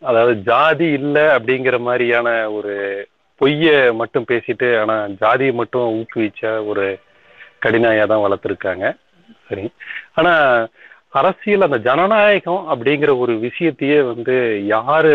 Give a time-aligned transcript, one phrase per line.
[0.00, 2.74] அதாவது ஜாதி இல்லை அப்படிங்கிற மாதிரியான ஒரு
[3.40, 6.84] பொய்ய மட்டும் பேசிட்டு ஆனா ஜாதியை மட்டும் ஊக்குவிச்ச ஒரு
[7.66, 8.86] கடினாயா தான் வளர்த்துருக்காங்க.
[9.48, 9.64] சரி.
[10.14, 10.32] ஆனா
[11.10, 14.36] அரசியல் அந்த ஜனநாயகம் அப்படிங்கிற ஒரு விஷயத்தையே வந்து
[14.66, 15.14] யாரு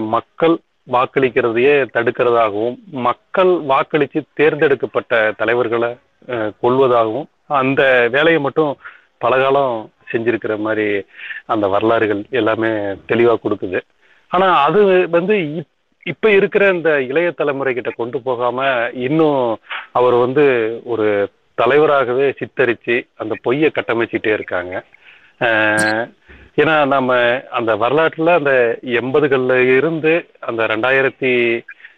[0.00, 0.54] மக்கள்
[0.92, 2.76] வாக்களிக்கிறதையே தடுக்கிறதாகவும்
[3.06, 5.90] மக்கள் வாக்களித்து தேர்ந்தெடுக்கப்பட்ட தலைவர்களை
[6.62, 8.72] கொள்வதாகவும் அந்த வேலையை மட்டும்
[9.18, 9.74] பலகாலம்
[10.12, 11.04] செஞ்சிருக்கிற மாதிரி
[11.46, 12.68] அந்த வரலாறுகள் எல்லாமே
[13.08, 13.80] தெளிவா கொடுக்குது.
[14.30, 15.74] ஆனா அது வந்து இப்-
[16.06, 18.58] இப்ப இருக்கிற இந்த இளைய தலைமுறை கிட்ட கொண்டு போகாம
[18.92, 19.58] இன்னும்
[19.92, 20.44] அவர் வந்து
[20.84, 21.06] ஒரு
[21.54, 24.74] தலைவராகவே சித்தரிச்சு அந்த பொய்யை கட்டமைச்சிட்டே இருக்காங்க.
[26.56, 27.16] ஏன்னா நம்ம
[27.50, 28.52] அந்த வரலாற்றுல அந்த
[28.82, 31.32] எண்பதுகள்ல இருந்து அந்த ரெண்டாயிரத்தி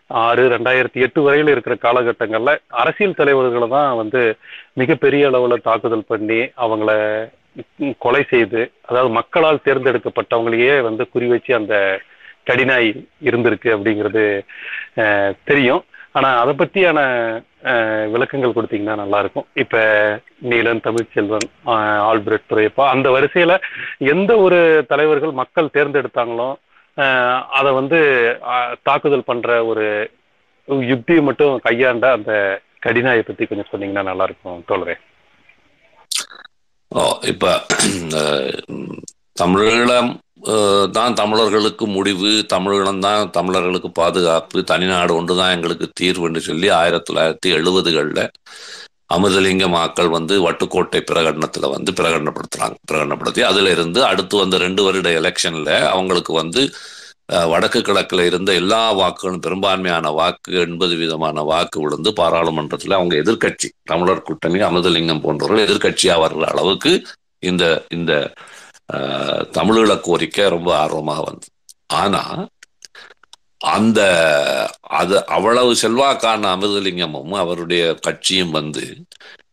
[0.06, 4.36] ஆறு ரெண்டாயிரத்தி எட்டு வரையில இருக்கிற காலகட்டங்கள்ல அரசியல் தலைவர்களை தான் வந்து
[4.72, 6.90] மிகப்பெரிய அளவுல தாக்குதல் பண்ணி அவங்கள
[8.00, 11.74] கொலை செய்து அதாவது மக்களால் தேர்ந்தெடுக்கப்பட்டவங்களையே வந்து குறி வச்சு அந்த
[12.46, 12.88] கடினாய்
[13.28, 14.22] இருந்திருக்கு அப்படிங்கிறது
[15.02, 15.82] அஹ், தெரியும்.
[16.14, 17.00] ஆனா அதை பத்தியான
[17.70, 19.76] அஹ், விளக்கங்கள் கொடுத்தீங்கன்னா நல்லா இருக்கும் இப்ப
[20.44, 21.46] நீலன் தமிழ்ச்செல்வன்
[22.06, 23.54] ஆல்பிரட் துரையப்பா அந்த வரிசையில
[24.10, 24.58] எந்த ஒரு
[24.90, 26.48] தலைவர்கள் மக்கள் தேர்ந்தெடுத்தாங்களோ
[26.96, 28.00] அஹ், அதை வந்து
[28.50, 29.86] அஹ், தாக்குதல் பண்ற ஒரு
[30.88, 32.32] யுக்தியை மட்டும் கையாண்ட அந்த
[32.82, 34.96] கடினாயை பத்தி கொஞ்சம் சொன்னீங்கன்னா நல்லா இருக்கும் தோழரே.
[37.24, 37.50] இப்ப
[39.40, 40.10] தமிழீழம்
[40.92, 47.50] தான் தமிழர்களுக்கு முடிவு தமிழீழம் தான் தமிழர்களுக்கு பாதுகாப்பு தனிநாடு ஒன்று தான் எங்களுக்கு தீர்வுன்னு சொல்லி ஆயிரத்தி தொள்ளாயிரத்தி
[47.50, 48.22] எழுபதுகளில்
[49.10, 55.70] அமிர்தலிங்க மாக்கள் வந்து வட்டுக்கோட்டை பிரகடனத்தில் வந்து பிரகடனப்படுத்துறாங்க பிரகடனப்படுத்தி அதுல இருந்து அடுத்து வந்த ரெண்டு வருட எலெக்ஷன்ல
[55.90, 56.64] அவங்களுக்கு வந்து
[57.50, 64.22] வடக்கு கிழக்குல இருந்த எல்லா வாக்குகளும் பெரும்பான்மையான வாக்கு எண்பது விதமான வாக்கு விழுந்து பாராளுமன்றத்துல அவங்க எதிர்கட்சி தமிழர்
[64.22, 66.92] கூட்டணி அமிர்தலிங்கம் போன்றவர்கள் எதிர்கட்சியாக வர்ற அளவுக்கு
[67.42, 68.12] இந்த இந்த
[69.52, 71.52] தமிழீழ கோரிக்கை ரொம்ப ஆர்வமாக வந்தது
[71.94, 72.22] ஆனா
[73.70, 74.00] அந்த
[74.92, 78.84] அது அவ்வளவு செல்வாக்கான அமிர்தலிங்கமும் அவருடைய கட்சியும் வந்து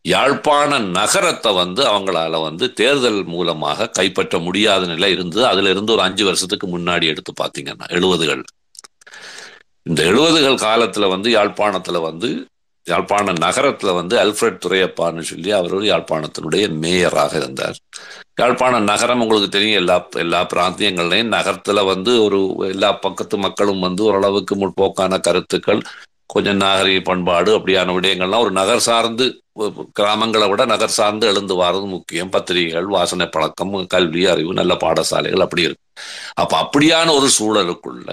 [0.08, 5.46] யாழ்ப்பாண நகரத்தை வந்து அவங்களால வந்து தேர்தல் மூலமாக கைப்பற்ற முடியாத நிலை இருந்தது.
[5.46, 8.42] அதுல இருந்து ஒரு அஞ்சு வருஷத்துக்கு முன்னாடி எடுத்து பார்த்தீங்கன்னா எழுபதுகள்.
[9.82, 12.30] இந்த எழுபதுகள் காலத்துல வந்து யாழ்ப்பாணத்துல வந்து
[12.86, 17.78] யாழ்ப்பாண நகரத்துல வந்து அல்ஃபிரட் துரையப்பான்னு சொல்லி அவர் ஒரு யாழ்ப்பாணத்தினுடைய மேயராக இருந்தார்.
[18.40, 24.56] யாழ்ப்பாண நகரம் உங்களுக்கு தெரியும் எல்லா எல்லா பிராந்தியங்கள்லையும் நகரத்துல வந்து ஒரு எல்லா பக்கத்து மக்களும் வந்து ஓரளவுக்கு
[24.56, 25.82] முற்போக்கான கருத்துக்கள்
[26.32, 29.26] கொஞ்சம் நாகரிக பண்பாடு அப்படியான விடயங்கள்லாம் ஒரு நகர் சார்ந்து
[30.00, 32.30] கிராமங்களை விட நகர் சார்ந்து எழுந்து வர்றது முக்கியம்.
[32.30, 36.02] பத்திரிகைகள் வாசனை பழக்கம் கல்வி அறிவு நல்ல பாடசாலைகள் அப்படி இருக்கு.
[36.34, 38.10] அப்ப அப்படியான ஒரு சூழலுக்குள்ள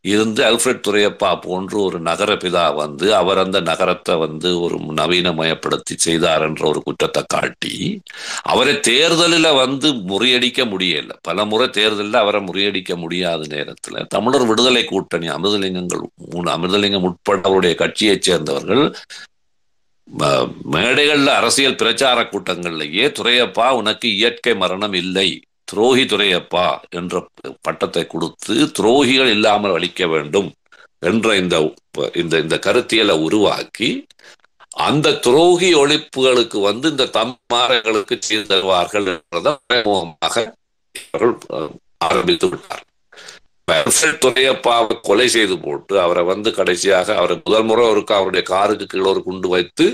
[0.00, 6.42] இருந்து அல்ஃபிரட் துரையப்பா போன்ற ஒரு நகர பிதா வந்து அவர் அந்த நகரத்தை வந்து ஒரு நவீனமயப்படுத்தி செய்தார்
[6.42, 8.00] என்ற ஒரு குற்றத்தை காட்டி
[8.42, 11.10] அவரை தேர்தலில் வந்து முறியடிக்க முடியல.
[11.20, 17.74] பல முறை தேர்தலில் அவரை முறியடிக்க முடியாத நேரத்தில் தமிழர் விடுதலை கூட்டணி அமிர்தலிங்கங்கள் மூணு அமிர்தலிங்கம் உட்பட அவருடைய
[17.74, 18.94] கட்சியைச் சேர்ந்தவர்கள்
[20.18, 25.42] ம- அரசியல் பிரச்சார கூட்டங்கள்லயே துறையப்பா உனக்கு இயற்கை மரணம் இல்லை.
[25.68, 27.14] துரோகி துரையப்பா என்ற
[27.62, 30.48] பட்டத்தை கொடுத்து துரோகிகள் இல்லாமல் அளிக்க வேண்டும்
[31.02, 31.56] என்ற இந்த
[32.14, 33.90] இந்த இந்த கருத்தியலை உருவாக்கி
[34.86, 40.44] அந்த துரோகி ஒழிப்புகளுக்கு வந்து இந்த தம்மார்களுக்கு செய்து தருவார்கள் என்றதாக
[42.06, 42.84] ஆரம்பித்து விட்டார்
[43.68, 49.08] அல்ஃபிரட் துரையப்பாவை கொலை செய்து போட்டு அவரை வந்து கடைசியாக அவரை முதல் முறை ஒருக்க அவருடைய காருக்கு கீழே
[49.08, 49.86] ஒரு குண்டு வைத்து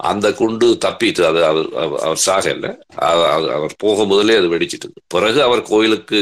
[0.00, 2.68] அந்த குண்டு தப்பிட்டு அது அவர் அவர்- அவர் சாகல
[3.52, 6.20] அவர் போக முதலே அது வெடிச்சிட்டு பிறகு அவர் கோயிலுக்கு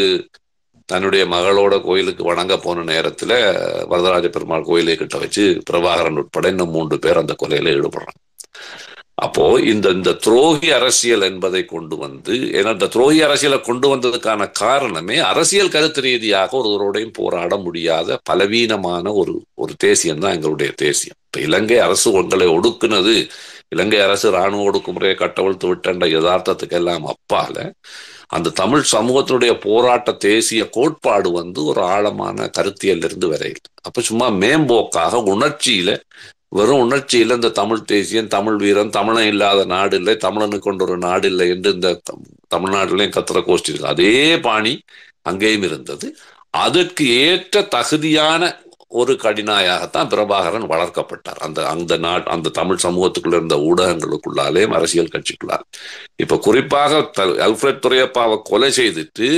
[0.89, 3.33] தன்னுடைய மகளோட கோயிலுக்கு வணங்க போன நேரத்துல
[3.89, 8.21] வரதராஜ பெருமாள் கோயிலை கிட்ட வச்சு பிரபாகரன் உட்பட இன்னும் மூன்று பேர் அந்த கொலையில ஈடுபடுறாங்க.
[9.19, 15.17] அப்போ இந்த இந்த துரோகி அரசியல் என்பதை கொண்டு வந்து ஏன்னா இந்த துரோகி அரசியலை கொண்டு வந்ததுக்கான காரணமே
[15.27, 21.19] அரசியல் கருத்து ரீதியாக ஒருவரோடையும் போராட முடியாத பலவீனமான ஒரு ஒரு தேசியம் தான் எங்களுடைய தேசியம்.
[21.27, 23.15] இப்ப இலங்கை அரசு உங்களை ஒடுக்குனது
[23.69, 27.73] இலங்கை அரசு இராணுவ ஒடுக்குமுறையை கட்டவிழ்த்து விட்டன்ற யதார்த்தத்துக்கு எல்லாம் அப்பால
[28.27, 33.67] அந்த தமிழ் சமூகத்தினுடைய போராட்ட தேசிய கோட்பாடு வந்து ஒரு ஆழமான கருத்தியல் இருந்து வரையில்.
[33.83, 35.91] அப்ப சும்மா மேம்போக்காக உணர்ச்சியில
[36.49, 41.29] வெறும் உணர்ச்சியில இந்த தமிழ் தேசியம் தமிழ் வீரன் தமிழன் இல்லாத நாடு இல்லை தமிழனுக்கு கொண்ட ஒரு நாடு
[41.29, 42.01] இல்லை என்று இந்த
[42.55, 44.75] தமிழ்நாட்டிலையும் கத்திர கோஷ்டி இருக்கு அதே பாணி
[45.23, 46.17] அங்கேயும் இருந்தது.
[46.51, 48.43] அதற்கு ஏற்ற தகுதியான
[48.91, 51.39] ஒரு கடினாயாகத்தான் பிரபாகரன் வளர்க்கப்பட்டார்.
[51.39, 55.65] அந்த அந்த நாட் அந்த தமிழ் சமூகத்துக்குள்ள இருந்த ஊடகங்களுக்குள்ளாலேயும் அரசியல் கட்சிக்குள்ளால்.
[56.17, 56.99] இப்ப குறிப்பாக
[57.47, 59.29] அல்ஃபிரட் துரையப்பாவை கொலை செய்துட்டு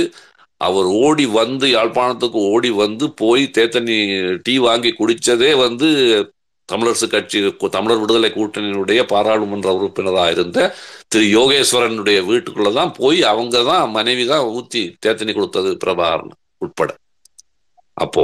[0.61, 3.97] அவர் ஓடி வந்து யாழ்ப்பாணத்துக்கு ஓடி வந்து போய் தேத்தனி
[4.43, 5.87] டீ வாங்கி குடிச்சதே வந்து
[6.69, 10.75] தமிழரசு கட்சி கு- தமிழர் விடுதலை கூட்டணியினுடைய பாராளுமன்ற உறுப்பினராக இருந்த
[11.07, 16.89] திரு யோகேஸ்வரனுடைய வீட்டுக்குள்ள தான் போய் அவங்க தான் மனைவி தான் ஊத்தி தேத்தனி கொடுத்தது பிரபாகரன் உட்பட.
[17.99, 18.23] அப்போ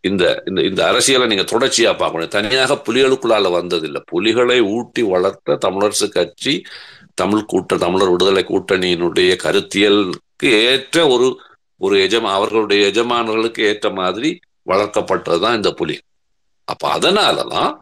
[0.00, 2.28] இந்த இந்த இந்த அரசியலை நீங்க தொடர்ச்சியா பார்க்கணும்.
[2.28, 4.00] தனியாக புலிகளுக்குள்ளால வந்ததில்லை.
[4.06, 6.54] புலிகளை ஊட்டி வளர்த்த தமிழரசு கட்சி
[7.14, 11.28] தமிழ் கூட்ட தமிழர் விடுதலை கூட்டணியினுடைய கருத்தியலுக்கு ஏற்ற ஒரு
[11.80, 14.30] ஒரு எஜமா அவர்களுடைய எஜமானர்களுக்கு ஏற்ற மாதிரி
[14.66, 15.96] வளர்க்கப்பட்டதுதான் இந்த புலி.
[16.68, 17.72] அப்ப அதனாலதான்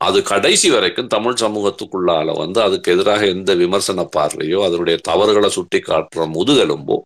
[0.00, 6.24] அது கடைசி வரைக்கும் தமிழ் சமூகத்துக்குள்ளால வந்து அதுக்கு எதிராக எந்த விமர்சன பார்வையோ அதனுடைய தவறுகளை சுட்டி காட்டுற
[6.36, 6.96] முதுகெலும்போ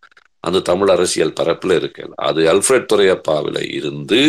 [0.47, 4.21] அந்த தமிழ் அரசியல் பரப்பில் இருக்கல அது அல்ஃபிரட் துறையப்பாவில் இருந்து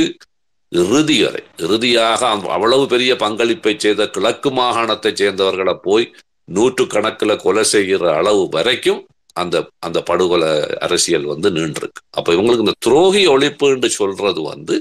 [0.72, 1.42] இறுதி வரை.
[1.66, 2.22] இறுதியாக
[2.56, 6.06] அவ்வளவு பெரிய பங்களிப்பை செய்த கிழக்கு மாகாணத்தை சேர்ந்தவர்களை போய்
[6.48, 9.02] நூற்று கணக்கில் கொலை செய்கிற அளவு வரைக்கும்
[9.36, 14.76] அந்த அந்த படுகொலை அரசியல் வந்து நின்றுருக்கு அப்போ இவங்களுக்கு இந்த துரோகி ஒழிப்புன்னு சொல்றது வந்து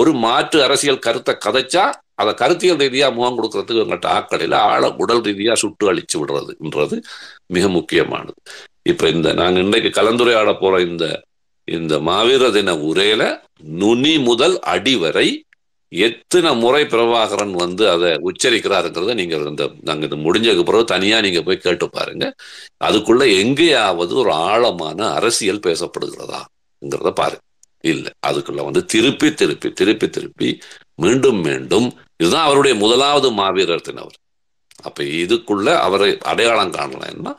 [0.00, 1.84] ஒரு மாற்று அரசியல் கருத்தை கதைச்சா
[2.14, 6.96] அதை கருத்தியல் ரீதியாக முகம் கொடுக்கறதுக்கு இவங்கள்ட்ட ஆக்கடையில ஆழ உடல் ரீதியாக சுட்டு அழிச்சு விடுறதுன்றது
[7.46, 8.34] மிக முக்கியமானது.
[8.86, 11.04] இப்ப இந்த நாங்க இன்னைக்கு கலந்துரையாட போற இந்த
[11.68, 13.22] இந்த மாவீர தின உரையில
[13.80, 15.26] நுனி முதல் அடி வரை
[15.92, 21.58] எத்தனை முறை பிரபாகரன் வந்து அதை உச்சரிக்கிறாருங்கிறத நீங்க இந்த நாங்க இது முடிஞ்சதுக்கு பிறகு தனியா நீங்க போய்
[21.58, 22.24] கேட்டு பாருங்க.
[22.84, 27.44] அதுக்குள்ள எங்கேயாவது ஒரு ஆழமான அரசியல் பேசப்படுகிறதாங்கிறத பாருங்க
[27.84, 30.48] இல்ல அதுக்குள்ள வந்து திருப்பி திருப்பி திருப்பி திருப்பி
[30.94, 34.18] மீண்டும் மீண்டும் இதுதான் அவருடைய முதலாவது மாவீரர் தினவர்.
[34.84, 37.32] அப்ப இதுக்குள்ள அவரை அடையாளம் காணலைன்னா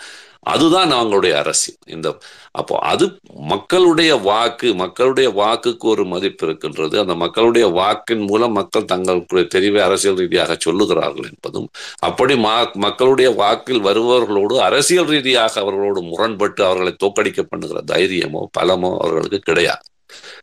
[0.44, 1.80] அதுதான் அவங்களுடைய அரசியல்.
[1.86, 2.18] இந்த
[2.52, 3.06] அப்போ அது
[3.52, 7.00] மக்களுடைய வாக்கு மக்களுடைய வாக்குக்கு ஒரு மதிப்பு இருக்கின்றது.
[7.00, 11.68] அந்த மக்களுடைய வாக்கின் மூலம் மக்கள் தங்களுடைய தெரிவை அரசியல் ரீதியாக சொல்லுகிறார்கள் என்பதும்
[12.00, 12.36] அப்படி
[12.76, 19.84] மக்களுடைய வாக்கில் வருபவர்களோடு அரசியல் ரீதியாக அவர்களோடு முரண்பட்டு அவர்களை தோக்கடிக்க பண்ணுகிற தைரியமோ பலமோ அவர்களுக்கு கிடையாது.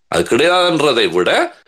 [0.09, 1.59] அது கிடையாதுன்றதை விட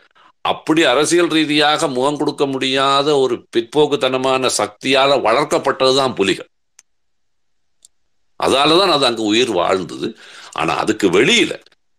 [0.41, 6.49] அப்படி அரசியல் ரீதியாக முகம் கொடுக்க முடியாத ஒரு பிற்போக்குத்தனமான சக்தியால வளர்க்கப்பட்டதுதான் புலிகள்.
[8.43, 10.09] அதாலதான் அது அங்கே உயிர் வாழ்ந்தது.
[10.55, 11.53] ஆனா அதுக்கு வெளியில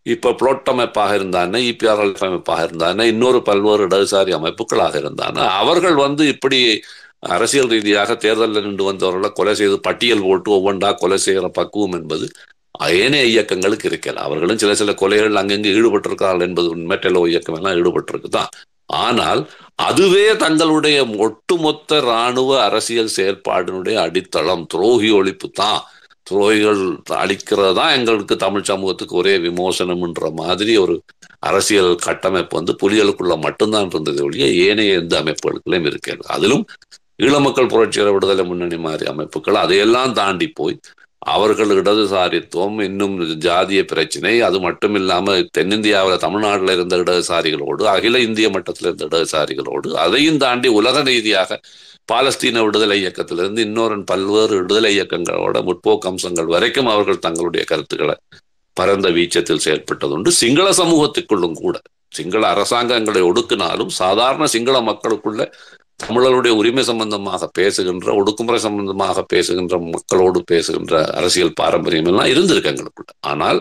[0.05, 6.59] இப்ப புளோட் அமைப்பாக இருந்தானே இபிஆர்எல் அமைப்பாக இருந்தானே இன்னொரு பல்வேறு இடதுசாரி அமைப்புகளாக இருந்தானே அவர்கள் வந்து இப்படி
[7.29, 12.25] அரசியல் ரீதியாக தேர்தலில் நின்று வந்தவர்களை கொலை செய்து பட்டியல் போட்டு ஒவ்வொன்றா கொலை செய்கிற பக்குவம் என்பது
[12.93, 18.51] ஏனைய இயக்கங்களுக்கு இருக்கல அவர்களும் சில சில கொலைகள் அங்கங்கே ஈடுபட்டிருக்கிறார்கள் என்பது மெட்டலோ இயக்கம் எல்லாம் ஈடுபட்டிருக்கு தான்
[19.03, 19.41] ஆனால்
[19.79, 25.79] அதுவே தங்களுடைய ஒட்டுமொத்த இராணுவ அரசியல் செயற்பாடினுடைய அடித்தளம் துரோகி ஒழிப்பு தான்
[26.23, 26.81] துறைகள்
[27.15, 30.95] அளிக்கிறது தான் எங்களுக்கு தமிழ் சமூகத்துக்கு ஒரே விமோசனம்ன்ற மாதிரி ஒரு
[31.39, 36.25] அரசியல் கட்டமைப்பு வந்து புலிகளுக்குள்ள மட்டும்தான் இருந்தது ஒழிய ஏனைய எந்த அமைப்புகளுக்குள்ளேயும் இருக்கிறது.
[36.27, 36.65] அதிலும்
[37.23, 40.77] ஈழமக்கள் புரட்சியர விடுதலை முன்னணி மாதிரி அமைப்புகள் அதையெல்லாம் தாண்டி போய்
[41.25, 44.41] அவர்கள் இடதுசாரித்துவம் இன்னும் ஜாதிய பிரச்சனை.
[44.41, 51.01] அது மட்டும் இல்லாம தென்னிந்தியாவில் தமிழ்நாட்டில் இருந்த இடதுசாரிகளோடு அகில இந்திய மட்டத்தில் இருந்த இடதுசாரிகளோடு அதையும் தாண்டி உலக
[51.01, 51.59] ரீதியாக
[52.11, 58.15] பாலஸ்தீன விடுதலை இயக்கத்திலிருந்து இன்னொரு பல்வேறு விடுதலை இயக்கங்களோட முற்போக்கு அம்சங்கள் வரைக்கும் அவர்கள் தங்களுடைய கருத்துக்களை
[58.73, 60.27] பரந்த வீச்சத்தில் செயல்பட்டதுண்டு.
[60.27, 61.79] சிங்கள சமூகத்துக்குள்ளும் கூட
[62.09, 65.41] சிங்கள அரசாங்கங்களை ஒடுக்கினாலும் சாதாரண சிங்கள மக்களுக்குள்ள
[65.99, 73.11] தமிழருடைய உரிமை சம்பந்தமாக பேசுகின்ற ஒடுக்குமுறை சம்பந்தமாக பேசுகின்ற மக்களோடு பேசுகின்ற அரசியல் பாரம்பரியம் எல்லாம் இருந்திருக்கு எங்களுக்குள்ள.
[73.19, 73.59] ஆனால்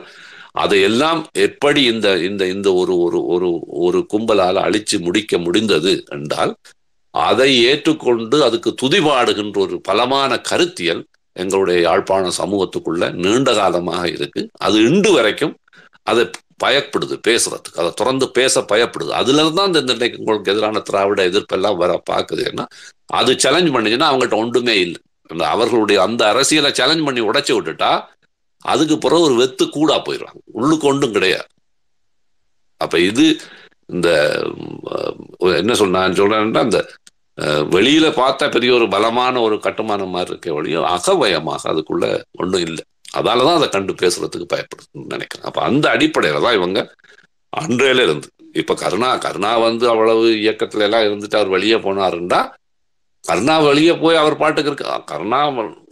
[0.53, 6.53] அதையெல்லாம் எப்படி இந்த இந்த இந்த ஒரு ஒரு ஒரு ஒரு கும்பலால் அழிச்சு முடிக்க முடிந்தது என்றால்
[7.11, 11.03] அதை ஏற்றுக்கொண்டு அதுக்கு துதிபாடுகின்ற ஒரு பலமான கருத்தியல்
[11.37, 14.41] எங்களுடைய யாழ்ப்பாண சமூகத்துக்குள்ள நீண்ட காலமாக இருக்கு.
[14.59, 15.55] அது இன்று வரைக்கும்
[16.03, 16.23] அதை
[16.65, 17.79] பயப்படுது பேசுறதுக்கு.
[17.83, 19.13] அதை தொடர்ந்து பேச பயப்படுது.
[19.21, 22.43] அதுல இருந்து இந்த இன்னைக்கு உங்களுக்கு எதிரான திராவிட எதிர்ப்பெல்லாம் வர பார்க்குது.
[22.51, 22.67] ஏன்னா
[23.21, 25.01] அது சேலஞ்ச் பண்ணிச்சுன்னா அவங்கள்ட்ட ஒன்றுமே இல்லை.
[25.31, 27.93] அந்த அவர்களுடைய அந்த அரசியலை சேலஞ்ச் பண்ணி உடைச்சு விட்டுட்டா
[28.65, 31.49] அதுக்கு பிறகு ஒரு வெத்து கூடா போயிடுறாங்க உள்ளுக்கு ஒன்றும் கிடையாது.
[32.81, 33.27] அப்ப இது
[33.93, 34.09] இந்த
[35.61, 36.81] என்ன சொல் நான் சொல்றேன்னா இந்த
[37.75, 42.07] வெளியில பார்த்தா பெரிய ஒரு பலமான ஒரு கட்டுமானம் மாதிரி இருக்க வழியும் அகவயமாக அதுக்குள்ள
[42.41, 42.85] ஒன்றும் இல்லை.
[43.15, 45.47] அதாலதான் அதை கண்டு பேசுறதுக்கு பயப்படுதுன்னு நினைக்கிறேன்.
[45.49, 46.81] அப்போ அந்த அடிப்படையில் தான் இவங்க
[47.53, 48.29] அன்றையில இருந்து
[48.61, 52.41] இப்போ கருணா கருணா வந்து அவ்வளவு இயக்கத்துல எல்லாம் இருந்துட்டு அவர் வெளியே போனாருண்டா
[53.25, 54.87] கருணா வெளியே போய் அவர் பாட்டுக்கு இருக்கு.
[55.11, 55.41] கருணா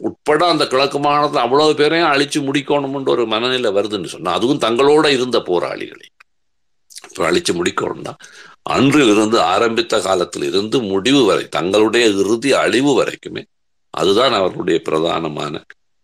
[0.09, 5.39] உட்பட அந்த கிழக்கு மாநிலத்தில் அவ்வளவு பேரையும் அழிச்சு முடிக்கணும்ன்ற ஒரு மனநிலை வருதுன்னு சொன்னா அதுவும் தங்களோட இருந்த
[5.51, 6.07] போராளிகளை.
[7.09, 8.15] இப்போ அழிச்சு முடிக்கணும்னா
[8.75, 13.43] அன்றில் இருந்து ஆரம்பித்த காலத்தில் இருந்து முடிவு வரை தங்களுடைய இறுதி அழிவு வரைக்குமே
[13.95, 15.55] அதுதான் அவர்களுடைய பிரதானமான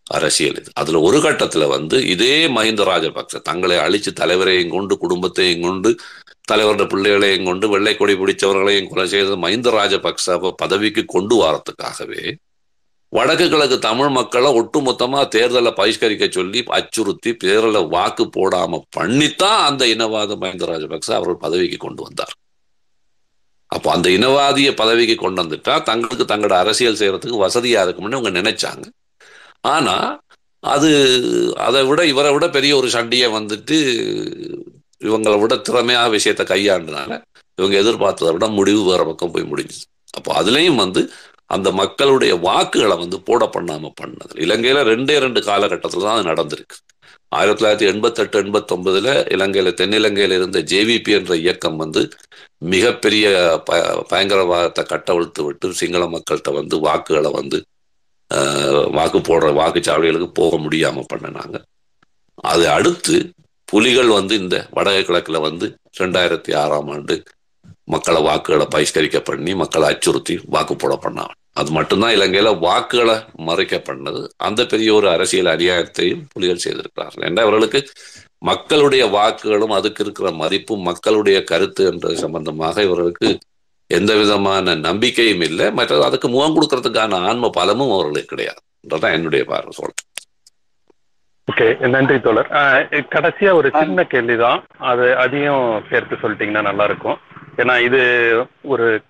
[0.07, 0.71] அரசியல் இது.
[0.75, 5.97] அதுல ஒரு கட்டத்துல வந்து இதே மஹிந்த ராஜபக்ச தங்களை அழிச்சு தலைவரையும் கொண்டு குடும்பத்தையும் கொண்டு
[6.53, 12.35] தலைவருடைய பிள்ளைகளையும் கொண்டு வெள்ளை கொடி பிடிச்சவர்களையும் கொலை செய்த மஹிந்த ராஜபக்ச பதவிக்கு கொண்டு வரத்துக்காகவே
[13.09, 20.37] வடக்கு கிழக்கு தமிழ் மக்களை ஒட்டுமொத்தமா தேர்தலை பகிஷ்கரிக்க சொல்லி அச்சுறுத்தி தேர்தல வாக்கு போடாம பண்ணித்தான் அந்த இனவாத
[20.43, 22.35] மஹிந்த ராஜபக்ச அவர்கள் பதவிக்கு கொண்டு வந்தார்.
[23.67, 28.85] அப்போ அந்த இனவாதிய பதவிக்கு கொண்டு வந்துட்டா தங்களுக்கு தங்களோட அரசியல் செய்யறதுக்கு வசதியா இருக்கும்னு அவங்க நினைச்சாங்க.
[29.67, 30.09] ஆனால்
[30.65, 30.91] அது
[31.67, 33.77] அதை விட இவரை விட பெரிய ஒரு சண்டையை வந்துட்டு
[35.01, 37.11] இவங்களை விட திறமையாக விஷயத்தை கையாண்டனால
[37.59, 39.85] இவங்க எதிர்பார்த்ததை விட முடிவு வேற பக்கம் போய் முடிஞ்சுது.
[40.19, 41.01] அப்போ அதுலேயும் வந்து
[41.55, 46.77] அந்த மக்களுடைய வாக்குகளை வந்து போட பண்ணாமல் பண்ணது இலங்கையில் ரெண்டே ரெண்டு காலகட்டத்தில் தான் அது நடந்திருக்கு.
[47.33, 52.03] ஆயிரத்தி தொள்ளாயிரத்தி எண்பத்தெட்டு எண்பத்தொன்பதுல இலங்கையில தென்னிலங்கையில இருந்த ஜேவிபி என்ற இயக்கம் வந்து
[52.75, 53.27] மிகப்பெரிய
[53.69, 53.79] ப
[54.11, 57.59] பயங்கரவாதத்தை கட்டவிழ்த்து விட்டு சிங்கள மக்கள்கிட்ட வந்து வாக்குகளை வந்து
[58.91, 61.57] வாக்கு போடுற வாக்குச்சாவடிகளுக்கு போக முடியாம பண்ணினாங்க.
[62.35, 63.33] அது அடுத்து
[63.65, 67.23] புலிகள் வந்து இந்த வடகை கிழக்கில் வந்து ரெண்டாயிரத்தி ஆறாம் ஆண்டு
[67.85, 71.35] மக்களை வாக்குகளை பகிஷ்கரிக்க பண்ணி மக்களை அச்சுறுத்தி வாக்கு போட பண்ணாங்க.
[71.53, 74.29] அது மட்டும்தான் இலங்கையில வாக்குகளை மறைக்க பண்ணது.
[74.37, 77.31] அந்த பெரிய ஒரு அரசியல் அநியாயத்தையும் புலிகள் செய்திருக்கிறார்கள்.
[77.31, 77.87] ஏன்னா அவர்களுக்கு
[78.39, 83.39] மக்களுடைய வாக்குகளும் அதுக்கு இருக்கிற மதிப்பும் மக்களுடைய கருத்து என்ற சம்பந்தமாக இவர்களுக்கு
[83.87, 85.71] எந்த விதமான நம்பிக்கையும் இல்லை.
[85.73, 88.61] மற்றது அதுக்கு முகம் கொடுக்கறதுக்கான ஆன்ம பலமும் அவர்களுக்கு கிடையாது.
[88.81, 90.03] என்றதான் என்னுடைய பார்வை சொல்றேன்.
[91.53, 92.49] ஓகே நன்றி தோழர்.
[93.15, 94.65] கடைசியா ஒரு சின்ன கேள்விதான்.
[94.79, 97.19] அது அதையும் சேர்த்து சொல்லிட்டீங்கன்னா நல்லா இருக்கும்
[97.57, 98.03] ஏன்னா இது
[98.63, 99.03] ஒரு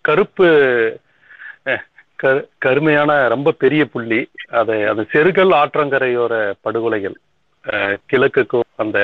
[0.00, 0.48] கருப்பு
[2.58, 4.20] கருமையான ரொம்ப பெரிய புள்ளி.
[4.50, 7.16] அது அது செருகல் ஆற்றங்கரையோர படுகொலைகள்.
[8.12, 8.98] கிழக்குக்கும் அந்த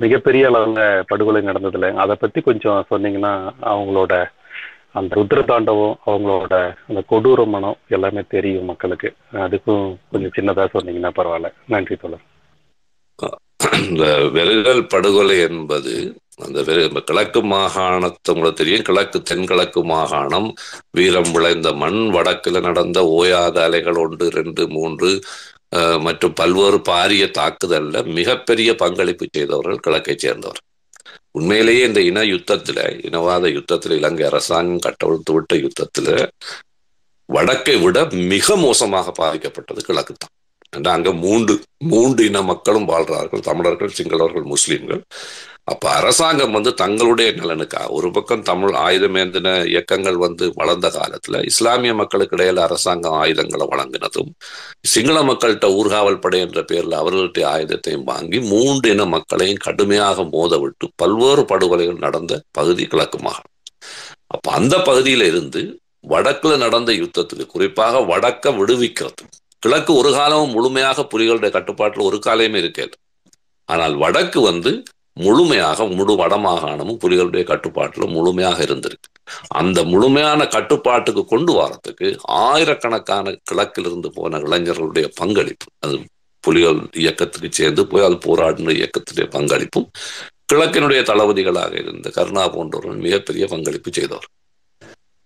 [0.00, 1.94] மிகப்பெரிய அளவில் படுகொலை நடந்ததுல.
[1.94, 4.24] அதை பத்தி கொஞ்சம் சொன்னீங்கன்னா அவங்களோட
[4.92, 9.14] அந்த ருத்ர தாண்டவம் அவங்களோட அந்த கொடூர மனம் எல்லாமே தெரியும் மக்களுக்கு.
[9.32, 11.52] அதுக்கும் கொஞ்சம் சின்னதா சொன்னீங்கன்னா பரவாயில்ல.
[11.68, 12.24] நன்றி தோழர்.
[13.88, 16.62] இந்த வெறுகல் படுகொலை என்பது அந்த
[17.04, 18.82] கிழக்கு மாகாணத்தை உங்களுக்கு தெரியும்.
[18.82, 20.54] கிழக்கு தென்கிழக்கு மாகாணம்.
[20.90, 25.10] வீரம் விளைந்த மண் வடக்குல நடந்த ஓயாத அலைகள் ஒன்று ரெண்டு மூன்று
[26.06, 30.60] மற்றும் பல்வேறு பாரிய தாக்குதலில் மிகப்பெரிய பங்களிப்பு செய்தவர்கள் கிழக்கை சேர்ந்தவர்.
[31.38, 36.08] உண்மையிலேயே இந்த இன யுத்தத்தில் இனவாத யுத்தத்தில் இலங்கை அரசாங்கம் கட்டவிழ்த்து விட்ட யுத்தத்துல
[37.28, 37.98] வடக்கை விட
[38.32, 40.34] மிக மோசமாக பாதிக்கப்பட்டது கிழக்கு தான்.
[40.70, 43.40] அங்க மூன்று மூன்று இன மக்களும் வாழ்றார்கள்.
[43.40, 45.02] தமிழர்கள் சிங்களவர்கள் முஸ்லீம்கள்.
[45.64, 52.36] அப்ப அரசாங்கம் வந்து தங்களுடைய நலனுக்காக ஒரு பக்கம் தமிழ் ஆயுதமேந்தின இயக்கங்கள் வந்து வளர்ந்த காலத்துல இஸ்லாமிய மக்களுக்கு
[52.36, 54.30] இடையில அரசாங்கம் ஆயுதங்களை வழங்கினதும்
[54.82, 60.90] சிங்கள மக்கள்கிட்ட ஊர்காவல் படை என்ற பேர்ல அவர்கள்ட்ட ஆயுதத்தையும் வாங்கி மூன்று இன மக்களையும் கடுமையாக மோத விட்டு
[60.94, 63.54] பல்வேறு படுகொலைகள் நடந்த பகுதி கிழக்கு மாகாணம்.
[64.26, 69.24] அப்ப அந்த பகுதியில இருந்து வடக்குல நடந்த யுத்தத்துக்கு குறிப்பாக வடக்க விடுவிக்கிறது.
[69.62, 72.94] கிழக்கு ஒரு காலமும் முழுமையாக புலிகளுடைய கட்டுப்பாட்டில் ஒரு காலமே இருக்காது.
[73.68, 74.72] ஆனால் வடக்கு வந்து
[75.12, 79.08] முழுமையாக முழு வடமாகாணமும் புலிகளுடைய கட்டுப்பாட்டில் முழுமையாக இருந்திருக்கு.
[79.48, 85.96] அந்த முழுமையான கட்டுப்பாட்டுக்கு கொண்டு வரத்துக்கு ஆயிரக்கணக்கான கிழக்கிலிருந்து போன இளைஞர்களுடைய பங்களிப்பு அது
[86.44, 89.88] புலிகள் இயக்கத்துக்கு சேர்ந்து போய் அது போராடின இயக்கத்துடைய பங்களிப்பும்
[90.52, 94.28] கிழக்கினுடைய தளபதிகளாக இருந்த கருணா போன்றவர்கள் மிகப்பெரிய பங்களிப்பு செய்தவர்.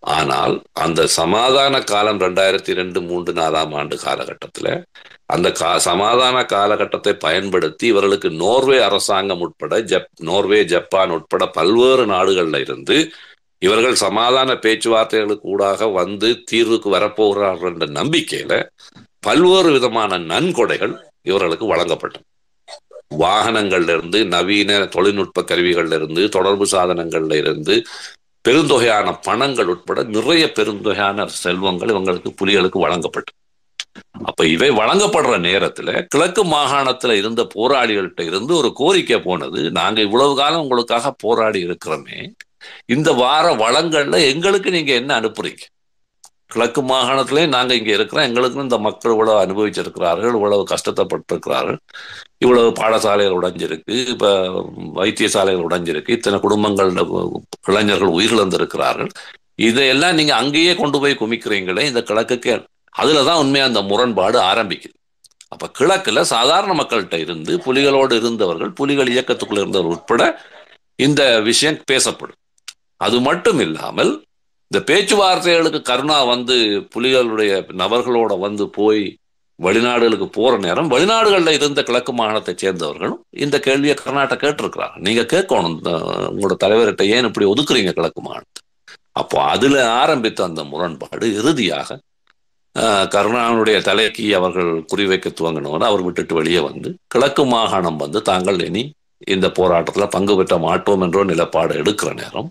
[0.02, 4.68] ஆனால் அந்த சமாதான காலம் ரெண்டாயிரத்தி ரெண்டு மூன்று நாலாம் ஆண்டு காலகட்டத்துல
[5.26, 12.60] அந்த கா சமாதான காலகட்டத்தை பயன்படுத்தி இவர்களுக்கு நோர்வே அரசாங்கம் உட்பட ஜப் நோர்வே ஜப்பான் உட்பட பல்வேறு நாடுகள்ல
[12.60, 12.96] இருந்து
[13.62, 18.54] இவர்கள் சமாதான பேச்சுவார்த்தைகளுக்கு ஊடாக வந்து தீர்வுக்கு வரப்போகிறார்கள் என்ற நம்பிக்கையில
[19.20, 22.24] பல்வேறு விதமான நன்கொடைகள் இவர்களுக்கு வழங்கப்பட்டன.
[23.18, 27.74] வாகனங்கள்ல இருந்து நவீன தொழில்நுட்ப கருவிகள்ல இருந்து தொடர்பு சாதனங்கள்ல இருந்து
[28.44, 33.32] பெருந்தொகையான பணங்கள் உட்பட நிறைய பெருந்தொகையான செல்வங்கள் இவங்களுக்கு புலிகளுக்கு வழங்கப்பட்டு
[34.28, 40.62] அப்ப இவை வழங்கப்படுற நேரத்துல கிழக்கு மாகாணத்துல இருந்த போராளிகள்கிட்ட இருந்து ஒரு கோரிக்கை போனது நாங்க இவ்வளவு காலம்
[40.62, 42.18] உங்களுக்காக போராடி இருக்கிறோமே
[42.86, 45.62] இந்த வார வளங்கள்ல எங்களுக்கு நீங்க என்ன அனுப்புறீங்க?
[46.52, 48.26] கிழக்கு மாகாணத்திலேயும் நாங்க இங்க இருக்கிறோம்.
[48.28, 51.78] எங்களுக்கும் இந்த மக்கள் இவ்வளவு அனுபவிச்சிருக்கிறார்கள் இவ்வளவு கஷ்டத்தைப்பட்டிருக்கிறார்கள்.
[52.44, 54.28] இவ்வளவு பாடசாலைகள் உடைஞ்சிருக்கு இப்ப
[55.00, 56.92] வைத்தியசாலைகள் உடைஞ்சிருக்கு இத்தனை குடும்பங்கள்
[57.70, 59.10] இளைஞர்கள் உயிரிழந்திருக்கிறார்கள்.
[59.68, 62.54] இதையெல்லாம் நீங்க அங்கேயே கொண்டு போய் குமிக்கிறீங்களே இந்த கிழக்குக்கு.
[62.98, 64.96] அதுலதான் உண்மையா அந்த முரண்பாடு ஆரம்பிக்குது.
[65.52, 70.22] அப்ப கிழக்குல சாதாரண மக்கள்கிட்ட இருந்து புலிகளோடு இருந்தவர்கள் புலிகள் இயக்கத்துக்குள்ள இருந்தவர் உட்பட
[71.06, 72.40] இந்த விஷயம் பேசப்படும்.
[73.06, 74.12] அது மட்டும் இல்லாமல்
[74.70, 76.56] இந்த பேச்சுவார்த்தைகளுக்கு கருணா வந்து
[76.92, 79.00] புலிகளுடைய நபர்களோட வந்து போய்
[79.58, 84.96] வெளிநாடுகளுக்கு போற நேரம் வெளிநாடுகளில் இருந்த கிழக்கு மாகாணத்தை சேர்ந்தவர்களும் இந்த கேள்வியை கர்நாடகா கேட்டிருக்கிறாங்க.
[85.06, 85.74] நீங்க கேட்கணும்.
[86.30, 88.62] உங்களோட தலைவர்கிட்ட ஏன் இப்படி ஒதுக்குறீங்க கிழக்கு மாகாணத்தை?
[89.20, 91.98] அப்போ அதுல ஆரம்பித்த அந்த முரண்பாடு இறுதியாக
[93.14, 98.84] கருணானுடைய தலைக்கு அவர்கள் குறிவைக்க துவங்கினவன அவர் விட்டுட்டு வெளியே வந்து கிழக்கு மாகாணம் வந்து தாங்கள் இனி
[99.34, 102.48] இந்த போராட்டத்துல பங்கு பெற்ற மாட்டோம் என்றோ நிலப்பாடு எடுக்கிற நேரம்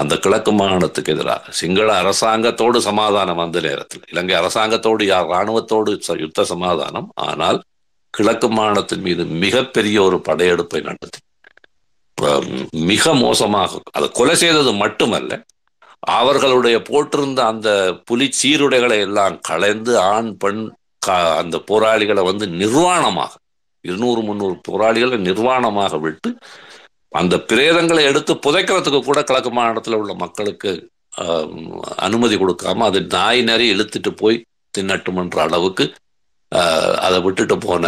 [0.00, 4.04] அந்த கிழக்கு மாகாணத்துக்கு எதிராக சிங்கள அரசாங்கத்தோடு சமாதானம் அந்த நேரத்தில்.
[4.12, 5.92] இலங்கை அரசாங்கத்தோடு யார் இராணுவத்தோடு
[6.24, 7.58] யுத்த சமாதானம் ஆனால்
[8.14, 11.20] கிழக்கு மாகாணத்தின் மீது மிகப்பெரிய ஒரு படையெடுப்பை நடத்தி.
[12.90, 15.32] மிக மோசமாக அதை கொலை செய்தது மட்டுமல்ல
[16.20, 17.68] அவர்களுடைய போட்டிருந்த அந்த
[18.08, 20.62] புலி சீருடைகளை எல்லாம் களைந்து ஆண் பெண்
[21.40, 23.32] அந்த போராளிகளை வந்து நிர்வாணமாக
[23.84, 26.30] இருநூறு முந்நூறு போராளிகளை நிர்வாணமாக விட்டு
[27.16, 30.70] அந்த பிரேதங்களை எடுத்து புதைக்கிறதுக்கு கூட கிழக்கு மாநிலத்தில் உள்ள மக்களுக்கு
[32.06, 34.38] அனுமதி கொடுக்காம அது நாய் நிறைய இழுத்துட்டு போய்
[34.74, 35.84] தின்னட்டுமன்ற அளவுக்கு
[37.00, 37.84] அதை விட்டுட்டு போன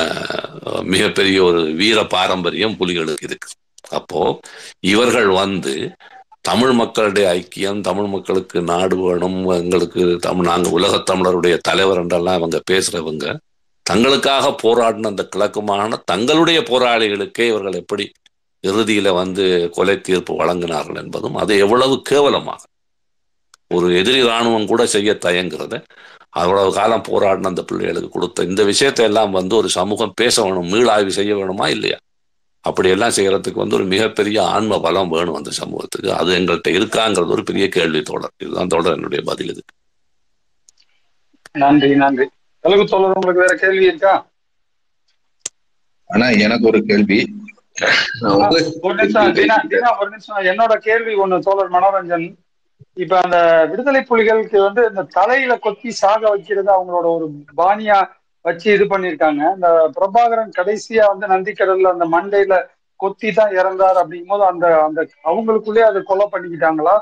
[0.87, 3.51] மிகப்பெரிய ஒரு வீர பாரம்பரியம் புலிகளுக்கு இருக்கு.
[3.91, 4.21] அப்போ
[4.87, 5.75] இவர்கள் வந்து
[6.43, 12.59] தமிழ் மக்களுடைய ஐக்கியம் தமிழ் மக்களுக்கு நாடு வேணும் எங்களுக்கு தமிழ் நாங்கள் உலகத் தமிழருடைய தலைவர் என்றெல்லாம் அவங்க
[12.71, 13.27] பேசுறவங்க
[13.87, 18.07] தங்களுக்காக போராடின அந்த கிழக்கு மாகாண தங்களுடைய போராளிகளுக்கே இவர்கள் எப்படி
[18.67, 22.63] இறுதியில வந்து கொலை தீர்ப்பு வழங்கினார்கள் என்பதும் அது எவ்வளவு கேவலமாக.
[23.75, 25.75] ஒரு எதிரி இராணுவம் கூட செய்ய தயங்குறத
[26.41, 31.13] அவ்வளவு காலம் போராடின அந்த பிள்ளைகளுக்கு கொடுத்த இந்த விஷயத்தை எல்லாம் வந்து ஒரு சமூகம் பேச வேணும் மீளாய்வு
[31.19, 31.99] செய்ய வேணுமா இல்லையா?
[32.65, 36.11] அப்படியெல்லாம் செய்யறதுக்கு வந்து ஒரு மிகப்பெரிய ஆன்ம பலம் வேணும் அந்த சமூகத்துக்கு.
[36.15, 39.63] அது எங்கள்கிட்ட இருக்காங்கிறது ஒரு பெரிய கேள்வி தொடர் இதுதான் தொடர் என்னுடைய பதில் இது.
[41.53, 42.27] நன்றி நன்றி.
[42.61, 44.15] உங்களுக்கு வேற கேள்வி இருக்கா?
[46.11, 47.19] ஆனா எனக்கு ஒரு கேள்வி.
[50.51, 52.27] என்னோட கேள்வி ஒண்ணு தோழர் மனோரஞ்சன்.
[52.97, 53.39] இப்ப அந்த
[53.71, 57.27] விடுதலை புலிகளுக்கு வந்து இந்த தலையில கொத்தி சாக வைக்கிறது அவங்களோட ஒரு
[57.61, 57.99] பாணியா
[58.45, 62.57] வச்சு இது பண்ணிருக்காங்க இந்த பிரபாகரன் கடைசியா வந்து நந்திக்கடல்ல அந்த மண்டையில
[63.01, 66.95] கொத்தி தான் இறந்தார் அப்படிங்கும் போது அந்த அந்த அவங்களுக்குள்ளே அதை கொலை பண்ணிக்கிட்டாங்களா?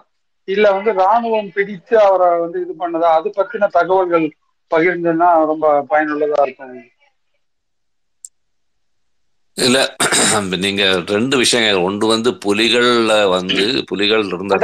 [0.49, 3.09] இல்ல வந்து ராணுவம் பிடித்து அவரை வந்து இது பண்ணதா?
[3.19, 4.27] அது பத்தின தகவல்கள்
[4.71, 6.75] பகிர்ந்துன்னா ரொம்ப பயனுள்ளதா இருக்கும்.
[9.57, 9.79] இல்ல
[10.65, 10.85] நீங்க
[11.15, 11.85] ரெண்டு விஷயங்கள்.
[11.89, 14.57] ஒன்று வந்து புலிகள்ல வந்து புலிகள் இருந்த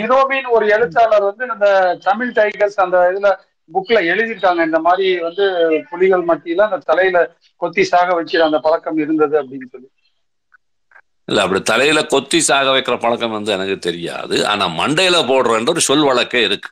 [0.00, 1.68] நிரோமின்னு ஒரு எழுத்தாளர் வந்து இந்த
[2.02, 3.30] தமிழ் டைகர்ஸ் அந்த இதுல
[3.74, 4.60] புக்ல எழுதியிருக்காங்க.
[4.68, 5.44] இந்த மாதிரி வந்து
[5.90, 7.18] புலிகள் மத்தியில அந்த தலையில
[7.56, 9.88] கொத்தி சாக வைக்கிற அந்த பழக்கம் இருந்தது அப்படின்னு சொல்லி.
[11.28, 14.36] இல்ல அப்படி தலையில கொத்தி சாக வைக்கிற பழக்கம் வந்து எனக்கு தெரியாது.
[14.52, 16.70] ஆனா மண்டையில போடுறன்ற ஒரு சொல் வழக்கே இருக்கு.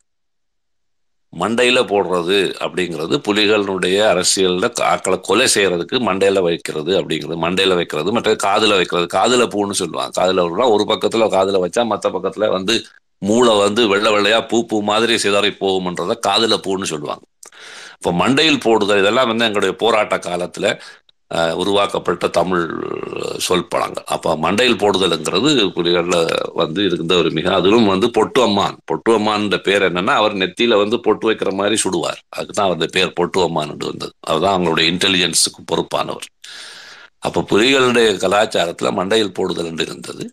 [1.41, 8.77] மண்டையில் போடுறது அப்படிங்கிறது புலிகளுடைய அரசியலில் ஆக்களை கொலை செய்யறதுக்கு மண்டையில் வைக்கிறது அப்படிங்கிறது மண்டையில் வைக்கிறது மற்ற காதில்
[8.79, 10.13] வைக்கிறது காதுல பூன்னு சொல்லுவாங்க.
[10.21, 12.77] காதில் விடுறா ஒரு பக்கத்தில் காதில் வச்சா மற்ற பக்கத்தில் வந்து
[13.19, 17.25] மூளை வந்து வெள்ளை வெள்ளையாக பூ பூ மாதிரி சிதறி போகும்ன்றதை காதுல பூன்னு சொல்லுவாங்க.
[17.97, 20.69] இப்போ மண்டையில் போடுதல் இதெல்லாம் வந்து எங்களுடைய போராட்ட காலத்தில்
[21.31, 22.67] உருவாக்கப்பட்ட தமிழ்
[23.39, 26.21] சொல் பழங்கள் அப்போ மண்டையில் போடுதல்ங்கிறது புலிகளில்
[26.53, 28.77] வந்து இருந்த ஒரு மிக அதிலும் வந்து பொட்டு அம்மான்.
[28.85, 32.21] பொட்டு அம்மான்ற பேர் என்னன்னா அவர் நெத்தியில வந்து பொட்டு வைக்கிற மாதிரி சுடுவார்.
[32.29, 34.13] அதுதான் அந்த பேர் பொட்டு அம்மான் வந்தது.
[34.21, 36.29] அதுதான் அவங்களுடைய இன்டெலிஜென்ஸுக்கு பொறுப்பானவர்.
[37.19, 40.25] அப்போ புலிகளுடைய கலாச்சாரத்தில் மண்டையில் போடுதல் என்று இருந்தது.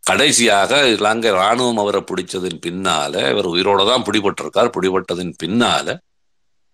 [0.00, 4.74] கடைசியாக இலங்கை ராணுவம் அவரை பிடிச்சதின் பின்னால இவர் உயிரோட தான் பிடிபட்டிருக்கார்.
[4.76, 5.96] பிடிபட்டதின் பின்னால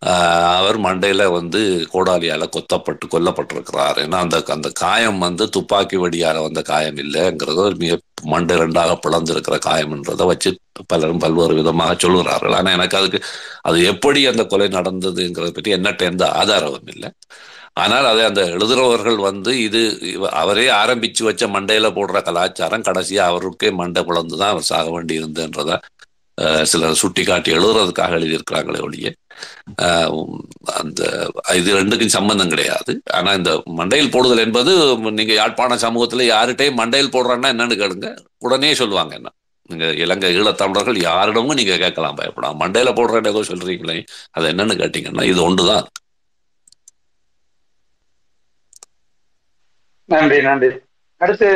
[0.03, 1.61] அவர் மண்டையில வந்து
[1.93, 3.99] கோடாலியால கொத்தப்பட்டு கொல்லப்பட்டிருக்கிறார்.
[4.05, 7.99] ஏன்னா அந்த அந்த காயம் வந்து துப்பாக்கி வடியால் வந்த காயம் இல்லைங்கிறத ஒரு மிக
[8.33, 10.51] மண்டை ரெண்டாக பிளந்திருக்கிற காயம்ன்றதை வச்சு
[10.93, 12.57] பலரும் பல்வேறு விதமாக சொல்லுகிறார்கள்.
[12.59, 13.21] ஆனால் எனக்கு அதுக்கு
[13.69, 17.11] அது எப்படி அந்த கொலை நடந்ததுங்கிறத பற்றி என்னட்ட எந்த ஆதாரமும் இல்லை.
[17.83, 19.81] ஆனால் அதை அந்த எழுதுறவர்கள் வந்து இது
[20.43, 25.77] அவரே ஆரம்பிச்சு வச்ச மண்டையில போடுற கலாச்சாரம் கடைசியா அவருக்கே மண்டை பிளந்து தான் அவர் சாக வேண்டி இருந்ததுன்றதை
[26.71, 29.09] சிலர் சுட்டி காட்டி எழுதுறதுக்காக எழுதியிருக்கிறாங்களே ஒழிய
[30.81, 31.01] அந்த
[31.59, 32.93] இது ரெண்டுக்கும் சம்பந்தம் கிடையாது.
[33.19, 34.73] ஆனா இந்த மண்டையில் போடுதல் என்பது
[35.19, 38.11] நீங்க யாழ்ப்பாண சமூகத்துல யார்கிட்டயும் மண்டையில் போடுறேன்னா என்னன்னு கேளுங்க.
[38.47, 39.31] உடனே சொல்லுவாங்க என்ன?
[39.71, 42.59] நீங்க இலங்கை ஈழத்தமிழர்கள் யாரிடமும் நீங்க கேட்கலாம் பயப்படாம.
[42.63, 42.93] மண்டையில
[43.33, 43.99] ஏதோ சொல்றீங்களே
[44.37, 45.87] அது என்னன்னு கேட்டீங்கன்னா இது ஒன்றுதான்.
[50.09, 50.71] நன்றி நன்றி.
[51.21, 51.49] அடுத்து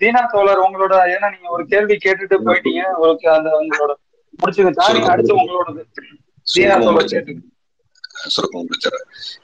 [0.00, 2.82] தீனா தோழர் உங்களோட ஏன்னா நீங்க ஒரு கேள்வி கேட்டுட்டு போயிட்டீங்க.
[2.94, 3.92] உங்களுக்கு அந்த உங்களோட
[4.40, 5.82] முடிச்சுங்க அடுத்து உங்களோடது.
[5.96, 7.34] தீனா சுருக்கம் பிரச்சனை.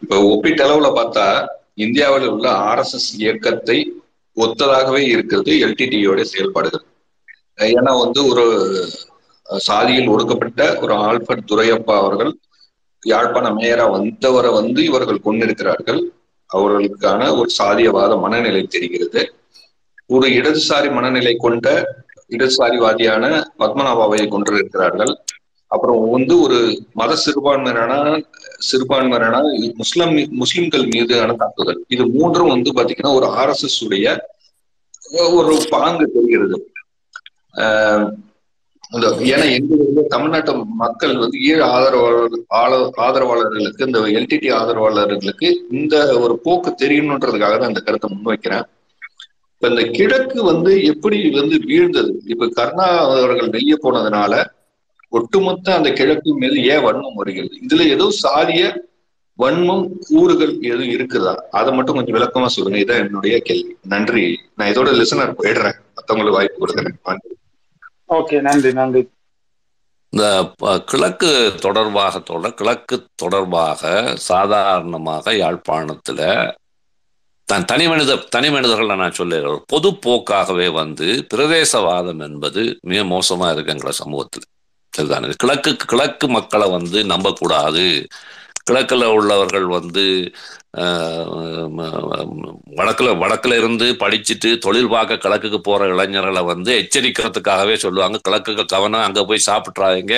[0.01, 4.03] இப்ப ஒப்பீட்டளவுல பார்த்தா இந்தியாவில் உள்ள ஆர்எஸ்எஸ் இயக்கத்தை
[4.37, 6.85] ஒத்ததாகவே இருக்கிறது எல்டிடியோட செயல்பாடுகள்.
[7.57, 8.45] ஏன்னா வந்து ஒரு
[9.47, 12.39] சாதியில் ஒடுக்கப்பட்ட ஒரு ஆல்பர்ட் துரையப்பா அவர்கள்
[13.03, 16.13] யாழ்ப்பாண மேயரா வந்தவரை வந்து இவர்கள் கொண்டிருக்கிறார்கள்.
[16.51, 19.33] அவர்களுக்கான ஒரு சாதியவாத மனநிலை தெரிகிறது.
[20.07, 21.85] ஒரு இடதுசாரி மனநிலை கொண்ட
[22.29, 25.19] இடதுசாரிவாதியான பத்மநாபாவை கொண்டிருக்கிறார்கள்
[25.69, 28.25] அப்புறம் வந்து ஒரு மத சிறுபான்மையினரான
[28.73, 31.85] சிறுபான்மையினரான முஸ்லிம் முஸ்லிம்கள் மீதான தாக்குதல்.
[31.89, 34.29] இது மூன்றும் வந்து பாத்தீங்கன்னா ஒரு ஆர்எஸ்எஸ் உடைய
[35.31, 36.73] ஒரு பாங்கு தெரிகிறது.
[37.55, 38.13] ஆஹ்
[38.93, 46.19] இந்த ஏன்னா எங்க வந்து தமிழ்நாட்டு மக்கள் வந்து ஈழ ஆதரவாளர் ஆள- ஆதரவாளர்களுக்கு இந்த எல்டிடி ஆதரவாளர்களுக்கு இந்த
[46.19, 48.65] ஒரு போக்கு தெரியணுன்றதுக்காக தான் இந்த கருத்தை முன்வைக்கிறேன்.
[49.53, 52.13] இப்ப இந்த கிழக்கு வந்து எப்படி வந்து வீழ்ந்தது?
[52.25, 54.57] இப்ப கருணா அவர்கள் வெளியே போனதுனால
[55.09, 57.59] ஒட்டுமொத்த அந்த கிழக்கு மீது ஏன் வன்மம் வருகிறது?
[57.69, 58.87] இதுல ஏதோ சாதிய
[59.39, 61.35] வன்மம் கூறுகள் எதுவும் இருக்குதா?
[61.35, 62.79] அதை மட்டும் கொஞ்சம் விளக்கமா சொல்லுங்க.
[62.79, 63.77] இதான் என்னுடைய கேள்வி.
[63.83, 64.25] நன்றி.
[64.57, 65.79] நான் இதோட லிசனர் போயிடுறேன்.
[65.99, 67.33] மத்தவங்களுக்கு வாய்ப்பு கொடுக்குறேன் நன்றி.
[68.09, 69.03] ஓகே நன்றி நன்றி.
[70.11, 70.27] இந்த
[70.85, 76.21] கிழக்கு தொடர்பாக தொடர் கிழக்கு தொடர்பாக சாதாரணமாக யாழ்ப்பாணத்துல
[77.49, 79.65] தான் தனி மனித தனி மனிதர்கள் நான் சொல்லுகிறேன்.
[79.67, 84.49] பொது போக்காகவே வந்து பிரதேசவாதம் என்பது மிக மோசமா இருக்கு எங்கள சமூகத்தில்.
[84.93, 87.87] சரிதானே கிழக்கு கிழக்கு மக்களை வந்து நம்பக்கூடாது.
[88.69, 90.05] கிழக்குல உள்ளவர்கள் வந்து
[92.79, 98.19] வடக்கில் வடக்கில் இருந்து படிச்சுட்டு தொழில் பார்க்க கிழக்குக்கு போற இளைஞர்களை வந்து எச்சரிக்கிறதுக்காகவே சொல்லுவாங்க.
[98.29, 100.15] கிழக்குக்கு கவனம் அங்க போய் சாப்பிட்றாங்க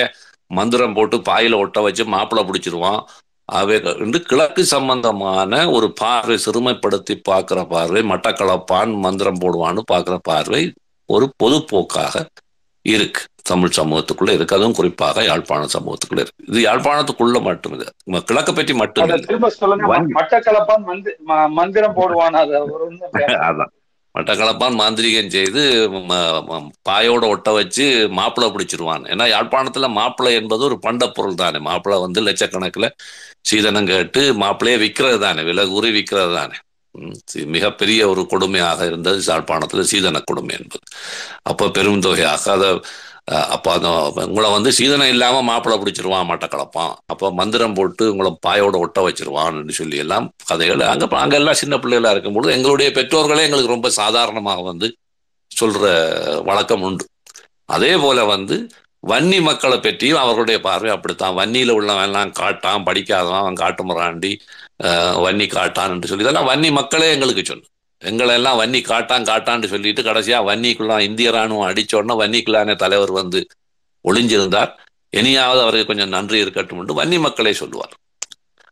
[0.51, 3.01] மந்திரம் போட்டு பாயில ஒட்ட வச்சு மாப்பிள்ளை பிடிச்சிருவான்.
[3.49, 10.61] அவை வந்து கிழக்கு சம்பந்தமான ஒரு பார்வை சிறுமைப்படுத்தி பார்க்கிற பார்வை மட்டக்களப்பான் மந்திரம் போடுவான்னு பார்க்கிற பார்வை
[11.09, 12.15] ஒரு பொதுப்போக்காக
[12.85, 13.21] இருக்கு.
[13.43, 14.55] தமிழ் சமூகத்துக்குள்ள இருக்கு.
[14.55, 16.45] அதுவும் குறிப்பாக யாழ்ப்பாண சமூகத்துக்குள்ள இருக்கு.
[16.47, 17.85] இது யாழ்ப்பாணத்துக்குள்ள மட்டும் இது
[18.29, 19.11] கிழக்க பற்றி மட்டும்
[20.17, 20.83] மட்டக்களப்பான்
[21.59, 22.37] மந்திரம் போடுவான்.
[23.49, 23.71] அதான்.
[24.15, 25.61] மட்டக்களப்பான் மாந்திரிகம் செய்து
[26.89, 29.03] பாயோட ஒட்ட வச்சு மாப்பிள்ளை பிடிச்சிருவான்.
[29.13, 31.59] ஏன்னா யாழ்ப்பாணத்துல மாப்பிள்ளை என்பது ஒரு பண்ட பொருள் தானே.
[31.67, 32.89] மாப்பிள்ளை வந்து லட்சக்கணக்கில்
[33.49, 35.43] சீதனம் கேட்டு மாப்பிள்ளையே விற்கிறது தானே.
[35.43, 36.57] விலை கூறி விற்கிறது தானே.
[37.55, 40.85] மிகப்பெரிய ஒரு கொடுமையாக இருந்தது யாழ்ப்பாணத்துல சீதன கொடுமை என்பது.
[41.51, 42.69] அப்போ பெரும் தொகையாக அதை
[43.55, 43.89] அப்போ அந்த
[44.29, 49.97] உங்களை வந்து சீதனம் இல்லாமல் மாப்பிள்ளை பிடிச்சிருவான் மட்டக்களப்பான் அப்போ மந்திரம் போட்டு உங்களை பாயோட ஒட்ட வச்சிருவான்னு சொல்லி
[50.03, 50.81] எல்லாம் கதைகள்.
[51.23, 54.89] அங்கே எல்லாம் சின்ன பிள்ளைகளாக இருக்கும்பொழுது எங்களுடைய பெற்றோர்களே எங்களுக்கு ரொம்ப சாதாரணமாக வந்து
[55.51, 55.83] சொல்ற
[56.49, 57.05] வழக்கம் உண்டு.
[57.75, 58.57] அதே போல வந்து
[59.03, 61.37] வன்னி மக்களை பற்றியும் அவர்களுடைய பார்வை அப்படித்தான்.
[61.39, 64.31] வன்னியில உள்ளவன் எல்லாம் காட்டான் படிக்காதவன் அவன் காட்டு முறாண்டி
[65.25, 66.25] வன்னி காட்டான் என்று சொல்லி.
[66.25, 67.67] இதெல்லாம் வன்னி மக்களே எங்களுக்கு சொல்லு
[68.01, 73.39] எங்களை எல்லாம் வன்னி காட்டான் காட்டான்னு சொல்லிட்டு கடைசியா வன்னிக்குள்ளான் இந்திய ராணுவம் அடிச்சோடனே வன்னிக்குள்ளானே தலைவர் வந்து
[74.05, 74.71] ஒளிஞ்சிருந்தார்.
[75.09, 77.93] இனியாவது அவருக்கு கொஞ்சம் நன்றி இருக்கட்டும் என்று வன்னி மக்களே சொல்லுவார்.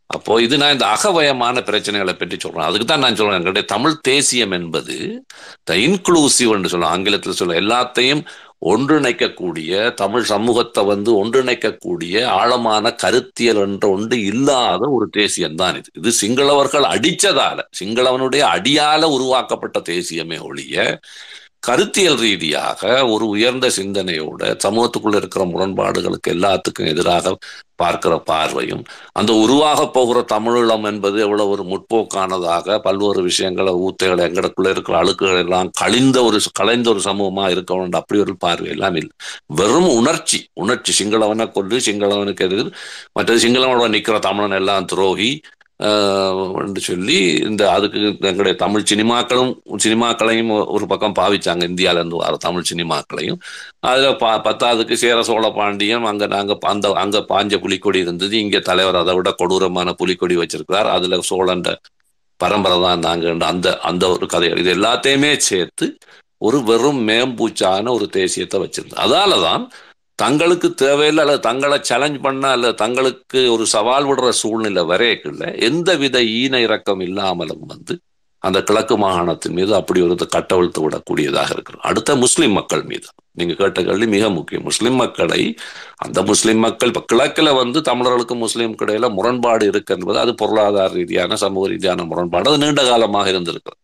[0.10, 2.68] அப்போ இது நான் இந்த அகவயமான பிரச்சனைகளை பற்றி சொல்றேன்.
[2.68, 3.40] அதுக்கு தான் நான் சொல்றேன்.
[3.40, 5.26] எங்களுடைய தமிழ் தேசியம் என்பது
[5.64, 6.94] த இன்க்ளூசிவ் என்று சொல்லுவோம்.
[6.96, 8.24] ஆங்கிலத்தில் சொல்ல எல்லாத்தையும்
[8.62, 15.90] ஒன்றிணைக்கக்கூடிய தமிழ் சமூகத்தை வந்து ஒன்றிணைக்கக்கூடிய ஆழமான கருத்தியல் என்ற ஒன்று இல்லாத ஒரு தேசியம் தான் இது.
[15.94, 20.76] இது சிங்களவர்கள் அடிச்சதால சிங்களவனுடைய அடியால உருவாக்கப்பட்ட தேசியமே ஒழிய
[21.60, 27.38] கருத்தியல் ரீதியாக ஒரு உயர்ந்த சிந்தனையோட சமூகத்துக்குள்ள இருக்கிற முரண்பாடுகளுக்கு எல்லாத்துக்கும் எதிராக
[27.76, 35.04] பார்க்கிற பார்வையும் அந்த உருவாக போகிற தமிழீழம் என்பது எவ்வளவு ஒரு முற்போக்கானதாக பல்வேறு விஷயங்களை ஊத்தைகளை எங்களுக்குள்ள இருக்கிற
[35.04, 38.00] அழுக்குகள் எல்லாம் கழிந்த ஒரு கலைந்த ஒரு சமூகமா இருக்க வேண்டும்.
[38.02, 39.12] அப்படி ஒரு பார்வை எல்லாம் இல்லை.
[39.46, 40.94] வெறும் உணர்ச்சி உணர்ச்சி.
[41.00, 42.76] சிங்களவனை கொண்டு சிங்களவனுக்கு எதிர்.
[43.14, 45.42] மற்றது சிங்களவனோட நிற்கிற தமிழன் எல்லாம் துரோகி.
[46.64, 47.18] என்று சொல்லி
[47.50, 49.52] இந்த அதுக்கு எங்களுடைய தமிழ் சினிமாக்களும்
[49.84, 51.64] சினிமாக்களையும் ஒரு பக்கம் பாவிச்சாங்க.
[51.72, 53.40] இந்தியாவிலேருந்து வர தமிழ் சினிமாக்களையும்.
[53.90, 58.36] அதில் பா பத்தாவதுக்கு சேர சோழ பாண்டியம் அங்கே நாங்கள் அந்த அங்கே பாஞ்ச புலிக்கொடி இருந்தது.
[58.44, 60.90] இங்கே தலைவர் அதை விட கொடூரமான புலிக்கொடி வச்சிருக்கிறார்.
[60.98, 61.76] அதில் சோழன்ற
[62.40, 64.62] பரம்பரை தான் நாங்கள் அந்த அந்த ஒரு கதைகள்.
[64.64, 65.88] இது எல்லாத்தையுமே சேர்த்து
[66.48, 69.64] ஒரு வெறும் மேம்பூச்சான ஒரு தேசியத்தை வச்சிருந்தது அதால தான்
[70.20, 76.18] தங்களுக்கு தேவையில்லை அல்லது தங்களை சேலஞ்ச் பண்ண அல்லது தங்களுக்கு ஒரு சவால் விடுற சூழ்நிலை வரையக்குள்ள எந்த வித
[76.40, 77.96] ஈன இறக்கம் இல்லாமலும் வந்து
[78.44, 83.08] அந்த கிழக்கு மாகாணத்தின் மீது அப்படி ஒரு கட்டவிழ்த்து விடக்கூடியதாக இருக்கிறோம் அடுத்த முஸ்லிம் மக்கள் மீது.
[83.32, 84.64] நீங்க கேட்ட கேள்வி மிக முக்கியம்.
[84.64, 85.42] முஸ்லிம் மக்களை
[86.06, 91.36] அந்த முஸ்லிம் மக்கள் இப்ப கிழக்குல வந்து தமிழர்களுக்கும் முஸ்லீம் இடையில முரண்பாடு இருக்கு என்பது அது பொருளாதார ரீதியான
[91.36, 92.50] சமூக ரீதியான முரண்பாடு.
[92.50, 93.82] அது நீண்ட காலமாக இருந்திருக்கிறது.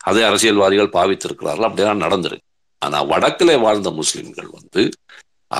[0.00, 1.68] அதை அரசியல்வாதிகள் பாவித்திருக்கிறார்கள்.
[1.70, 2.44] அப்படிதான் நடந்திருக்கு.
[2.78, 4.82] ஆனா வடக்கிலே வாழ்ந்த முஸ்லிம்கள் வந்து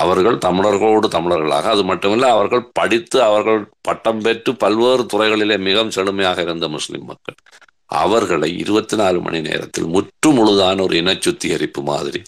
[0.01, 1.69] அவர்கள் தமிழர்களோடு தமிழர்களாக.
[1.69, 7.37] அது மட்டுமில்லை அவர்கள் படித்து அவர்கள் பட்டம் பெற்று பல்வேறு துறைகளிலே மிகவும் செழுமையாக இருந்த முஸ்லிம் மக்கள்.
[7.85, 12.21] அவர்களை இருபத்தி நாலு மணி நேரத்தில் முற்று முழுதான ஒரு இன சுத்திகரிப்பு மாதிரி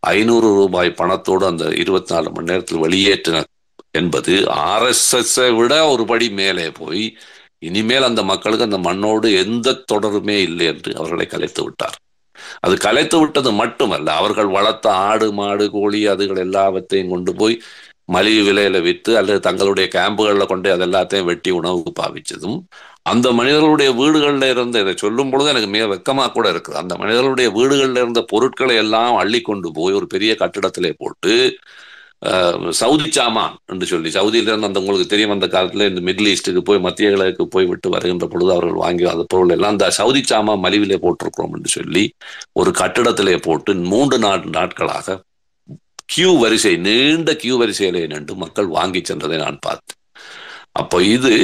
[0.00, 3.42] ஐநூறு ரூபாய் பணத்தோடு அந்த இருபத்தி நாலு மணி நேரத்தில் வெளியேற்றின
[3.90, 4.34] என்பது
[4.74, 7.04] ஆர்எஸ்எஸ்ஸை விட ஒரு படி மேலே போய்
[7.66, 11.98] இனிமேல் அந்த மக்களுக்கு அந்த மண்ணோடு எந்த தொடருமே இல்லை என்று அவர்களை கலைத்து விட்டார்.
[12.60, 17.56] அது கலைத்து விட்டது மட்டுமல்ல அவர்கள் வளர்த்த ஆடு மாடு கோழி அதுகள் எல்லாவற்றையும் கொண்டு போய்
[18.06, 22.56] மலிவு விலையில விற்று அல்லது தங்களுடைய கேம்புகளில் கொண்டு அது எல்லாத்தையும் வெட்டி உணவுக்கு பாவிச்சதும்
[23.02, 26.74] அந்த மனிதர்களுடைய வீடுகளில் இருந்த இதை சொல்லும் பொழுது எனக்கு மிக வெக்கமாக கூட இருக்குது.
[26.74, 31.32] அந்த மனிதர்களுடைய வீடுகளில் இருந்த பொருட்களை எல்லாம் அள்ளி கொண்டு போய் ஒரு பெரிய கட்டிடத்திலே போட்டு
[32.80, 37.10] சவுதி சாமான் என்று சொல்லி சவுதியிலிருந்து அந்த உங்களுக்கு தெரியும் அந்த காலத்துல இந்த மிடில் ஈஸ்டுக்கு போய் மத்திய
[37.10, 41.54] கிழக்கு போய் விட்டு வருகின்ற பொழுது அவர்கள் வாங்கி அந்த பொருள் எல்லாம் அந்த சவுதி சாமான் மலிவிலே போட்டிருக்கிறோம்
[41.58, 42.04] என்று சொல்லி
[42.52, 45.18] ஒரு கட்டிடத்திலே போட்டு மூன்று நாடு நாட்களாக
[46.08, 49.98] கியூ வரிசை நீண்ட கியூ வரிசையிலே நின்று மக்கள் வாங்கி சென்றதை நான் பார்த்தேன்.
[50.72, 51.34] அப்போ இது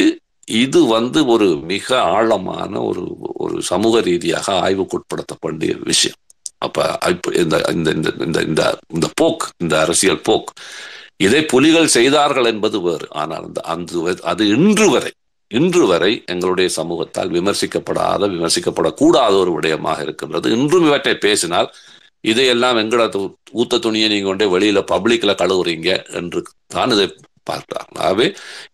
[0.48, 3.02] இது வந்து ஒரு மிக ஆழமான ஒரு
[3.44, 6.20] ஒரு சமூக ரீதியாக ஆய்வுக்குட்படுத்தப்பண்டிய விஷயம்.
[6.62, 6.84] அப்ப
[7.42, 7.88] இந்த இந்த
[8.26, 8.62] இந்த இந்த
[8.94, 10.50] இந்த போக் இந்த அரசியல் போக்
[11.26, 13.06] இதை புலிகள் செய்தார்கள் என்பது வேறு.
[13.22, 15.12] ஆனால் அந்த அந்த அது இன்று வரை
[15.50, 20.46] இன்று வரை எங்களுடைய சமூகத்தால் விமர்சிக்கப்படாத விமர்சிக்கப்படக்கூடாத ஒரு விடயமாக இருக்கின்றது.
[20.56, 21.68] இன்றும் இவற்றை பேசினால்
[22.24, 23.02] இதையெல்லாம் எங்கட
[23.62, 25.90] ஊத்த துணியை நீங்க கொண்டே வெளியில பப்ளிக்ல கழுவுறீங்க
[26.20, 26.40] என்று
[26.74, 27.06] தான் இதை
[27.50, 28.26] பார்க்கிறார் ஆகவே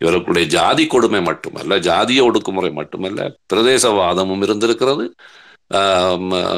[0.03, 3.21] இவர்களுடைய ஜாதி கொடுமை மட்டுமல்ல ஜாதிய ஒடுக்குமுறை மட்டுமல்ல
[3.53, 5.05] பிரதேசவாதமும் இருந்திருக்கிறது.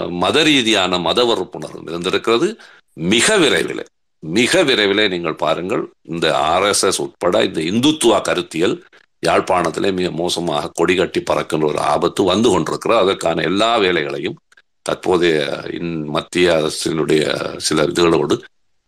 [0.09, 2.61] மத ரீதியான மத வறுப்புணர்வு இருந்திருக்கிறது
[2.93, 3.85] மிக விரைவில்
[4.19, 8.85] மிக விரைவில் நீங்கள் பாருங்கள் இந்த ஆர்எஸ்எஸ் உட்பட இந்த இந்துத்துவ கருத்தியல்
[9.27, 13.01] யாழ்ப்பாணத்திலே மிக மோசமாக கொடி கட்டி பறக்கின்ற ஒரு ஆபத்து வந்து கொண்டிருக்கிறது.
[13.01, 14.37] அதற்கான எல்லா வேலைகளையும்
[14.83, 18.43] தற்போதைய இன்- மத்திய அரசினுடைய சில இதுகளோடு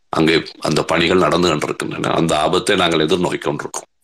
[0.08, 2.08] அங்கே அந்த பணிகள் நடந்து கொண்டிருக்கின்றன.
[2.08, 3.95] அந்த ஆபத்தை நாங்கள் எதிர்நோக்கி கொண்டிருக்கோம்.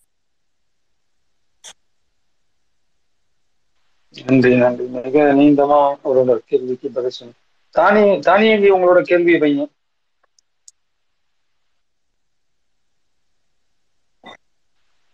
[4.26, 4.84] நன்றி நன்றி.
[4.84, 7.40] மிக நீண்டமா ஒரு கேள்விக்கு பதில் சொன்னீங்க.
[7.74, 9.66] தானி தானியங்கி உங்களோட கேள்வி வைங்க.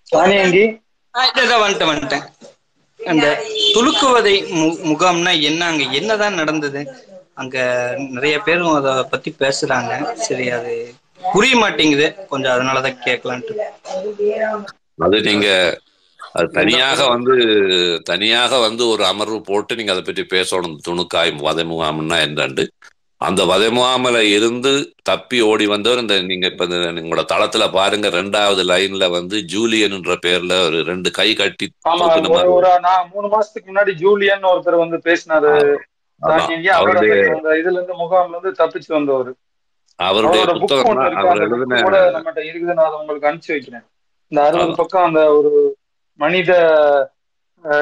[0.08, 0.82] தானியங்கி
[1.12, 2.26] வந்துட்டேன் வந்துட்டேன்.
[3.06, 7.06] அந்த துலுக்குவதை மு- முகாம்னா என்ன அங்க என்னதான் நடந்தது?
[7.34, 10.12] அங்க நிறைய பேரும் அத பத்தி பேசுறாங்க.
[10.12, 10.94] சரி அது
[11.32, 12.26] புரிய மாட்டேங்குது.
[12.26, 13.58] கொஞ்சம் அதனாலதான் கேட்கலான்ட்டு.
[14.98, 15.80] அது நீங்க
[16.38, 17.34] அது தனியாக வந்து
[18.04, 20.76] தனியாக வந்து ஒரு அமர்வு போட்டு நீங்க அதை பற்றி பேசணும்.
[20.88, 22.64] துணுக்காய் வதை முகாம்னா என்னண்டு.
[23.20, 24.72] அந்த வதை முகாமில் இருந்து
[25.08, 30.80] தப்பி ஓடி வந்தவர் இந்த நீங்க இப்ப உங்களோட தளத்துல பாருங்க ரெண்டாவது லைன்ல வந்து ஜூலியன்ன்ற பேர்ல ஒரு
[30.90, 31.66] ரெண்டு கை கட்டி
[32.56, 32.70] ஒரு
[33.12, 35.52] மூணு மாசத்துக்கு முன்னாடி ஜூலியன் ஒருத்தர் வந்து பேசினாரு.
[37.60, 39.32] இதுல இருந்து முகாம்ல இருந்து தப்பிச்சு வந்தவர்.
[39.98, 41.42] அவருடைய புத்தகம் அவர்
[42.50, 43.86] எழுதின உங்களுக்கு அனுப்பிச்சு வைக்கிறேன்.
[44.32, 44.78] இந்த அறுபது.
[44.80, 45.50] பக்கம் அந்த ஒரு
[46.22, 46.50] மனித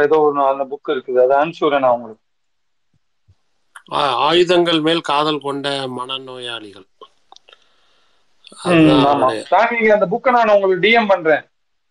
[0.05, 1.23] ஏதோ ஒண்ணு அந்த புக் இருக்குது.
[1.25, 2.23] அதை அனுப்பிச்சு விடுறேன் நான் உங்களுக்கு.
[4.29, 5.69] ஆயுதங்கள் மேல் காதல் கொண்ட
[5.99, 6.87] மனநோயாளிகள்.
[9.97, 11.45] அந்த புக்கை நான் உங்களுக்கு டிஎம் பண்றேன்.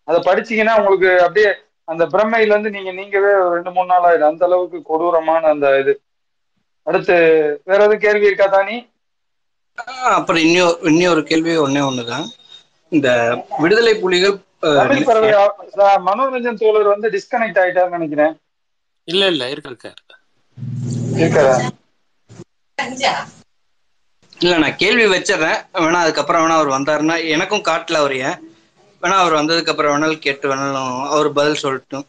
[0.07, 1.51] அதை படிச்சீங்கன்னா உங்களுக்கு அப்படியே
[1.91, 4.31] அந்த பிரம்மையில இருந்து நீங்க நீங்கவே ரெண்டு மூணு நாள் ஆயிடும்.
[4.31, 5.93] அந்த அளவுக்கு கொடூரமான அந்த இது.
[6.87, 7.15] அடுத்து
[7.69, 8.75] வேற எதுவும் கேள்வி இருக்கா தானி?
[10.17, 12.27] அப்புறம் இன்னொரு இன்னொரு கேள்வி ஒண்ணே ஒண்ணுதான்.
[12.95, 13.09] இந்த
[13.61, 14.35] விடுதலை புலிகள்
[16.07, 18.33] மனோரஞ்சன் தோழர் வந்து டிஸ்கனெக்ட் ஆயிட்டாருன்னு நினைக்கிறேன்.
[19.07, 20.01] இல்ல இல்ல இருக்க இருக்காரு.
[21.17, 21.55] இருக்காரா?
[24.37, 25.55] இல்ல நான் கேள்வி வச்சிடுறேன்.
[25.77, 28.37] வேணா அதுக்கப்புறம் வேணா அவர் வந்தாருன்னா எனக்கும் காட்டல அவர் ஏன்?
[29.03, 32.05] வேணா அவர் வந்ததுக்கு அப்புறம் வேணாலும் கேட்டு வேணாலும் அவர் பதில் சொல்லட்டும்.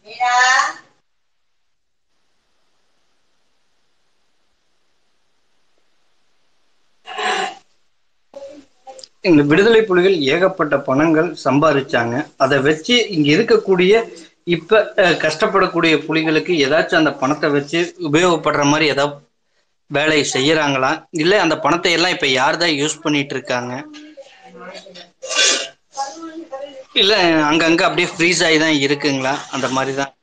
[9.29, 12.15] இந்த விடுதலை புலிகள் ஏகப்பட்ட பணங்கள் சம்பாதிச்சாங்க.
[12.43, 13.93] அதை வச்சு இங்க இருக்கக்கூடிய
[14.55, 14.81] இப்ப
[15.23, 19.15] கஷ்டப்படக்கூடிய புலிகளுக்கு ஏதாச்சும் அந்த பணத்தை வச்சு உபயோகப்படுற மாதிரி ஏதாவது
[19.91, 20.91] வேலை செய்யறாங்களா?
[21.23, 23.73] இல்ல அந்த பணத்தை எல்லாம் இப்ப யார் தான் யூஸ் பண்ணிட்டு இருக்காங்க?
[27.01, 27.13] இல்ல
[27.49, 29.33] அங்கங்க அப்படியே ஃப்ரீஸ் ஆகி தான் இருக்குங்களா?
[29.55, 30.13] அந்த மாதிரி தான்.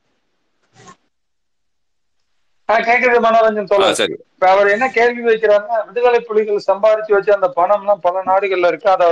[2.69, 4.15] ஆ, கேக்குது மனோரஞ்சன் சரி.
[4.33, 8.89] இப்ப அவர் என்ன கேள்வி வைக்கிறாருன்னா விடுதலை புலிகள் சம்பாதிச்சு வச்ச அந்த பணம்லாம் பல நாடுகள்ல இருக்கு.
[8.89, 9.07] அதை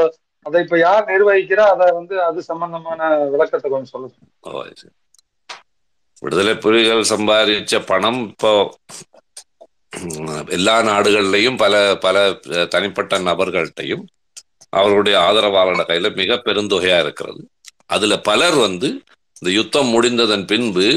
[0.45, 1.65] அதை இப்ப யார் நிர்வகிக்கிறா?
[1.73, 4.15] அதை வந்து அது சம்பந்தமான விளக்கத்தை கொஞ்சம் சொல்லுங்க.
[4.75, 4.91] சரி.
[6.21, 8.51] விடுதலை புலிகள் சம்பாதிச்ச பணம் இப்போ
[10.51, 12.17] எல்லா நாடுகள்லையும் பல பல
[12.69, 14.03] தனிப்பட்ட நபர்கள்ட்டையும்
[14.73, 17.41] அவர்களுடைய ஆதரவாளர் கையில மிக பெருந்தொகையா இருக்கிறது.
[17.87, 18.89] அதுல பலர் வந்து
[19.41, 20.87] இந்த யுத்தம் முடிந்ததன் பின்பு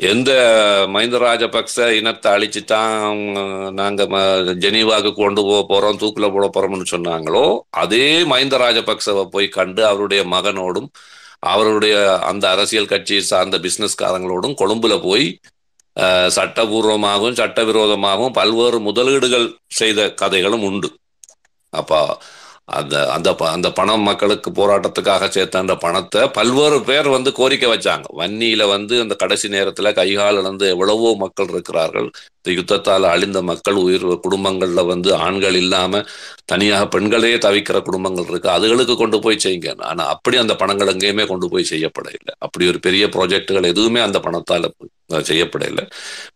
[0.00, 0.30] எந்த
[0.88, 3.18] மஹிந்த ராஜபக்ச இனத்தை அழிச்சுட்டான்
[3.74, 4.20] நாங்க ம-
[4.62, 7.42] ஜெனீவாக்கு கொண்டு போக போறோம் தூக்குல போட போறோம்னு சொன்னாங்களோ
[7.76, 10.88] அதே மஹிந்த ராஜபக்சவை போய் கண்டு அவருடைய மகனோடும்
[11.46, 15.26] அவருடைய அந்த அரசியல் கட்சியை சார்ந்த பிசினஸ்காரங்களோடும் கொழும்புல போய்
[16.36, 20.88] சட்டபூர்வமாகவும் சட்டவிரோதமாகவும் பல்வேறு முதலீடுகள் செய்த கதைகளும் உண்டு.
[21.72, 22.00] அப்போ
[22.70, 28.04] அந்த அந்த ப- அந்த பணம் மக்களுக்கு போராட்டத்துக்காக சேர்த்த அந்த பணத்தை பல்வேறு பேர் வந்து கோரிக்கை வச்சாங்க.
[28.18, 32.08] வன்னியில வந்து அந்த கடைசி நேரத்துல கைகால் இழந்து எவ்வளவோ மக்கள் இருக்கிறார்கள்.
[32.36, 36.02] இந்த யுத்தத்தால் அழிந்த மக்கள் உயிர் குடும்பங்கள்ல வந்து ஆண்கள் இல்லாம
[36.44, 38.48] தனியாக பெண்களே தவிக்கிற குடும்பங்கள் இருக்கு.
[38.48, 39.82] அதுகளுக்கு கொண்டு போய் செய்யுங்க.
[39.82, 44.18] ஆனா அப்படி அந்த பணங்கள் எங்கேயுமே கொண்டு போய் செய்யப்பட இல்லை அப்படி ஒரு பெரிய ப்ராஜெக்டுகள் எதுவுமே அந்த
[44.18, 44.70] பணத்தால
[45.22, 45.84] செய்யப்பட இல்லை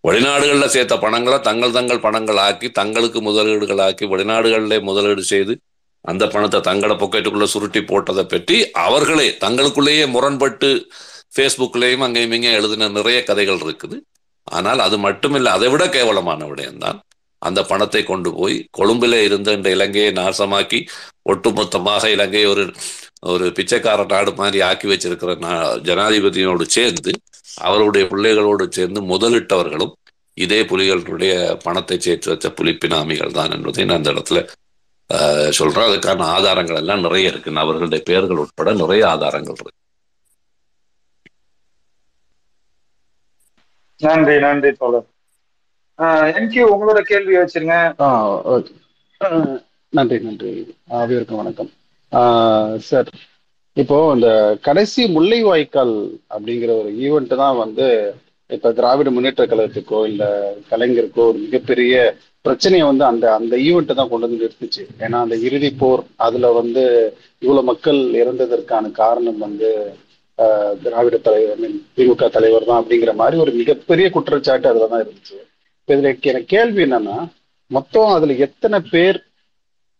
[0.08, 5.54] வெளிநாடுகளில் சேர்த்த பணங்களை தங்கள் தங்கள் பணங்கள் ஆக்கி தங்களுக்கு முதலீடுகள் ஆக்கி வெளிநாடுகளிலே முதலீடு செய்து
[6.04, 10.68] அந்த பணத்தை தங்கள பொக்கெட்டுக்குள்ள சுருட்டி போட்டதை பற்றி அவர்களே தங்களுக்குள்ளேயே முரண்பட்டு
[11.36, 13.96] ஃபேஸ்புக்லேயும் அங்கேயும் இங்கேயும் எழுதின நிறைய கதைகள் இருக்குது.
[14.46, 16.98] ஆனால் அது மட்டுமில்லை அதை விட கேவலமான விடயம்தான்.
[17.42, 20.78] அந்த பணத்தை கொண்டு போய் கொழும்பிலே இருந்த இந்த இலங்கையை நாசமாக்கி
[21.30, 22.64] ஒட்டுமொத்தமாக இலங்கையை ஒரு
[23.22, 27.12] ஒரு பிச்சைக்கார நாடு மாதிரி ஆக்கி வச்சிருக்கிற நா- ஜனாதிபதியோடு சேர்ந்து
[27.60, 29.92] அவருடைய பிள்ளைகளோடு சேர்ந்து முதலிட்டவர்களும்
[30.36, 34.40] இதே புலிகளுடைய பணத்தை சேர்த்து வச்ச புலிப்பினாமிகள் தான் என்பதை நான் அந்த இடத்துல
[35.50, 37.56] சொல்றேன் அதுக்கான ஆதாரங்கள் எல்லாம் நிறைய இருக்கு.
[37.56, 39.74] அவர்களுடைய பெயர்கள் உட்பட நிறைய ஆதாரங்கள் இருக்கு.
[44.00, 45.06] நன்றி நன்றி தோழர்.
[46.38, 47.76] என்கியூ உங்களோட கேள்வி வச்சிருங்க.
[48.00, 48.08] ஆ
[48.52, 48.72] ஓகே.
[49.20, 49.58] அஹ்,
[49.92, 50.52] நன்றி நன்றி.
[50.88, 51.70] அனைவருக்கும் வணக்கம்.
[52.80, 53.08] சார்
[53.76, 54.28] இப்போ இந்த
[54.62, 55.94] கடைசி முல்லைவாய்க்கால்
[56.30, 57.86] அப்படிங்கிற ஒரு ஈவெண்ட் தான் வந்து
[58.50, 60.24] இப்ப திராவிட முன்னேற்ற கழகத்துக்கோ இல்ல
[60.70, 61.94] கலைஞருக்கோ ஒரு மிகப்பெரிய
[62.44, 64.82] பிரச்சனையை வந்து அந்த அந்த ஈவெண்ட்டை தான் கொண்டு வந்து நிறுத்துச்சு.
[65.00, 66.82] ஏன்னா அந்த இறுதி போர் அதுல வந்து
[67.42, 69.68] இவ்வளவு மக்கள் இறந்ததற்கான காரணம் வந்து
[70.38, 75.36] ஆஹ், திராவிட தலைவர் I திமுக தலைவர் தான் அப்படிங்கிற மாதிரி ஒரு மிகப்பெரிய குற்றச்சாட்டு அதுல தான் இருந்துச்சு.
[75.80, 77.16] இப்ப இதுல எனக்கு கேள்வி என்னன்னா
[77.70, 79.18] மொத்தம் அதுல எத்தனை பேர்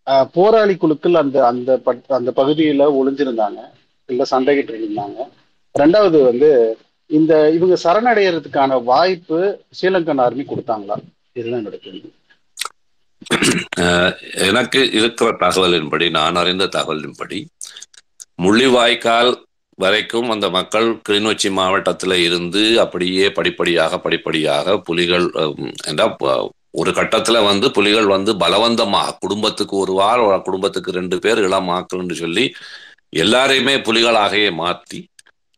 [0.06, 3.60] ஆஹ், போராளி குழுக்கள் அந்த அந்த பட்- அந்த பகுதியில ஒளிஞ்சிருந்தாங்க
[4.08, 5.20] இல்ல சண்டைகிட்டு இருந்தாங்க.
[5.74, 6.50] ரெண்டாவது வந்து
[7.10, 9.38] இந்த இவங்க சரணடைகிறதுக்கான வாய்ப்பு
[9.78, 10.96] ஸ்ரீலங்கன் ஆர்மி கொடுத்தாங்களா?
[11.36, 12.08] இதுதான் என்னோட கேள்வி.
[14.48, 17.38] எனக்கு இருக்கிற தகவலின்படி நான் அறிந்த தகவலின்படி
[18.42, 19.30] முள்ளிவாய்க்கால்
[19.78, 25.26] வரைக்கும் அந்த மக்கள் கிளிநொச்சி மாவட்டத்தில் இருந்து அப்படியே படிப்படியாக படிப்படியாக புலிகள்
[25.84, 26.34] என்றால் என்றா
[26.72, 32.44] ஒரு கட்டத்துல வந்து புலிகள் வந்து பலவந்தமாக குடும்பத்துக்கு ஒரு வாரம் குடும்பத்துக்கு ரெண்டு பேர் இளமாக்கள்னு சொல்லி
[33.16, 35.00] எல்லாரையுமே புலிகளாகவே மாற்றி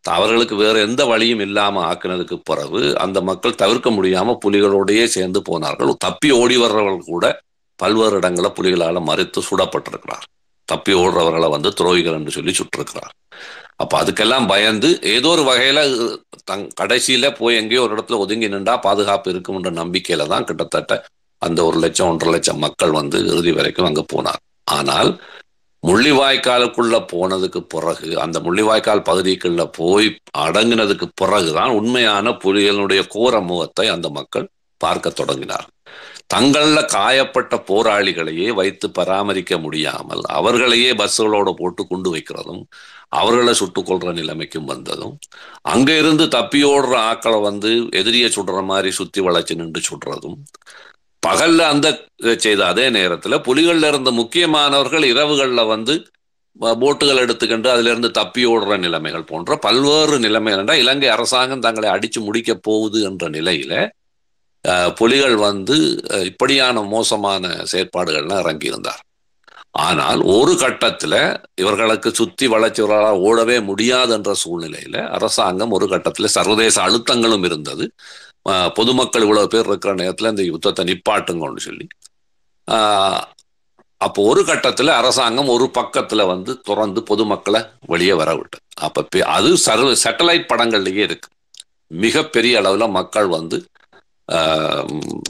[0.04, 5.92] அவர்களுக்கு வேற எந்த வழியும் இல்லாம ஆக்குனதுக்கு பிறகு அந்த மக்கள் தவிர்க்க முடியாம புலிகளோடையே சேர்ந்து போனார்கள்.
[5.98, 7.24] தப்பி ஓடி வர்றவர்கள் கூட
[7.82, 10.24] பல்வேறு இடங்களை புலிகளால் மறைத்து சுடப்பட்டிருக்கிறார்.
[10.68, 13.12] தப்பி ஓடுறவர்களை வந்து துரோகிகள் என்று சொல்லி சுட்டிருக்கிறார்.
[13.82, 15.80] அப்போ அதுக்கெல்லாம் பயந்து ஏதோ ஒரு வகையில
[16.50, 20.94] தங் கடைசியில போய் எங்கேயோ ஒரு இடத்துல ஒதுங்கி நின்றா பாதுகாப்பு இருக்கும்ன்ற நம்பிக்கையில தான் கிட்டத்தட்ட
[21.42, 24.40] அந்த ஒரு லட்சம் ஒன்றரை லட்சம் மக்கள் வந்து இறுதி வரைக்கும் அங்க போனார்.
[24.76, 25.10] ஆனால்
[25.82, 30.08] முள்ளிவாய்க்காலுக்குள்ள போனதுக்கு பிறகு அந்த முள்ளிவாய்க்கால் பகுதிக்குள்ள போய்
[30.44, 34.46] அடங்கினதுக்கு பிறகுதான் உண்மையான புலிகளுடைய கோர முகத்தை அந்த மக்கள்
[34.80, 35.66] பார்க்க தொடங்கினார்
[36.30, 42.62] தங்கள்ல காயப்பட்ட போராளிகளையே வைத்து பராமரிக்க முடியாமல் அவர்களையே பஸ்ஸுகளோட போட்டு கொண்டு வைக்கிறதும்
[43.08, 45.14] அவர்களை சுட்டுக் கொள்ற நிலைமைக்கும் வந்ததும்
[45.62, 50.36] அங்க இருந்து தப்பியோடுற ஆக்களை வந்து எதிரியை சுடுற மாதிரி சுத்தி வளைச்சு நின்று சுடுறதும்
[51.22, 51.86] பகல்ல அந்த
[52.36, 55.94] செய்த அதே நேரத்துல புலிகள்ல இருந்த முக்கியமானவர்கள் இரவுகள்ல வந்து
[56.80, 60.60] போட்டுகள் எடுத்துக்கொண்டு அதுல இருந்து தப்பி ஓடுற நிலைமைகள் போன்ற பல்வேறு நிலைமைகள்.
[60.60, 63.72] என்றால் இலங்கை அரசாங்கம் தங்களை அடிச்சு முடிக்க போகுது என்ற நிலையில
[64.98, 65.76] புலிகள் வந்து
[66.30, 69.02] இப்படியான மோசமான செயற்பாடுகள்லாம் இறங்கியிருந்தார்.
[69.86, 71.18] ஆனால் ஒரு கட்டத்தில்
[71.62, 77.86] இவர்களுக்கு சுற்றி வளைச்சவர்களால் ஓடவே முடியாது என்ற சூழ்நிலையில அரசாங்கம் ஒரு கட்டத்தில் சர்வதேச அழுத்தங்களும் இருந்தது.
[78.78, 81.86] பொதுமக்கள் இவ்வளோ பேர் இருக்கிற நேரத்தில் இந்த யுத்தத்தை நிப்பாட்டுங்கன்னு சொல்லி.
[84.00, 87.60] அப்போ ஒரு கட்டத்தில் அரசாங்கம் ஒரு பக்கத்தில் வந்து துறந்து பொதுமக்களை
[87.92, 89.02] வெளியே வர விட்டு அப்போ
[89.36, 91.28] அது சர்வ சேட்டலைட் படங்கள்லேயே இருக்கு.
[92.04, 93.58] மிகப்பெரிய அளவில் மக்கள் வந்து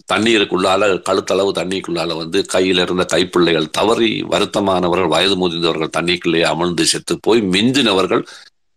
[0.07, 7.41] தண்ணீருக்குள்ளால கழுத்தளவு தண்ணிக்குள்ளால வந்து கையில இருந்த கைப்பிள்ளைகள் தவறி வருத்தமானவர்கள் வயது முதிர்ந்தவர்கள் தண்ணிக்குள்ளேயே அமிழ்ந்து செத்து போய்
[7.41, 8.25] மிஞ்சினவர்கள்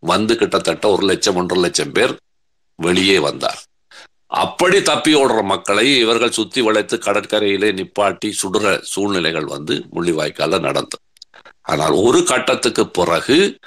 [0.03, 2.13] வந்து கிட்டத்தட்ட ஒரு லட்சம் ஒன்றரை லட்சம் பேர்
[2.79, 3.59] வெளியே வந்தார்.
[4.27, 11.03] அப்படி தப்பி ஓடுற மக்களை இவர்கள் சுத்தி வளைத்து கடற்கரையிலே நிப்பாட்டி சுடுற சூழ்நிலைகள் வந்து முள்ளிவாய்க்கால நடந்தது
[11.61, 13.59] ஆனால் ஒரு கட்டத்துக்கு பிறகு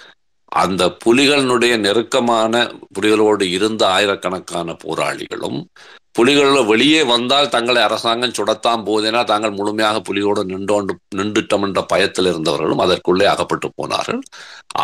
[0.53, 2.55] அந்த புலிகளினுடைய நெருக்கமான
[2.95, 5.61] புலிகளோடு இருந்த ஆயிரக்கணக்கான போராளிகளும்
[6.15, 12.83] புலிகள் வெளியே வந்தால் தங்களை அரசாங்கம் சுடத்தான் போதேனா தாங்கள் முழுமையாக புலியோடு நின்றோண்டு நின்றுட்டோம் என்ற பயத்தில் இருந்தவர்களும்
[12.85, 14.21] அதற்குள்ளே அகப்பட்டு போனார்கள்.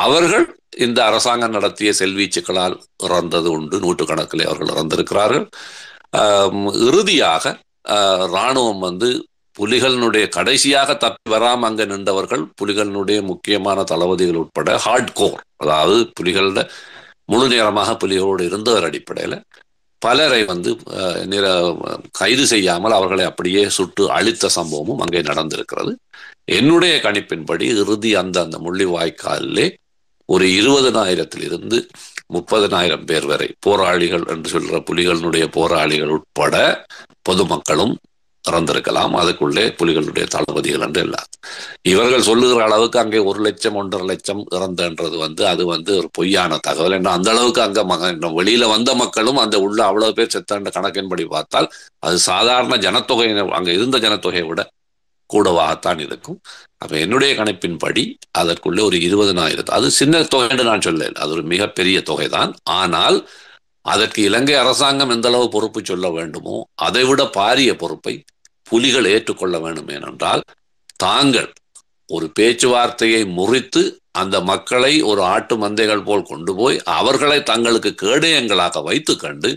[0.05, 0.47] அவர்கள்
[0.87, 3.77] இந்த அரசாங்கம் நடத்திய செல்வீச்சுக்களால் இறந்தது உண்டு.
[3.85, 5.47] நூற்றுக்கணக்கில் அவர்கள் இறந்திருக்கிறார்கள்.
[6.89, 7.45] இறுதியாக
[8.33, 9.09] இராணுவம் வந்து
[9.57, 16.63] புலிகளினுடைய கடைசியாக தப்பி வராமல் அங்கே நின்றவர்கள் புலிகளினுடைய முக்கியமான தளபதிகள் உட்பட ஹார்ட் கோர் அதாவது புலிகளோட
[17.25, 19.37] முழு நேரமாக புலிகளோடு இருந்தவர் அடிப்படையில்
[19.99, 20.71] பலரை வந்து
[21.27, 21.47] நிர
[22.11, 25.93] கைது செய்யாமல் அவர்களை அப்படியே சுட்டு அழித்த சம்பவமும் அங்கே நடந்திருக்கிறது.
[26.45, 29.67] என்னுடைய கணிப்பின்படி இறுதி அந்த அந்த முள்ளிவாய்க்காலிலே
[30.29, 31.79] ஒரு இருபதனாயிரத்திலிருந்து
[32.35, 36.57] முப்பதனாயிரம் பேர் வரை போராளிகள் என்று சொல்கிற புலிகளினுடைய போராளிகள் உட்பட
[37.23, 37.95] பொதுமக்களும்
[38.49, 39.13] திறந்திருக்கலாம்.
[39.15, 41.27] அதுக்குள்ளே புலிகளுடைய தளபதிகள் என்று எல்லாம்
[41.83, 46.93] இவர்கள் சொல்லுகிற அளவுக்கு அங்கே ஒரு லட்சம் ஒன்றரை லட்சம் இறந்தன்றது வந்து அது வந்து ஒரு பொய்யான தகவல்.
[46.93, 48.07] என்ன அந்த அளவுக்கு அங்க மக-
[48.39, 53.99] வெளியில வந்த மக்களும் அந்த உள்ள அவ்வளவு பேர் செத்தன்ற கணக்கின்படி பார்த்தால் அது சாதாரண ஜனத்தொகை அங்க இருந்த
[53.99, 54.63] ஜனத்தொகையை விட
[55.31, 56.41] கூடவாகத்தான் இருக்கும்.
[56.79, 62.03] அப்ப என்னுடைய கணிப்பின்படி அதற்குள்ளே ஒரு இருபதனாயிரத்து அது சின்ன தொகை என்று நான் சொல்ல அது ஒரு மிகப்பெரிய
[62.03, 63.29] தொகை தான் ஆனால்
[63.85, 68.15] அதற்கு இலங்கை அரசாங்கம் எந்த அளவு பொறுப்பு சொல்ல வேண்டுமோ அதைவிட பாரிய பொறுப்பை
[68.71, 70.43] புலிகள் ஏற்றுக்கொள்ள வேண்டும் ஏனென்றால்
[70.97, 71.51] தாங்கள்
[72.09, 79.15] ஒரு பேச்சுவார்த்தையை முறித்து அந்த மக்களை ஒரு ஆட்டு மந்தைகள் போல் கொண்டு போய் அவர்களை தங்களுக்கு கேடயங்களாக வைத்து
[79.17, 79.51] கண்டு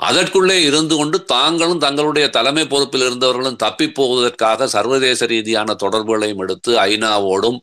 [0.00, 7.58] அதற்குள்ளே இருந்து கொண்டு தாங்களும் தங்களுடைய தலைமை பொறுப்பில் இருந்தவர்களும் தப்பி போவதற்காக சர்வதேச ரீதியான தொடர்புகளையும் எடுத்து ஐநாவோடும்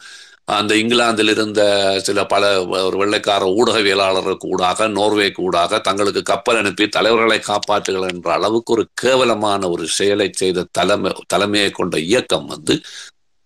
[0.48, 1.62] அந்த இங்கிலாந்தில் இருந்த
[2.00, 2.44] சில பல
[2.82, 9.70] ஒரு வெள்ளைக்கார ஊடகவியலாளர்களுக்கு ஊடாக நோர்வேக்கு ஊடாக தங்களுக்கு கப்பல் அனுப்பி தலைவர்களை காப்பாற்றுகள் என்ற அளவுக்கு ஒரு கேவலமான
[9.70, 12.76] ஒரு செயலை செய்த தலைமை தலைமையை கொண்ட இயக்கம் வந்து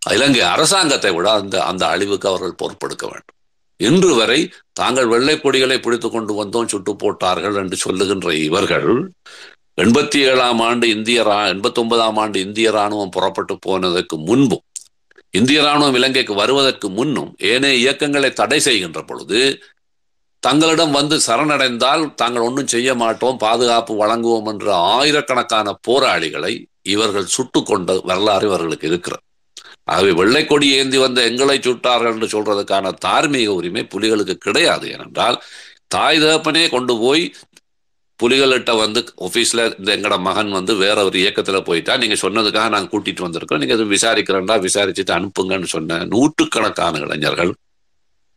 [0.01, 3.37] இலங்கை அரசாங்கத்தை விட அந்த அந்த அழிவுக்கு அவர்கள் பொறுப்பெடுக்க வேண்டும்.
[3.79, 4.39] இன்று வரை
[4.73, 8.89] தாங்கள் வெள்ளை கொடிகளை பிடித்து கொண்டு வந்தோம் சுட்டு போட்டார்கள் என்று சொல்லுகின்ற இவர்கள்
[9.77, 11.19] எண்பத்தி ஏழாம் ஆண்டு இந்திய
[11.53, 14.65] எண்பத்தி ஒன்பதாம் ஆண்டு இந்திய ராணுவம் புறப்பட்டு போனதற்கு முன்பும்
[15.33, 19.41] இந்திய ராணுவம் இலங்கைக்கு வருவதற்கு முன்னும் ஏனைய இயக்கங்களை தடை செய்கின்ற பொழுது
[20.43, 27.99] தங்களிடம் வந்து சரணடைந்தால் தாங்கள் ஒன்றும் செய்ய மாட்டோம் பாதுகாப்பு வழங்குவோம் என்ற ஆயிரக்கணக்கான போராளிகளை இவர்கள் சுட்டு கொண்ட
[28.03, 29.23] வரலாறு இவர்களுக்கு இருக்கிறது.
[29.83, 34.89] ஆகவே வெள்ளை கொடி ஏந்தி வந்த எங்களை சுட்டார்கள் என்று சொல்றதுக்கான தார்மீக உரிமை புலிகளுக்கு கிடையாது.
[34.91, 35.37] ஏனென்றால்
[35.87, 37.23] தாய் தகப்பனே கொண்டு போய்
[38.21, 43.25] புலிகள்கிட்ட வந்து ஆஃபீஸில் இந்த எங்களோட மகன் வந்து வேற ஒரு இயக்கத்தில் போயிட்டா நீங்கள் சொன்னதுக்காக நாங்கள் கூட்டிட்டு
[43.25, 43.61] வந்திருக்கோம்.
[43.61, 47.53] நீங்கள் எதுவும் விசாரிக்கிறேன்டா விசாரிச்சுட்டு அனுப்புங்கன்னு சொன்ன நூற்றுக்கணக்கான இளைஞர்கள்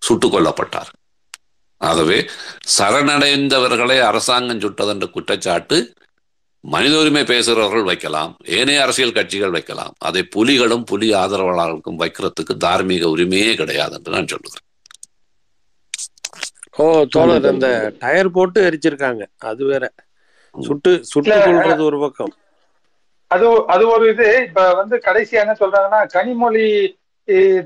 [0.03, 0.93] சுட்டுக் கொல்லப்பட்டார்
[1.81, 2.19] ஆகவே
[2.79, 5.79] சரணடைந்தவர்களை அரசாங்கம் சுட்டதென்ற குற்றச்சாட்டு
[6.65, 9.95] மனித உரிமை பேசுகிறவர்கள் வைக்கலாம் ஏனைய அரசியல் கட்சிகள் வைக்கலாம்.
[9.99, 14.64] அதை புலிகளும் புலி ஆதரவாளர்களுக்கும் வைக்கிறதுக்கு தார்மீக உரிமையே கிடையாது என்று நான் சொல்லுகிறேன்.
[16.77, 17.69] ஓ தோழர் அந்த
[17.99, 19.23] டயர் போட்டு எரிச்சிருக்காங்க.
[19.51, 19.85] அது வேற.
[20.55, 22.33] சுட்டு சுட்டு கொள்றது ஒரு பக்கம்.
[23.31, 24.27] அது அது ஒரு இது.
[24.49, 26.67] இப்ப வந்து கடைசியா என்ன சொல்றாங்கன்னா கனிமொழி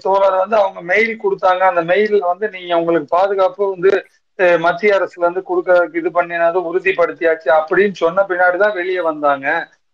[0.05, 1.63] தோழர் வந்து அவங்க மெயில் கொடுத்தாங்க.
[1.71, 3.93] அந்த மெயில்ல வந்து நீங்க உங்களுக்கு பாதுகாப்பு வந்து
[4.59, 9.47] மத்திய அரசுல இருந்து கொடுக்க இது பண்ணினது உறுதிப்படுத்தியாச்சு அப்படின்னு சொன்ன பின்னாடிதான் வெளியே வந்தாங்க.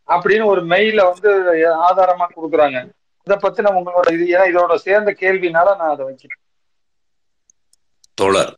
[0.08, 1.30] அப்படின்னு ஒரு மெயில வந்து
[1.88, 2.78] ஆதாரமா கொடுக்குறாங்க.
[3.26, 6.40] இதை பத்தின உங்களோட இது ஏன்னா இதோட சேர்ந்த கேள்வினால நான் அதை வைக்கிறேன்.
[8.14, 8.52] தோழர்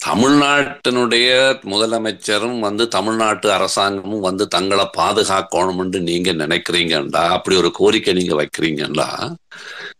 [0.00, 1.28] தமிழ்நாட்டினுடைய
[1.64, 7.28] முதலமைச்சரும் வந்து தமிழ்நாட்டு அரசாங்கமும் வந்து தங்களை பாதுகாக்கணும்னு நீங்க நினைக்கிறீங்கண்டா?
[7.28, 9.08] அப்படி ஒரு கோரிக்கை நீங்க வைக்கிறீங்கன்னா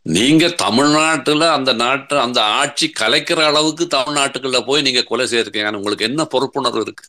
[0.03, 6.27] நீங்க தமிழ்நாட்டுல அந்த நாட்டு அந்த ஆட்சி கலைக்கிற அளவுக்கு தமிழ்நாட்டுக்குள்ள போய் நீங்க கொலை செய்யிருக்கீங்க உங்களுக்கு என்ன
[6.35, 7.07] பொறுப்புணர்வு இருக்கு?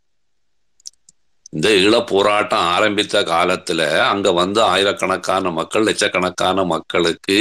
[1.53, 7.37] இந்த ஈழ போராட்டம் ஆரம்பித்த காலத்துல அங்க வந்து ஆயிரக்கணக்கான மக்கள் லட்சக்கணக்கான மக்களுக்கு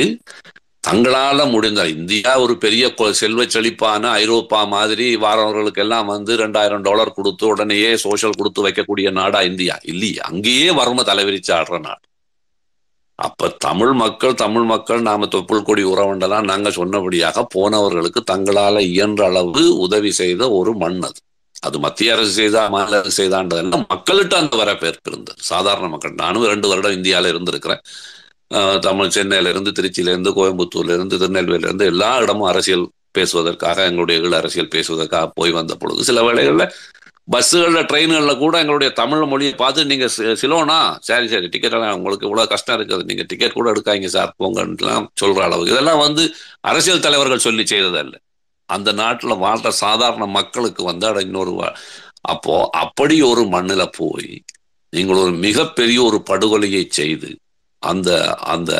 [0.87, 7.47] தங்களால முடிந்த இந்தியா ஒரு பெரிய செல்வ செழிப்பான ஐரோப்பா மாதிரி வாரவர்களுக்கு எல்லாம் வந்து ரெண்டாயிரம் டாலர் கொடுத்து
[7.47, 9.79] உடனேயே சோஷியல் கொடுத்து வைக்கக்கூடிய நாடா இந்தியா.
[9.83, 12.05] இல்லையே அங்கேயே வறுமை தலைவிரிச்சு ஆடுற நாடு.
[13.14, 19.79] அப்ப தமிழ் மக்கள் தமிழ் மக்கள் நாம தொப்புள் கொடி உறவுண்டெல்லாம் நாங்க சொன்னபடியாக போனவர்களுக்கு தங்களால இயன்ற அளவு
[19.79, 21.20] உதவி செய்த ஒரு மண் அது.
[21.61, 25.43] அது மத்திய அரசு செய்தா மாநில அரசு செய்தான்றதெல்லாம் மக்கள்கிட்ட அந்த வரவேற்பு இருந்தது.
[25.43, 26.14] சாதாரண மக்கள்.
[26.14, 27.83] நானும் ரெண்டு வருடம் இந்தியாவில இருந்திருக்கிறேன்.
[28.80, 29.72] தமிழ் சென்னையில இருந்து
[30.38, 36.05] கோயம்புத்தூர்லேருந்து இருந்து திருநெல்வேலியில இருந்து எல்லா இடமும் அரசியல் பேசுவதற்காக எங்களுடைய ஈழ அரசியல் பேசுவதற்காக போய் வந்த பொழுது
[36.05, 36.72] சில வேளைகளில்
[37.32, 40.07] பஸ்ஸுகளில் ட்ரெயின்களில் கூட எங்களுடைய தமிழ் மொழியை பார்த்து நீங்க
[40.42, 43.05] சிலோனா சரி சரி டிக்கெட் எல்லாம் உங்களுக்கு இவ்வளோ கஷ்டம் இருக்குது.
[43.05, 45.72] நீங்கள் டிக்கெட் கூட எடுக்காங்க சார் போங்கலாம் சொல்கிற அளவுக்கு.
[45.72, 46.22] இதெல்லாம் வந்து
[46.61, 48.14] அரசியல் தலைவர்கள் சொல்லி செய்ததல்ல.
[48.68, 51.53] அந்த நாட்டில் வாழ்ற சாதாரண மக்களுக்கு வந்து அட இன்னொரு
[52.22, 54.42] அப்போ அப்படி ஒரு மண்ணில் போய்
[54.92, 57.30] நீங்கள் ஒரு மிகப்பெரிய ஒரு படுகொலையை செய்து
[57.83, 58.72] அந்த அந்த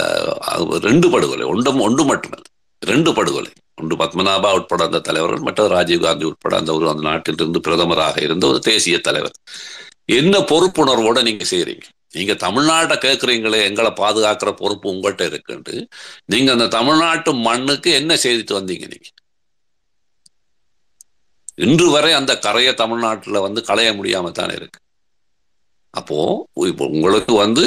[0.89, 2.47] ரெண்டு படுகொலை ஒன்றும் ஒன்று மட்டுமல்ல
[2.83, 3.51] ரெண்டு படுகொலை.
[3.75, 8.61] ஒன்று பத்மநாபா உட்பட அந்த தலைவர்கள் மற்றது ராஜீவ்காந்தி உட்பட அந்த ஒரு அந்த நாட்டிலிருந்து பிரதமராக இருந்த ஒரு
[8.61, 9.37] தேசிய தலைவர்.
[10.07, 15.75] என்ன பொறுப்புணர்வோட நீங்க செய்யறீங்க நீங்க தமிழ்நாட்டை கேட்குறீங்களே எங்களை பாதுகாக்கிற பொறுப்பு உங்கள்கிட்ட இருக்குன்ட்டு
[16.25, 19.09] நீங்க அந்த தமிழ்நாட்டு மண்ணுக்கு என்ன செய்துட்டு வந்தீங்க நீங்க?
[21.67, 24.81] இன்று வரை அந்த கரையை தமிழ்நாட்டில் வந்து களைய முடியாம தானே இருக்கு.
[25.95, 26.19] அப்போ
[26.67, 27.65] இப்போ உங்களுக்கு வந்து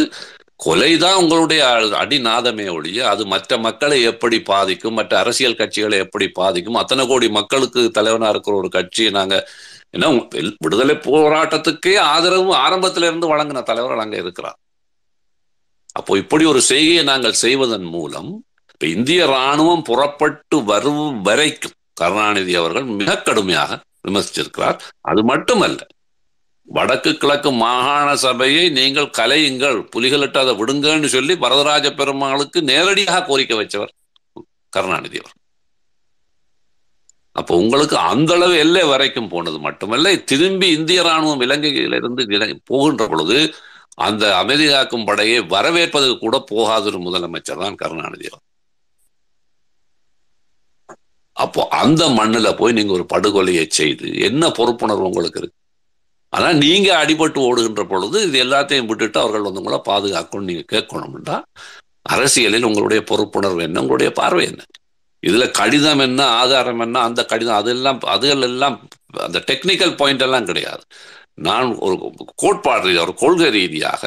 [0.61, 1.61] கொலைதான் உங்களுடைய
[2.01, 7.91] அடிநாதமே ஒழிய அது மற்ற மக்களை எப்படி பாதிக்கும் மற்ற அரசியல் கட்சிகளை எப்படி பாதிக்கும் அத்தனை கோடி மக்களுக்கு
[7.91, 9.35] தலைவனா இருக்கிற ஒரு கட்சியை நாங்க
[9.97, 10.09] ஏன்னா
[10.57, 14.57] விடுதலை போராட்டத்துக்கே ஆதரவு ஆரம்பத்தில இருந்து வழங்கின தலைவர்கள் அங்க இருக்கிறார்.
[15.93, 18.29] அப்போ இப்படி ஒரு செய்கையை நாங்கள் செய்வதன் மூலம்
[18.73, 24.77] இப்ப இந்திய ராணுவம் புறப்பட்டு வரும் வரைக்கும் கருணாநிதி அவர்கள் மிக கடுமையாக விமர்சிச்சிருக்கிறார்.
[25.01, 25.81] அது மட்டுமல்ல
[26.75, 29.79] வடக்கு கிழக்கு மாகாண சபையை நீங்கள் கலையுங்கள்.
[29.93, 33.93] புலிகளிட்டு அதை விடுங்கன்னு சொல்லி வரதராஜ பெருமாளுக்கு நேரடியாக கோரிக்கை வச்சவர்
[34.75, 35.35] கருணாநிதி அவர்.
[37.35, 42.23] அப்போ உங்களுக்கு அந்த அளவு எல்லை வரைக்கும் போனது மட்டுமல்ல திரும்பி இந்திய ராணுவம் இலங்கையிலிருந்து
[42.71, 43.37] போகின்ற பொழுது
[44.07, 48.43] அந்த அமைதி காக்கும் படையை வரவேற்பதற்கு கூட போகாத ஒரு முதலமைச்சர் தான் கருணாநிதி அவர்.
[51.37, 55.57] அப்போ அந்த மண்ணுல போய் நீங்க ஒரு படுகொலையை செய்து என்ன பொறுப்புணர்வு உங்களுக்கு இருக்கு?
[56.35, 61.37] ஆனால் நீங்கள் அடிபட்டு ஓடுகின்ற பொழுது இது எல்லாத்தையும் விட்டுட்டு அவர்கள் வந்து உங்களை பாதுகாக்கணும் நீங்கள் கேட்கணும்டா
[62.13, 63.81] அரசியலில் உங்களுடைய பொறுப்புணர்வு என்ன?
[63.83, 64.61] உங்களுடைய பார்வை என்ன?
[65.23, 67.01] இதில் கடிதம் என்ன ஆதாரம் என்ன?
[67.07, 68.77] அந்த கடிதம் அதெல்லாம் அதுகள் எல்லாம்
[69.25, 70.83] அந்த டெக்னிக்கல் பாயிண்ட் எல்லாம் கிடையாது.
[71.47, 71.95] நான் ஒரு
[72.43, 74.01] கோட்பாடு ரீதியாக ஒரு கொள்கை ரீதியாக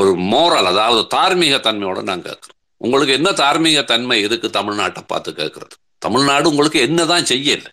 [0.00, 2.58] ஒரு மோரல் அதாவது தார்மீக தன்மையோட நான் கேட்குறேன்.
[2.80, 5.74] உங்களுக்கு என்ன தார்மீக தன்மை எதுக்கு தமிழ்நாட்டை பார்த்து கேட்குறது?
[5.98, 7.70] தமிழ்நாடு உங்களுக்கு என்னதான் செய்யலை.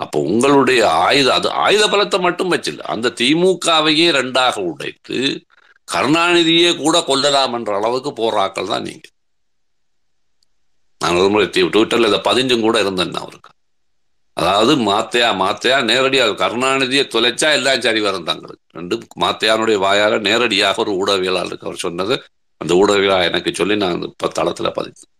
[0.00, 5.18] அப்போ உங்களுடைய ஆயுத அது ஆயுத பலத்தை மட்டும் வச்சில்ல அந்த திமுகவையே ரெண்டாக உடைத்து
[5.88, 9.06] கருணாநிதியே கூட கொல்லலாம் என்ற அளவுக்கு போராக்கள் தான் நீங்க.
[11.00, 13.50] நான் ஒரு முறை ட்விட்டர்ல இதை பதிஞ்சும் கூட இருந்தேன் அவருக்கு.
[14.36, 20.92] அதாவது மாத்தையா மாத்தையா நேரடியாக கருணாநிதியை தொலைச்சா எல்லாம் சரி வரும் தங்களுக்கு ரெண்டு மாத்தையானுடைய வாயால நேரடியாக ஒரு
[21.00, 22.16] ஊடகவியலாளருக்கு அவர் சொன்னது.
[22.60, 25.12] அந்த ஊடகவியலா எனக்கு சொல்லி நான் இப்ப தளத்துல பதிந்தேன்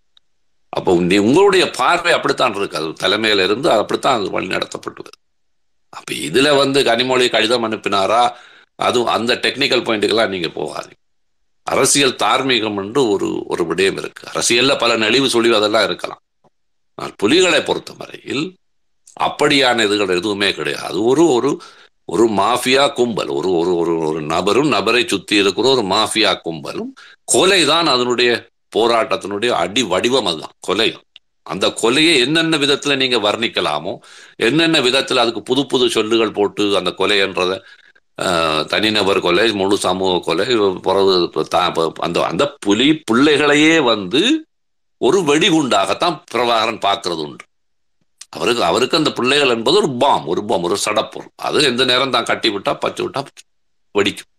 [0.73, 2.77] அப்போ நீ உங்களுடைய பார்வை அப்படித்தான் இருக்கு.
[2.77, 5.11] அது தலைமையில இருந்து அப்படித்தான் அது வழி நடத்தப்பட்டது.
[5.93, 8.23] அப்ப இதுல வந்து கனிமொழி கடிதம் அனுப்பினாரா?
[8.75, 10.99] அதுவும் அந்த டெக்னிக்கல் பாயிண்ட்டுக்கெல்லாம் நீங்க போகாதீங்க.
[11.67, 14.23] அரசியல் தார்மீகம் என்று ஒரு ஒரு விடயம் இருக்கு.
[14.33, 16.23] அரசியல்ல பல நெளிவு சுழிவு அதெல்லாம் இருக்கலாம்.
[16.95, 18.45] ஆனால் புலிகளை பொறுத்த வரையில்
[19.21, 20.85] அப்படியான இதுகள் எதுவுமே கிடையாது.
[20.85, 21.61] அது ஒரு ஒரு
[22.05, 23.29] ஒரு மாஃபியா கும்பல்.
[23.29, 26.93] ஒரு ஒரு ஒரு ஒரு நபரும் நபரை சுத்தி இருக்கிற ஒரு மாஃபியா கும்பலும்
[27.25, 28.31] கொலை தான் அதனுடைய
[28.77, 30.89] போராட்டத்தினுடைய அடி வடிவம் அதுதான் கொலை
[31.47, 33.93] அந்த கொலையை என்னென்ன விதத்துல நீங்க வர்ணிக்கலாமோ
[34.37, 37.53] என்னென்ன விதத்துல அதுக்கு புது புது சொல்லுகள் போட்டு அந்த கொலைன்றத
[38.73, 40.47] தனிநபர் கொலை முழு சமூக கொலை
[40.87, 41.13] பிறகு
[42.07, 44.23] அந்த அந்த புலி பிள்ளைகளையே வந்து
[45.01, 47.45] ஒரு வெடிகுண்டாகத்தான் பிரபாகரன் பார்க்கறது உண்டு.
[48.37, 51.31] அவருக்கு அவருக்கு அந்த பிள்ளைகள் என்பது ஒரு பாம் ஒரு பாம் ஒரு சடப்பொருள்.
[51.47, 53.21] அது எந்த நேரம் தான் கட்டி விட்டா பச்சு விட்டா
[53.95, 54.31] வெடிக்கும்.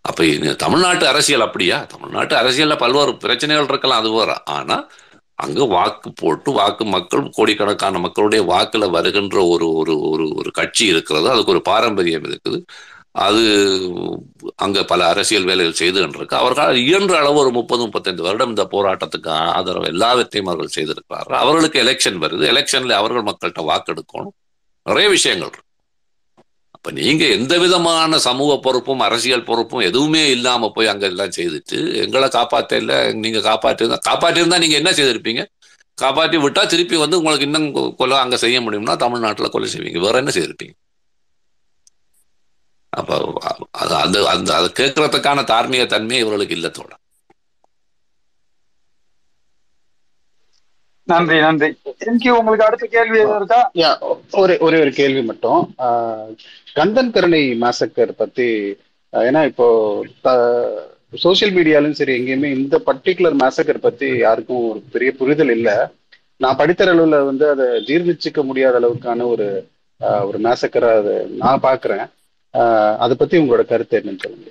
[0.00, 0.24] அப்ப
[0.56, 1.84] தமிழ்நாட்டு அரசியல் அப்படியா?
[1.84, 4.76] தமிழ்நாட்டு அரசியல்ல பல்வேறு பிரச்சனைகள் இருக்கலாம் அது வர ஆனா
[5.34, 11.30] அங்க வாக்கு போட்டு வாக்கு மக்கள் கோடிக்கணக்கான மக்களுடைய வாக்குல வருகின்ற ஒரு ஒரு ஒரு ஒரு கட்சி இருக்கிறது.
[11.30, 12.58] அதுக்கு ஒரு பாரம்பரியம் இருக்குது.
[13.12, 13.44] அது
[14.56, 16.34] அங்க பல அரசியல் வேலைகள் செய்து கொண்டிருக்கு.
[16.34, 21.38] அவர்கள் இயன்ற அளவு ஒரு முப்பது முப்பத்தைந்து வருடம் இந்த போராட்டத்துக்கு ஆதரவு எல்லாவற்றையும் அவர்கள் செய்திருக்கிறார்கள்.
[21.38, 22.44] அவர்களுக்கு எலெக்ஷன் வருது.
[22.52, 24.34] எலெக்ஷன்ல அவர்கள் மக்கள்கிட்ட வாக்கெடுக்கணும்.
[24.86, 25.68] நிறைய விஷயங்கள் இருக்கு.
[26.84, 32.28] அப்ப நீங்க எந்த விதமான சமூக பொறுப்பும் அரசியல் பொறுப்பும் எதுவுமே இல்லாம போய் அங்க எல்லாம் செய்துட்டு எங்களை
[32.36, 32.92] காப்பாத்த இல்ல
[33.24, 33.78] நீங்க காப்பாற்றி
[34.08, 35.42] காப்பாற்றிருந்தா நீங்க என்ன செய்திருப்பீங்க?
[35.98, 37.68] காப்பாற்றி விட்டா திருப்பி வந்து உங்களுக்கு இன்னும்
[38.00, 40.00] கொலை அங்க செய்ய முடியும்னா தமிழ்நாட்டுல கொலை செய்வீங்க.
[40.06, 40.74] வேற என்ன செய்திருப்பீங்க?
[42.92, 43.10] அப்ப
[43.82, 46.92] அது அந்த அந்த அதை கேட்கறதுக்கான தார்மீக தன்மை இவர்களுக்கு இல்ல தோட
[51.08, 51.68] நன்றி நன்றி.
[52.38, 53.20] உங்களுக்கு அடுத்த கேள்வி
[54.34, 55.60] ஒரே ஒரே ஒரு கேள்வி மட்டும்.
[55.86, 56.28] ஆஹ்,
[56.76, 58.48] கந்தன் கருணை மேசக்கர் பத்தி
[59.12, 59.66] ஏன்னா இப்போ
[61.16, 65.74] சோசியல் மீடியாலும் சரி எங்கேயுமே இந்த பர்டிகுலர் மேசக்கர் பத்தி யாருக்கும் ஒரு பெரிய புரிதல் இல்லை.
[66.40, 69.46] நான் படித்த அளவுல வந்து அதை ஜீர்ணிச்சுக்க முடியாத அளவுக்கான ஒரு
[70.26, 72.04] ஒரு மேசக்கரா அதை நான் பாக்குறேன்.
[72.54, 74.48] ஆஹ், அதை பத்தி உங்களோட கருத்து என்னன்னு சொல்லுங்க.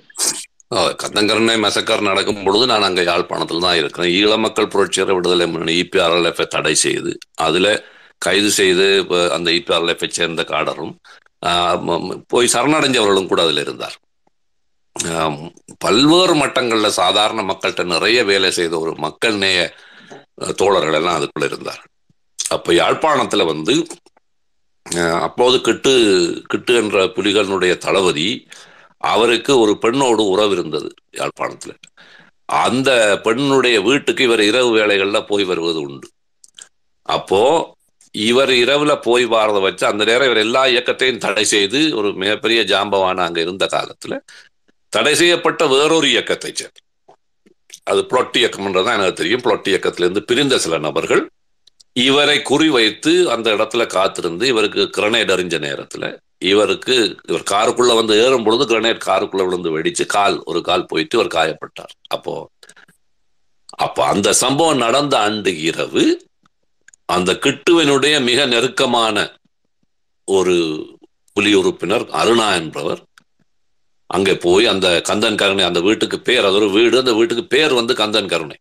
[1.02, 4.12] கந்தங்கரணை மெசக்கர் நடக்கும் பொழுது நான் அங்க யாழ்ப்பாணத்தில் தான் இருக்கிறேன்.
[4.18, 7.12] ஈழ மக்கள் புரட்சியர விடுதலை முன்னணி இபிஆர்எல்எஃப் தடை செய்து
[7.46, 7.66] அதுல
[8.22, 8.86] கைது செய்து
[9.36, 10.94] அந்த இபிஆர்எல்எஃப் சேர்ந்த காடரும்
[12.28, 13.96] போய் சரணடைஞ்சவர்களும் கூட அதுல இருந்தார்.
[15.78, 19.60] பல்வேறு மட்டங்கள்ல சாதாரண மக்கள்கிட்ட நிறைய வேலை செய்த ஒரு மக்கள் நேய
[20.56, 21.82] தோழர்கள் எல்லாம் அதுக்குள்ள இருந்தார்.
[22.38, 23.74] அப்போ யாழ்ப்பாணத்துல வந்து
[24.86, 25.92] அஹ், அப்போது கிட்டு
[26.48, 28.28] கிட்டு என்ற புலிகளினுடைய தளபதி
[29.02, 31.72] அவருக்கு ஒரு பெண்ணோடு உறவு இருந்தது யாழ்ப்பாணத்துல.
[32.48, 32.90] அந்த
[33.24, 36.08] பெண்ணுடைய வீட்டுக்கு இவர் இரவு வேலைகளில் போய் வருவது உண்டு.
[37.08, 37.42] அப்போ
[38.14, 43.16] இவர் இரவுல போய் வாரத வச்சு அந்த நேரம் இவர் எல்லா இயக்கத்தையும் தடை செய்து ஒரு மிகப்பெரிய ஜாம்பவான
[43.16, 44.14] அங்க இருந்த காலத்துல
[44.92, 46.80] தடை செய்யப்பட்ட வேறொரு இயக்கத்தை சேர்ந்து
[47.84, 49.42] அது புளொட் இயக்கம்ன்றதான் எனக்கு தெரியும்.
[49.42, 51.22] புளொட் இயக்கத்திலிருந்து பிரிந்த சில நபர்கள்
[51.92, 56.04] இவரை குறிவைத்து அந்த இடத்துல காத்திருந்து இவருக்கு கிரனேட் அறிஞ்ச நேரத்துல
[56.38, 56.96] இவருக்கு
[57.28, 61.94] இவர் காருக்குள்ள வந்து ஏறும் பொழுது கிரனேட் காருக்குள்ள விழுந்து வெடிச்சு கால் ஒரு கால் போயிட்டு இவர் காயப்பட்டார்.
[62.08, 62.34] அப்போ
[63.78, 66.04] அப்போ அந்த சம்பவம் நடந்த அன்று இரவு
[67.14, 69.16] அந்த கிட்டுவனுடைய மிக நெருக்கமான
[70.28, 70.56] ஒரு
[71.36, 73.00] புலி உறுப்பினர் அருணா என்பவர்.
[74.10, 77.94] அங்கே போய் அந்த கந்தன் கருணை அந்த வீட்டுக்கு பேர் அது ஒரு வீடு அந்த வீட்டுக்கு பேர் வந்து
[78.00, 78.56] கந்தன் கருணை.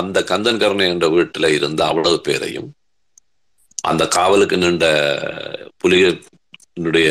[0.00, 2.68] அந்த கந்தன் கருணை என்ற வீட்டில் இருந்த அவ்வளவு பேரையும்
[3.90, 4.86] அந்த காவலுக்கு நின்ற
[5.82, 7.08] புலிகளுடைய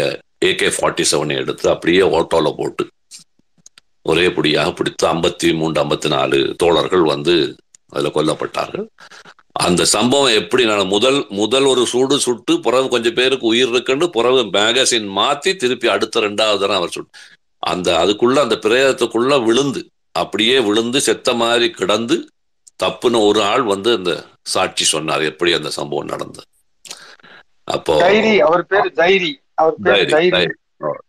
[0.50, 2.84] ஏகே ஃபார்ட்டி செவனை எடுத்து அப்படியே ஓட்டோல போட்டு
[4.12, 7.36] ஒரே புடியாக பிடித்து ஐம்பத்தி மூன்று ஐம்பத்தி நாலு தோழர்கள் வந்து
[7.94, 8.86] அதில் கொல்லப்பட்டார்கள்.
[9.64, 14.36] அந்த சம்பவம் எப்படி நட- முதல் முதல் ஒரு சூடு சுட்டு பிறகு கொஞ்சம் பேருக்கு உயிர் இருக்குன்னு பிறகு
[14.36, 17.20] மேகசின் மாத்தி திருப்பி அடுத்த ரெண்டாவது தரம் அவர் சுட்டு
[17.60, 22.30] அந்த அதுக்குள்ள அந்த பிரேதத்துக்குள்ள விழுந்து அப்படியே விழுந்து செத்த மாதிரி கிடந்து
[22.84, 26.46] தப்புன்னு ஒரு ஆள் வந்து அந்த சாட்சி சொன்னார் எப்படி அந்த சம்பவம் நடந்தது.
[27.64, 28.02] அப்போ
[29.56, 30.50] அவர் பேரு தைரி.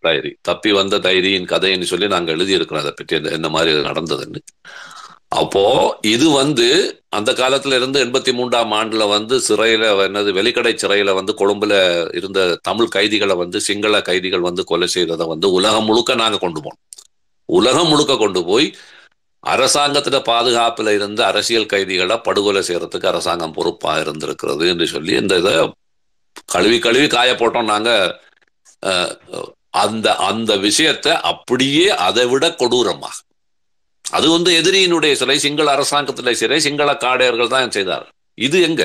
[0.03, 4.39] தைரி தப்பி வந்த தைரியின் கதைன்னு சொல்லி நாங்க எழுதி இருக்கிறோம் அதை பற்றி என்ன மாதிரி நடந்ததுன்னு.
[5.33, 5.63] அப்போ
[6.07, 6.67] இது வந்து
[7.09, 11.75] அந்த காலத்துல இருந்து எண்பத்தி மூன்றாம் ஆண்டுல வந்து சிறையில என்னது வெளிக்கடை சிறையில வந்து கொழும்புல
[12.15, 16.81] இருந்த தமிழ் கைதிகளை வந்து சிங்கள கைதிகள் வந்து கொலை செய்ததை வந்து உலகம் முழுக்க நாங்க கொண்டு போனோம்.
[17.49, 18.67] உலகம் முழுக்க கொண்டு போய்
[19.45, 25.55] அரசாங்கத்திட பாதுகாப்புல இருந்த அரசியல் கைதிகளை படுகொலை செய்யறதுக்கு அரசாங்கம் பொறுப்பா இருந்திருக்கிறது என்று சொல்லி இந்த இதை
[26.47, 27.91] கழுவி கழுவி காய போட்டோம் நாங்க.
[29.85, 33.17] அந்த அந்த விஷயத்தை அப்படியே அதை விட கொடூரமாக.
[34.13, 38.07] அது வந்து எதிரியினுடைய சிலை சிங்கள அரசாங்கத்திலே சிலை சிங்கள காடையர்கள் தான் செய்தார்.
[38.39, 38.83] இது எங்க?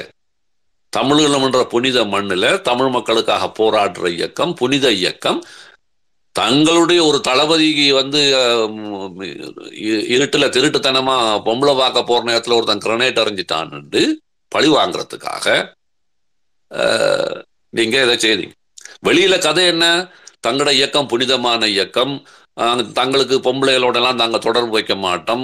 [0.94, 5.40] தமிழீழம் என்ற புனித மண்ணில் தமிழ் மக்களுக்காக போராடுற இயக்கம் புனித இயக்கம்.
[6.36, 8.20] தங்களுடைய ஒரு தளபதிக்கு வந்து
[9.84, 11.16] இருட்டில் இருட்டுல திருட்டுத்தனமா
[11.46, 14.04] பொம்பளை பார்க்க போற நேரத்தில் ஒருத்தன் கிரனேட் அறிஞ்சிட்டான்னு
[14.52, 15.46] பழி வாங்குறதுக்காக
[16.72, 17.38] அஹ்,
[17.74, 18.54] நீங்க இதை செய்தீங்க.
[19.08, 19.86] வெளியில கதை என்ன?
[20.44, 22.14] தங்களோட இயக்கம் புனிதமான இயக்கம்.
[23.00, 25.44] தங்களுக்கு பொம்பளைகளோடலாம் நாங்கள் தாங்க தொடர்பு வைக்க மாட்டோம்.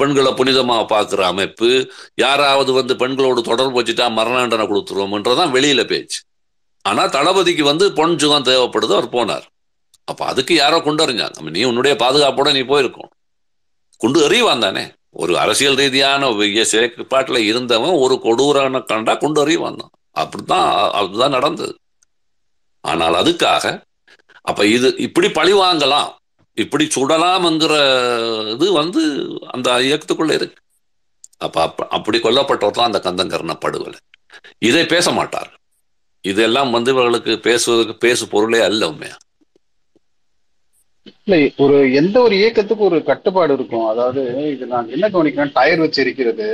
[0.00, 1.68] பெண்களை புனிதமாக பார்க்குற அமைப்பு.
[2.24, 6.18] யாராவது வந்து பெண்களோடு தொடர்பு வச்சுட்டா மரணாண்டனை கொடுத்துருவோம்ன்றதான் வெளியில பேச்சு.
[6.84, 9.46] ஆனால் தளபதிக்கு வந்து பொன் சுகம் தேவைப்படுது அவர் போனார்.
[10.10, 13.12] அப்போ அதுக்கு யாரோ கொண்டு அறிஞ்சாங்க நீ உன்னுடைய பாதுகாப்போட நீ போயிருக்கணும்
[14.00, 14.84] கொண்டு அறிவான் தானே.
[15.22, 16.28] ஒரு அரசியல் ரீதியான
[16.72, 19.92] செயற்பாட்டில் இருந்தவன் ஒரு கொடூரான கண்டா கொண்டு அறிவான் தான்
[20.22, 20.68] அப்படித்தான்
[21.00, 21.74] அதுதான் நடந்தது.
[22.84, 23.64] ஆனால் அதுக்காக
[24.50, 26.10] அப்ப இது இப்படி பழி வாங்கலாம்.
[26.58, 27.74] இப்படி சுடலாம்ங்கிற
[28.54, 29.02] இது வந்து
[29.52, 30.58] அந்த இயக்கத்துக்குள்ள இருக்கு.
[31.40, 33.98] அப்ப அப்ப- அப்படி கொல்லப்பட்டவர் தான் அந்த கந்தங்கரண படுகொலை.
[34.62, 35.50] இதை பேச மாட்டார்.
[36.24, 39.16] இதெல்லாம் வந்து இவர்களுக்கு பேசுவதற்கு பேசு பொருளே அல்ல உண்மையா?
[41.18, 43.88] இல்ல ஒரு எந்த ஒரு இயக்கத்துக்கும் ஒரு கட்டுப்பாடு இருக்கும்.
[43.88, 46.46] அதாவது இது நான் என்ன கவனிக்கிறேன் டயர் வச்சு எரிக்கிறது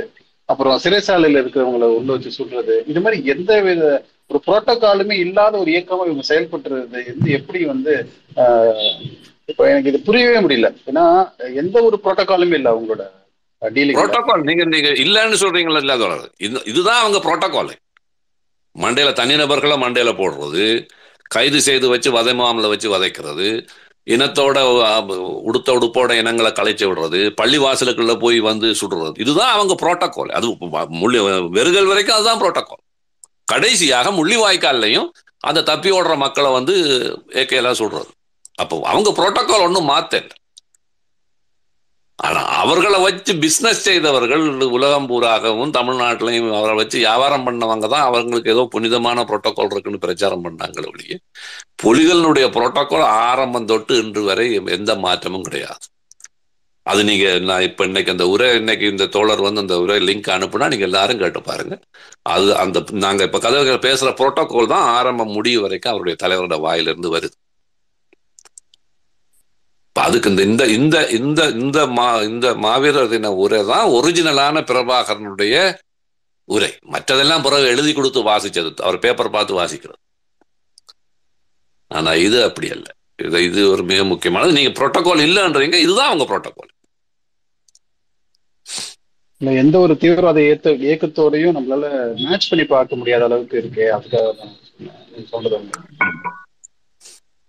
[0.49, 3.83] அப்புறம் சிறைச்சாலையில இருக்கிறவங்கள உள்ள வச்சு சுடுறது இது மாதிரி எந்த வித
[4.31, 7.93] ஒரு புரோட்டோகாலுமே இல்லாத ஒரு இயக்கமா இவங்க செயல்பட்டுறது வந்து எப்படி வந்து
[8.37, 8.99] ஆஹ்,
[9.51, 10.69] இப்போ எனக்கு இது புரியவே முடியல.
[10.89, 11.05] ஏன்னா
[11.61, 13.03] எந்த ஒரு ப்ரோட்டோகாலுமே இல்லை அவங்களோட
[13.61, 16.27] ப்ரோட்டோகால் புரோட்டோகால் நீங்க நீங்க இல்லைன்னு சொல்றீங்களா இல்லாத வராது.
[16.71, 17.71] இதுதான் அவங்க புரோட்டோகால்
[18.75, 20.65] மண்டையில தனிநபர்களை மண்டையில போடுறது
[21.31, 23.47] கைது செய்து வச்சு வதை மாமல வச்சு வதைக்கிறது
[24.07, 24.59] இனத்தோட
[25.49, 29.13] உடுத்த உடுப்போட இனங்களை கலைச்சு விடுறது பள்ளி வாசலுக்குள்ள போய் வந்து சுடுறது.
[29.23, 30.47] இதுதான் அவங்க புரோட்டோகால் அது
[31.01, 31.19] முள்ளி
[31.57, 32.81] வெறுகல் வரைக்கும் அதுதான் புரோட்டோகால்
[33.47, 35.07] கடைசியாக முள்ளிவாய்க்கால்லையும்
[35.43, 36.75] அந்த தப்பி ஓடுற மக்களை வந்து
[37.41, 38.11] ஏக்கையெல்லாம் சுடுறது.
[38.57, 40.29] அப்போ அவங்க புரோட்டோகால் ஒன்றும் மாத்தல.
[42.19, 44.43] ஆனா அவர்களை வச்சு பிஸ்னஸ் செய்தவர்கள்
[44.77, 50.89] உலகம் பூராகவும் தமிழ்நாட்டிலையும் அவரை வச்சு வியாபாரம் பண்ணவங்க தான் அவங்களுக்கு ஏதோ புனிதமான புரோட்டோகால் இருக்குன்னு பிரச்சாரம் பண்ணாங்களே
[50.93, 51.15] ஒழிய
[51.83, 54.45] புலிகளினுடைய புரோட்டோகால் ஆரம்பம் தொட்டு இன்று வரை
[54.77, 55.85] எந்த மாற்றமும் கிடையாது.
[56.85, 60.69] அது நீங்க நான் இப்ப இன்னைக்கு அந்த உரை இன்னைக்கு இந்த தோழர் வந்து அந்த உரை லிங்க் அனுப்புனா
[60.73, 61.75] நீங்க எல்லாரும் கேட்டு பாருங்க.
[62.33, 67.35] அது அந்த நாங்க இப்ப கதவுகள் பேசுற புரோட்டோகால் தான் ஆரம்பம் முடிவு வரைக்கும் அவருடைய தலைவரோட வாயிலிருந்து வருது.
[70.05, 75.55] அதுக்கு இந்த இந்த இந்த இந்த இந்த மா இந்த மாவீரர் தின உரை தான் ஒரிஜினலான பிரபாகரனுடைய
[76.49, 76.71] உரை.
[76.93, 78.69] மற்றதெல்லாம் பிறகு எழுதி கொடுத்து வாசிச்சது.
[78.87, 80.01] அவர் பேப்பர் பார்த்து வாசிக்கிறது.
[81.91, 82.87] ஆனா இது அப்படி அல்ல.
[83.23, 84.57] இது இது ஒரு மிக முக்கியமானது.
[84.57, 85.79] நீங்க புரோட்டோகால் இல்லைன்றீங்க.
[85.85, 86.71] இதுதான் அவங்க புரோட்டோகால்
[89.63, 91.85] எந்த ஒரு தீவிரவாத ஏத்த இயக்கத்தோடையும் நம்மளால
[92.25, 93.85] மேட்ச் பண்ணி பார்க்க முடியாத அளவுக்கு இருக்கு.
[93.95, 94.27] அதுக்காக
[95.31, 95.57] சொல்றது.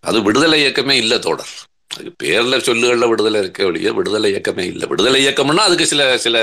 [0.01, 1.53] அது விடுதலை இயக்கமே இல்ல தோடர்
[1.93, 4.89] அதுக்கு பேரில் சொல்லுகளில் விடுதலை இருக்க ஒழிய விடுதலை இயக்கமே இல்லை.
[4.89, 6.37] விடுதலை இயக்கம்னா அதுக்கு சில சில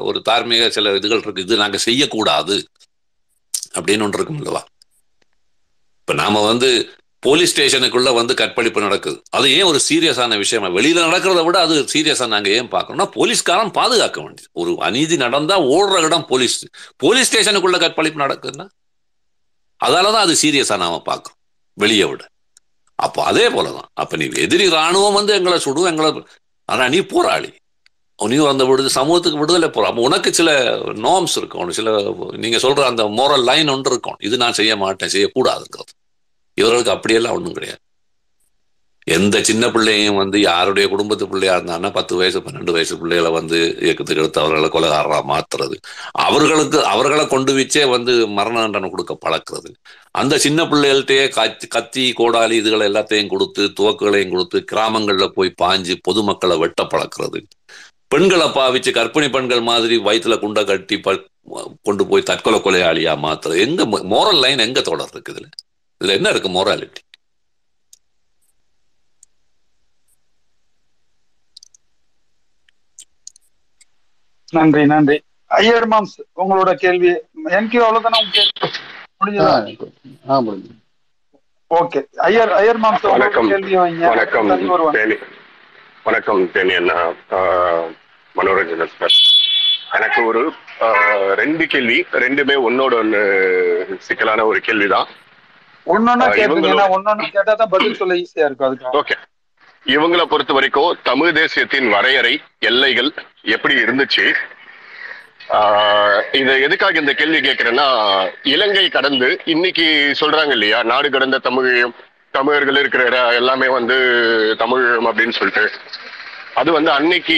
[0.00, 1.42] ஒரு தார்மீக சில இதுகள் இருக்கு.
[1.42, 2.56] இது நாங்கள் செய்யக்கூடாது
[3.78, 4.62] அப்படின்னு ஒன்று இருக்கும் இல்லவா
[6.00, 6.68] இப்போ நாம வந்து
[7.18, 9.22] போலீஸ் ஸ்டேஷனுக்குள்ள வந்து கற்பழிப்பு நடக்குது.
[9.30, 10.68] அது ஏன் ஒரு சீரியஸான விஷயமா?
[10.68, 14.50] வெளியில நடக்கிறத விட அது சீரியஸா நாங்க ஏன் பார்க்கணும்னா போலீஸ்காரன் பாதுகாக்க வேண்டியது.
[14.52, 16.66] ஒரு அநீதி நடந்தா ஓடுற இடம் போலீஸ்.
[16.96, 18.66] போலீஸ் ஸ்டேஷனுக்குள்ள கற்பழிப்பு நடக்குதுன்னா
[19.80, 21.38] அதாலதான் அது சீரியஸா நாம பார்க்கறோம்.
[21.72, 22.22] வெளியே விட.
[22.94, 23.88] அப்போ அதே போலதான்.
[23.92, 26.22] அப்ப நீ எதிரி ராணுவம் வந்து எங்களை சுடும் எங்களை
[26.64, 27.50] ஆனா நீ போராளி.
[28.24, 29.88] நீ அந்த விடுதல் சமூகத்துக்கு விடுதலை போற.
[29.88, 31.60] அப்போ உனக்கு சில நார்ம்ஸ் இருக்கும்.
[31.60, 34.16] உனக்கு சில நீங்க சொல்ற அந்த மோரல் லைன் ஒன்று இருக்கும்.
[34.20, 35.92] இது நான் செய்ய மாட்டேன் செய்யக்கூடாதுங்கிறது.
[36.54, 37.80] இவர்களுக்கு அப்படியெல்லாம் ஒன்றும் கிடையாது.
[39.06, 44.22] எந்த சின்ன பிள்ளையும் வந்து யாருடைய குடும்பத்து பிள்ளையா இருந்தாங்கன்னா பத்து வயசு பன்னெண்டு வயசு பிள்ளைகளை வந்து இயக்கத்துக்கு
[44.22, 45.76] எடுத்து அவர்களை கொலகாரா மாத்துறது.
[46.12, 49.72] அவர்களுக்கு அவர்களை கொண்டு வச்சே வந்து மரண தண்டனை கொடுக்க பழக்கிறது.
[50.10, 56.58] அந்த சின்ன பிள்ளைகள்கிட்டயே கத்தி கத்தி கோடாலி இதுகளை எல்லாத்தையும் கொடுத்து துவக்குகளையும் கொடுத்து கிராமங்கள்ல போய் பாஞ்சு பொதுமக்களை
[56.58, 57.40] வெட்ட பழக்கிறது.
[58.08, 61.12] பெண்களை பாவிச்சு கர்ப்பிணி பெண்கள் மாதிரி வயிற்றுல குண்டை கட்டி ப
[61.82, 63.58] கொண்டு போய் தற்கொலை கொலையாளியா மாத்துறது.
[63.58, 65.42] எங்க மோரல் லைன் எங்க தொடர் இருக்குது?
[65.42, 65.50] இதுல
[66.00, 67.02] இதுல என்ன இருக்கு மோராலிட்டி
[74.54, 75.16] நன்றி நன்றி.
[75.50, 77.10] ஐயர் மாம்ஸ் உங்களோட கேள்வி.
[77.50, 78.20] என்கியூ அவ்வளவுதானே
[79.18, 79.54] முடிஞ்சதா?
[81.70, 82.00] ஓகே.
[82.22, 83.48] ஐயர் ஐயர் மாம்ஸ் வணக்கம்.
[84.08, 84.48] வணக்கம்
[86.04, 86.50] வணக்கம்.
[86.52, 86.74] தேனி.
[86.74, 86.96] அண்ணா.
[87.30, 87.86] ஆஹ்,
[88.34, 88.88] மனோரஞ்சன்
[89.92, 90.40] எனக்கு ஒரு
[90.80, 91.98] ஆஹ், ரெண்டு கேள்வி.
[92.12, 93.20] ரெண்டுமே ஒன்னோட ஒன்று
[94.00, 95.08] சிக்கலான ஒரு கேள்விதான்.
[95.86, 98.66] ஒன்னொன்னா ஏன்னா ஒன்னொன்னு கேட்டா தான் பதில் சொல்ல ஈஸியா இருக்கும்.
[98.68, 99.16] அதுக்கு ஓகே.
[99.86, 103.10] இவங்களை பொறுத்த வரைக்கும் தமிழ் தேசியத்தின் வரையறை எல்லைகள்
[103.46, 104.24] எப்படி இருந்துச்சு?
[105.50, 107.86] ஆஹ், இத எதுக்காக இந்த கேள்வி கேட்கிறேன்னா
[108.46, 109.86] இலங்கை கடந்து இன்னைக்கு
[110.20, 111.94] சொல்றாங்க இல்லையா நாடு கடந்த தமிழையும்
[112.34, 113.96] தமிழர்கள் இருக்கிற இடம் எல்லாமே வந்து
[114.58, 115.64] தமிழ் அப்படின்னு சொல்லிட்டு.
[116.54, 117.36] அது வந்து அன்னைக்கு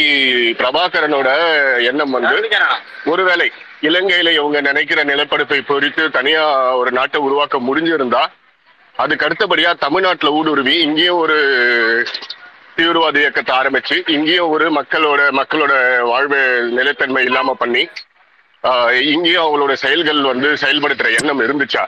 [0.59, 1.29] பிரபாகரனோட
[1.83, 2.35] எண்ணம் வந்து
[3.07, 3.47] ஒருவேளை
[3.83, 6.43] இலங்கையில இவங்க நினைக்கிற நிலப்பரப்பை பொறித்து தனியா
[6.77, 8.23] ஒரு நாட்டை உருவாக்க முடிஞ்சிருந்தா
[8.95, 11.37] அதுக்கு அடுத்தபடியா தமிழ்நாட்டுல ஊடுருவி இங்கேயும் ஒரு
[12.77, 15.73] தீவிரவாத இயக்கத்தை ஆரம்பிச்சு இங்கேயும் ஒரு மக்களோட மக்களோட
[16.09, 16.39] வாழ்வு
[16.71, 17.83] நிலைத்தன்மை இல்லாம பண்ணி
[18.65, 21.83] ஆஹ், இங்கேயும் அவங்களோட செயல்கள் வந்து செயல்படுத்துற எண்ணம் இருந்துச்சா?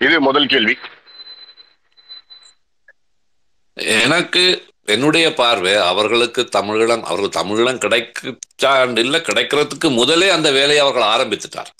[0.00, 0.74] இது முதல் கேள்வி.
[3.98, 4.42] எனக்கு
[4.88, 8.72] என்னுடைய பார்வை அவர்களுக்கு தமிழீழம் அவர்கள் தமிழீழம் கிடைச்சா
[9.04, 11.70] இல்ல கிடைக்கிறதுக்கு முதலே அந்த வேலையை அவர்கள் ஆரம்பித்துட்டார்.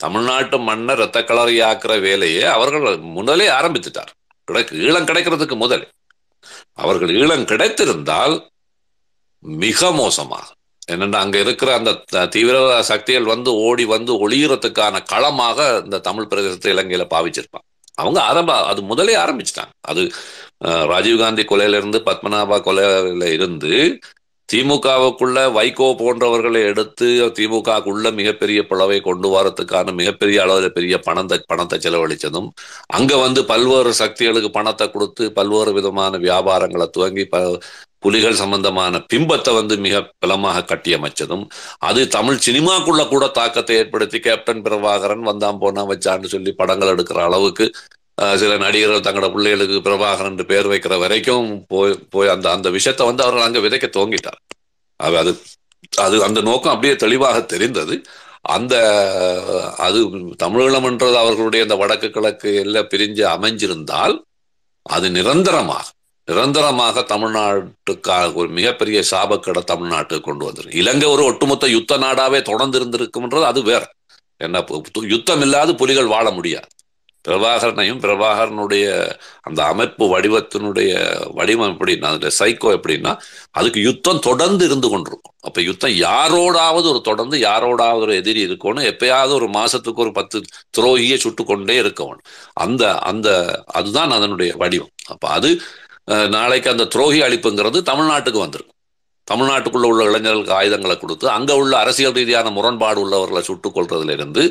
[0.00, 2.86] தமிழ்நாட்டு மண்ணை ரத்த கலரியாக்குற வேலையை அவர்கள்
[3.18, 4.12] முதலே ஆரம்பித்துட்டார்.
[4.48, 5.86] கிடைக்கு ஈழம் கிடைக்கிறதுக்கு முதலே.
[6.72, 8.34] அவர்கள் ஈழம் கிடைத்திருந்தால்
[9.42, 10.54] மிக மோசமாக.
[10.92, 16.72] என்னென்னா அங்க இருக்கிற அந்த த- தீவிரவாத சக்திகள் வந்து ஓடி வந்து ஒளியறதுக்கான களமாக இந்த தமிழ் பிரதேசத்தை
[16.72, 19.72] இலங்கையில பாவிச்சிருப்பான் அவங்க ஆரம்ப அது முதலே ஆரம்பிச்சிட்டாங்க.
[19.80, 20.02] அது
[20.64, 23.98] ராஜீவ்காந்தி கொலையில இருந்து பத்மநாபா கொலையில இருந்து
[24.52, 32.48] திமுகவுக்குள்ள வைகோ போன்றவர்களை எடுத்து திமுகவுக்குள்ள மிகப்பெரிய பிளவை கொண்டு வரத்துக்கான மிகப்பெரிய அளவில் பெரிய பணத்தை பணத்தை செலவழிச்சதும்
[32.90, 37.40] அங்க வந்து பல்வேறு சக்திகளுக்கு பணத்தை கொடுத்து பல்வேறு விதமான வியாபாரங்களை துவங்கி ப
[38.02, 41.44] புலிகள் சம்பந்தமான பிம்பத்தை வந்து மிக பலமாக கட்டியமைச்சதும்
[41.80, 47.66] அது தமிழ் சினிமாக்குள்ள கூட தாக்கத்தை ஏற்படுத்தி கேப்டன் பிரபாகரன் வந்தான் போனா வச்சான்னு சொல்லி படங்கள் எடுக்கிற அளவுக்கு
[48.40, 53.24] சில நடிகர்கள் தங்களோட பிள்ளைகளுக்கு பிரபாகரன் என்று பேர் வைக்கிற வரைக்கும் போய் போய் அந்த அந்த விஷயத்தை வந்து
[53.24, 54.40] அவர்கள் அங்கே விதைக்க துவங்கிட்டார்.
[55.00, 55.32] அது அது
[56.04, 57.94] அது அந்த நோக்கம் அப்படியே தெளிவாக தெரிந்தது.
[58.56, 58.74] அந்த
[59.78, 59.98] அது
[60.44, 64.14] தமிழீழம் என்றது அவர்களுடைய அந்த வடக்கு கிழக்கு எல்லாம் பிரிஞ்சு அமைஞ்சிருந்தால்
[64.86, 65.86] அது நிரந்தரமாக
[66.28, 73.46] நிரந்தரமாக தமிழ்நாட்டுக்காக ஒரு மிகப்பெரிய சாபக்கடை தமிழ்நாட்டுக்கு கொண்டு வந்துடும் இலங்கை ஒரு ஒட்டுமொத்த யுத்த நாடாவே தொடர்ந்து இருந்திருக்கும்ன்றது
[73.52, 73.82] அது வேற.
[74.40, 74.64] என்ன
[75.14, 76.68] யுத்தம் இல்லாத புலிகள் வாழ முடியாது.
[77.24, 78.84] பிரபாகரனையும் பிரபாகரனுடைய
[79.42, 80.92] அந்த அமைப்பு வடிவத்தினுடைய
[81.34, 83.12] வடிவம் எப்படின்னா அந்த சைக்கோ எப்படின்னா
[83.52, 85.36] அதுக்கு யுத்தம் தொடர்ந்து இருந்து கொண்டிருக்கும்.
[85.42, 88.88] அப்ப யுத்தம் யாரோடாவது ஒரு தொடர்ந்து யாரோடாவது ஒரு எதிரி இருக்கணும்.
[88.92, 90.38] எப்பயாவது ஒரு மாசத்துக்கு ஒரு பத்து
[90.78, 92.22] துரோகியை சுட்டு கொண்டே இருக்கணும்
[92.58, 93.28] அந்த அந்த
[93.74, 94.94] அதுதான் அதனுடைய வடிவம்.
[95.08, 95.50] அப்ப அது
[96.08, 98.78] அஹ், நாளைக்கு அந்த துரோகி அழிப்புங்கிறது தமிழ்நாட்டுக்கு வந்திருக்கும்.
[99.30, 104.42] தமிழ்நாட்டுக்குள்ள உள்ள இளைஞர்களுக்கு ஆயுதங்களை கொடுத்து அங்க உள்ள அரசியல் ரீதியான முரண்பாடு உள்ளவர்களை சுட்டுக் கொள்றதுலேருந்து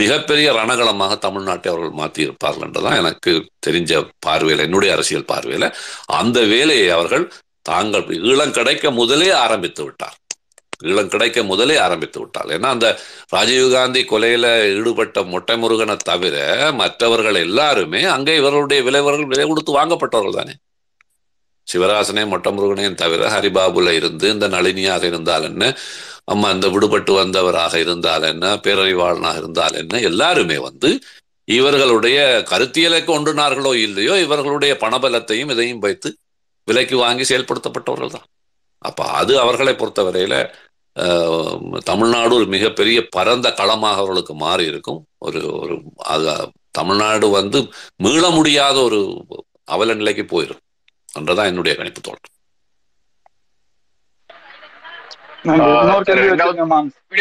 [0.00, 3.32] மிகப்பெரிய ரணகளமாக தமிழ்நாட்டை அவர்கள் மாற்றியிருப்பார்கள் என்றுதான் எனக்கு
[3.66, 5.68] தெரிஞ்ச பார்வையில் என்னுடைய அரசியல் பார்வையில்.
[6.20, 7.24] அந்த வேலையை அவர்கள்
[7.70, 10.16] தாங்கள் ஈழம் கிடைக்க முதலே ஆரம்பித்து விட்டார்.
[10.90, 12.48] ஈழம் கிடைக்க முதலே ஆரம்பித்து விட்டார்.
[12.48, 12.88] ஏன்னா அந்த
[13.36, 14.46] ராஜீவ்காந்தி கொலையில
[14.78, 16.36] ஈடுபட்ட மொட்டை முருகனை தவிர
[16.80, 20.54] மற்றவர்கள் எல்லாருமே அங்கே இவர்களுடைய விளைவர்கள் விலை கொடுத்து வாங்கப்பட்டவர்கள் தானே.
[21.68, 25.64] சிவராசனே மொட்டை முருகனையும் தவிர ஹரிபாபுல இருந்து இந்த நளினியாக இருந்தால் என்ன?
[26.24, 28.46] அம்மா இந்த விடுபட்டு வந்தவராக இருந்தால் என்ன?
[28.64, 30.00] பேரறிவாளனாக இருந்தால் என்ன?
[30.10, 30.90] எல்லாருமே வந்து
[31.48, 32.18] இவர்களுடைய
[32.50, 36.10] கருத்தியலை கொண்டுனார்களோ இல்லையோ இவர்களுடைய பணபலத்தையும் இதையும் வைத்து
[36.68, 38.26] விலைக்கு வாங்கி செயல்படுத்தப்பட்டவர்கள் தான்.
[38.82, 40.34] அப்ப அது அவர்களை பொறுத்தவரையில
[41.84, 45.00] தமிழ்நாடு ஒரு மிகப்பெரிய பரந்த களமாக அவர்களுக்கு மாறி இருக்கும்.
[45.18, 45.74] ஒரு ஒரு
[46.14, 46.26] அது
[46.70, 47.58] தமிழ்நாடு வந்து
[47.96, 49.00] மீள முடியாத ஒரு
[49.74, 50.62] அவல நிலைக்கு போயிடும்
[51.18, 52.00] என்றதான் என்னுடைய கணிப்பு
[56.02, 56.26] கேள்வி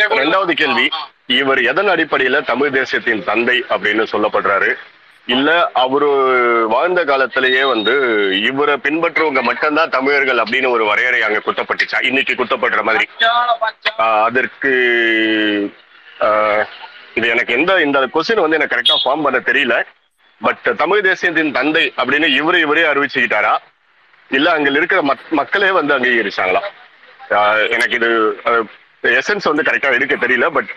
[0.09, 0.89] ரெண்டாவது- கேள்வி.
[1.25, 4.75] இவர் எதன் அடிப்படையில தமிழ் தேசியத்தின் தந்தை அப்படின்னு சொல்லப்படுறாரு?
[5.25, 6.07] இல்ல அவரு
[6.69, 7.93] வாழ்ந்த காலத்திலேயே வந்து
[8.41, 12.03] இவரை பின்பற்றுவங்க மட்டும்தான் தமிழர்கள் அப்படின்னு ஒரு வரையறை அங்க குத்தப்பட்டுச்சா?
[12.03, 13.05] இன்னைக்கு குத்தப்படுற மாதிரி.
[13.97, 14.69] ஆஹ் அதற்கு
[16.19, 16.65] ஆஹ்
[17.15, 19.83] இது எனக்கு எந்த இந்த கொஸ்டின் வந்து எனக்கு கரெக்டா ஃபார்ம் பண்ண தெரியல.
[20.41, 23.57] பட் தமிழ் தேசியத்தின் தந்தை அப்படின்னு இவரு இவரே அறிவிச்சுக்கிட்டாரா?
[24.31, 26.61] இல்ல அங்க இருக்கிற மக்- மக்களே வந்து அங்கீகரிச்சாங்களா?
[27.29, 28.09] ஆஹ் எனக்கு இது
[29.03, 30.71] எசன்ஸ் வந்து கரெக்டா எடுக்க தெரியல பட்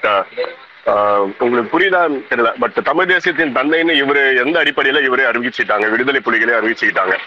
[1.39, 2.53] உங்களுக்கு புரியுதான்னு தெரியல.
[2.59, 5.91] பட் தமிழ் தேசியத்தின் தந்தைன்னு இவரு எந்த அடிப்படையில இவரே அறிவிச்சுட்டாங்க?
[5.91, 7.19] விடுதலை புலிகளே அறிவிச்சுக்கிட்டாங்க.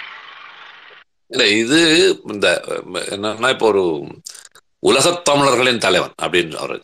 [1.28, 1.80] இல்ல இது
[2.24, 2.62] இந்த
[2.94, 4.08] என்னன்னா இப்போ ஒரு
[4.80, 6.82] உலகத் தமிழர்களின் தலைவன் அப்படின்னு அவரு.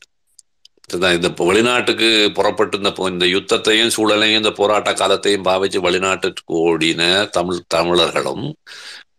[0.93, 8.55] இந்த வெளிநாட்டுக்கு புறப்பட்டு இந்த இந்த யுத்தத்தையும் சூழலையும் இந்த போராட்ட காலத்தையும் பாவிச்சு வெளிநாட்டுக்கு ஓடின தமிழ் தமிழர்களும்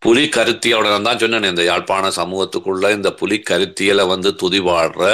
[0.05, 5.05] புலி கருத்தியலுடன் தான் சொன்னேன் இந்த யாழ்ப்பாண சமூகத்துக்குள்ள இந்த புலி கருத்தியலை வந்து துதிவாடுற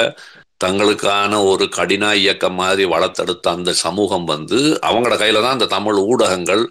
[0.61, 6.63] தங்களுக்கான ஒரு கடினா இயக்கம் மாதிரி வளர்த்தெடுத்த அந்த சமூகம் வந்து அவங்களோட கையில தான் இந்த தமிழ் ஊடகங்கள்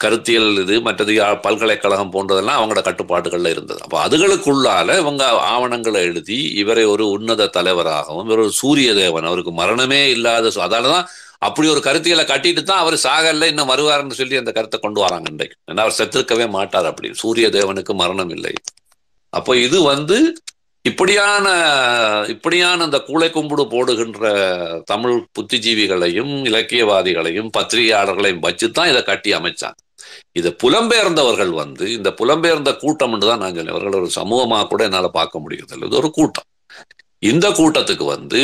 [0.00, 3.80] கருத்தியல் இது மற்றது யா- பல்கலைக்கழகம் போன்றதெல்லாம் அவங்களோட கட்டுப்பாட்டுகள்ல இருந்தது.
[3.84, 10.00] அப்போ அதுகளுக்குள்ளால இவங்க ஆவணங்களை எழுதி இவரை ஒரு உன்னத தலைவராகவும் இவர் ஒரு சூரிய தேவன் அவருக்கு மரணமே
[10.10, 10.64] இல்லாத சு-
[11.46, 15.56] அப்படி ஒரு கருத்தியலை கட்டிட்டு தான் அவர் சாகரில் இன்னும் வருவார்னு சொல்லி அந்த கருத்தை கொண்டு வராங்க இன்றைக்கு.
[15.70, 17.08] ஏன்னா அவர் செத்திருக்கவே மாட்டார் அப்படி.
[17.22, 18.52] சூரிய தேவனுக்கு மரணம் இல்லை.
[19.32, 20.18] அப்போ இது வந்து
[20.84, 21.46] இப்படியான
[22.32, 24.32] இப்படியான அந்த கூளை கும்பிடு போடுகின்ற
[24.90, 29.78] தமிழ் புத்திஜீவிகளையும் இலக்கியவாதிகளையும் பத்திரிகையாளர்களையும் வச்சு தான் இதை கட்டி அமைச்சாங்க.
[30.38, 33.74] இதை புலம்பெயர்ந்தவர்கள் வந்து இந்த புலம்பெயர்ந்த கூட்டம்னு தான் நான் சொல்லுவேன்.
[33.74, 36.48] அவர்கள் ஒரு சமூகமாக கூட என்னால் பார்க்க முடியுது இது ஒரு கூட்டம்.
[37.32, 38.42] இந்த கூட்டத்துக்கு வந்து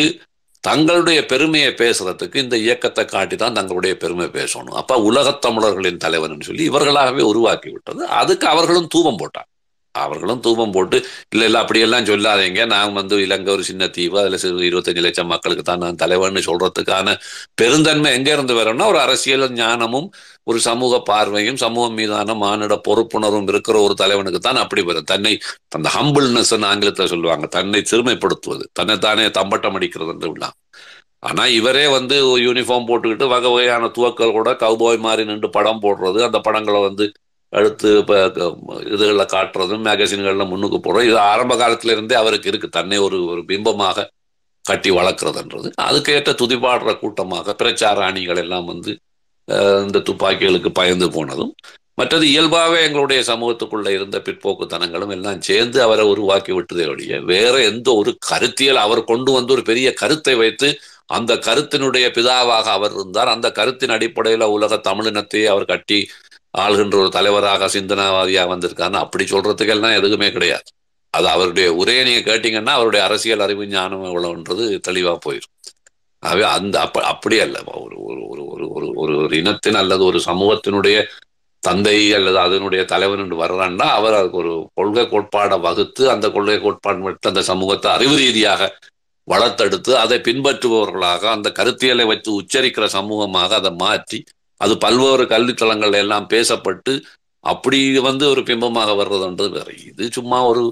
[0.61, 4.73] தங்களுடைய பெருமையை பேசுறதுக்கு இந்த இயக்கத்தை காட்டி தான் தங்களுடைய பெருமை பேசணும்.
[4.73, 8.07] அப்ப உலகத் தமிழர்களின் தலைவன் சொல்லி இவர்களாகவே உருவாக்கி விட்டது.
[8.07, 9.60] அதுக்கு அவர்களும் தூபம் போட்டாங்க.
[9.95, 10.97] அவர்களும் தூபம் போட்டு
[11.29, 12.67] இல்ல இல்ல அப்படியெல்லாம் சொல்லாதீங்க.
[12.67, 14.19] நான் வந்து இலங்கை ஒரு சின்ன தீவு.
[14.19, 17.15] அதுல சிறு இருபத்தஞ்சு லட்சம் மக்களுக்கு தான் நான் தலைவர்னு சொல்றதுக்கான
[17.55, 20.09] பெருந்தன்மை எங்க இருந்து வரோம்னா ஒரு அரசியல் ஞானமும்
[20.45, 25.05] ஒரு சமூக பார்வையும் சமூகம் மீதான மானிட பொறுப்புணர்வும் இருக்கிற ஒரு தலைவனுக்கு தான் அப்படி வரும்.
[25.05, 25.33] தன்னை
[25.75, 27.47] அந்த ஹம்பிள்னஸ் ஆங்கிலத்துல சொல்லுவாங்க.
[27.47, 28.65] தன்னை சிறுமைப்படுத்துவது.
[28.73, 30.57] தன்னைத்தானே தம்பட்டம் அடிக்கிறது என்று விடலாம்
[31.21, 36.19] ஆனா இவரே வந்து யூனிஃபார்ம் போட்டுக்கிட்டு வகை வகையான துவக்கல் கூட கவுபாய் மாதிரி நின்று படம் போடுறது.
[36.29, 37.05] அந்த படங்களை வந்து
[37.53, 38.17] அடுத்து இப்போ
[38.93, 42.69] இதுகளில் காட்டுறதும் மேகசின்களில் முன்னுக்கு போகிறோம் இது ஆரம்ப காலத்திலேருந்தே அவருக்கு இருக்கு.
[42.79, 44.07] தன்னை ஒரு ஒரு பிம்பமாக
[44.65, 45.69] கட்டி வளர்க்குறதுன்றது.
[45.89, 48.93] அதுக்கேற்ற துதிபாடுற கூட்டமாக பிரச்சார அணிகள் எல்லாம் வந்து
[49.85, 51.53] இந்த துப்பாக்கிகளுக்கு பயந்து போனதும்
[52.01, 58.13] மற்றது இயல்பாகவே எங்களுடைய சமூகத்துக்குள்ளே இருந்த பிற்போக்குத்தனங்களும் எல்லாம் சேர்ந்து அவரை உருவாக்கி விட்டதே ஒழிய வேற எந்த ஒரு
[58.31, 60.69] கருத்தியல் அவர் கொண்டு வந்து ஒரு பெரிய கருத்தை வைத்து
[61.17, 63.33] அந்த கருத்தினுடைய பிதாவாக அவர் இருந்தார்.
[63.35, 65.99] அந்த கருத்தின் அடிப்படையில் உலக தமிழினத்தை அவர் கட்டி
[66.55, 70.69] ஆள்கின்ற ஒரு தலைவராக சிந்தனாவாதியா வந்திருக்காருன்னு அப்படி சொல்றதுக்கெல்லாம் எதுவுமே கிடையாது.
[71.15, 75.55] அது அவருடைய உரையை நீங்க கேட்டீங்கன்னா அவருடைய அரசியல் அறிவு ஞானம் எவ்வளவுன்றது தெளிவா போயிடும்
[76.23, 77.57] ஆகவே அந்த அப்ப அப்படி அல்ல.
[77.81, 80.97] ஒரு ஒரு ஒரு ஒரு ஒரு ஒரு ஒரு இனத்தின் அல்லது ஒரு சமூகத்தினுடைய
[81.63, 87.01] தந்தை அல்லது அதனுடைய தலைவன் என்று வர்றான்னா அவர் அதுக்கு ஒரு கொள்கை கோட்பாடை வகுத்து அந்த கொள்கை கோட்பாடு
[87.01, 88.69] மட்டும் அந்த சமூகத்தை அறிவு ரீதியாக
[89.29, 94.21] வளர்த்தெடுத்து அதை பின்பற்றுபவர்களாக அந்த கருத்தியலை வச்சு உச்சரிக்கிற சமூகமாக அதை மாற்றி
[94.61, 96.93] அது பல்வேறு கல்வித்தலங்கள் எல்லாம் பேசப்பட்டு
[97.45, 99.69] அப்படி வந்து ஒரு பிம்பமாக வர்றதுன்றது வேற.
[99.91, 100.65] இது சும்மா ஒரு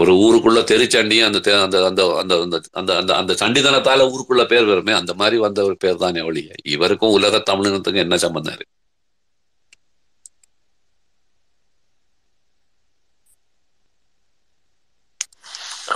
[0.00, 2.34] ஒரு ஊருக்குள்ள தெருச்சண்டியும் அந்த அந்த அந்த அந்த
[2.72, 6.50] அந்த அந்த அந்த சண்டிதனத்தால ஊருக்குள்ள பேர் வருமே அந்த மாதிரி வந்த ஒரு பேர் தானே ஒழிய.
[6.74, 8.74] இவருக்கும் உலக தமிழினத்துக்கும் என்ன சம்பந்தம் இருக்கு?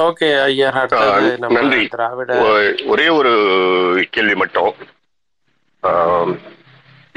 [0.07, 0.68] ஓகே ஐயா.
[1.55, 1.83] நன்றி.
[1.89, 2.33] திராவிட
[2.87, 3.33] ஒரே ஒரு
[4.11, 4.72] கேள்வி மட்டும்.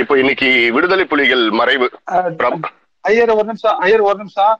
[0.01, 1.87] இப்போ இன்னைக்கு விடுதலை புலிகள் மறைவு.
[3.09, 4.55] ஐயர் ஒரு நிமிஷம் ஐயர் ஒரு நிமிஷம்.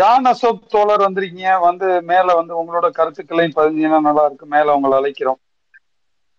[0.00, 1.52] டான் அசோக் தோழர் வந்திருக்கீங்க.
[1.66, 5.40] வந்து மேல வந்து உங்களோட கருத்துக்களையும் பதிஞ்சீங்கன்னா நல்லா இருக்கு மேல உங்களை அழைக்கிறோம்.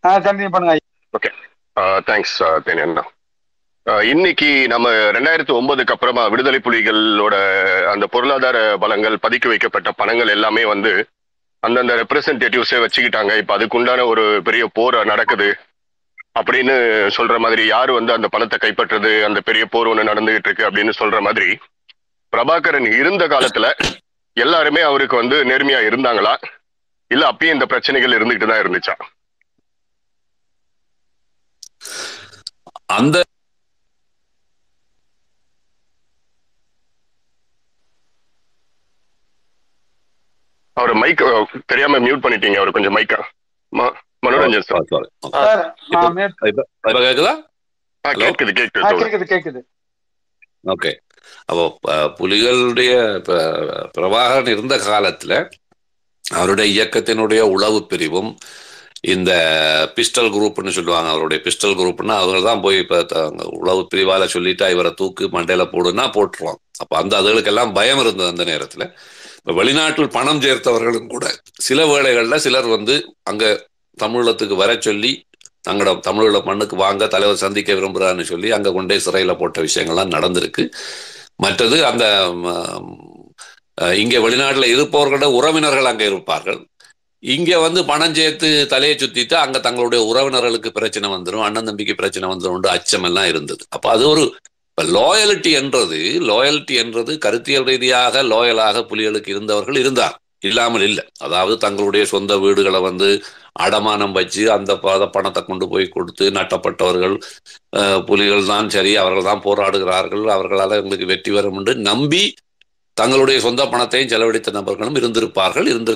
[0.03, 0.75] கண்டினியூ பண்ணுங்க
[1.13, 1.31] ஓகே
[2.09, 2.37] தேங்க்ஸ்
[2.67, 3.03] தேனியண்ணா
[4.11, 4.87] இன்னைக்கு நம்ம
[5.17, 7.35] ரெண்டாயிரத்தி ஒன்பதுக்கு அப்புறமா விடுதலை புலிகளோட
[7.91, 10.91] அந்த பொருளாதார பலங்கள் பதுக்கி வைக்கப்பட்ட பணங்கள் எல்லாமே வந்து
[11.63, 13.31] அந்தந்த ரெப்ரசன்டேட்டிவ்ஸே வச்சுக்கிட்டாங்க.
[13.41, 15.47] இப்ப அதுக்குண்டான ஒரு பெரிய போர் நடக்குது.
[16.37, 16.75] அப்படின்னு
[17.17, 21.19] சொல்ற மாதிரி யாரு வந்து அந்த பணத்தை கைப்பற்றுறது அந்த பெரிய போர் ஒன்று நடந்துகிட்டு இருக்கு அப்படின்னு சொல்ற
[21.21, 21.49] மாதிரி
[22.33, 23.67] பிரபாகரன் இருந்த காலத்துல
[24.37, 26.33] எல்லாருமே அவருக்கு வந்து நேர்மையா இருந்தாங்களா?
[27.11, 28.95] இல்ல அப்பயும் இந்த பிரச்சனைகள் இருந்துகிட்டு தான் இருந்துச்சா?
[32.89, 33.17] அந்த
[40.77, 41.23] அவர் மைக்
[41.65, 43.19] தெரியாம மியூட் பண்ணிட்டீங்க அவர் கொஞ்சம் மைக்கா
[44.23, 45.61] மனோரஞ்சன் சார்
[47.05, 47.33] கேக்குதா
[48.05, 49.61] கேக்குது கேக்குது கேக்குது கேக்குது
[50.73, 50.91] ஓகே
[51.51, 51.65] அப்போ
[52.19, 52.93] புலிகளுடைய
[53.95, 55.33] பிரபாகரன் இருந்த காலத்துல
[56.25, 58.31] அவருடைய இயக்கத்தினுடைய உளவு பிரிவும்
[59.05, 59.31] இந்த
[59.97, 63.19] பிஸ்டல் குரூப்னு சொல்லுவாங்க அவருடைய பிஸ்டல் குரூப்னா அவங்க தான் போய் இப்போ
[63.59, 68.85] உளவு பிரிவால சொல்லிட்டு இவரை தூக்கு மண்டையில போடுன்னா போட்டுருவாங்க அப்போ அந்த அதுகளுக்கெல்லாம் பயம் இருந்தது அந்த நேரத்தில்
[69.39, 71.25] இப்போ வெளிநாட்டில் பணம் சேர்த்தவர்களும் கூட
[71.61, 73.49] சில வேளைகளில் சிலர் வந்து அங்கே
[74.03, 75.11] தமிழத்துக்கு வர சொல்லி
[75.67, 80.63] தங்களோட தமிழோட மண்ணுக்கு வாங்க தலைவர் சந்திக்க விரும்புகிறான்னு சொல்லி அங்கே கொண்டே சிறையில் போட்ட விஷயங்கள்லாம் நடந்திருக்கு.
[81.43, 82.05] மற்றது அந்த
[84.01, 86.59] இங்கே வெளிநாட்டில் இருப்பவர்களோட உறவினர்கள் அங்கே இருப்பார்கள்.
[87.23, 92.75] இங்கே வந்து பணம் சேர்த்து தலையை சுத்திட்டு அங்கே தங்களுடைய உறவினர்களுக்கு பிரச்சனை வந்துடும் அண்ணன் தம்பிக்கு பிரச்சனை வந்துடும்
[92.75, 93.63] அச்சம் எல்லாம் இருந்தது.
[93.75, 94.23] அப்போ அது ஒரு
[94.77, 101.03] லோயலிட்டி என்றது லோயல்ட்டி என்றது கருத்தியல் ரீதியாக லோயலாக புலிகளுக்கு இருந்தவர்கள் இருந்தார் இல்லாமல் இல்லை.
[101.25, 103.07] அதாவது தங்களுடைய சொந்த வீடுகளை வந்து
[103.65, 104.71] அடமானம் வச்சு அந்த
[105.15, 107.15] பணத்தை கொண்டு போய் கொடுத்து நட்டப்பட்டவர்கள்
[108.09, 112.23] புலிகள் தான் சரி அவர்கள் தான் போராடுகிறார்கள் அவர்களால் எங்களுக்கு வெற்றி வரும் என்று நம்பி
[112.97, 115.93] தங்களுடைய சொந்த பணத்தையும் செலவழித்த நபர்களும் இருந்திருப்பார்கள் இருந்து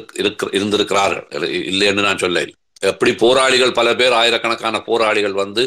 [0.58, 1.46] இருந்திருக்கிறார்கள்.
[1.72, 2.44] இல்லை என்று நான் சொல்ல
[2.82, 5.64] எப்படி போராளிகள் பல பேர் ஆயிரக்கணக்கான போராளிகள் வந்து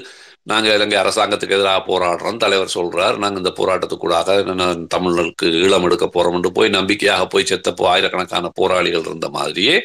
[0.47, 3.17] நாங்கள் இலங்கை அரசாங்கத்துக்கு எதிராக போராடுறோம் தலைவர் சொல்றார்.
[3.17, 9.77] நாங்கள் இந்த போராட்டத்துக்கூடாக தமிழர்களுக்கு ஈழம் எடுக்க போறோம் போய் நம்பிக்கையாக போய் செத்தப்போ ஆயிரக்கணக்கான போராளிகள் இருந்த மாதிரியே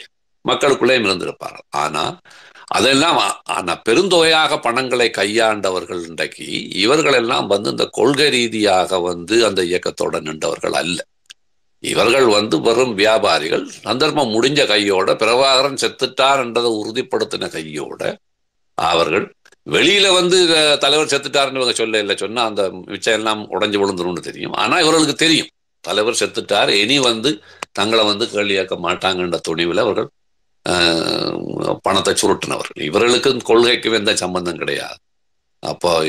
[0.46, 2.04] மக்களுக்குள்ளேயும் இருந்திருப்பார்கள் ஆனா
[2.78, 3.20] அதெல்லாம்
[3.56, 10.76] ஆனா பெருந்தொகையாக பணங்களை கையாண்டவர்கள் இன்றைக்கு இவர்கள் எல்லாம் வந்து இந்த கொள்கை ரீதியாக வந்து அந்த இயக்கத்தோட நின்றவர்கள்
[10.82, 11.00] அல்ல.
[11.84, 13.66] இவர்கள் வந்து வெறும் வியாபாரிகள்.
[13.88, 18.02] சந்தர்ப்பம் முடிஞ்ச கையோட பிரபாகரன் செத்துட்டார் என்றதை உறுதிப்படுத்தின கையோட
[18.78, 19.26] அவர்கள்
[19.68, 20.38] வெளியில வந்து
[20.80, 24.54] தலைவர் செத்துட்டாருன்னு இவங்க சொல்ல இல்லை சொன்னா அந்த மிச்சம் எல்லாம் உடஞ்சு விழுந்துரும்னு தெரியும்.
[24.54, 25.52] ஆனா இவர்களுக்கு தெரியும்.
[25.82, 26.70] தலைவர் செத்துட்டார்.
[26.70, 30.10] இனி வந்து தங்களை வந்து கேள்வியாக்க மாட்டாங்கன்ற துணிவில் அவர்கள்
[31.82, 32.82] பணத்தை சுருட்டினவர்கள்.
[32.82, 34.98] இவர்களுக்கும் கொள்கைக்கு எந்த சம்பந்தம் கிடையாது.
[35.60, 36.06] அப்போ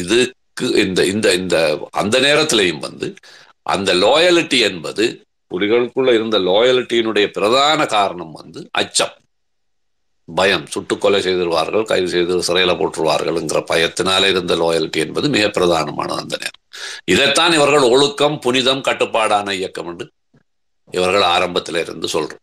[0.00, 1.56] இதுக்கு இந்த இந்த இந்த
[1.90, 3.14] அந்த நேரத்திலையும் வந்து
[3.62, 5.04] அந்த லோயலிட்டி என்பது
[5.50, 9.14] புலிகளுக்குள்ள இருந்த லோயலிட்டியினுடைய பிரதான காரணம் வந்து அச்சம்.
[10.24, 10.66] பயம்.
[10.66, 16.60] சுட்டுக் கொலை செய்திருவார்கள் கைது செய்து சிறையில போட்டுருவார்கள்ங்கிற பயத்தினாலே இருந்த லோயல்ட்டி என்பது மிக பிரதானமானது அந்த நேரம்.
[17.04, 20.10] இதைத்தான் இவர்கள் ஒழுக்கம் புனிதம் கட்டுப்பாடான இயக்கம் என்று
[20.90, 22.42] இவர்கள் ஆரம்பத்தில் இருந்து சொல்றோம்.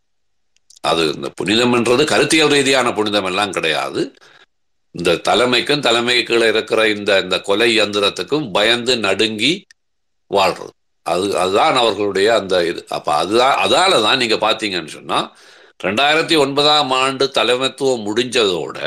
[0.80, 4.14] அது இந்த புனிதம் என்றது கருத்தியல் ரீதியான புனிதம் எல்லாம் கிடையாது.
[4.90, 9.66] இந்த தலைமைக்கும் தலைமைக்கு கீழே இருக்கிற இந்த இந்த கொலை இயந்திரத்துக்கும் பயந்து நடுங்கி
[10.34, 10.74] வாழ்றது.
[11.02, 12.86] அது அதுதான் அவர்களுடைய அந்த இது.
[12.88, 15.36] அப்ப அதுதான் அதால தான் நீங்க பாத்தீங்கன்னு சொன்னா
[15.82, 18.78] ரெண்டாயிரத்தி ஒன்பதாம் ஆண்டு தலைமைத்துவம் முடிஞ்சதோட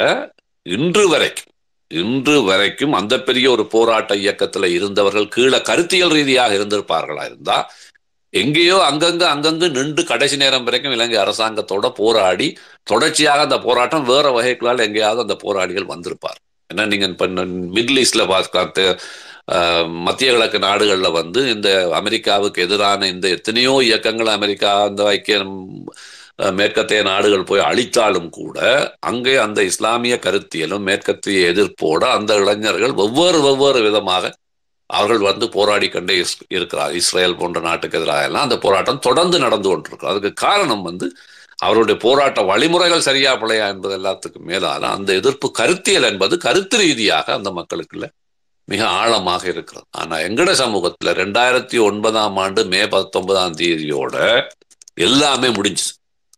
[0.65, 1.51] இன்று வரைக்கும்
[1.91, 7.57] இன்று வரைக்கும் அந்த பெரிய ஒரு போராட்ட இயக்கத்துல இருந்தவர்கள் கீழே கருத்தியல் ரீதியாக இருந்திருப்பார்களா இருந்தா
[8.33, 12.47] எங்கேயோ அங்கங்க அங்கங்கு நின்று கடைசி நேரம் வரைக்கும் இலங்கை அரசாங்கத்தோட போராடி
[12.87, 16.39] தொடர்ச்சியாக அந்த போராட்டம் வேற வகைகளால் எங்கேயாவது அந்த போராளிகள் வந்திருப்பார்.
[16.69, 17.27] ஏன்னா நீங்க இப்போ
[17.75, 18.83] மிடில் ஈஸ்ட்ல பார்த்து
[19.55, 21.69] ஆஹ், மத்திய கிழக்கு நாடுகள்ல வந்து இந்த
[21.99, 25.37] அமெரிக்காவுக்கு எதிரான இந்த எத்தனையோ இயக்கங்கள் அமெரிக்கா அந்த ஐக்கிய
[26.37, 28.59] மேற்கத்திய நாடுகள் போய் அழித்தாலும் கூட
[28.99, 34.35] அங்கே அந்த இஸ்லாமிய கருத்தியலும் மேற்கத்திய எதிர்ப்போட அந்த இளைஞர்கள் வெவ்வேறு வெவ்வேறு விதமாக
[34.85, 36.93] அவர்கள் வந்து போராடி கொண்டே இஸ்- இருக்கிறார்.
[36.93, 40.09] இஸ்ரேல் போன்ற நாட்டுக்கு எதிராக எல்லாம் அந்த போராட்டம் தொடர்ந்து நடந்து கொண்டிருக்கும்.
[40.09, 41.15] அதுக்கு காரணம் வந்து
[41.55, 47.49] அவருடைய போராட்ட வழிமுறைகள் சரியா பிள்ளையா என்பது எல்லாத்துக்கும் மேலால அந்த எதிர்ப்பு கருத்தியல் என்பது கருத்து ரீதியாக அந்த
[47.49, 48.09] மக்களுக்குள்ள
[48.65, 49.85] மிக ஆழமாக இருக்கிறது.
[49.91, 54.43] ஆனா எங்கட சமூகத்துல ரெண்டாயிரத்தி ஒன்பதாம் ஆண்டு மே பத்தொன்பதாம் தேதியோட
[54.93, 55.94] எல்லாமே முடிஞ்சுது.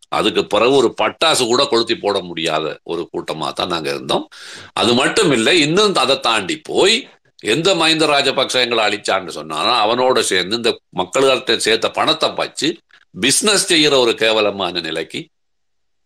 [0.09, 4.25] அதுக்கு பிறகு ஒரு பட்டாசு கூட கொளுத்தி போட முடியாத ஒரு கூட்டமாக தான் நாங்க இருந்தோம்.
[4.73, 6.95] அது மட்டும் இல்லை இன்னும் அதை தாண்டி போய்
[7.43, 12.69] எந்த மஹிந்த ராஜபக்ச எங்களை அழிச்சான்னு சொன்னாலும் அவனோட சேர்ந்து இந்த மக்கள்கிட்ட சேர்த்த பணத்தை வச்சு
[13.15, 15.19] பிசினஸ் செய்யற ஒரு கேவலமான நிலைக்கு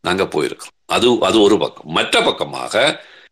[0.04, 0.76] நாங்க போயிருக்கிறோம்.
[0.86, 1.90] அது அது ஒரு பக்கம்.
[1.92, 2.74] மற்ற பக்கமாக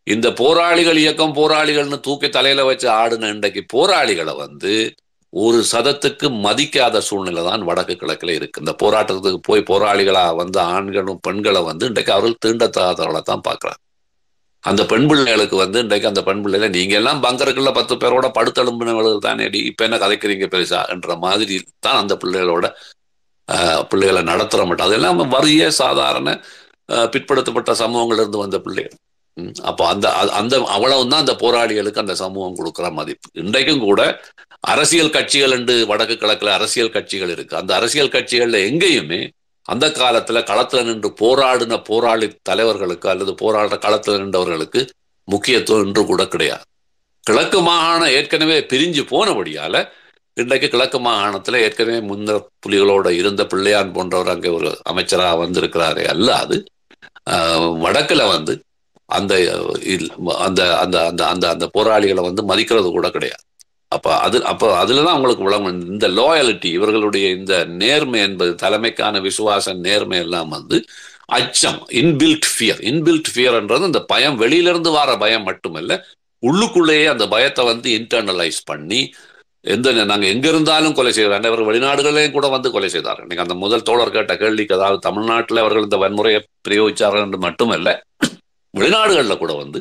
[0.06, 4.74] இந்த போராளிகள் இயக்கம் போராளிகள்னு தூக்கி தலையில வச்சு ஆடுன இன்றைக்கு போராளிகளை வந்து
[5.32, 8.62] ஒரு சதத்துக்கு மதிக்காத சூழ்நிலை தான் வடக்கு கிழக்குல இருக்கு.
[8.62, 13.80] இந்த போராட்டத்துக்கு போய் போராளிகளா வந்த ஆண்களும் பெண்களை வந்து இன்றைக்கு அவர்கள் தீண்டத்தாதவர்களை தான் பார்க்குறாங்க
[14.64, 19.44] அந்த பெண் பிள்ளைகளுக்கு வந்து இன்றைக்கு அந்த பெண் பிள்ளைகளை நீங்க எல்லாம் பங்கருக்குள்ள பத்து பேரோட படுத்தெலும்பினவர்கள் தானே
[19.48, 20.80] அடி இப்போ என்ன கதைக்கிறீங்க பெருசா?
[20.94, 21.56] என்ற மாதிரி
[21.86, 22.66] தான் அந்த பிள்ளைகளோட
[23.48, 24.88] ஆஹ், பிள்ளைகளை நடத்துற மாட்டோம்.
[24.88, 26.28] அதெல்லாம் வறிய சாதாரண
[26.88, 28.96] ஆஹ், பிற்படுத்தப்பட்ட சமூகங்கள்ல இருந்து வந்த பிள்ளைகள்.
[29.62, 33.28] அப்போ அந்த அந்த அந்த அவ்வளவுதான் அந்த போராளிகளுக்கு அந்த சமூகம் கொடுக்குற மதிப்பு.
[33.42, 34.00] இன்றைக்கும் கூட
[34.72, 37.54] அரசியல் கட்சிகள் என்று வடக்கு கிழக்குல அரசியல் கட்சிகள் இருக்கு.
[37.56, 39.20] அந்த அரசியல் கட்சிகள்ல எங்கேயுமே
[39.68, 44.80] அந்த காலத்துல களத்துல நின்று போராடின போராளி தலைவர்களுக்கு அல்லது போராடுற களத்துல நின்றவர்களுக்கு
[45.28, 46.64] முக்கியத்துவம் இன்று கூட கிடையாது.
[47.24, 49.76] கிழக்கு மாகாணம் ஏற்கனவே பிரிஞ்சு போனபடியால
[50.36, 56.56] இன்றைக்கு கிழக்கு மாகாணத்துல ஏற்கனவே முன்ன புலிகளோட இருந்த பிள்ளையான் போன்றவர் அங்கே ஒரு அமைச்சராக வந்திருக்கிறாரே அல்லாது
[57.84, 58.54] வடக்குல வந்து
[59.18, 59.32] அந்த
[60.46, 63.42] அந்த அந்த அந்த அந்த அந்த போராளிகளை வந்து மதிக்கிறது கூட கிடையாது.
[63.92, 65.78] அப்போ அது அப்போ அதில் அதுலதான் அவங்களுக்கு விளங்கும்.
[65.94, 70.76] இந்த லோயாலிட்டி இவர்களுடைய இந்த நேர்மை என்பது தலைமைக்கான விசுவாச நேர்மை எல்லாம் வந்து
[71.38, 75.98] அச்சம் இன்பில்ட் ஃபியர் இன்பில்ட் ஃபியர்ன்றது இந்த பயம் வெளியிலிருந்து வர பயம் மட்டுமல்ல
[76.42, 79.00] உள்ளுக்குள்ளேயே அந்த பயத்தை வந்து இன்டர்னலைஸ் பண்ணி
[79.64, 83.24] எந்த நாங்கள் எங்கே எங்க இருந்தாலும் கொலை செய்கிறாங்க இவர் வெளிநாடுகளையும் கூட வந்து கொலை செய்தார்கள்.
[83.26, 87.88] இன்னைக்கு அந்த முதல் தோழர் கேட்ட கேள்விக்கு அதாவது தமிழ்நாட்டில் அவர்கள் இந்த வன்முறையை பிரயோகிச்சார்கள் என்று மட்டுமல்ல
[88.74, 89.78] வெளிநாடுகளில் கூட வந்து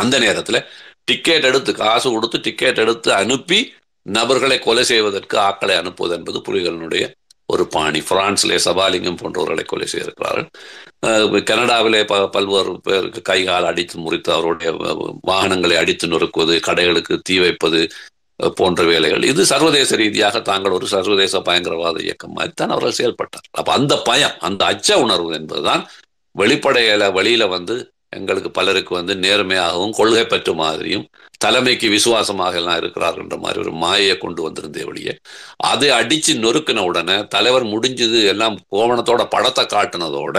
[0.00, 0.60] அந்த நேரத்தில்
[1.04, 3.58] டிக்கெட் எடுத்து காசு கொடுத்து டிக்கெட் எடுத்து அனுப்பி
[4.06, 7.04] நபர்களை கொலை செய்வதற்கு ஆக்களை அனுப்புவது என்பது புலிகளினுடைய
[7.48, 8.00] ஒரு பாணி.
[8.10, 10.48] பிரான்ஸ்லே சபாலிங்கம் போன்றவர்களை கொலை செய்திருக்கிறார்கள்.
[11.50, 14.70] கனடாவிலே ப பல்வேறு பேருக்கு கை கால் அடித்து முறித்து அவருடைய
[15.30, 17.80] வாகனங்களை அடித்து நொறுக்குவது கடைகளுக்கு தீ வைப்பது
[18.40, 19.24] போன்ற வேலைகள்.
[19.32, 24.38] இது சர்வதேச ரீதியாக தாங்கள் ஒரு சர்வதேச பயங்கரவாத இயக்கம் மாதிரி தான் அவர்கள் செயல்பட்டார் அப்ப அந்த பயம்
[24.40, 25.84] அந்த அச்ச உணர்வு என்பதுதான்
[26.34, 27.76] வெளிப்படையில வழியில வந்து
[28.18, 31.06] எங்களுக்கு பலருக்கு வந்து நேர்மையாகவும் கொள்கை பற்று மாதிரியும்
[31.44, 35.14] தலைமைக்கு விசுவாசமாக எல்லாம் இருக்கிறார்கள்ன்ற மாதிரி ஒரு மாயையை கொண்டு வந்திருந்தே வழியே
[35.70, 40.38] அதை அடிச்சு நொறுக்கின உடனே தலைவர் முடிஞ்சது எல்லாம் கோவணத்தோட படத்தை காட்டினதோட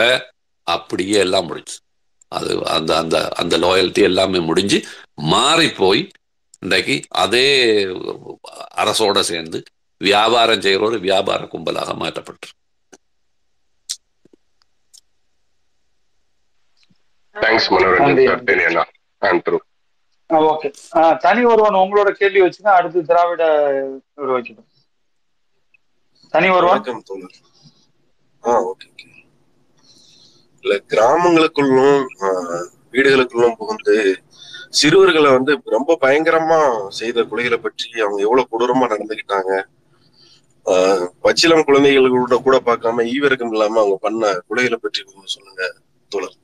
[0.67, 1.75] அப்படியே எல்லாம் முடிஞ்சு.
[2.31, 4.77] அது அந்த அந்த அந்த லாயல்ட்டி எல்லாமே முடிஞ்சு
[5.33, 6.01] மாறி போய்
[6.63, 7.47] இன்றைக்கு அதே
[8.83, 9.59] அரசோட சேர்ந்து
[10.01, 12.59] வியாபாரம் செய்கிற ஒரு வியாபார கும்பலாக மாற்றப்பட்டிருக்கு.
[17.35, 18.43] Thanks Manoranjan sir
[20.49, 20.69] okay
[21.21, 23.43] Thani Oruvan உங்களோட கேள்வி வச்சுன்னா அடுத்து திராவிட
[24.29, 24.69] வைக்கணும்
[26.33, 26.81] தனி ஒருவன்?
[28.43, 28.87] ஆ ஓகே
[30.63, 31.99] இல்ல கிராமங்களுக்குள்ளும்
[32.93, 33.95] வீடுகளுக்குள்ளும் புகுந்து
[34.73, 36.59] சிறுவர்களை வந்து ரொம்ப பயங்கரமா
[36.99, 39.51] செய்த கொலைகளை பற்றி அவங்க எவ்வளவு கொடூரமா நடந்துக்கிட்டாங்க.
[40.65, 45.63] ஆஹ் பச்சிலம் குழந்தைகளோட கூட பார்க்காம ஈவிரக்கம் இல்லாம அவங்க பண்ண கொலைகளை பற்றி கொஞ்சம் சொல்லுங்க
[46.11, 46.35] தோழர்.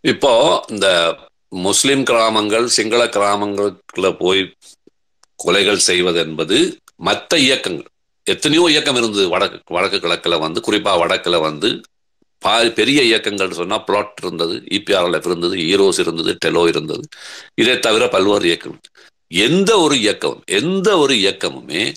[0.00, 1.16] இப்போ இந்த
[1.48, 4.52] முஸ்லிம் கிராமங்கள் சிங்கள கிராமங்களுக்குள்ள போய்
[5.44, 7.86] கொலைகள் செய்வது என்பது மற்ற இயக்கங்கள்.
[8.24, 9.28] எத்தனையோ இயக்கம் இருந்தது.
[9.28, 11.80] வடக்கு வடக்கு கிழக்கில் வந்து குறிப்பாக வடக்கில் வந்து
[12.44, 17.08] பா- பெரிய இயக்கங்கள் சொன்னால் பிளாட் இருந்தது இபிஆர்எல்எஃப் இருந்தது ஈரோஸ் இருந்தது டெலோ இருந்தது.
[17.54, 18.80] இதை தவிர பல்வேறு இயக்கம்
[19.28, 21.94] எந்த ஒரு இயக்கம் எந்த ஒரு இயக்கமுமே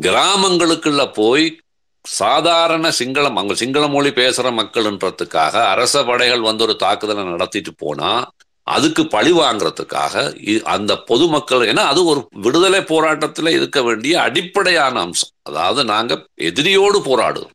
[0.00, 1.60] கிராமங்களுக்குள்ள போய்
[2.06, 8.30] சாதாரண சிங்களம் அங்க சிங்கள மொழி பேசுற மக்கள்ன்றதுக்காக அரச படைகள் வந்து ஒரு தாக்குதலை நடத்திட்டு போனா
[8.66, 15.28] அதுக்கு பழி வாங்குறதுக்காக இ- அந்த பொதுமக்கள் ஏன்னா அது ஒரு விடுதலை போராட்டத்தில் இருக்க வேண்டிய அடிப்படையான அம்சம்.
[15.42, 17.52] அதாவது நாங்கள் எதிரியோடு போராடுறோம்.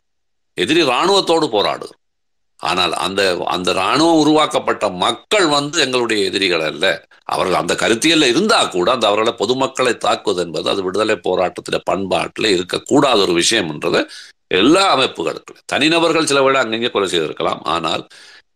[0.58, 1.98] எதிரி இராணுவத்தோடு போராடுறோம்.
[2.62, 6.86] ஆனால் அந்த அந்த இராணுவம் உருவாக்கப்பட்ட மக்கள் வந்து எங்களுடைய எதிரிகள் அல்ல.
[7.26, 13.20] அவர்கள் அந்த கருத்தியல்ல இருந்தா கூட அந்த அவர்களை பொதுமக்களை தாக்குவது என்பது அது விடுதலை போராட்டத்துல பண்பாட்டில் இருக்கக்கூடாத
[13.28, 14.02] ஒரு விஷயம்ன்றதை
[14.60, 15.60] எல்லா அமைப்புகளுக்கும்.
[15.66, 17.62] தனிநபர்கள் சில விட அங்கங்கே கொலை செய்திருக்கலாம்.
[17.76, 18.04] ஆனால்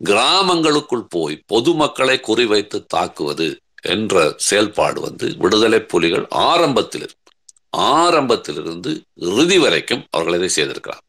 [0.04, 3.48] கிராமங்களுக்குள் போய் பொதுமக்களை குறிவைத்து தாக்குவது
[3.94, 7.08] என்ற செயல்பாடு வந்து விடுதலை புலிகள் ஆரம்பத்தில்
[8.02, 8.92] ஆரம்பத்திலிருந்து
[9.30, 11.04] இறுதி வரைக்கும் அவர்கள் இதை செய்திருக்கிறார்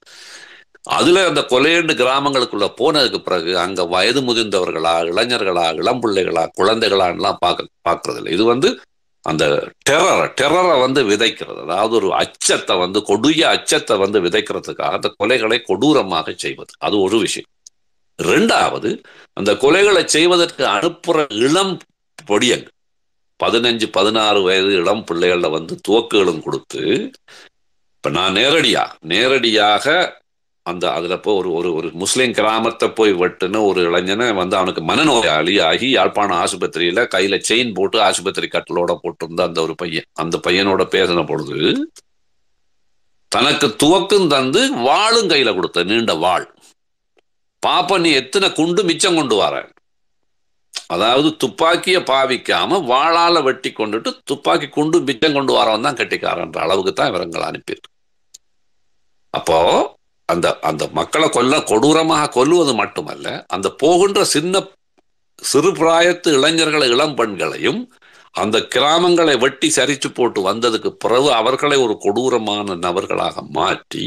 [0.87, 8.33] அதில் அந்த கொலையண்டு கிராமங்களுக்குள்ள போனதுக்கு பிறகு அங்கே வயது முதிர்ந்தவர்களா இளைஞர்களா இளம்பிள்ளைகளா குழந்தைகளான்லாம் பார்க்க பார்க்கறது இல்லை
[8.33, 8.69] இது வந்து
[9.25, 9.45] அந்த
[9.89, 11.61] டெரரை டெரரை வந்து விதைக்கிறது.
[11.67, 16.73] அதாவது ஒரு அச்சத்தை வந்து கொடிய அச்சத்தை வந்து விதைக்கிறதுக்காக அந்த கொலைகளை கொடூரமாக செய்வது.
[16.79, 17.51] அது ஒரு விஷயம்.
[18.19, 18.91] ரெண்டாவது
[19.35, 21.75] அந்த கொலைகளை செய்வதற்கு அனுப்புற இளம்
[22.31, 22.75] பொடியங்கள்
[23.41, 26.83] பதினஞ்சு பதினாறு வயது இளம் பிள்ளைகளில் வந்து துவக்குகளும் கொடுத்து
[27.97, 29.85] இப்போ நான் நேரடியாக நேரடியாக
[30.67, 35.55] அந்த அதுல போ ஒரு ஒரு ஒரு முஸ்லீம் கிராமத்தை போய் வெட்டுன ஒரு இளைஞனை வந்து அவனுக்கு மனநோயாளி
[35.69, 40.09] ஆகி யாழ்ப்பாண ஆஸ்பத்திரியில கையில செயின் போட்டு ஆஸ்பத்திரி கட்டலோட போட்டிருந்த அந்த ஒரு பையன்.
[40.23, 41.59] அந்த பையனோட பேசின பொழுது
[43.33, 46.47] தனக்கு துவக்கும் தந்து வாளும் கையில கொடுத்த நீண்ட வாள்.
[47.63, 49.55] பாப்ப நீ எத்தனை குண்டு மிச்சம் கொண்டு வர?
[50.95, 57.11] அதாவது துப்பாக்கிய பாவிக்காம வாழால வெட்டி கொண்டுட்டு துப்பாக்கி குண்டு மிச்சம் கொண்டு வரவன் தான் கட்டிக்காரன்ற அளவுக்கு தான்
[57.13, 57.93] இவரங்களை அனுப்பியிருக்கு.
[59.35, 59.59] அப்போ
[60.29, 64.65] அந்த அந்த மக்களை கொல்ல கொடூரமாக கொல்லுவது மட்டுமல்ல அந்த போகின்ற சின்ன
[65.43, 67.81] சிறு பிராயத்து இளைஞர்களை இளம் பெண்களையும்
[68.35, 74.05] அந்த கிராமங்களை வெட்டி சரிச்சு போட்டு வந்ததுக்கு பிறகு அவர்களை ஒரு கொடூரமான நபர்களாக மாற்றி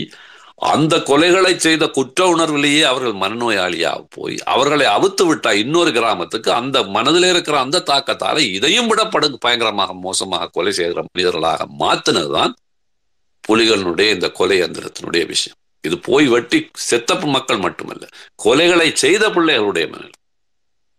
[0.62, 7.24] அந்த கொலைகளை செய்த குற்ற உணர்விலேயே அவர்கள் மனநோயாளியாக போய் அவர்களை அவுத்து விட்டா இன்னொரு கிராமத்துக்கு அந்த மனதில்
[7.24, 12.54] இருக்கிற அந்த தாக்கத்தால இதையும் விட படு பயங்கரமாக மோசமாக கொலை செய்கிற மனிதர்களாக மாத்தினதுதான்
[13.50, 15.59] புலிகளினுடைய இந்த கொலை எந்திரத்தினுடைய விஷயம்.
[15.84, 16.60] இது போய் வெட்டி
[16.90, 18.06] செத்த மக்கள் மட்டுமல்ல
[18.46, 20.18] கொலைகளை செய்த பிள்ளைகளுடைய மனநிலை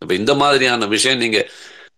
[0.03, 1.41] இப்போ இந்த மாதிரியான விஷயம் நீங்க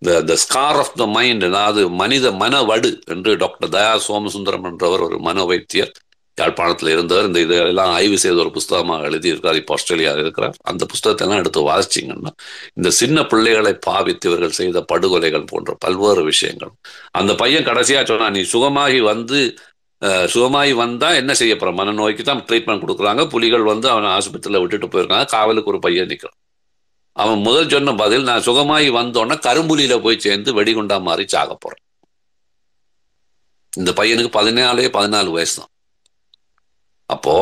[0.06, 5.04] the the scar of the mind அதாவது மனித மன வடு என்று டாக்டர் தயா சோமசுந்தரம் என்றவர்
[5.08, 5.92] ஒரு மன வைத்தியர்
[6.38, 7.26] யாழ்ப்பாணத்தில் இருந்தவர்.
[7.28, 10.54] இந்த இதெல்லாம் ஆய்வு செய்த ஒரு புஸ்தகமாக எழுதியிருக்கிறார் இப்போ ஆஸ்திரேலியாவில் இருக்கிறார்.
[10.70, 12.32] அந்த புஸ்தகத்தை எல்லாம் எடுத்து வாசிச்சிங்கன்னா
[12.78, 16.72] இந்த சின்ன பிள்ளைகளை பாவித்து இவர்கள் செய்த படுகொலைகள் போன்ற பல்வேறு விஷயங்கள்.
[17.20, 19.40] அந்த பையன் கடைசியா சொன்னா நீ சுகமாகி வந்து
[20.02, 23.28] சுகமாகி வந்தா என்ன செய்ய போகிறோம் மனநோய்க்கு தான் ட்ரீட்மெண்ட் கொடுக்குறாங்க.
[23.28, 25.26] புலிகள் வந்து அவனை ஆஸ்பத்திரியில் விட்டுட்டு போயிருக்காங்க.
[25.26, 26.38] காவலுக்கு ஒரு பையன் நிற்கிறான்
[27.16, 31.86] அவன் முதல் சொன்ன பதில் நான் சுகமாகி வந்தோன்னே கரும்புலியில் போய் சேர்ந்து வெடிகுண்டா மாதிரி சாக போகிறேன்
[33.76, 35.70] இந்த பையனுக்கு பதினாலே பதினாலு வயசு தான்.
[37.06, 37.34] அப்போ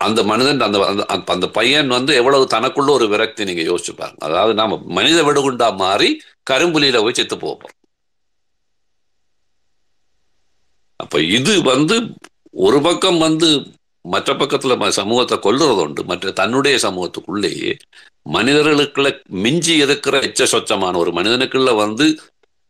[0.00, 0.78] அந்த மனிதன் அந்த
[1.26, 4.26] அந்த- பையன் வந்து எவ்வளவு தனக்குள்ள ஒரு விரக்தி நீங்கள் யோசிச்சு பாருங்க.
[4.26, 6.20] அதாவது நாம் மனித வெடுகுண்டா மாறி
[6.50, 7.85] கரும்புலியில் போய் செத்து போக போகிறோம்
[10.96, 11.96] அப்ப இது வந்து
[12.58, 13.48] ஒரு பக்கம் வந்து
[14.04, 16.04] மற்ற பக்கத்துல ம- சமூகத்தை கொல்லுறது உண்டு.
[16.04, 17.72] மற்ற தன்னுடைய சமூகத்துக்குள்ளேயே
[18.30, 22.06] மனிதர்களுக்குள்ள மிஞ்சி இருக்கிற எச்ச சொச்சமான ஒரு மனிதனுக்குள்ள வந்து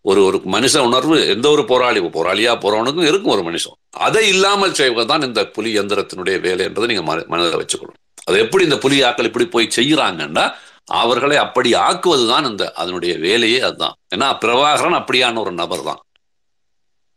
[0.05, 5.23] ஒரு ஒரு மனுஷ உணர்வு எந்த ஒரு போராளி போராளியா போறவனுக்கும் இருக்கும் ஒரு மனுஷன் அதை இல்லாமல் செய்வதுதான்
[5.23, 7.99] இந்த புலி எந்திரத்தினுடைய வேலைன்றதை நீங்க மன- மனதில் வச்சுக்கணும்.
[8.25, 10.45] அது எப்படி இந்த புலி ஆக்கள் இப்படி போய் செய்யறாங்கன்னா
[10.99, 13.97] அவர்களை அப்படி ஆக்குவதுதான் இந்த அதனுடைய வேலையே அதுதான்.
[14.17, 16.01] ஏன்னா பிரபாகரன் அப்படியான ஒரு நபர் தான்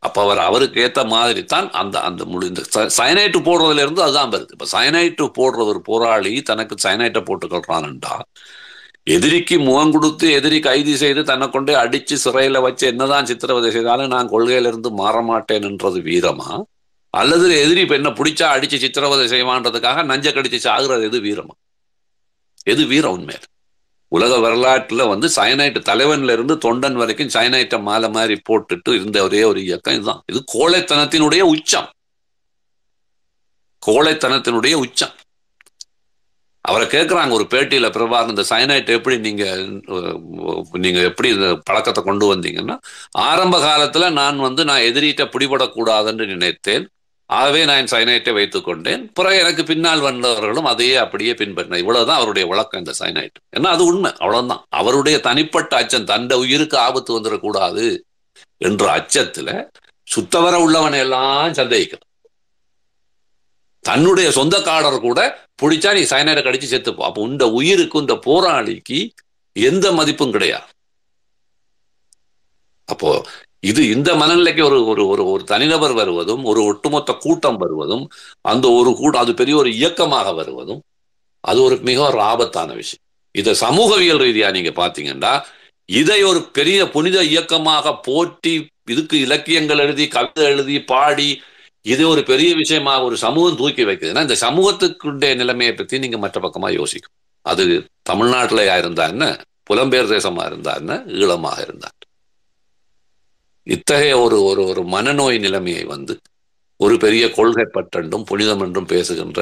[0.02, 2.62] அப்ப அவர் அவருக்கு ஏத்த மாதிரி தான் அந்த அந்த முழு இந்த
[2.98, 4.52] சயனைட்டு போடுறதுல இருந்து அதுதான் வருது.
[4.56, 8.14] இப்போ சயனைட்டு போடுற ஒரு போராளி தனக்கு சயனைட்டை போட்டுக்கொள்றான்டா
[9.06, 14.32] எதிரிக்கு முகம் கொடுத்து எதிரி கைது செய்து தன்னை கொண்டு அடிச்சு சிறையில வச்சு என்னதான் சித்திரவதை செய்தாலும் நான்
[14.32, 16.48] கொள்கையிலிருந்து மாற மாட்டேன் என்றது வீரமா?
[17.14, 21.54] அல்லது எதிரி இப்போ என்ன பிடிச்சா அடிச்சு சித்திரவதை செய்வான்றதுக்காக நஞ்ச கடிச்சு சாகுறது எது வீரமா?
[22.66, 23.44] எது வீரம் உண்மையில?
[24.14, 29.60] உலக வரலாற்றுல வந்து சயனைட்டு தலைவன்ல இருந்து தொண்டன் வரைக்கும் சயனைட்டை மாலை மாதிரி போட்டுட்டு இருந்த ஒரே ஒரு
[29.62, 30.22] இயக்கம் இதுதான்.
[30.26, 31.88] இது கோழைத்தனத்தினுடைய உச்சம்.
[33.86, 35.14] கோழைத்தனத்தினுடைய உச்சம்.
[36.60, 40.18] அவரை கேட்குறாங்க ஒரு பேட்டியில பிரபாகரன் இந்த சயனைட் எப்படி நீங்க நீங்கள்
[40.84, 42.76] நீங்க எப்படி இந்த பழக்கத்தை கொண்டு வந்தீங்கன்னா
[43.10, 46.84] ஆரம்ப காலத்துல நான் வந்து நான் எதிரிட்ட பிடிபடக்கூடாதுன்னு நினைத்தேன்.
[47.30, 49.02] ஆகவே நான் சைனைட்டை வைத்துக் கொண்டேன்.
[49.12, 54.10] பிறகு எனக்கு பின்னால் வந்தவர்களும் அதையே அப்படியே பின்பற்றின இவ்வளவுதான் அவருடைய விளக்கம் இந்த சைனைட் ஏன்னா அது உண்மை.
[54.18, 54.62] அவ்வளவுதான்.
[54.68, 57.86] அவருடைய தனிப்பட்ட அச்சம் தந்த உயிருக்கு ஆபத்து வந்துடக்கூடாது
[58.58, 59.50] என்ற அச்சத்துல
[60.06, 62.08] சுத்தவர உள்ளவனை எல்லாம் சந்தேகிக்கிறான்
[63.84, 65.20] தன்னுடைய சொந்தக்காரர் கூட
[65.62, 67.02] பிடிச்சா நீ சைனைடை கடிச்சு செத்துப்போ.
[67.02, 68.98] அப்போ இந்த உயிருக்கு இந்த போராளிக்கு
[69.52, 70.68] எந்த மதிப்பும் கிடையாது.
[72.84, 73.10] அப்போ
[73.62, 78.04] இது இந்த மனநிலைக்கு ஒரு ஒரு ஒரு ஒரு தனிநபர் வருவதும் ஒரு ஒட்டுமொத்த கூட்டம் வருவதும்
[78.40, 80.80] அந்த ஒரு கூட்டம் அது பெரிய ஒரு இயக்கமாக வருவதும்
[81.40, 83.04] அது ஒரு மிக ஒரு ஆபத்தான விஷயம்.
[83.34, 85.32] இதை சமூகவியல் ரீதியா நீங்க பார்த்தீங்கன்னா
[85.88, 88.54] இதை ஒரு பெரிய புனித இயக்கமாக போற்றி
[88.86, 91.28] இதுக்கு இலக்கியங்கள் எழுதி கவிதை எழுதி பாடி
[91.86, 96.72] இது ஒரு பெரிய விஷயமாக ஒரு சமூகம் தூக்கி வைக்குதுன்னா இந்த சமூகத்துக்குடைய நிலைமையை பற்றி நீங்கள் மற்ற பக்கமாக
[96.72, 97.14] யோசிக்கும்.
[97.46, 97.64] அது
[98.10, 99.26] தமிழ்நாட்டிலயா இருந்தா என்ன
[99.70, 100.92] புலம்பெயர் தேசமாக இருந்தா என்ன
[101.22, 101.88] ஈழமாக இருந்தா
[103.66, 106.14] இத்தகைய ஒரு ஒரு ஒரு மனநோய் நிலைமையை வந்து
[106.80, 109.40] ஒரு பெரிய கொள்கை பற்றென்றும் புனிதம் என்றும் பேசுகின்ற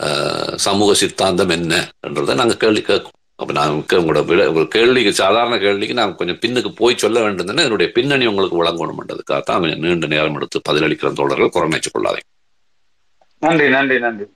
[0.00, 1.72] ஆஹ், சமூக சித்தாந்தம் என்ன
[2.06, 3.12] என்றதை நாங்க கேள்வி கேட்கும்.
[3.38, 7.88] அப்ப நான் உங்களோட விட ஒரு கேள்விக்கு சாதாரண கேள்விக்கு நான் கொஞ்சம் பின்னுக்கு போய் சொல்ல வேண்டும் என்னுடைய
[7.94, 11.54] பின்னணி உங்களுக்கு வழங்கணும்ன்றதுக்காக தான் கொஞ்சம் நீண்ட நேரம் எடுத்து பதிலளிக்கிற தோழர்கள்.
[11.56, 12.22] குறைமைச்சு கொள்ளாதே
[13.42, 14.26] நன்றி நன்றி நன்றி.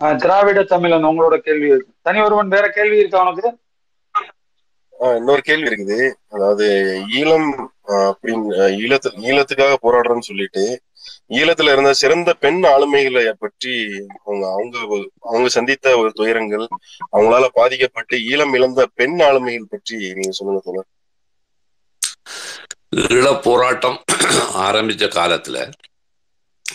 [0.00, 1.92] ஆஹ் திராவிட தமிழன் உங்களோட கேள்வி இருக்கு.
[2.02, 3.48] தனி ஒருவன் வேற கேள்வி இருக்கா உனக்கு?
[5.16, 5.98] இன்னொரு கேள்வி இருக்குது.
[6.28, 6.66] அதாவது
[7.16, 7.48] ஈழம்
[8.04, 10.64] அப்படின்னு ஈழத்து ஈழத்துக்காக போராடுறோம்னு சொல்லிட்டு
[11.30, 13.72] ஈழத்துல இருந்த சிறந்த பெண் ஆளுமைகளை பற்றி
[14.20, 14.76] அவங்க அவங்க
[15.28, 16.64] அவங்க சந்தித்த ஒரு துயரங்கள்
[17.12, 20.88] அவங்களால பாதிக்கப்பட்டு ஈழம் இழந்த பெண் ஆளுமைகள் பற்றி நீங்க சொல்லுங்க தோழர்.
[23.10, 23.98] ஈழ போராட்டம்
[24.66, 25.58] ஆரம்பிச்ச காலத்துல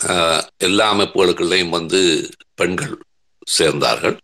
[0.10, 2.00] ஆஹ், எல்லா அமைப்புகளுக்குள்ளேயும் வந்து
[2.56, 2.94] பெண்கள்
[3.48, 4.16] சேர்ந்தார்கள்.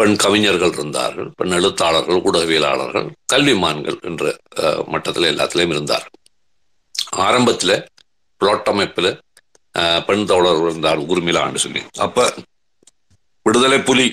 [0.00, 4.24] பெண் கவிஞர்கள் இருந்தார்கள் பெண் எழுத்தாளர்கள் ஊடகவியலாளர்கள் கல்விமான்கள் என்ற
[4.88, 6.14] மட்டத்தில் எல்லாத்திலையும் இருந்தார்கள்.
[7.24, 7.76] ஆரம்பத்தில்
[8.40, 9.10] புளொட் அமைப்பில்
[9.74, 11.80] ஆஹ், பெண் தோழர்கள் இருந்தார் உரிமிலான்னு சொல்லி.
[11.98, 12.22] அப்போ
[13.46, 14.06] விடுதலை புலி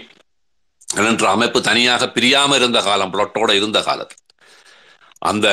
[1.03, 4.23] என்ற அமைப்பு தனியாக பிரியாமல் இருந்த காலம் புளோட்டோட இருந்த காலத்தில்
[5.21, 5.47] அந்த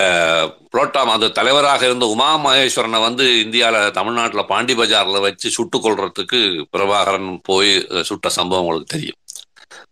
[0.70, 6.40] புளோட்டாம் அந்த தலைவராக இருந்த உமா மகேஸ்வரனை வந்து இந்தியாவில் தமிழ்நாட்டில் பாண்டி பஜாரில் வச்சு சுட்டு கொள்றதுக்கு
[6.74, 7.72] பிரபாகரன் போய்
[8.10, 9.18] சுட்ட சம்பவம் உங்களுக்கு தெரியும்.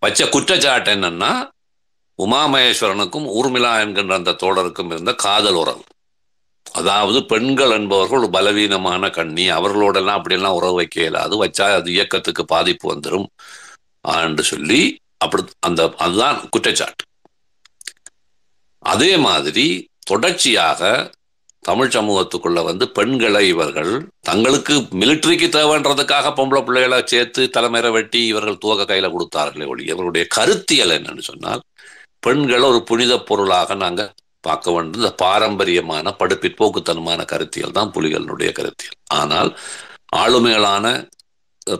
[0.02, 1.32] வச்ச குற்றச்சாட்டு என்னன்னா
[2.18, 5.82] உமாமகேஸ்வரனுக்கும் ஊர்மிளா என்கின்ற அந்த தோழருக்கும் இருந்த காதல் உறவு.
[6.72, 12.86] அதாவது பெண்கள் என்பவர்கள் ஒரு பலவீனமான கண்ணி அவர்களோடெல்லாம் அப்படியெல்லாம் உறவு வைக்க இயலாது வச்சா அது இயக்கத்துக்கு பாதிப்பு
[12.94, 13.26] வந்துடும்
[14.24, 14.80] என்று சொல்லி
[15.18, 17.04] அப்படி அந்த அதுதான் குற்றச்சாட்டு.
[18.82, 19.66] அதே மாதிரி
[20.06, 20.80] தொடர்ச்சியாக
[21.68, 23.92] தமிழ் சமூகத்துக்குள்ள வந்து பெண்களை இவர்கள்
[24.28, 30.94] தங்களுக்கு மிலிட்டரிக்கு தேவைன்றதுக்காக பொம்பளை பிள்ளைகளை சேர்த்து தலைமையில வெட்டி இவர்கள் துவக்க கையில கொடுத்தார்களே ஒளி இவர்களுடைய கருத்தியல்
[30.96, 31.62] என்னன்னு சொன்னால்
[32.26, 34.02] பெண்களை ஒரு புனித பொருளாக நாங்க
[34.44, 34.98] பார்க்க வேண்டும்.
[35.00, 38.98] இந்த பாரம்பரியமான படுப்பிற்போக்குத்தனமான கருத்தியல் தான் புலிகளினுடைய கருத்தியல்.
[39.20, 39.50] ஆனால்
[40.22, 40.86] ஆளுமைகளான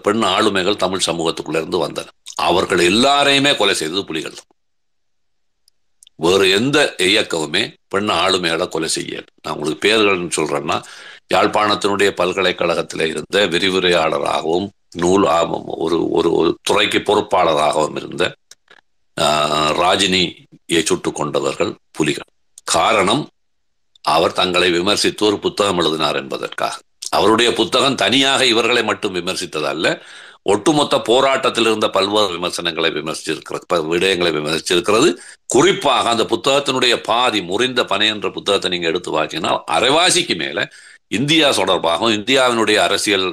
[0.06, 2.10] பெண் ஆளுமைகள் தமிழ் சமூகத்துக்குள்ள இருந்து வந்தன.
[2.48, 4.48] அவர்கள் எல்லாரையுமே கொலை செய்தது புலிகள் தான்.
[6.22, 9.12] வேறு எந்த இயக்கமுமே பெண் ஆளுமையால கொலை செய்ய
[9.42, 10.76] நான் உங்களுக்கு பேர்கள்னு சொல்றேன்னா
[11.34, 15.46] யாழ்ப்பாணத்தினுடைய பல்கலைக்கழகத்தில் இருந்த விரிவுரையாளராகவும் நூல் ஆ-
[15.78, 18.24] ஒரு ஒரு ஒரு துறைக்கு பொறுப்பாளராகவும் இருந்த
[19.16, 22.28] ஆஹ், ராஜினியை சுட்டுக் கொண்டவர்கள் புலிகள்.
[22.64, 23.22] காரணம்
[24.04, 26.74] அவர் தங்களை விமர்சித்து ஒரு புத்தகம் எழுதினார் என்பதற்காக.
[27.10, 29.86] அவருடைய புத்தகம் தனியாக இவர்களை மட்டும் விமர்சித்ததல்ல
[30.42, 35.08] ஒட்டுமொத்த போராட்டத்தில் இருந்த பல்வேறு விமர்சனங்களை விமர்சிச்சிருக்கிற ப- விடயங்களை விமர்சிச்சிருக்கிறது.
[35.46, 40.68] குறிப்பாக அந்த புத்தகத்தினுடைய பாதி முறிந்த பனை என்ற புத்தகத்தை நீங்க எடுத்து வாக்கினால் அரைவாசிக்கு மேல
[41.08, 43.26] இந்தியா தொடர்பாகவும் இந்தியாவினுடைய அரசியல்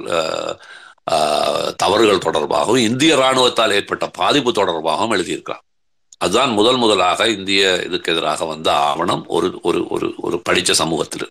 [1.11, 5.64] அஹ், தவறுகள் தொடர்பாகவும் இந்திய ராணுவத்தால் ஏற்பட்ட பாதிப்பு தொடர்பாகவும் எழுதியிருக்கிறார்.
[6.18, 11.27] அதுதான் முதல் முதலாக இந்திய இதுக்கு எதிராக வந்த ஆவணம் ஒரு ஒரு ஒரு ஒரு படிச்ச சமூகத்தில்.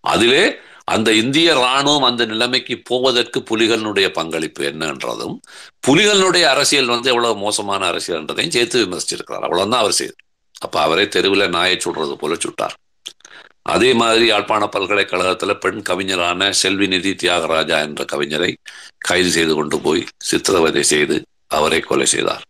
[0.00, 0.42] அதிலே
[0.88, 5.36] அந்த இந்திய ராணுவம் அந்த நிலைமைக்கு போவதற்கு புலிகளினுடைய பங்களிப்பு என்னன்றதும்
[5.86, 9.46] புலிகளுடைய அரசியல் வந்து எவ்வளவு மோசமான அரசியல்ன்றதையும் சேர்த்து விமர்சிச்சிருக்கிறார்.
[9.46, 10.22] அவ்வளவுதான் அவர் செய்தார்
[10.60, 12.76] அப்ப அவரே தெருவில் நாயை சுடுறது போல சுட்டார்.
[13.62, 18.50] அதே மாதிரி யாழ்ப்பாண பல்கலைக்கழகத்துல பெண் கவிஞரான செல்வி நிதி தியாகராஜா என்ற கவிஞரை
[18.98, 21.16] கைது செய்து கொண்டு போய் சித்திரவதை செய்து
[21.48, 22.44] அவரை கொலை செய்தார்.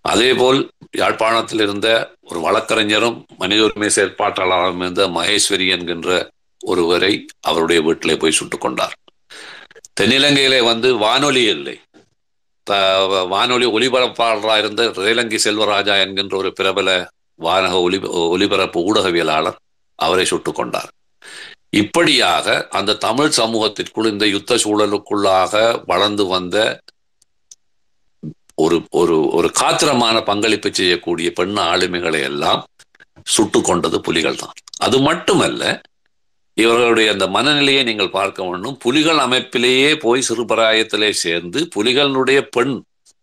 [0.00, 0.60] அதேபோல்
[0.96, 1.88] யாழ்ப்பாணத்தில் இருந்த
[2.20, 6.30] ஒரு வழக்கறிஞரும் மனித உரிமை செயற்பாட்டாளரும் இருந்த மகேஸ்வரி என்கின்ற
[6.64, 8.94] ஒருவரை அவருடைய வீட்டிலே போய் சுட்டுக் கொண்டார்.
[10.00, 11.80] தென்னிலங்கையிலே வந்து வானொலி இல்லை.
[13.28, 19.58] வானொலி ஒலிபரப்பாளராக இருந்த ரேலங்கி செல்வராஜா என்கின்ற ஒரு பிரபல வானக ஒலி ஒலிபரப்பு ஊடகவியலாளர்
[19.94, 20.90] அவரை சுட்டுக் கொண்டார்.
[21.70, 26.80] இப்படியாக அந்த தமிழ் சமூகத்திற்குள் இந்த யுத்த சூழலுக்குள்ளாக வளர்ந்து வந்த
[28.54, 32.66] ஒரு ஒரு ஒரு காத்திரமான பங்களிப்பு செய்யக்கூடிய பெண் ஆளுமைகளை எல்லாம்
[33.24, 35.80] சுட்டு கொண்டது புலிகள் தான் அது மட்டுமல்ல
[36.60, 38.76] இவர்களுடைய அந்த மனநிலையை நீங்கள் பார்க்க வேண்டும்.
[38.76, 42.74] புலிகள் அமைப்பிலேயே போய் சிறுபராயத்திலே சேர்ந்து புலிகளுடைய பெண்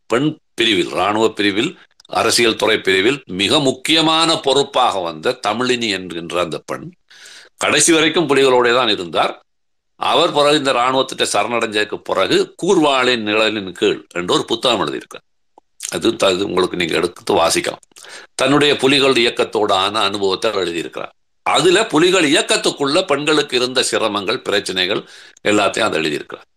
[0.09, 1.71] பெண் பிரிவில் இராணுவ பிரிவில்
[2.19, 6.85] அரசியல் துறை பிரிவில் மிக முக்கியமான பொறுப்பாக வந்த தமிழினி என்கின்ற அந்த பெண்
[7.57, 9.33] கடைசி வரைக்கும் புலிகளோட தான் இருந்தார்.
[9.99, 15.25] அவர் பிறகு இந்த இராணுவத்திட்ட சரணடைஞ்சதுக்கு பிறகு கூர்வாளின் நிழலின் கீழ் என்று ஒரு புத்தகம் எழுதியிருக்கார்.
[15.95, 17.83] அது அது உங்களுக்கு நீங்க எடுத்து வாசிக்கலாம்.
[18.35, 21.13] தன்னுடைய புலிகள் இயக்கத்தோடான அனுபவத்தை எழுதியிருக்கிறார்.
[21.55, 25.01] அதுல புலிகள் இயக்கத்துக்குள்ள பெண்களுக்கு இருந்த சிரமங்கள் பிரச்சனைகள்
[25.47, 26.47] எல்லாத்தையும் அதை எழுதியிருக்கிறார்.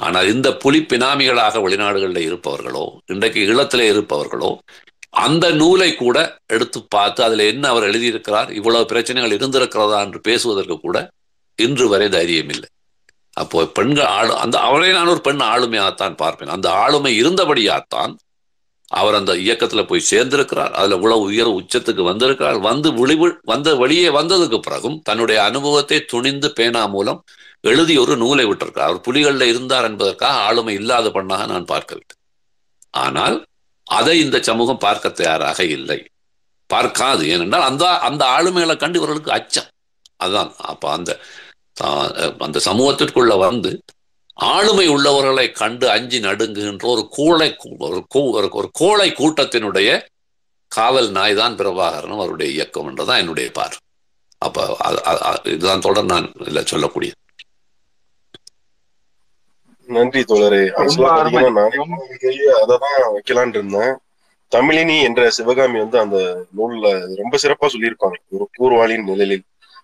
[0.00, 4.50] ஆனால் இந்த புலி பினாமிகளாக வெளிநாடுகளில் இருப்பவர்களோ இன்றைக்கு ஈழத்திலே இருப்பவர்களோ
[5.24, 10.98] அந்த நூலை கூட எடுத்து பார்த்து அதுல என்ன அவர் எழுதியிருக்கிறார் இவ்வளவு பிரச்சனைகள் இருந்திருக்கிறதா என்று பேசுவதற்கு கூட
[11.58, 12.68] இன்று வரை தைரியம் இல்லை
[13.36, 16.52] அப்போ பெண்கள் ஆளு அந்த அவரை நான் ஒரு பெண் ஆளுமையாகத்தான் பார்ப்பேன்.
[16.56, 18.12] அந்த ஆளுமை இருந்தபடியாத்தான்
[19.00, 20.72] அவர் அந்த இயக்கத்துல போய் சேர்ந்திருக்கிறார்.
[20.78, 22.58] அதுல உழவு உயர் உச்சத்துக்கு வந்திருக்கிறார்.
[22.68, 27.20] வந்து விழிவு வந்த வெளியே வந்ததுக்கு பிறகும் தன்னுடைய அனுபவத்தை துணிந்து பேனா மூலம்
[27.70, 32.16] எழுதி ஒரு நூலை விட்டிருக்கார் அவர் புலிகளில் இருந்தார் என்பதற்காக ஆளுமை இல்லாத பெண்ணாக நான் பார்க்கவில்லை.
[33.04, 33.36] ஆனால்
[33.86, 35.98] அதை இந்த சமூகம் பார்க்க தயாராக இல்லை.
[36.70, 37.22] பார்க்காது.
[37.32, 39.68] ஏனென்றால் அந்த அந்த ஆளுமைகளை கண்டு இவர்களுக்கு அச்சம்.
[40.16, 41.10] அதுதான் அப்ப அந்த
[42.46, 43.70] அந்த சமூகத்திற்குள்ள வந்து
[44.34, 50.06] ஆளுமை உள்ளவர்களை கண்டு அஞ்சி நடுங்குகின்ற ஒரு கோழை ஒரு கூ- ஒரு- ஒரு கோழை கூட்டத்தினுடைய
[50.68, 53.76] காவல் நாய் தான் பிரபாகரனும் அவருடைய இயக்கம் என்றுதான் என்னுடைய பார்.
[54.38, 54.76] அப்ப
[55.44, 57.12] இதுதான் தொடர் நான் இதுல சொல்லக்கூடியது.
[59.86, 60.70] நன்றி தோழரே.
[62.66, 63.96] அததான் வைக்கலான் இருந்தேன்.
[64.56, 68.12] தமிழினி என்ற சிவகாமி வந்து அந்த நூல்ல ரொம்ப சிறப்பா சொல்லியிருப்பாங்க.
[68.28, 69.42] ஒரு பூர்வாளின் நிழலில்.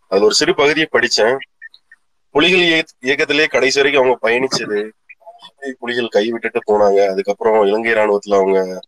[0.09, 1.39] அது ஒரு சிறு பகுதியை படிச்சேன்.
[2.31, 4.90] புலிகள் இயக்க- இயக்கத்திலே கடைசி வரைக்கும் அவங்க பயணிச்சது.
[5.78, 7.07] புலிகள் கை விட்டுட்டு போனாங்க.
[7.09, 8.81] அதுக்கப்புறம் இலங்கை ராணுவத்துல அவங்க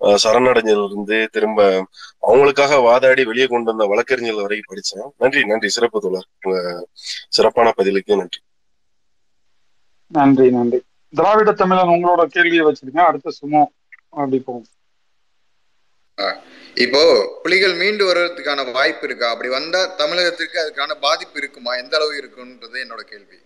[0.00, 1.86] சரணடைஞ்சதுல இருந்து திரும்ப
[2.22, 5.10] அவங்களுக்காக வாதாடி வெளியே கொண்டு வந்த வழக்கறிஞர்கள் வரைக்கும் படிச்சேன்.
[5.18, 5.68] நன்றி நன்றி.
[5.68, 6.26] சிறப்பு தோழர்.
[6.40, 6.86] உங்க
[7.28, 8.40] சிறப்பான பதிலுக்கு நன்றி.
[10.06, 10.82] நன்றி நன்றி.
[11.08, 13.64] திராவிட தமிழன் உங்களோட கேள்வியை வச்சிருங்க அடுத்த சுமோ
[14.08, 14.66] அப்படி போகும்
[16.84, 17.02] இப்போ
[17.42, 19.26] புலிகள் மீண்டு வர்றதுக்கான வாய்ப்பு இருக்கா?
[19.32, 21.72] அப்படி வந்தா தமிழகத்திற்கு அதுக்கான பாதிப்பு இருக்குமா?
[21.82, 23.38] எந்த அளவு இருக்குன்றது என்னோட கேள்வி.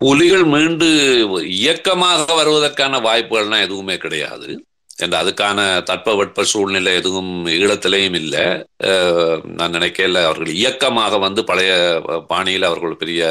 [0.00, 0.88] புலிகள் மீண்டு
[1.60, 4.48] இயக்கமாக வருவதற்கான வாய்ப்புகள்லாம் எதுவுமே கிடையாது.
[5.04, 5.58] என்ற அதுக்கான
[5.90, 8.46] தட்பவெட்ப சூழ்நிலை எதுவும் ஈழத்திலையும் இல்லை.
[9.58, 11.72] நான் நினைக்கல அவர்கள் இயக்கமாக வந்து பழைய
[12.32, 13.22] பாணியில் அவர்கள் பெரிய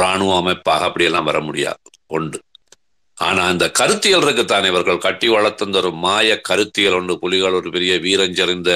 [0.00, 1.82] இராணுவ அமைப்பாக அப்படியெல்லாம் வர முடியாது.
[2.18, 2.40] ஒன்று.
[3.22, 4.98] ஆனா அந்த கருத்தியல் இருக்குத்தான் இவர்கள்.
[5.00, 7.14] கட்டி வளர்த்தந்த ஒரு மாய கருத்தியல் ஒன்று.
[7.24, 8.70] புலிகள் ஒரு பெரிய வீரஞ்சறிந்த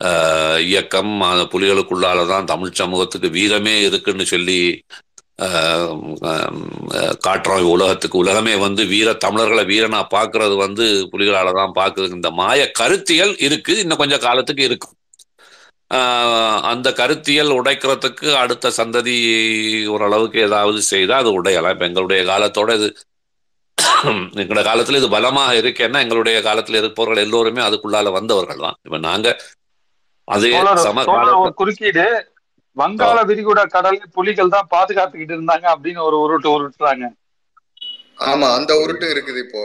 [0.00, 1.12] ஆஹ், இயக்கம்.
[1.26, 4.60] அந்த புலிகளுக்குள்ளால தான் தமிழ் சமூகத்துக்கு வீரமே இருக்குன்னு சொல்லி
[5.38, 5.92] ஆஹ்,
[7.26, 12.08] காட்டுறோம் உலகத்துக்கு உலகமே வந்து வீர தமிழர்களை வீரனா பார்க்கறது வந்து புலிகளால தான் பார்க்குது.
[12.16, 13.74] இந்த மாய கருத்தியல் இருக்கு.
[13.82, 14.94] இன்னும் கொஞ்சம் காலத்துக்கு இருக்கும்.
[15.90, 16.32] ஆஹ்,
[16.70, 19.16] அந்த கருத்தியல் உடைக்கிறதுக்கு அடுத்த சந்ததி
[19.94, 21.74] ஓரளவுக்கு ஏதாவது செய்தால் அது உடையலாம்.
[21.76, 22.88] இப்போ எங்களுடைய காலத்தோட இது
[24.42, 28.76] எங்களோட காலத்துல இது பலமாக இருக்கேன்னா எங்களுடைய காலத்துல இருப்பவர்கள் எல்லோருமே அதுக்குள்ளால வந்தவர்கள் தான்.
[28.86, 29.28] இப்ப நாங்க
[30.28, 30.50] அதே
[30.86, 31.04] சம
[31.60, 32.06] குறுக்கீடு.
[32.76, 37.06] வங்காள விரிகுடா கடல் புலிகள் தான் பாதுகாத்துக்கிட்டு இருந்தாங்க அப்படின்னு ஒரு உருட்டு உருட்டுறாங்க.
[38.28, 39.62] ஆமா அந்த உருட்டும் இருக்குது இப்போ.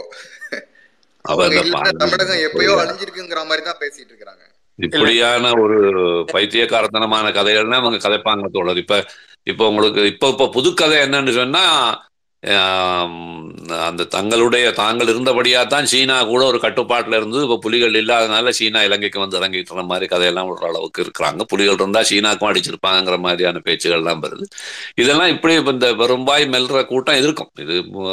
[1.26, 4.44] தமிழகம் எப்பயோ அழிஞ்சிருக்குங்கிற மாதிரி தான் பேசிட்டு இருக்காங்க
[4.80, 5.78] இப்படியான ஒரு
[6.34, 8.82] பைத்தியக்காரத்தனமான கதைகள்னா அவங்க கதைப்பாங்க தோழர்.
[8.84, 8.96] இப்ப
[9.48, 11.64] இப்ப உங்களுக்கு இப்ப இப்ப புது கதை என்னன்னு சொன்னா
[13.88, 19.20] அந்த தங்களுடைய தாங்கள் இருந்தபடியா தான் சீனா கூட ஒரு கட்டுப்பாட்டில் இருந்து இப்போ புலிகள் இல்லாதனால சீனா இலங்கைக்கு
[19.20, 21.44] வந்து இறங்கிட்டு மாதிரி கதையெல்லாம் ஒரு அளவுக்கு இருக்கிறாங்க.
[21.52, 24.48] புலிகள் இருந்தா சீனாக்கும் அடிச்சிருப்பாங்கிற மாதிரியான பேச்சுகள்லாம் வருது.
[25.04, 28.04] இதெல்லாம் இப்படி இப்போ இந்த பெரும்பாய் மெல்ற கூட்டம் இருக்கும் இது இப்போ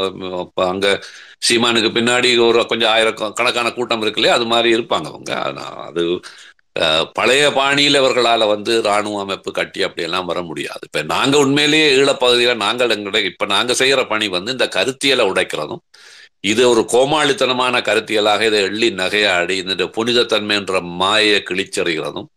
[0.65, 0.89] அங்கே அங்க
[1.49, 4.37] சீமானுக்கு பின்னாடி ஒரு கொஞ்சம் ஆயிரம் கணக்கான கூட்டம் இருக்கு இல்லையா?
[4.39, 5.31] அது மாதிரி இருப்பாங்க அவங்க.
[5.89, 6.03] அது
[7.15, 10.83] பழைய பாணியில் அவர்களால் வந்து ராணுவ அமைப்பு கட்டி அப்படியெல்லாம் வர முடியாது.
[10.89, 15.83] இப்ப நாங்க உண்மையிலேயே ஈழப்பகுதியில நாங்கள் எங்களை இப்ப நாங்க செய்யற பணி வந்து இந்த கருத்தியலை உடைக்கிறதும்
[16.43, 22.29] இது ஒரு கோமாளித்தனமான கருத்தியலாக இதை எள்ளி நகையாடி இந்த புனிதத்தன்மை என்ற மாயை கிழிச்சறிகிறதும்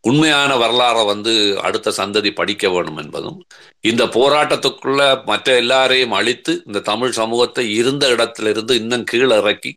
[0.00, 3.38] உண்மையான வரலாறை வந்து அடுத்த சந்ததி படிக்க வேணும் என்பதும்
[3.84, 9.72] இந்த போராட்டத்துக்குள்ள மற்ற எல்லாரையும் அழித்து இந்த தமிழ் சமூகத்தை இருந்த இடத்திலிருந்து இன்னும் கீழே இறக்கி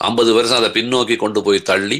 [0.00, 1.98] ஐம்பது வருஷம் அதை பின்னோக்கி கொண்டு போய் தள்ளி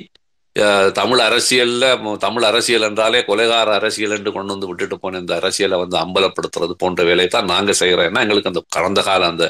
[0.97, 1.85] தமிழ் அரசியல்ல
[2.25, 7.03] தமிழ் அரசியல் என்றாலே கொலைகார அரசியல் என்று கொண்டு வந்து விட்டுட்டு போன இந்த அரசியலை வந்து அம்பலப்படுத்துறது போன்ற
[7.09, 9.47] வேலையை தான் நாங்க செய்யறோம் ஏன்னா எங்களுக்கு அந்த கடந்த கால அந்த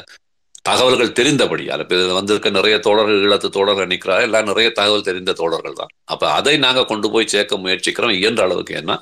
[0.65, 5.79] தகவல்கள் தெரிந்தபடியால் இப்போ இதில் வந்திருக்க நிறைய தோழர்கள் ஈழத்து தோழர்கள் நிற்கிறா எல்லாம் நிறைய தகவல் தெரிந்த தோழர்கள்
[5.79, 5.91] தான்.
[6.13, 8.13] அப்போ அதை நாங்கள் கொண்டு போய் சேர்க்க முயற்சிக்கிறோம்.
[8.19, 8.95] இயன்ற அளவுக்கு ஏன்னா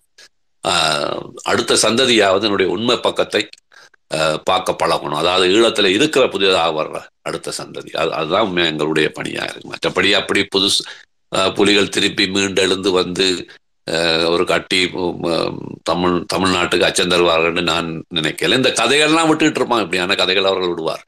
[0.64, 3.42] ஆஹ், அடுத்த சந்ததியாவது என்னுடைய உண்மை பக்கத்தை
[4.50, 5.20] பார்க்க பழகணும்.
[5.22, 6.98] அதாவது ஈழத்துல இருக்கிற புதியதாக வர்ற
[7.30, 7.92] அடுத்த சந்ததி.
[8.02, 9.72] அது அதுதான் எங்களுடைய பணியாக இருக்கு.
[9.74, 10.82] மற்றபடி அப்படி புதுசு
[11.56, 13.28] புலிகள் திருப்பி மீண்டெழுந்து வந்து
[13.88, 14.80] அஹ், ஒரு கட்டி
[15.84, 18.58] தமிழ் தமிழ்நாட்டுக்கு அச்சம் தருவார்கள்னு நான் நினைக்கல.
[18.58, 21.04] இந்த கதைகள்லாம் விட்டுட்டு இருப்பான் இப்படியான கதைகள் அவர்கள் விடுவார்.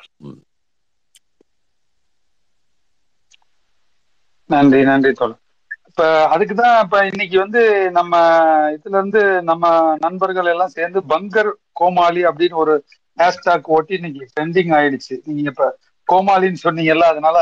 [4.50, 5.40] நன்றி நன்றி தோழர்.
[5.90, 8.14] இப்ப அதுக்குதான் இப்ப இன்னைக்கு வந்து நம்ம
[8.76, 9.66] இதுல இருந்து நம்ம
[10.00, 12.74] நண்பர்கள் எல்லாம் சேர்ந்து பங்கர் கோமாளி அப்படின்னு ஒரு
[13.18, 15.16] ஹேஷ்டாக் ஓட்டி இன்னைக்கு ட்ரெண்டிங் ஆயிடுச்சு.
[15.26, 15.68] நீங்க இப்ப
[16.08, 17.38] கோமாளின்னு சொன்னீங்கல்ல அதனால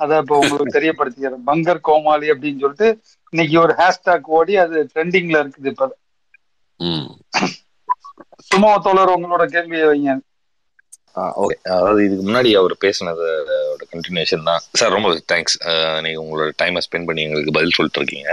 [0.00, 1.44] அதை இப்ப உங்களுக்கு தெரியப்படுத்திக்கிறேன்.
[1.46, 2.88] பங்கர் கோமாளி அப்படின்னு சொல்லிட்டு
[3.32, 5.88] இன்னைக்கு ஒரு ஹேஷ்டாக் ஓடி அது ட்ரெண்டிங்ல இருக்குது இப்ப.
[6.80, 7.08] ம்.
[8.48, 10.12] சுமோ தோழர் உங்களோட கேள்வியை வைங்க.
[11.42, 11.56] ஓகே.
[11.76, 14.62] அதாவது இதுக்கு முன்னாடி அவர் பேசினதோட கண்டினியூஷன் தான்.
[14.72, 15.56] சார் ரொம்ப தேங்க்ஸ்
[16.04, 18.30] நீங்க உங்களோட டைமை ஸ்பெண்ட் பண்ணி எங்களுக்கு பதில் சொல்லிட்டு இருக்கீங்க.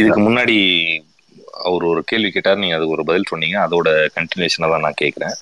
[0.00, 0.56] இதுக்கு முன்னாடி
[1.68, 3.56] அவர் ஒரு கேள்வி கேட்டார் நீங்க அதுக்கு ஒரு பதில் சொன்னீங்க.
[3.66, 3.88] அதோட
[4.18, 5.36] கண்டினியூஷனை தான் நான் கேட்குறேன்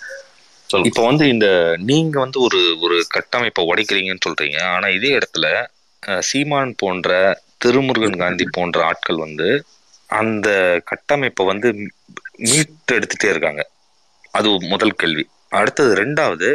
[0.88, 1.46] இப்போ வந்து இந்த
[1.84, 4.58] நீங்க வந்து ஒரு ஒரு கட்டமைப்பை உடைக்கிறீங்கன்னு சொல்றீங்க.
[4.68, 5.46] ஆனா இதே இடத்துல
[6.22, 7.10] சீமான் போன்ற
[7.58, 9.48] திருமுருகன் காந்தி போன்ற ஆட்கள் வந்து
[10.10, 10.48] அந்த
[10.84, 11.68] கட்டமைப்பை வந்து
[12.44, 13.62] மீட்டு எடுத்துட்டே இருக்காங்க.
[14.34, 15.24] அது முதல் கேள்வி.
[15.52, 16.48] அடுத்தது ரெண்டாவது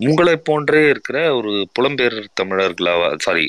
[0.00, 3.44] உங்களை போன்றே இருக்கிற ஒரு புலம்பெயர் தமிழர்களா சாரி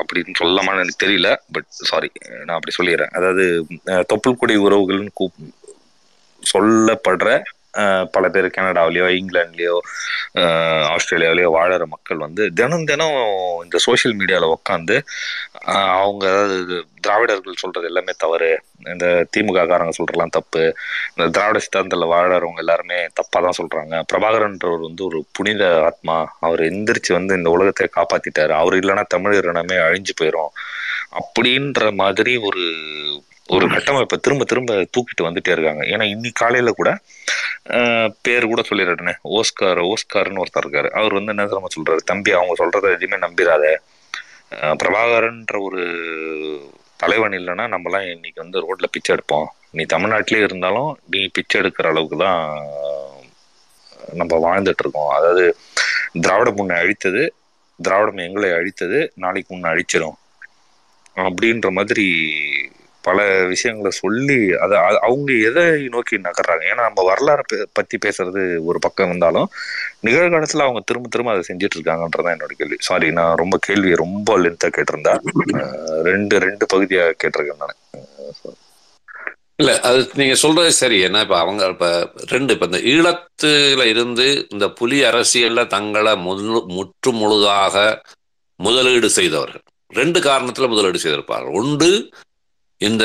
[0.00, 2.08] அப்படின்னு சொல்லலாமான்னு எனக்கு தெரியல பட் சாரி
[2.44, 3.12] நான் அப்படி சொல்லிடுறேன்.
[3.12, 3.44] அதாவது
[3.86, 5.38] அஹ், தொப்புள்கொடி உறவுகள்னு கூப்
[6.42, 7.28] சொல்லப்படுற
[8.14, 9.76] பல பேர் கனடாவிலேயோ இங்கிலாந்துலேயோ
[10.94, 13.18] ஆஸ்திரேலியாவிலேயோ வாழற மக்கள் வந்து தினம் தினம்
[13.64, 14.96] இந்த சோஷியல் மீடியாவில் உட்காந்து
[16.00, 18.50] அவங்க அதாவது திராவிடர்கள் சொல்றது எல்லாமே தவறு.
[18.92, 20.62] இந்த திமுக காரங்க சொல்றலாம் தப்பு.
[21.14, 23.94] இந்த திராவிட சித்தாந்தத்தில் வாழறவங்க எல்லாருமே தப்பா தான் சொல்றாங்க.
[24.12, 26.16] பிரபாகரன்றவர் வந்து ஒரு புனித ஆத்மா.
[26.46, 28.54] அவர் எந்திரிச்சு வந்து இந்த உலகத்தை காப்பாத்திட்டாரு.
[28.62, 30.52] அவர் இல்லைன்னா தமிழர் இனமே அழிஞ்சு போயிடும்
[31.20, 32.64] அப்படின்ற மாதிரி ஒரு
[33.48, 35.82] ஒரு கட்டமைப்பை திரும்ப திரும்ப தூக்கிட்டு வந்துட்டே இருக்காங்க.
[35.94, 36.90] ஏன்னா இன்னைக்கு காலையில கூட
[38.26, 39.14] பேர் கூட சொல்லிடுறேனே.
[39.38, 40.88] ஓஸ்கார் ஓஸ்கார்னு ஒருத்தர் இருக்காரு.
[40.98, 42.02] அவர் வந்து என்ன தெரியுமா சொல்றாரு?
[42.10, 43.64] தம்பி அவங்க சொல்றத எதுவுமே நம்பிடாத
[44.80, 45.82] பிரபாகரன்ற ஒரு
[47.02, 49.46] தலைவன் இல்லைன்னா நம்மலாம் இன்னைக்கு வந்து ரோட்ல பிச்சை எடுப்போம்.
[49.76, 52.42] நீ தமிழ்நாட்டிலே இருந்தாலும் நீ பிச்சை எடுக்கிற அளவுக்கு தான்
[54.20, 55.44] நம்ம வாழ்ந்துட்டு இருக்கோம் அதாவது
[56.24, 57.22] திராவிடம் முன்னை அழித்தது
[57.78, 60.18] திராவிடம் எங்களை அழித்தது நாளைக்கு முன்ன அழிச்சிடும்
[61.26, 62.06] அப்படின்ற மாதிரி
[63.04, 66.62] பல விஷயங்களை சொல்லி அதை அவங்க எதை நோக்கி நகர்றாங்க?
[66.70, 69.48] ஏன்னா நம்ம வரலாறு பத்தி பேசுறது ஒரு பக்கம் இருந்தாலும்
[70.02, 72.76] நிகழ்காலத்துல அவங்க திரும்ப திரும்ப அதை செஞ்சுட்டு இருக்காங்கன்றதான் என்னோட கேள்வி.
[72.80, 75.12] சாரி நான் ரொம்ப கேள்வியை ரொம்ப லென்த்தா கேட்டிருந்தா
[75.52, 77.78] அஹ் ரெண்டு ரெண்டு பகுதியா கேட்டிருக்கேன் நான்
[79.56, 80.96] இல்ல அது நீங்க சொல்றது சரி.
[81.04, 81.88] ஏன்னா இப்ப அவங்க இப்ப
[82.26, 87.74] ரெண்டு இப்ப இந்த ஈழத்துல இருந்து இந்த புலி அரசியல்ல தங்களை முழு முற்று முழுதாக
[88.60, 89.62] முதலீடு செய்தவர்கள்.
[89.94, 91.54] ரெண்டு காரணத்துல முதலீடு செய்திருப்பார்கள்.
[91.54, 91.90] ஒன்று
[92.84, 93.04] இந்த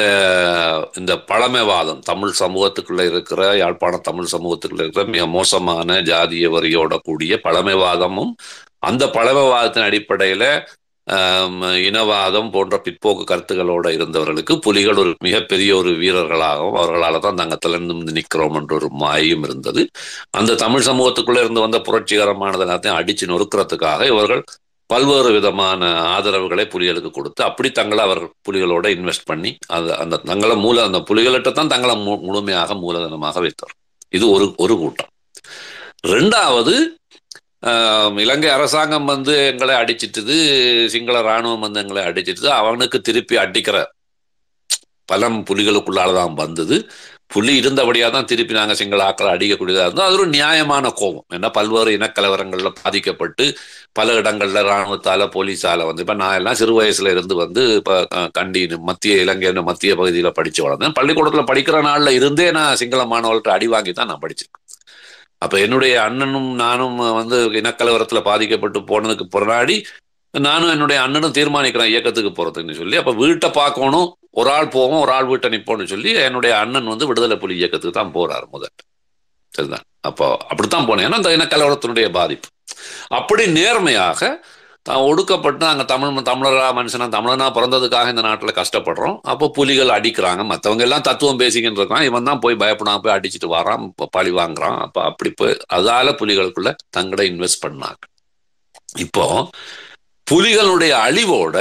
[0.95, 8.31] இந்த பழமைவாதம் தமிழ் சமூகத்துக்குள்ள இருக்கிற யாழ்ப்பாண தமிழ் சமூகத்துக்குள்ள இருக்கிற மிக மோசமான ஜாதிய வரியோட கூடிய பழமைவாதமும்
[8.79, 10.43] அந்த பழமைவாதத்தின் அடிப்படையில
[11.87, 18.57] இனவாதம் போன்ற பிற்போக்கு கருத்துக்களோட இருந்தவர்களுக்கு புலிகள் ஒரு மிகப்பெரிய ஒரு வீரர்களாகவும் அவர்களால தான் நாங்கள் திறந்து நிற்கிறோம்
[18.59, 19.83] என்ற ஒரு மாயும் இருந்தது.
[20.31, 24.43] அந்த தமிழ் சமூகத்துக்குள்ள இருந்து வந்த புரட்சிகரமானது எல்லாத்தையும் அடிச்சு நொறுக்கிறதுக்காக இவர்கள்
[24.89, 30.83] பல்வேறு விதமான ஆதரவுகளை புலிகளுக்கு கொடுத்து அப்படி தங்களை அவர்கள் புலிகளோட இன்வெஸ்ட் பண்ணி அந்த அந்த தங்களை மூல
[30.83, 33.75] அந்த புலிகளிட்ட தான் தங்களை மு- முழுமையாக மூலதனமாக வைத்தார்.
[34.09, 35.11] இது ஒரு ஒரு கூட்டம்.
[36.07, 36.75] ரெண்டாவது
[37.67, 40.35] ஆஹ், இலங்கை அரசாங்கம் வந்து எங்களை அடிச்சிட்டுது
[40.87, 43.77] சிங்கள ராணுவம் வந்து எங்களை அடிச்சிட்டுது அவனுக்கு திருப்பி அடிக்கிற
[45.05, 46.77] பலம் புலிகளுக்குள்ளால தான் வந்தது.
[47.29, 51.25] புலி இருந்தபடியாக தான் திருப்பி நாங்கள் சிங்கள ஆக்களை அடிக்கக்கூடியதாக இருந்தோம் அது ஒரு நியாயமான கோபம்.
[51.35, 53.45] ஏன்னா பல்வேறு இனக்கலவரங்களில் பாதிக்கப்பட்டு
[53.95, 58.61] பல இடங்களில் இராணுவத்தால் போலீஸால் வந்து இப்போ நான் எல்லாம் சிறு வயசுல இருந்து வந்து இப்போ அஹ், கண்டி
[58.89, 60.95] மத்திய இலங்கைன்னு மத்திய பகுதியில் படித்து வளர்ந்தேன்.
[60.99, 64.53] பள்ளிக்கூடத்தில் படிக்கிற நாளில் இருந்தே நான் சிங்கள மாணவர்கள்ட்ட அடி வாங்கி தான் நான் படித்தேன்
[65.41, 69.75] அப்போ என்னுடைய அண்ணனும் நானும் வந்து இனக்கலவரத்தில் பாதிக்கப்பட்டு போனதுக்கு பின்னாடி
[70.33, 75.29] நானும் என்னுடைய அண்ணனும் தீர்மானிக்கிறேன் இயக்கத்துக்கு போகிறதுன்னு சொல்லி அப்போ வீட்டை பார்க்கணும் ஒரு ஆள் போவோம் ஒரு ஆள்
[75.31, 78.75] வீட்டை நிற்போம்னு சொல்லி என்னுடைய அண்ணன் வந்து விடுதலை புலி இயக்கத்துக்கு தான் போறாரு முதல்.
[79.53, 81.05] சரிதான் அப்போ அப்படித்தான் போனேன்.
[81.07, 82.49] ஏன்னா இந்த இனக்கலவரத்தினுடைய பாதிப்பு.
[83.19, 84.21] அப்படி நேர்மையாக
[84.85, 89.17] தான் ஒடுக்கப்பட்டு நாங்கள் தமிழ் தமிழரா மனுஷனா தமிழனா பிறந்ததுக்காக இந்த நாட்டில் கஷ்டப்படுறோம்.
[89.31, 90.43] அப்போ புலிகள் அடிக்கிறாங்க.
[90.51, 92.05] மற்றவங்க எல்லாம் தத்துவம் பேசிக்கிட்டு இருக்கான்.
[92.09, 93.83] இவன் தான் போய் பயப்படாம போய் அடிச்சுட்டு வரான்.
[93.89, 94.77] இப்போ பழி வாங்குறான்.
[94.85, 98.01] அப்போ அப்படி போய் அதால புலிகளுக்குள்ள தங்களை இன்வெஸ்ட் பண்ணாங்க.
[99.05, 99.25] இப்போ
[100.27, 101.57] புலிகளுடைய அழிவோட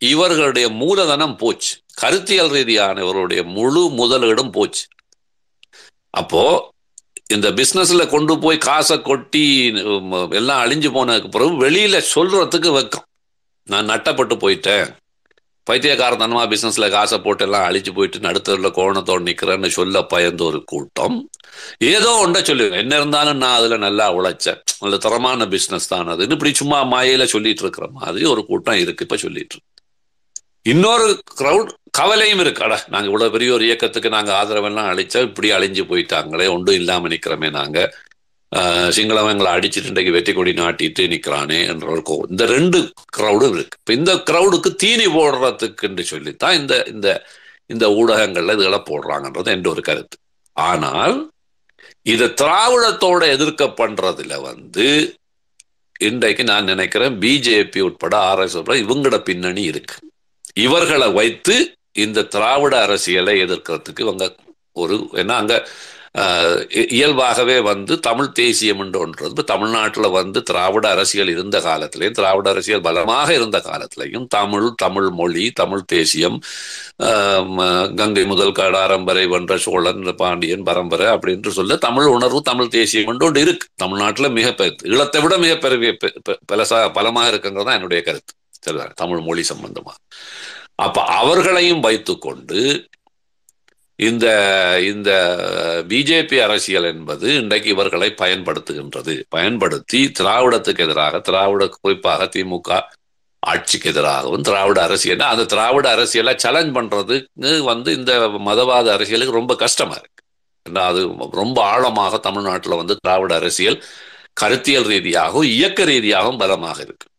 [0.00, 1.72] இவர்களுடைய மூலதனம் போச்சு.
[1.94, 4.84] கருத்தியல் ரீதியான இவருடைய முழு முதலீடும் போச்சு.
[6.20, 6.44] அப்போ
[7.34, 9.44] இந்த பிஸ்னஸ்ல கொண்டு போய் காசை கொட்டி
[10.38, 13.06] எல்லாம் அழிஞ்சு போனதுக்கு பிறகு வெளியில சொல்றதுக்கு வைக்கும்.
[13.66, 14.88] நான் நட்டப்பட்டு போயிட்டேன்.
[15.66, 21.18] பைத்தியக்காரத்தனமா பிசினஸ்ல காசை போட்டு எல்லாம் அழிச்சு போயிட்டு நடுத்தரில் கோணத்தோடு நிக்கிறேன்னு சொல்ல பயந்த ஒரு கூட்டம்.
[21.78, 22.80] ஏதோ ஒன்றை சொல்லுவேன்.
[22.84, 24.60] என்ன இருந்தாலும் நான் அதுல நல்லா உழைச்சேன்.
[24.80, 29.04] நல்ல தரமான பிசினஸ் தான் அதுன்னு இப்படி சும்மா மாயில சொல்லிட்டு இருக்கிற மாதிரி ஒரு கூட்டம் இருக்கு.
[29.04, 29.69] இப்ப சொல்லிட்டு இருக்கு
[30.62, 32.62] இன்னொரு கிரவுட் கவலையும் இருக்கு.
[32.62, 37.50] அட நாங்க இவ்வளவு பெரிய ஒரு இயக்கத்துக்கு நாங்க ஆதரவெல்லாம் அழிச்சா இப்படி அழிஞ்சு போயிட்டாங்களே ஒன்றும் இல்லாம நிக்கிறோமே
[37.50, 37.94] நாங்க.
[38.56, 43.78] ஆஹ் சிங்களவங்களை அடிச்சுட்டு இன்றைக்கு வெற்றி கொடி நாட்டிட்டு நிக்கிறானே என்ற ஒரு கோ இந்த ரெண்டு க்ரௌடும் இருக்கு.
[43.78, 47.26] இப்ப இந்த க்ரௌடுக்கு தீனி போடுறதுக்குன்னு சொல்லித்தான் இந்த இந்த
[47.66, 50.18] இந்த ஊடகங்கள்ல இதுகளை போடுறாங்கன்றது என்ற ஒரு கருத்து.
[50.52, 51.30] ஆனால்
[52.02, 55.14] இதை திராவிடத்தோட எதிர்க்க பண்றதுல வந்து
[56.00, 60.09] இன்றைக்கு நான் நினைக்கிறேன் பிஜேபி உட்பட ஆர்எஸ் உட்பட இவங்களோட பின்னணி இருக்கு.
[60.56, 61.56] இவர்களை வைத்து
[61.96, 64.26] இந்த திராவிட அரசியலை எதிர்க்கிறதுக்கு இவங்க
[64.76, 65.54] ஒரு ஏன்னா அங்க
[66.14, 72.48] ஆஹ், இ- இயல்பாகவே வந்து தமிழ் தேசியம் என்று ஒன்றது தமிழ்நாட்டுல வந்து திராவிட அரசியல் இருந்த காலத்திலையும் திராவிட
[72.50, 76.38] அரசியல் பலமாக இருந்த காலத்திலையும் தமிழ் தமிழ் மொழி தமிழ் தேசியம்
[77.08, 77.46] ஆஹ்,
[77.94, 83.44] கங்கை முதல் கடாரம்பரை வென்ற சோழன் பாண்டியன் பரம்பரை அப்படின்னு சொல்ல தமிழ் உணர்வு தமிழ் தேசியம் என்று ஒன்று
[83.46, 83.68] இருக்கு.
[83.76, 85.92] தமிழ்நாட்டுல மிக இழத்தை ஈழத்தை விட மிக பெரிய
[86.48, 88.32] பலசா பலமாக இருக்குங்கிறது தான் என்னுடைய கருத்து.
[88.94, 89.94] தமிழ் மொழி சம்பந்தமா.
[90.74, 92.88] அப்ப அவர்களையும் வைத்துக்கொண்டு
[93.96, 94.26] இந்த
[94.82, 95.10] இந்த
[95.88, 99.22] பிஜேபி அரசியல் என்பது இன்றைக்கு இவர்களை பயன்படுத்துகின்றது.
[99.28, 102.80] பயன்படுத்தி திராவிடத்துக்கு எதிராக திராவிட குறிப்பாக திமுக
[103.38, 109.92] ஆட்சிக்கு எதிராகவும் திராவிட அரசியல் அந்த திராவிட அரசியலை சேலஞ்ச் பண்றதுக்கு வந்து இந்த மதவாத அரசியலுக்கு ரொம்ப கஷ்டமா
[109.92, 110.24] இருக்கு.
[110.68, 113.84] ஏன்னா அது ரொம்ப ஆழமாக தமிழ்நாட்டில் வந்து திராவிட அரசியல்
[114.32, 117.09] கருத்தியல் ரீதியாகவும் இயக்க ரீதியாகவும் பலமாக இருக்கு.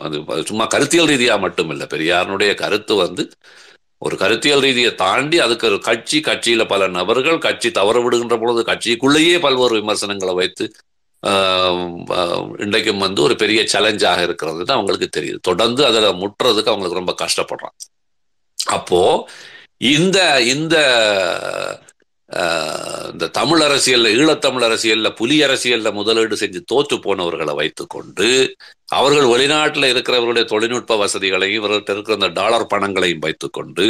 [0.00, 0.16] அது
[0.48, 3.22] சும்மா கருத்தியல் ரீதியாக மட்டும் இல்லை பெரியாருடைய கருத்து வந்து
[4.02, 9.36] ஒரு கருத்தியல் ரீதியை தாண்டி அதுக்கு ஒரு கட்சி கட்சியில பல நபர்கள் கட்சி தவற விடுகின்ற பொழுது கட்சிக்குள்ளேயே
[9.44, 10.66] பல்வேறு விமர்சனங்களை வைத்து
[11.22, 11.92] ஆஹ்,
[12.64, 15.38] இன்றைக்கும் வந்து ஒரு பெரிய சேலஞ்சாக இருக்கிறது தான் அவங்களுக்கு தெரியுது.
[15.42, 17.78] தொடர்ந்து அதில் முட்டுறதுக்கு அவங்களுக்கு ரொம்ப கஷ்டப்படுறாங்க.
[18.58, 19.00] அப்போ
[19.90, 20.18] இந்த
[20.54, 20.76] இந்த
[23.12, 28.28] இந்த தமிழ் அரசியல்ல ஈழத்தமிழ் அரசியல்ல புலி அரசியல்ல முதலீடு செஞ்சு தோற்று போனவர்களை வைத்துக்கொண்டு
[28.86, 33.86] அவர்கள் வெளிநாட்டில் இருக்கிறவர்களுடைய தொழில்நுட்ப வசதிகளையும் இவர்கிட்ட இருக்கிற அந்த டாலர் பணங்களையும் வைத்துக்கொண்டு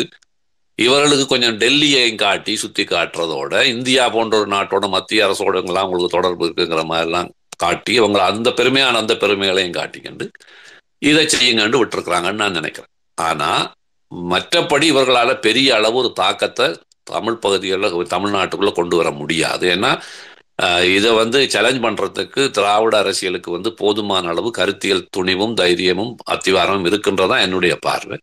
[0.79, 6.83] இவர்களுக்கு கொஞ்சம் டெல்லியையும் காட்டி சுத்தி காட்டுறதோட இந்தியா போன்ற ஒரு நாட்டோட மத்திய அரசோடங்களாம் உங்களுக்கு தொடர்பு இருக்குங்கிற
[6.93, 10.27] மாதிரிலாம் காட்டி அவங்க அந்த பெருமையான அந்த பெருமைகளையும் காட்டிக்கண்டு
[10.99, 12.93] இதை செய்யுங்கன்னு விட்டுருக்குறாங்கன்னு நான் நினைக்கிறேன்.
[13.19, 13.51] ஆனா
[14.31, 16.67] மற்றபடி இவர்களால பெரிய அளவு ஒரு தாக்கத்தை
[17.11, 19.67] தமிழ் பகுதிகளில் தமிழ்நாட்டுக்குள்ள கொண்டு வர முடியாது.
[19.75, 19.93] ஏன்னா
[20.59, 27.43] ஆஹ், இதை வந்து சேலஞ்ச் பண்றதுக்கு திராவிட அரசியலுக்கு வந்து போதுமான அளவு கருத்தியல் துணிவும் தைரியமும் அத்திவாரமும் இருக்கின்றதான்
[27.43, 28.17] என்னுடைய பார்வை.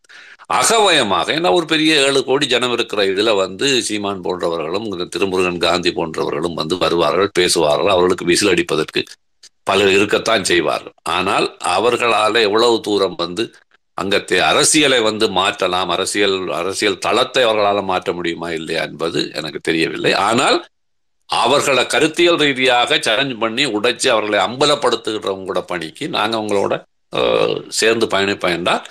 [0.53, 5.91] அகவயமாக ஏன்னா ஒரு பெரிய ஏழு கோடி ஜனம் இருக்கிற இதில் வந்து சீமான் போன்றவர்களும் இந்த திருமுருகன் காந்தி
[5.93, 9.03] போன்றவர்களும் வந்து வருவார்கள் பேசுவார்கள் அவர்களுக்கு விசில் அடிப்பதற்கு
[9.64, 10.95] பலர் இருக்கத்தான் செய்வார்கள்.
[11.11, 11.45] ஆனால்
[11.76, 13.43] அவர்களால எவ்வளவு தூரம் வந்து
[13.94, 20.14] அங்கத்தை அரசியலை வந்து மாற்றலாம் அரசியல் அரசியல் தளத்தை அவர்களால் மாற்ற முடியுமா இல்லையா என்பது எனக்கு தெரியவில்லை.
[20.14, 20.57] ஆனால்
[21.26, 26.74] அவர்களை கருத்தியல் ரீதியாக சேலஞ்ச் பண்ணி உடைச்சு அவர்களை அம்பலப்படுத்துகிறவங்களோட பணிக்கு நாங்கள் அவங்களோட
[27.70, 28.86] சேர்ந்து பயணிப்போம் என்றால்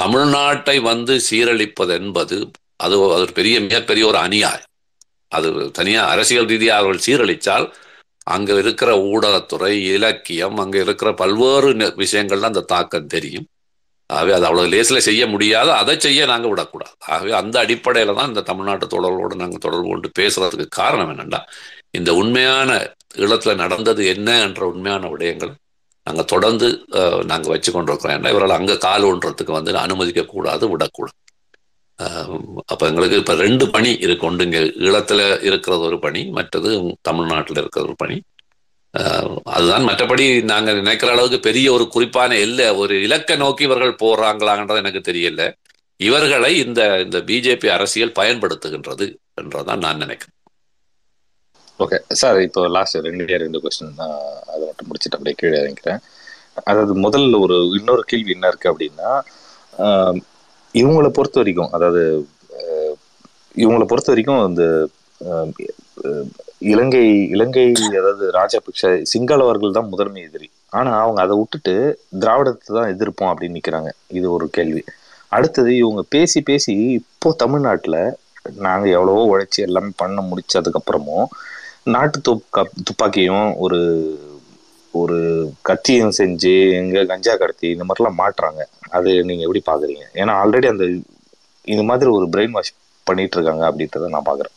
[0.00, 4.68] தமிழ்நாட்டை வந்து சீரழிப்பது என்பது அது அது பெரிய மிகப்பெரிய ஒரு அநியாயம்.
[5.28, 7.66] அது தனியாக அரசியல் ரீதியாக அவர்கள் சீரழித்தால்
[8.24, 13.46] அங்கே இருக்கிற ஊடகத்துறை இலக்கியம் அங்கே இருக்கிற பல்வேறு நெ- விஷயங்கள்ல அந்த தாக்கம் தெரியும்.
[14.10, 15.70] ஆகவே அது அவ்வளவு லேசில் செய்ய முடியாது.
[15.80, 16.94] அதை செய்ய நாங்கள் விடக்கூடாது.
[17.14, 21.40] ஆகவே அந்த அடிப்படையில் தான் இந்த தமிழ்நாட்டு தொடர்போடு நாங்கள் தொடர்பு கொண்டு பேசுறதுக்கு காரணம் என்னென்னா
[21.98, 22.70] இந்த உண்மையான
[23.22, 25.52] ஈழத்துல நடந்தது என்ன என்ற உண்மையான விடயங்கள்
[26.06, 26.68] நாங்கள் தொடர்ந்து
[27.30, 31.16] நாங்கள் வச்சு கொண்டிருக்கிறோம் ஏன்னா இவரால் அங்கே கால் ஒன்றத்துக்கு வந்து அனுமதிக்கக்கூடாது விடக்கூடாது.
[32.72, 34.26] அப்போ எங்களுக்கு இப்போ ரெண்டு பணி இருக்கு.
[34.28, 36.70] ஒன்று இங்கே ஈழத்தில் இருக்கிறது ஒரு பணி மற்றது
[37.08, 38.16] தமிழ்நாட்டில் இருக்கிற ஒரு பணி.
[39.52, 45.00] அதுதான் மற்றபடி நாங்க நினைக்கிற அளவுக்கு பெரிய ஒரு குறிப்பான இல்லை ஒரு இலக்க நோக்கி இவர்கள் போறாங்களான்றது எனக்கு
[45.08, 45.42] தெரியல.
[46.00, 49.06] இவர்களை இந்த இந்த பிஜேபி அரசியல் பயன்படுத்துகின்றது
[49.40, 50.36] என்றதான் நான் நினைக்கிறேன்.
[51.80, 54.16] ஓகே சார் இப்போ லாஸ்ட் ரெண்டு ரெண்டு கொஸ்டின் தான்
[54.50, 56.02] அதை மட்டும் முடிச்சுட்டு அப்படியே கீழே இறங்கிக்கிறேன்.
[56.62, 59.10] அதாவது முதல்ல ஒரு இன்னொரு கேள்வி என்ன இருக்கு அப்படின்னா
[59.82, 60.18] ஆஹ்,
[60.74, 62.02] இவங்களை பொறுத்த வரைக்கும் அதாவது
[63.56, 64.64] இவங்களை பொறுத்த வரைக்கும் இந்த
[66.70, 67.64] இலங்கை இலங்கை
[68.00, 70.48] அதாவது ராஜபக்ஷ சிங்களவர்கள் தான் முதன்மை எதிரி.
[70.78, 71.74] ஆனா அவங்க அதை விட்டுட்டு
[72.22, 73.90] திராவிடத்தை தான் எதிர்ப்போம் அப்படின்னு நிக்கிறாங்க.
[74.18, 74.82] இது ஒரு கேள்வி.
[75.36, 77.98] அடுத்தது இவங்க பேசி பேசி இப்போ தமிழ்நாட்டுல
[78.66, 81.26] நாங்க எவ்வளவோ உழைச்சி எல்லாமே பண்ண முடிச்சதுக்கு அப்புறமும்
[81.94, 83.80] நாட்டு துப்பா துப்பாக்கியும் ஒரு
[84.94, 85.18] ஒரு
[85.68, 88.62] கத்தியும் செஞ்சு எங்க கஞ்சா கடத்தி இந்த மாதிரிலாம் மாட்டுறாங்க.
[88.96, 90.04] அது நீங்க எப்படி பாக்குறீங்க?
[90.20, 90.86] ஏன்னா ஆல்ரெடி அந்த
[91.64, 92.72] இந்த மாதிரி ஒரு பிரெயின் வாஷ்
[93.06, 94.56] பண்ணிட்டு இருக்காங்க அப்படின்றத நான் பாக்குறேன்.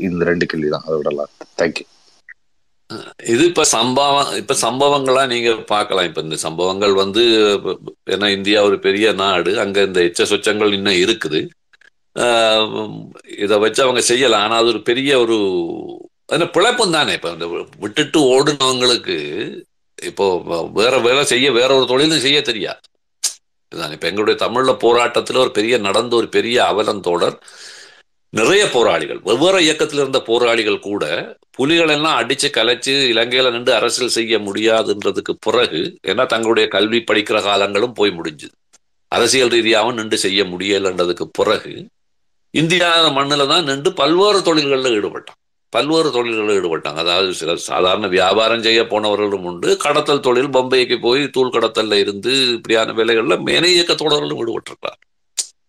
[0.00, 1.30] இந்த ரெண்டு கேள்வி தான் அதை விடலாம்.
[1.60, 1.86] தேங்க்யூ
[3.24, 6.04] இது இப்ப சம்பவம் இப்ப சம்பவங்களா நீங்க பார்க்கலாம்.
[6.04, 7.22] இப்ப இந்த சம்பவங்கள் வந்து
[8.10, 9.60] ஏன்னா இந்தியா ஒரு பெரிய நாடு.
[9.60, 11.40] அங்க இந்த எச்ச சொச்சங்கள் இன்னும் இருக்குது.
[12.14, 13.08] ஆஹ்
[13.38, 14.42] இதை வச்சு அவங்க செய்யலாம்.
[14.42, 15.36] ஆனா அது ஒரு பெரிய ஒரு
[16.26, 17.12] அது பிழைப்பும் தானே.
[17.12, 19.16] இப்ப இந்த விட்டுட்டு ஓடுனவங்களுக்கு
[20.02, 20.26] இப்போ
[20.74, 22.80] வேற வேலை செய்ய வேற ஒரு தொழிலும் செய்ய தெரியாது.
[23.72, 23.92] இதுதான்.
[23.92, 27.36] இப்ப எங்களுடைய தமிழ்ல போராட்டத்துல ஒரு பெரிய நடந்த ஒரு பெரிய அவலந்தோடர்
[28.38, 31.04] நிறைய போராளிகள் வெவ்வேறு இயக்கத்தில் இருந்த போராளிகள் கூட
[31.56, 35.80] புலிகள் எல்லாம் அடிச்சு கலைச்சு இலங்கையில நின்று அரசியல் செய்ய முடியாதுன்றதுக்கு பிறகு
[36.10, 38.54] ஏன்னா தங்களுடைய கல்வி படிக்கிற காலங்களும் போய் முடிஞ்சுது.
[39.12, 41.74] அரசியல் ரீதியாகவும் நின்று செய்ய முடியலைன்றதுக்கு பிறகு
[42.54, 45.40] இந்தியா மண்ணில் தான் நின்று பல்வேறு தொழில்களில் ஈடுபட்டான்
[45.72, 47.00] பல்வேறு தொழில்களில் ஈடுபட்டாங்க.
[47.04, 49.70] அதாவது சில சாதாரண வியாபாரம் செய்ய போனவர்களும் உண்டு.
[49.86, 55.00] கடத்தல் தொழில் பம்பைக்கு போய் தூள் கடத்தல்ல இருந்து இப்படியான வேலைகளில் மேனை இயக்கத்தோடர்களும் ஈடுபட்டிருக்கிறார்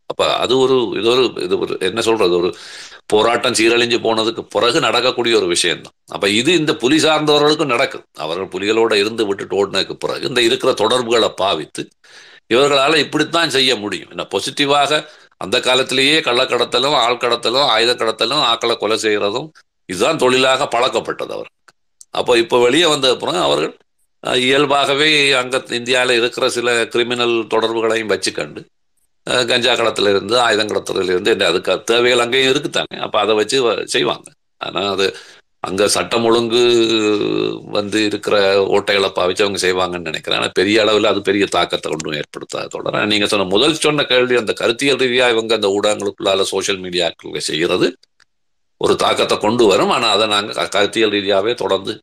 [0.10, 2.50] அப்ப அது ஒரு இது ஒரு இது ஒரு என்ன சொல்றது ஒரு
[3.14, 8.06] போராட்டம் சீரழிஞ்சு போனதுக்கு பிறகு நடக்கக்கூடிய ஒரு விஷயம் தான் அப்ப இது இந்த புலி சார்ந்தவர்களுக்கும் நடக்கும்.
[8.18, 11.84] அவர்கள் புலிகளோட இருந்து விட்டுட்டு ஓடினதுக்கு பிறகு இந்த இருக்கிற தொடர்புகளை பாவித்து
[12.54, 14.12] இவர்களால இப்படித்தான் செய்ய முடியும்.
[14.14, 15.00] என்ன பாசிட்டிவாக
[15.42, 19.50] அந்த காலத்திலேயே கள்ளக்கடத்தலும் ஆள் கடத்தலும் ஆயுத கடத்தலும் ஆக்களை கொலை செய்யறதும்
[19.90, 21.52] இதுதான் தொழிலாக பழக்கப்பட்டது அவர்
[22.14, 23.74] அப்போ இப்போ வெளியே வந்த அப்புறம் அவர்கள்
[24.42, 25.10] இயல்பாகவே
[25.42, 28.62] அங்க இந்தியாவில் இருக்கிற சில கிரிமினல் தொடர்புகளையும் வச்சுக்கண்டு
[29.48, 33.84] கஞ்சா கடத்துல இருந்து ஆயுதம் கடத்தல இருந்து என்ன அதுக்கு தேவைகள் அங்கேயும் இருக்குத்தானே அப்ப அதை வச்சு வ-
[33.86, 34.32] செய்வாங்க.
[34.58, 35.16] ஆனா அது
[35.60, 36.62] அங்க சட்டம் ஒழுங்கு
[37.64, 38.36] வந்து இருக்கிற
[38.66, 40.40] ஓட்டைகளை பாவிச்சு அவங்க செய்வாங்கன்னு நினைக்கிறேன்.
[40.40, 44.54] ஆனால் பெரிய அளவில் அது பெரிய தாக்கத்தை ஒன்றும் ஏற்படுத்தாது தொடர நீங்க சொன்ன முதல் சொன்ன கேள்வி அந்த
[44.54, 47.98] கருத்தியல் ரீதியா இவங்க அந்த ஊடகங்களுக்குள்ளால சோஷியல் மீடியாக்கள் செய்யறது
[48.78, 49.90] ஒரு தாக்கத்தை கொண்டு வரும்.
[49.90, 52.02] ஆனா அதை நாங்கள் கருத்தியல் ரீதியாவே தொடர்ந்து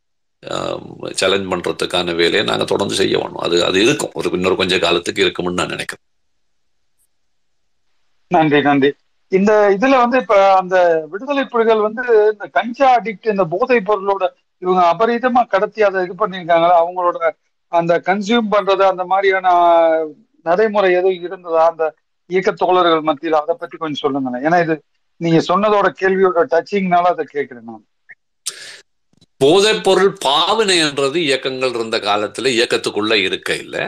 [1.11, 3.37] சேலஞ்ச் பண்றதுக்கான வேலையை நாங்கள் தொடர்ந்து செய்ய வேணும்.
[3.37, 4.11] அது அது இருக்கும்.
[4.13, 6.05] ஒரு இன்னொரு கொஞ்ச காலத்துக்கு இருக்கும்னு நான் நினைக்கிறேன்.
[8.27, 8.93] நன்றி நன்றி.
[9.31, 14.23] இந்த இதுல வந்து இப்ப அந்த விடுதலை புலிகள் வந்து இந்த கஞ்சா அடிக்ட் இந்த போதைப் பொருளோட
[14.57, 16.75] இவங்க அபரீதமா கடத்தி அதை இது பண்ணியிருக்காங்களா?
[16.83, 17.29] அவங்களோட
[17.67, 19.47] அந்த கன்சியூம் பண்றது அந்த மாதிரியான
[20.41, 21.69] நடைமுறை எதுவும் இருந்ததா?
[21.69, 21.95] அந்த
[22.27, 24.51] இயக்க தோழர்கள் மத்தியில அதை பத்தி கொஞ்சம் சொல்லுங்களேன்.
[24.51, 24.75] ஏன்னா இது
[25.17, 27.85] நீங்க சொன்னதோட கேள்வியோட டச்சிங்னால அதை கேட்கிறேன் நான்.
[29.37, 33.83] போதைப் பொருள் பாவனை என்றது இயக்கங்கள் இருந்த காலத்துல இயக்கத்துக்குள்ள இருக்க இல்லை.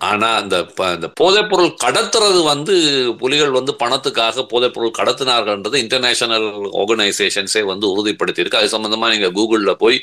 [0.00, 0.84] ஆனால் அந்த ப-
[1.20, 2.74] போதைப்பொருள் கடத்துறது வந்து
[3.18, 6.46] புலிகள் வந்து பணத்துக்காக போதைப்பொருள் கடத்தினார்கள்ன்றது இன்டர்நேஷனல்
[6.80, 8.54] ஆர்கனைசேஷன்ஸே வந்து உறுதிப்படுத்தியிருக்கு.
[8.54, 10.02] அது சம்மந்தமாக நீங்கள் கூகுளில் போய்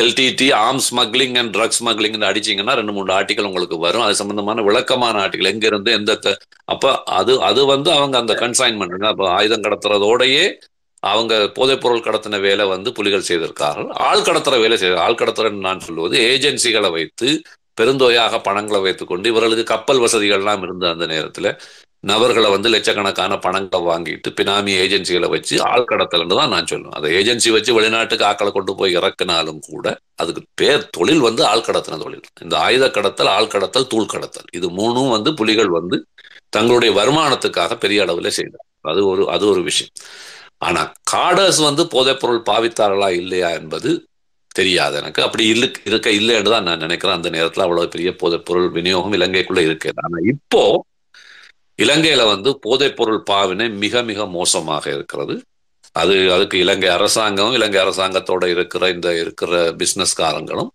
[0.00, 4.02] LTT arm smuggling and drugs smuggling அடிச்சீங்கன்னா ரெண்டு மூணு ஆர்டிக்கல் உங்களுக்கு வரும்.
[4.02, 9.62] அது சம்பந்தமான விளக்கமான ஆர்டிக்கல் எங்கேருந்து எந்த அப்போ அது அது வந்து அவங்க அந்த கன்சைன்மெண்ட் அப்போ ஆயுதம்
[9.62, 10.54] கடத்துறதோடயே
[11.00, 13.88] அவங்க போதைப்பொருள் கடத்தின வேலை வந்து புலிகள் செய்திருக்கார்கள்.
[13.90, 17.42] ஆள் கடத்துற வேலை செய்த ஆள் கடத்துறன்னு நான் சொல்லுவது ஏஜென்சிகளை வைத்து
[17.80, 21.48] பெருந்தோயாக பணங்களை வைத்துக்கொண்டு இவர்களுக்கு கப்பல் வசதிகள்லாம் இருந்த அந்த நேரத்துல
[22.04, 26.96] நபர்களை வந்து லட்சக்கணக்கான பணங்களை வாங்கிட்டு பினாமி ஏஜென்சிகளை வச்சு ஆள் கடத்தலன்னு தான் நான் சொல்லுவேன்.
[26.98, 29.86] அதை ஏஜென்சி வச்சு வெளிநாட்டுக்கு ஆக்களை கொண்டு போய் இறக்குனாலும் கூட
[30.16, 32.24] அதுக்கு பேர் தொழில் வந்து ஆள் கடத்தின தொழில்.
[32.42, 34.48] இந்த ஆயுத கடத்தல் ஆள் கடத்தல் தூள் கடத்தல்.
[34.52, 35.98] இது மூணும் வந்து புலிகள் வந்து
[36.48, 39.94] தங்களுடைய வருமானத்துக்காக பெரிய அளவில் செய்தார் அது ஒரு அது ஒரு விஷயம்.
[40.58, 40.82] ஆனா
[41.12, 43.90] காடர்ஸ் வந்து போதைப்பொருள் பாவித்தார்களா இல்லையா என்பது
[44.52, 45.22] தெரியாது எனக்கு.
[45.22, 47.16] அப்படி இல்லு இருக்க இல்லைன்னு தான் நான் நினைக்கிறேன்.
[47.16, 50.62] அந்த நேரத்துல அவ்வளவு பெரிய போதைப் பொருள் விநியோகம் இலங்கைக்குள்ள இருக்கு ஆனா இப்போ
[51.78, 55.34] இலங்கையில வந்து போதைப் பொருள் பாவினை மிக மிக மோசமாக இருக்கிறது.
[55.92, 60.70] அது அதுக்கு இலங்கை அரசாங்கமும் இலங்கை அரசாங்கத்தோட இருக்கிற இந்த இருக்கிற பிசினஸ்காரங்களும்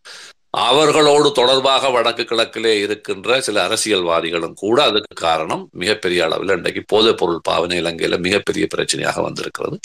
[0.59, 7.41] அவர்களோடு தொடர்பாக வடக்கு கிழக்கிலே இருக்கின்ற சில அரசியல்வாதிகளும் கூட அதுக்கு காரணம் மிகப்பெரிய அளவில் இன்றைக்கு போதைப் பொருள்
[7.43, 9.77] பாவனை இலங்கையில மிகப்பெரிய பிரச்சனையாக வந்திருக்கிறது.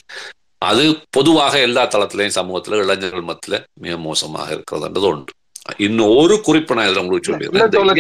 [0.65, 0.83] அது
[1.17, 5.33] பொதுவாக எல்லா தளத்திலையும் சமூகத்துல இளைஞர்கள் மத்தியில மிக மோசமாக இருக்கிறதுன்றது உண்டு
[5.81, 7.33] இன்னும் ஒரு குறிப்பு நான் இதுல உங்களுக்கு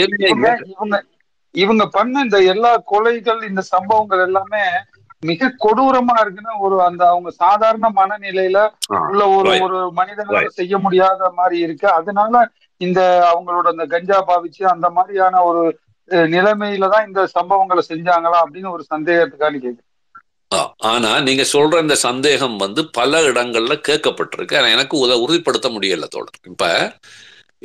[0.05, 1.01] ஏனைய
[1.55, 4.63] இவங்க பண்ண இந்த எல்லா கொலைகள் இந்த சம்பவங்கள் எல்லாமே
[5.23, 8.59] மிக கொடூரமா இருக்குன்னு ஒரு அந்த அவங்க சாதாரண மனநிலையில
[9.03, 9.51] உள்ள ஒரு.
[9.67, 10.41] ஒரு மனிதனால.
[10.57, 12.35] செய்ய முடியாத மாதிரி இருக்கு அதனால
[12.81, 15.63] இந்த அவங்களோட அந்த கஞ்சா பாவிச்சு அந்த மாதிரியான ஒரு
[16.29, 19.91] நிலைமையில தான் இந்த சம்பவங்களை செஞ்சாங்களா அப்படின்னு ஒரு சந்தேகத்துக்காண்டி கேக்குறேன் ஆ,
[20.91, 24.57] ஆனா நீங்க சொல்ற இந்த சந்தேகம் வந்து பல இடங்கள்ல கேட்கப்பட்டிருக்கு.
[24.59, 26.41] ஆனா எனக்கு உத உறுதிப்படுத்த முடியல தோழர்.
[26.51, 26.66] இப்ப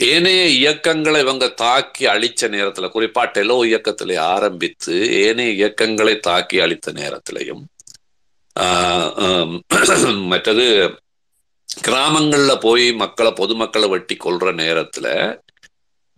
[0.07, 7.64] ஏனைய இயக்கங்களை இவங்க தாக்கி அழிச்ச நேரத்துல குறிப்பா டெலோ இயக்கத்திலே ஆரம்பித்து ஏனைய இயக்கங்களை தாக்கி அழித்த நேரத்திலையும்
[8.55, 9.55] ஆஹ்,
[10.31, 10.65] மற்றது
[11.69, 15.07] கிராமங்கள்ல போய் மக்களை பொதுமக்களை வெட்டி கொல்ற நேரத்துல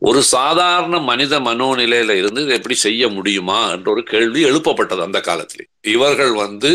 [0.01, 5.65] ஒரு சாதாரண மனித மனோநிலையில இருந்து இதை எப்படி செய்ய முடியுமா என்ற ஒரு கேள்வி எழுப்பப்பட்டது அந்த காலத்திலே.
[5.87, 6.71] இவர்கள் வந்து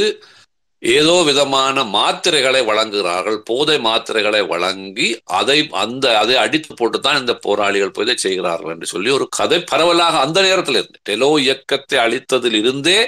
[0.83, 7.91] ஏதோ விதமான மாத்திரைகளை வழங்குகிறார்கள் போதை மாத்திரைகளை வழங்கி அதை அந்த அதை அடித்து போட்டு தான் இந்த போராளிகள்
[7.91, 12.99] போய் இதை செய்கிறார்கள் என்று சொல்லி ஒரு கதை பரவலாக அந்த நேரத்தில் இருந்து டெலோ இயக்கத்தை அழித்ததில் இருந்தே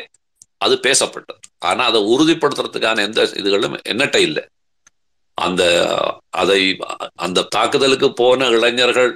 [0.59, 1.41] அது பேசப்பட்டது.
[1.59, 4.45] ஆனா அதை உறுதிப்படுத்துறதுக்கான எந்த இதுகளும் என்னட்ட இல்லை.
[5.39, 5.63] அந்த
[6.31, 6.61] அதை
[7.15, 9.13] அந்த தாக்குதலுக்கு போன இளைஞர்கள்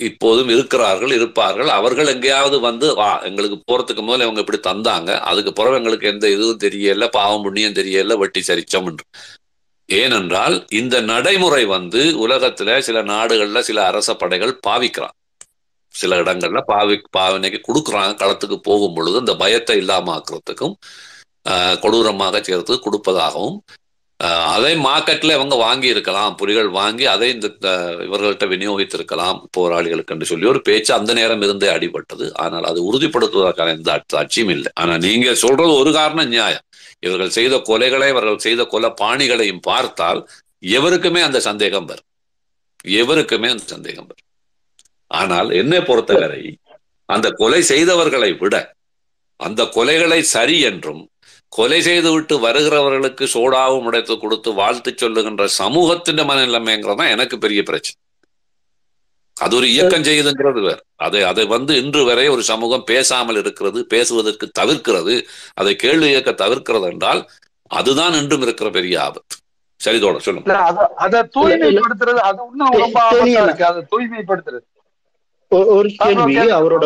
[0.00, 1.70] இப்போதும் இருக்கிறார்கள் இருப்பார்கள்.
[1.70, 5.10] அவர்கள் எங்கேயாவது வந்து வா எங்களுக்கு போறதுக்கு முதல்ல இவங்க இப்படி தந்தாங்க.
[5.24, 9.04] அதுக்கு பிறகு எங்களுக்கு எந்த இதுவும் தெரியல பாவம் புண்ணியம் தெரியல வெட்டி சரிச்சம் என்று.
[9.88, 15.16] ஏனென்றால் இந்த நடைமுறை வந்து உலகத்துல சில நாடுகள்ல சில அரச படைகள் பாவிக்கிறான்
[15.94, 18.14] சில இடங்கள்ல பாவி பாவனைக்கு கொடுக்குறாங்க.
[18.22, 20.74] களத்துக்கு போகும் பொழுது இந்த பயத்தை இல்லாம ஆக்குறதுக்கும்
[21.46, 23.56] ஆஹ், கொடூரமாக சேர்த்து கொடுப்பதாகவும்
[24.54, 27.48] அதை மார்க்கெட்ல இவங்க வாங்கி இருக்கலாம் புலிகள் வாங்கி அதை இந்த
[28.06, 32.26] இவர்கள்ட்ட விநியோகித்திருக்கலாம் போராளிகளுக்கு என்று சொல்லி ஒரு பேச்சு அந்த நேரம் இருந்தே அடிபட்டது.
[32.44, 34.70] ஆனால் அது உறுதிப்படுத்துவதற்கான எந்த சாட்சியும் இல்லை.
[34.82, 36.64] ஆனா நீங்க சொல்றது ஒரு காரணம் நியாயம்.
[37.06, 40.20] இவர்கள் செய்த கொலைகளை இவர்கள் செய்த கொலை பாணிகளையும் பார்த்தால்
[40.76, 42.08] எவருக்குமே அந்த சந்தேகம் வரும்.
[43.00, 44.28] எவருக்குமே அந்த சந்தேகம் வரும்.
[45.10, 46.42] ஆனால் என்னை பொறுத்தவரை
[47.08, 48.54] அந்த கொலை செய்தவர்களை விட
[49.40, 51.02] அந்த கொலைகளை சரி என்றும்
[51.56, 57.98] கொலை செய்துவிட்டு வருகிறவர்களுக்கு சோடாவும் உடைத்து கொடுத்து வாழ்த்து சொல்லுகின்ற சமூகத்தின் மனநிலைமைங்கிறது தான் எனக்கு பெரிய பிரச்சனை.
[59.36, 60.82] அது ஒரு இயக்கம் செய்யுதுங்கிறது வேறு.
[61.06, 65.14] அதை அதை வந்து இன்று வரை ஒரு சமூகம் பேசாமல் இருக்கிறது பேசுவதற்கு தவிர்க்கிறது
[65.54, 67.22] அதை கேள்வி இயக்க தவிர்க்கிறது என்றால்
[67.70, 69.36] அதுதான் இன்றும் இருக்கிற பெரிய ஆபத்து.
[69.80, 70.48] சரி தோட சொல்லுங்க.
[70.48, 73.00] இல்ல அத அத தூய்மைப்படுத்துறது அது இன்னும் ரொம்ப
[73.44, 73.64] இருக்கு.
[73.70, 74.66] அதை தூய்மைப்படுத்துறது.
[75.74, 76.36] ஒரு கேள்வி.
[76.58, 76.84] அவரோட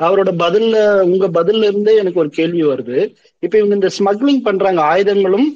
[0.00, 2.98] அவரோட பதில்ல உங்க பதில்ல இருந்தே எனக்கு ஒரு கேள்வி வருது.
[3.42, 5.48] இப்ப இவங்க இந்த ஸ்மக்லிங் பண்றாங்க ஆயுதங்களும்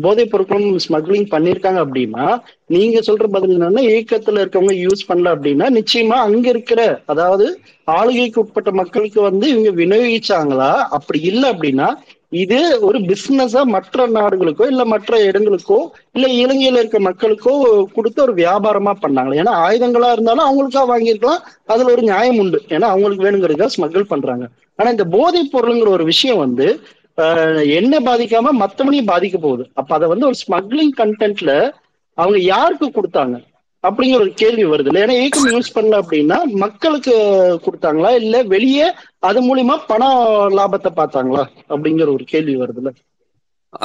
[0.00, 2.26] போதைப் பொருட்களும் ஸ்மக்லிங் பண்ணிருக்காங்க அப்படின்னா
[2.66, 7.46] நீங்க சொல்ற பதில் என்னன்னா இயக்கத்துல இருக்கவங்க யூஸ் பண்ணல அப்படின்னா நிச்சயமா அங்க இருக்கிற அதாவது
[7.88, 10.72] ஆளுகைக்கு உட்பட்ட மக்களுக்கு வந்து இவங்க விநியோகிச்சாங்களா?
[10.96, 11.88] அப்படி இல்லை அப்படின்னா
[12.32, 15.78] இது ஒரு பிசினஸா மற்ற நாடுகளுக்கோ இல்ல மற்ற இடங்களுக்கோ
[16.16, 17.52] இல்ல இலங்கையில இருக்க மக்களுக்கோ
[17.96, 21.42] கொடுத்த ஒரு வியாபாரமா பண்ணாங்க ஏன்னா ஆயுதங்களா இருந்தாலும் அவங்களுக்கா வாங்கியிருக்கலாம்.
[21.72, 22.60] அதுல ஒரு நியாயம் உண்டு.
[22.68, 24.46] ஏன்னா அவங்களுக்கு வேணுங்கிறதுக்காக ஸ்மகிள் பண்றாங்க.
[24.78, 26.68] ஆனா இந்த போதைப் பொருளுங்கிற ஒரு விஷயம் வந்து
[27.78, 29.64] என்ன பாதிக்காம மத்தவனையும் பாதிக்க போகுது.
[29.80, 31.52] அப்ப அதை வந்து ஒரு ஸ்மக்லிங் கண்டென்ட்ல
[32.18, 33.36] அவங்க யாருக்கு கொடுத்தாங்க?
[33.84, 35.00] அப்படிங்கிற ஒரு கேள்வி வருது இல்லை?
[35.04, 37.14] ஏன்னா ஏக்கம் யூஸ் பண்ணல அப்படின்னா மக்களுக்கு
[37.64, 38.10] கொடுத்தாங்களா?
[38.22, 38.86] இல்ல வெளியே
[39.28, 40.02] அது மூலியமா பண
[40.58, 41.44] லாபத்தை பார்த்தாங்களா?
[41.72, 42.92] அப்படிங்கிற ஒரு கேள்வி வருதுல்ல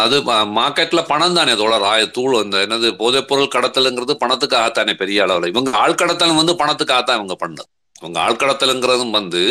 [0.02, 0.16] அது
[0.58, 5.52] மார்க்கெட்ல பணம் தானே அதோட ராய தூள் அந்த என்னது போதைப் பொருள் கடத்தலுங்கிறது பணத்துக்காகத்தானே பெரிய அளவுல.
[5.54, 7.70] இவங்க ஆழ்கடத்தல் வந்து பணத்துக்காகத்தான் இவங்க பண்ணது.
[8.02, 9.44] இவங்க ஆழ்கடத்தலுங்கிறதும் வந்து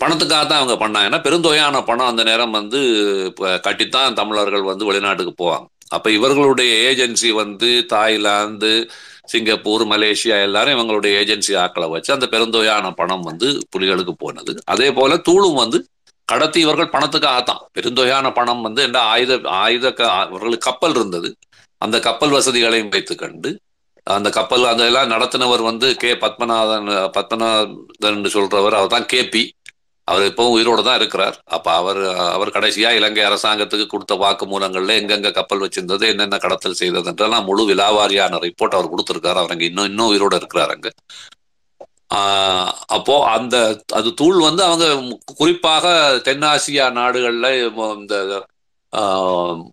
[0.00, 1.08] பணத்துக்காக தான் அவங்க பண்ணாங்க.
[1.08, 2.80] ஏன்னா பெருந்தொகையான பணம் அந்த நேரம் வந்து
[3.66, 5.66] கட்டித்தான் தமிழர்கள் வந்து வெளிநாட்டுக்கு போவாங்க.
[5.96, 8.72] அப்ப இவர்களுடைய ஏஜென்சி வந்து தாய்லாந்து
[9.24, 14.62] சிங்கப்பூர் மலேசியா எல்லாரும் இவங்களுடைய ஏஜென்சி ஆக்களை வச்சு அந்த பெருந்தொகையான பணம் வந்து புலிகளுக்கு போனது.
[14.64, 15.78] அதே போல தூளும் வந்து
[16.24, 20.28] கடத்தி இவர்கள் பணத்துக்காகத்தான் பெருந்தொகையான பணம் வந்து என்ன ஆயுத ஆயுத க-
[20.58, 21.36] கப்பல் இருந்தது.
[21.78, 23.60] அந்த கப்பல் வசதிகளையும் வைத்து கண்டு
[24.06, 29.42] அந்த கப்பல் அதெல்லாம் நடத்தினவர் வந்து கே பத்மநாதன் பத்மநாதன் சொல்றவர் அவர் தான் கேபி
[30.08, 31.36] அவர் இப்பவும் உயிரோடு தான் இருக்கிறார்.
[31.56, 32.00] அப்ப அவர்
[32.34, 37.64] அவர் கடைசியா இலங்கை அரசாங்கத்துக்கு கொடுத்த வாக்கு மூலங்கள்ல எங்கெங்க கப்பல் வச்சிருந்தது என்னென்ன கடத்தல் செய்தது என்றெல்லாம் முழு
[37.70, 39.40] விலாவாரியான ரிப்போர்ட் அவர் கொடுத்திருக்காரு.
[39.42, 40.90] அவர் அங்க இன்னும் இன்னும் உயிரோட இருக்கிறார் அங்க.
[42.96, 43.56] அப்போ அந்த
[43.98, 44.86] அது தூள் வந்து அவங்க
[45.34, 45.86] குறிப்பாக
[46.28, 47.46] தென்னாசியா நாடுகள்ல
[48.00, 48.16] இந்த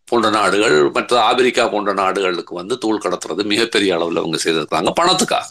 [0.10, 5.46] போன்ற நாடுகள் மற்ற ஆப்பிரிக்கா போன்ற நாடுகளுக்கு வந்து தூள் கடத்துறது மிகப்பெரிய அளவில் அவங்க செய்திருக்காங்க பணத்துக்காக.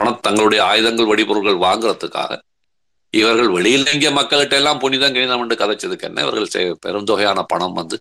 [0.00, 2.32] பண தங்களுடைய ஆயுதங்கள் வெடிபொருட்கள் வாங்குறதுக்காக.
[3.14, 6.22] இவர்கள் வெளியில் இங்கே மக்கள்கிட்ட எல்லாம் புனிதம் கணிதம் என்று கதைச்சதுக்கு என்ன?
[6.24, 6.50] இவர்கள்
[6.84, 7.96] பெருந்தொகையான பணம் வந்து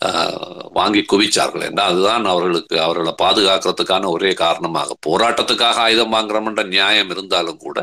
[0.00, 0.38] ஆஹ்,
[0.74, 4.96] வாங்கி குவிச்சார்கள் என்ன அதுதான் அவர்களுக்கு அவர்களை பாதுகாக்கிறதுக்கான ஒரே காரணமாக.
[5.06, 7.78] போராட்டத்துக்காக ஆயுதம் வாங்குறோம்ன்ற நியாயம் இருந்தாலும் கூட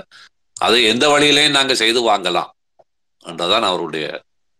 [0.57, 2.49] அதை எந்த வழியிலையும் நாங்க செய்து வாங்கலாம்
[3.23, 4.05] என்றதான் அவருடைய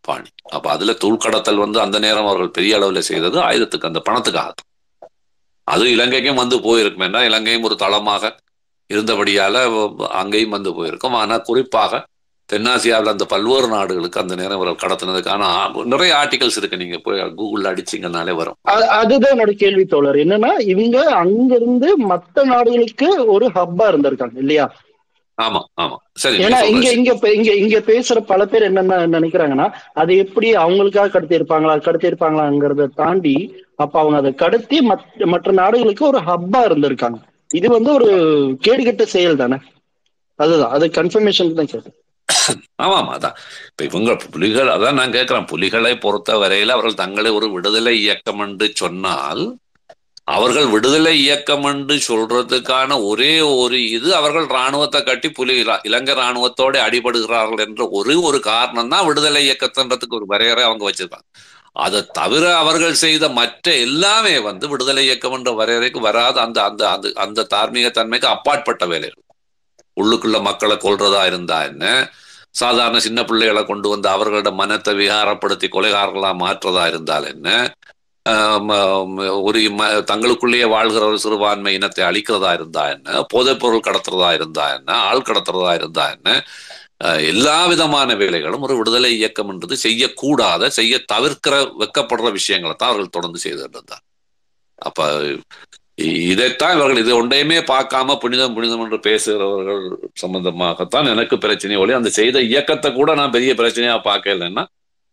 [0.04, 0.28] பாணி.
[0.52, 4.52] அப்ப அதுல தூள்கடத்தல் வந்து அந்த நேரம் அவர்கள் பெரிய அளவுல செய்தது ஆயுதத்துக்கு அந்த பணத்துக்காக
[5.68, 8.32] அது இலங்கைக்கும் வந்து போயிருக்கும் இலங்கையும் ஒரு தளமாக
[8.92, 9.56] இருந்தபடியால
[10.22, 11.18] அங்கேயும் வந்து போயிருக்கும்.
[11.22, 12.00] ஆனா குறிப்பாக
[12.48, 15.42] தென்னாசியாவில் அந்த பல்வேறு நாடுகளுக்கு அந்த நேரம் இவர்கள் கடத்தினதுக்கான
[15.92, 16.80] நிறைய ஆர்டிகல்ஸ் இருக்கு.
[16.82, 18.56] நீங்க போய் கூகுள்ல அடிச்சீங்கனாலே வரும்.
[19.00, 20.18] அதுதான் என்னோட கேள்வி தோழர்.
[20.24, 24.66] என்னன்னா இவங்க அங்கிருந்து மத்த நாடுகளுக்கு ஒரு ஹப்பா இருந்திருக்காங்க இல்லையா?
[25.38, 25.96] ஆமா ஆமா.
[26.22, 31.38] சரி ஏன்னா இங்க இங்க இங்க இங்க பேசுற பல பேர் என்னென்ன நினைக்கிறாங்கன்னா அது எப்படி அவங்களுக்காக கடத்தி
[31.38, 33.36] இருப்பாங்களா கடத்தி இருப்பாங்களாங்கிறத தாண்டி
[33.76, 34.78] அப்ப அவங்க அதை கடத்தி
[35.32, 37.20] மற்ற நாடுகளுக்கு ஒரு ஹப்பா இருந்திருக்காங்க.
[37.52, 38.08] இது வந்து ஒரு
[38.66, 39.58] கேடுகட்ட செயல் தானே?
[40.38, 40.72] அதுதான்.
[40.76, 41.96] அது கன்ஃபர்மேஷன் தான் கேட்டேன்.
[42.84, 43.36] ஆமாம் அதான்.
[43.70, 45.50] இப்ப இவங்க புலிகள் அதான் நான் கேட்கிறேன்.
[45.52, 49.42] புலிகளை பொறுத்த வரையில அவர்கள் தங்களை ஒரு விடுதலை இயக்கம் என்று சொன்னால்
[50.28, 55.54] அவர்கள் விடுதலை இயக்கம் என்று சொல்றதுக்கான ஒரே ஒரு இது அவர்கள் ராணுவத்தை கட்டி புலி
[55.88, 61.26] இலங்கை ராணுவத்தோட அடிபடுகிறார்கள் என்ற ஒரே ஒரு காரணம் தான் விடுதலை இயக்கத்துன்றதுக்கு ஒரு வரையறை அவங்க வச்சிருக்காங்க.
[61.76, 67.12] அதை தவிர அவர்கள் செய்த மற்ற எல்லாமே வந்து விடுதலை இயக்கம் என்ற வரையறைக்கு வராத அந்த அந்த அந்த
[67.14, 69.22] அந்த தார்மீக தன்மைக்கு அப்பாற்பட்ட வேலைகள்.
[69.96, 71.84] உள்ளுக்குள்ள மக்களை கொள்றதா இருந்தா என்ன?
[72.52, 77.48] சாதாரண சின்ன பிள்ளைகளை கொண்டு வந்து அவர்களோட மனத்தை விகாரப்படுத்தி கொலைகாரர்களா மாற்றதா இருந்தால் என்ன?
[78.26, 78.68] ஆஹ்
[79.42, 79.60] ஒரு
[80.04, 83.22] தங்களுக்குள்ளேயே வாழ்கிற ஒரு சிறுபான்மை இனத்தை அழிக்கிறதா இருந்தா என்ன?
[83.28, 84.92] போதைப் பொருள் கடத்துறதா இருந்தா என்ன?
[85.02, 86.28] ஆள் கடத்துறதா இருந்தா என்ன?
[87.28, 93.40] எல்லா விதமான வேலைகளும் ஒரு விடுதலை இயக்கம் என்றது செய்யக்கூடாத செய்ய தவிர்க்கிற வெக்கப்படுற விஷயங்களை தான் அவர்கள் தொடர்ந்து
[93.44, 94.04] செய்து இருந்தார்
[94.78, 95.00] அப்ப
[96.30, 99.82] இதைத்தான் இவர்கள் இது ஒன்றையுமே பார்க்காம புனிதம் புனிதம் என்று பேசுகிறவர்கள்
[100.22, 104.64] சம்பந்தமாகத்தான் எனக்கு பிரச்சனை ஒளி அந்த செய்த இயக்கத்தை கூட நான் பெரிய பிரச்சனையா பார்க்கலன்னா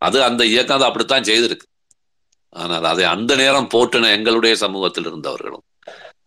[0.02, 1.68] அது அந்த இயக்கம் அதை அப்படித்தான் செய்திருக்கு.
[2.56, 5.66] ஆனால் அதை அந்த நேரம் போட்டுன எங்களுடைய சமூகத்தில் இருந்தவர்களும்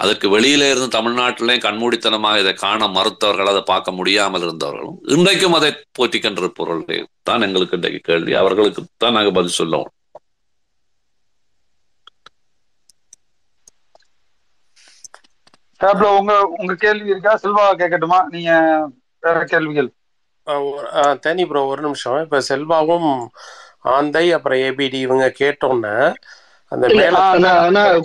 [0.01, 6.48] அதற்கு வெளியில இருந்து தமிழ்நாட்டிலையும் கண்மூடித்தனமாக இதை காண மறுத்தவர்கள் அதை பார்க்க முடியாமல் இருந்தவர்களும் இன்றைக்கும் அதை போற்றிக்கின்ற
[6.60, 6.85] பொருள்
[7.31, 8.32] தான் எங்களுக்கு இன்றைக்கு கேள்வி.
[8.43, 9.93] அவர்களுக்கு தான் நாங்கள் பதில் சொல்லணும்
[15.81, 17.32] டேப்ல உங்க உங்க கேள்வி இருக்கா?
[17.44, 18.19] செல்வா கேட்கட்டுமா?
[18.35, 18.51] நீங்க
[19.23, 19.89] வேற கேள்விகள்.
[21.24, 22.19] தேனி ப்ரோ ஒரு நிமிஷம்.
[22.24, 23.10] இப்ப செல்வாவும்
[23.97, 25.94] ஆந்தை அப்புறம் ஏபிடி இவங்க கேட்டோன்னே
[26.73, 26.86] அந்த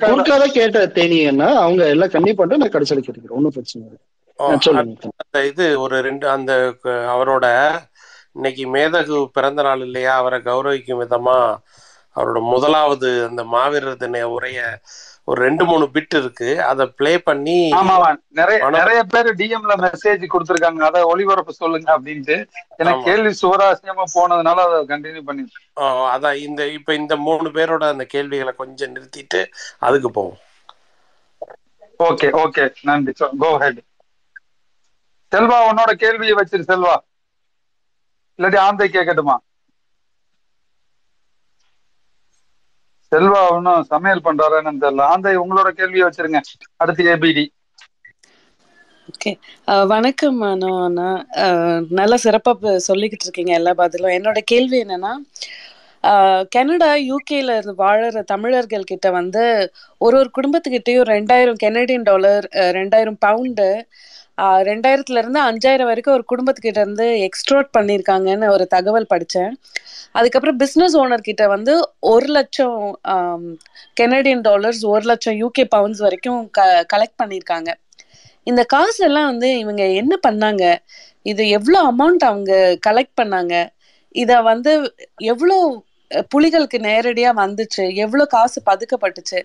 [0.03, 3.99] குறுக்கால கேட்ட தேனியன்னா அவங்க எல்லாம் கம்மி பண்ணிட்டு நான் கடைசியில் கேட்டுக்கிறேன் ஒன்றும் பிரச்சனை இல்லை.
[5.47, 6.51] இது ஒரு ரெண்டு அந்த
[7.13, 7.45] அவரோட
[8.35, 10.13] இன்னைக்கு மேதகு பிறந்த நாள் இல்லையா?
[10.15, 11.37] அவரை கௌரவிக்கும் விதமா
[12.15, 14.59] அவரோட முதலாவது அந்த மாவீரர் தின உரைய
[15.27, 16.49] ஒரு ரெண்டு மூணு பிட் இருக்கு.
[16.63, 18.09] அதை ப்ளே பண்ணி ஆமாவா
[18.39, 20.81] நிறைய நிறைய பேர் டிஎம்ல மெசேஜ் கொடுத்திருக்காங்க.
[20.89, 22.37] அதை ஒளிபரப்பு சொல்லுங்க அப்படின்ட்டு.
[22.77, 23.07] எனக்கு ஆமா.
[23.09, 25.43] கேள்வி சுவராசியமா போனதுனால அதை கண்டினியூ பண்ணி
[26.15, 29.41] அதான் இந்த இப்ப இந்த மூணு பேரோட அந்த கேள்விகளை கொஞ்சம் நிறுத்திட்டு
[29.87, 30.39] அதுக்கு போவோம்.
[32.07, 32.63] Okay okay.
[32.81, 33.13] நன்றி.
[33.43, 33.83] கோ ஹெட்
[35.31, 36.95] செல்வா உன்னோட கேள்வியை வச்சிரு செல்வா.
[38.39, 39.35] இல்லாட்டி ஆந்தை கேட்கட்டுமா?
[43.11, 45.03] செல்வா ஒன்னும் சமையல் பண்றாருன்னு தெரியல.
[45.11, 46.39] ஆந்தை உங்களோட கேள்வியை வச்சிருங்க.
[46.77, 47.45] அடுத்து ஏபிடி
[49.09, 49.31] ஓகே
[49.91, 51.09] வணக்கம் அண்ணா.
[51.99, 52.57] நல்லா சிறப்பாக
[52.87, 54.15] சொல்லிக்கிட்டு இருக்கீங்க எல்லா பதிலும்.
[54.17, 55.13] என்னோட கேள்வி என்னன்னா
[56.51, 59.43] கனடா யூகேல இருந்து வாழற தமிழர்கள் கிட்ட வந்து
[60.01, 62.45] ஒரு ஒரு குடும்பத்துக்கிட்டையும் ரெண்டாயிரம் கெனடியன் டாலர்
[62.77, 63.69] ரெண்டாயிரம் பவுண்டு
[64.37, 69.53] ஆஹ், ரெண்டாயிரத்துல இருந்து அஞ்சாயிரம் வரைக்கும் ஒரு குடும்பத்துக்கிட்ட இருந்து எக்ஸ்ட்ரோட் பண்ணியிருக்காங்கன்னு ஒரு தகவல் படித்தேன்
[70.17, 71.73] அதுக்கப்புறம் பிஸ்னஸ் ஓனர் கிட்ட வந்து
[72.11, 72.77] ஒரு லட்சம்
[73.99, 76.61] கெனடியன் டாலர்ஸ் ஒரு லட்சம் யூகே பவுண்ட்ஸ் வரைக்கும் க
[76.93, 77.71] கலெக்ட் பண்ணியிருக்காங்க
[78.47, 80.63] இந்த காசு எல்லாம் வந்து இவங்க என்ன பண்ணாங்க?
[81.31, 82.51] இது எவ்வளோ அமௌண்ட் அவங்க
[82.87, 83.55] கலெக்ட் பண்ணாங்க?
[84.15, 84.71] இதை வந்து
[85.33, 85.57] எவ்வளோ
[86.33, 87.85] புலிகளுக்கு நேரடியா வந்துச்சு?
[88.03, 89.39] எவ்வளோ காசு பதுக்கப்பட்டுச்சு?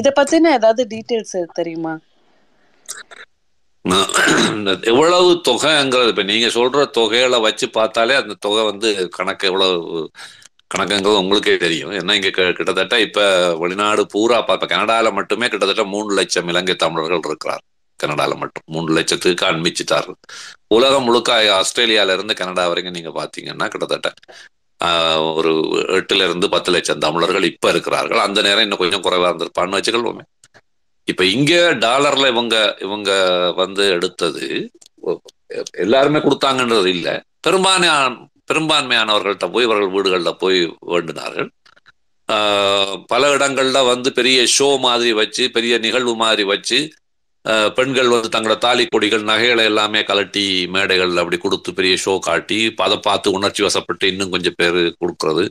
[0.00, 1.94] இத பத்தின ஏதாவது டீட்டெயில்ஸ் தெரியுமா?
[4.90, 10.00] எவ்வளவு தொகைங்கிறது இப்ப நீங்க சொல்ற தொகைகளை வச்சு பார்த்தாலே அந்த தொகை வந்து கணக்கு எவ்வளவு
[10.74, 11.92] கணக்குங்கிறது உங்களுக்கே தெரியும்.
[11.92, 13.20] ஏன்னா இங்க கிட்டத்தட்ட இப்ப
[13.56, 17.62] வெளிநாடு பூரா பார்ப்ப கனடால மட்டுமே கிட்டத்தட்ட மூணு லட்சம் இலங்கை தமிழர்கள் இருக்கிறார்.
[18.00, 18.64] கனடால மட்டும்.
[18.66, 20.18] மூணு லட்சத்துக்கு அண்மிச்சிட்டார்கள்
[20.70, 24.10] உலகம் முழுக்க ஆஸ்திரேலியால இருந்து கனடா வரைக்கும் நீங்க பாத்தீங்கன்னா கிட்டத்தட்ட
[24.80, 25.52] ஆஹ், ஒரு
[25.96, 28.20] எட்டுல இருந்து பத்து லட்சம் தமிழர்கள் இப்ப இருக்கிறார்கள்.
[28.20, 30.24] அந்த நேரம் இன்னும் கொஞ்சம் குறைவா இருந்திருப்பான்னு வச்சுக்கொள்வோமே.
[31.08, 33.10] இப்ப இங்க டாலர்ல இவங்க இவங்க
[33.56, 34.46] வந்து எடுத்தது
[35.84, 37.08] எல்லாருமே கொடுத்தாங்கன்றது இல்ல.
[37.40, 38.08] பெரும்பான்மையான
[38.50, 41.48] பெரும்பான்மையானவர்கள்ட்ட போய் இவர்கள் வீடுகள்ல போய் வேண்டினார்கள்.
[43.12, 46.78] பல இடங்கள்ல வந்து பெரிய ஷோ மாதிரி வச்சு பெரிய நிகழ்வு மாதிரி வச்சு
[47.76, 50.44] பெண்கள் வந்து தங்களோட தாலி கொடிகள் நகைகளை எல்லாமே கலட்டி
[50.74, 55.44] மேடைகள் அப்படி கொடுத்து பெரிய ஷோ காட்டி அதை பார்த்து உணர்ச்சி வசப்பட்டு இன்னும் கொஞ்சம் பேர் கொடுக்கறது.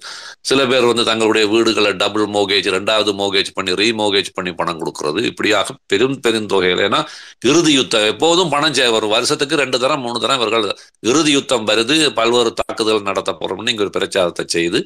[0.49, 5.21] சில பேர் வந்து தங்களுடைய வீடுகளை டபுள் மோகேஜ் ரெண்டாவது மோகேஜ் பண்ணி ரீமோகேஜ் பண்ணி பணம் கொடுக்கறது.
[5.31, 7.01] இப்படியாக பெரும் பெருந்தொகைகள் ஏன்னா
[7.51, 9.15] இறுதி யுத்தம் எப்போதும் பணம் செய்ய வரும்.
[9.17, 10.67] வருஷத்துக்கு ரெண்டு தரம் மூணு தரம் இவர்கள்
[11.11, 11.97] இறுதி யுத்தம் வருது.
[12.21, 14.81] பல்வேறு தாக்குதல் நடத்த போறோம்னு இங்க ஒரு பிரச்சாரத்தை செய்து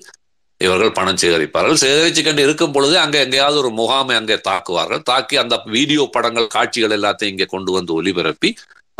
[0.65, 1.79] இவர்கள் பணம் சேகரிப்பார்கள்.
[1.83, 5.01] சேகரித்து கண்டு இருக்கும் பொழுது அங்க எங்கேயாவது ஒரு முகாமை அங்கே தாக்குவார்கள்.
[5.11, 8.51] தாக்கி அந்த வீடியோ படங்கள் காட்சிகள் எல்லாத்தையும் இங்கே கொண்டு வந்து ஒளிபரப்பி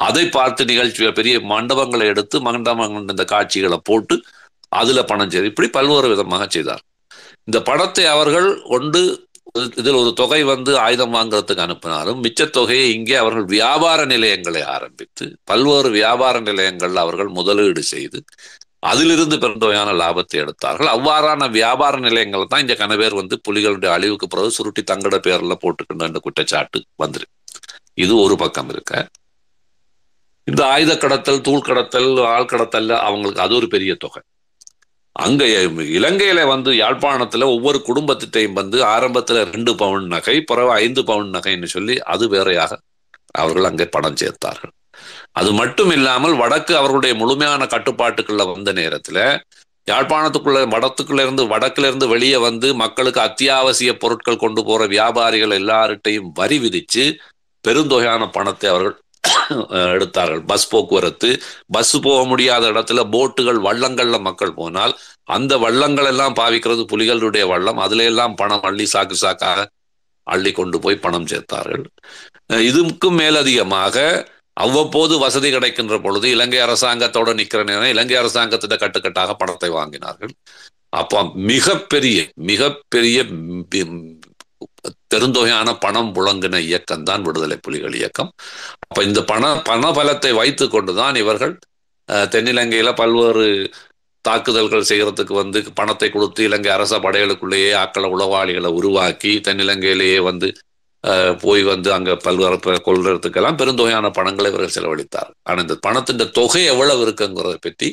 [0.07, 4.15] அதை பார்த்து நிகழ்ச்சி பெரிய மண்டபங்களை எடுத்து மண்டபங்கள் இந்த காட்சிகளை போட்டு
[4.71, 6.83] அதுல பணம் செய்து இப்படி பல்வேறு விதமாக செய்தார்.
[7.49, 8.47] இந்த படத்தை அவர்கள்
[8.77, 9.01] ஒன்று
[9.79, 15.89] இதில் ஒரு தொகை வந்து ஆயுதம் வாங்குறதுக்கு அனுப்பினாலும் மிச்ச தொகையை இங்கே அவர்கள் வியாபார நிலையங்களை ஆரம்பித்து பல்வேறு
[15.97, 18.19] வியாபார நிலையங்கள்ல அவர்கள் முதலீடு செய்து
[18.83, 20.89] அதிலிருந்து பெருந்தொகையான லாபத்தை எடுத்தார்கள்.
[20.95, 26.19] அவ்வாறான வியாபார நிலையங்கள் தான் இந்த கனவேர் வந்து புலிகளுடைய அழிவுக்கு பிறகு சுருட்டி தங்கட பேர்ல போட்டுக்கணும் அந்த
[26.19, 27.27] குற்றச்சாட்டு வந்துரு.
[27.93, 29.07] இது ஒரு பக்கம் இருக்க.
[30.47, 34.21] இந்த ஆயுத கடத்தல் தூள் கடத்தல் ஆள் கடத்தல் அவங்களுக்கு அது ஒரு பெரிய தொகை.
[35.15, 35.45] அங்க
[35.99, 41.95] இலங்கையில வந்து யாழ்ப்பாணத்துல ஒவ்வொரு குடும்பத்திட்டையும் வந்து ஆரம்பத்துல ரெண்டு பவுன் நகை பிறகு ஐந்து பவுன் நகைன்னு சொல்லி
[42.13, 42.79] அது வேறையாக
[43.31, 44.73] அவர்கள் அங்கே பணம் சேர்த்தார்கள்.
[45.35, 49.19] அது மட்டும் இல்லாமல் வடக்கு அவர்களுடைய முழுமையான கட்டுப்பாட்டுக்குள்ள வந்த நேரத்துல
[49.87, 56.57] யாழ்ப்பாணத்துக்குள்ள வடத்துக்குள்ள இருந்து வடக்குல இருந்து வெளியே வந்து மக்களுக்கு அத்தியாவசிய பொருட்கள் கொண்டு போற வியாபாரிகள் எல்லார்ட்டையும் வரி
[56.65, 57.05] விதிச்சு
[57.63, 58.97] பெருந்தொகையான பணத்தை அவர்கள்
[59.95, 60.41] எடுத்தார்கள்.
[60.49, 61.29] பஸ் போக்குவரத்து
[61.75, 64.93] பஸ் போக முடியாத இடத்துல போட்டுகள் வள்ளங்கள்ல மக்கள் போனால்
[65.27, 67.79] அந்த வள்ளங்கள் எல்லாம் பாவிக்கிறது புலிகளுடைய வள்ளம்.
[67.85, 69.59] அதுல எல்லாம் பணம் அள்ளி சாக்கு சாக்காக
[70.27, 71.83] அள்ளி கொண்டு போய் பணம் சேர்த்தார்கள்.
[72.69, 73.95] இதுக்கும் மேலதிகமாக
[74.57, 80.33] அவ்வப்போது வசதி கிடைக்கின்ற பொழுது இலங்கை அரசாங்கத்தோட நிற்கிற நேரம் இலங்கை அரசாங்கத்திட்ட கட்டுக்கட்டாக பணத்தை வாங்கினார்கள்.
[81.01, 81.19] அப்போ
[81.51, 82.17] மிகப்பெரிய
[82.51, 83.17] மிகப்பெரிய
[85.13, 88.31] பெருந்தொகையான பணம் புழங்கின இயக்கம் தான் விடுதலை புலிகள் இயக்கம்.
[88.89, 91.53] அப்ப இந்த பண பண பலத்தை வைத்து கொண்டுதான் இவர்கள்
[92.33, 93.45] தென்னிலங்கையில் பல்வேறு
[94.25, 100.49] தாக்குதல்கள் செய்யறதுக்கு வந்து பணத்தை கொடுத்து இலங்கை அரச படைகளுக்குள்ளேயே ஆக்கள உளவாளிகளை உருவாக்கி தென்னிலங்கையிலேயே வந்து
[101.43, 102.57] போய் வந்து அங்க பல்வேறு
[102.87, 105.31] கொள்றதுக்கெல்லாம் பெருந்தொகையான பணங்களை இவர்கள் செலவழித்தார்.
[105.47, 107.89] ஆனால் இந்த பணத்தின் தொகை எவ்வளவு இருக்குங்கிறத பற்றி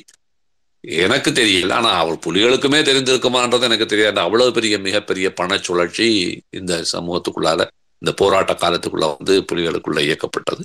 [1.04, 1.72] எனக்கு தெரியல.
[1.78, 4.20] ஆனா அவர் புலிகளுக்குமே தெரிந்திருக்குமான்றது எனக்கு தெரியாது.
[4.26, 6.06] அவ்வளவு பெரிய மிகப்பெரிய பண சுழற்சி
[6.60, 7.66] இந்த சமூகத்துக்குள்ளால
[8.02, 10.64] இந்த போராட்ட காலத்துக்குள்ள வந்து புலிகளுக்குள்ள இயக்கப்பட்டது.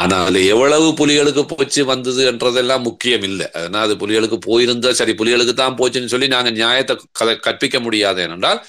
[0.00, 3.46] ஆனா அதுல எவ்வளவு புலிகளுக்கு போச்சு வந்தது என்றதெல்லாம் முக்கியம் இல்லை.
[3.58, 8.20] அதனால் அது புலிகளுக்கு போயிருந்தா சரி புலிகளுக்கு தான் போச்சுன்னு சொல்லி நாங்க நியாயத்தை கதை கற்பிக்க முடியாது.
[8.26, 8.60] ஏனென்றால்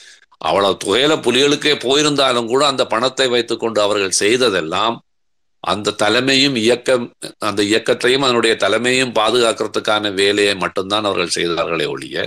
[0.43, 4.95] அவ்வளவு துகையில புலிகளுக்கே போயிருந்தாலும் கூட அந்த பணத்தை வைத்துக்கொண்டு அவர்கள் செய்ததெல்லாம்
[5.63, 7.05] அந்த தலைமையும் இயக்கம்
[7.39, 12.17] அந்த இயக்கத்தையும் அதனுடைய தலைமையும் பாதுகாக்கிறதுக்கான வேலையை மட்டும்தான் அவர்கள் செய்தார்களே ஒழிய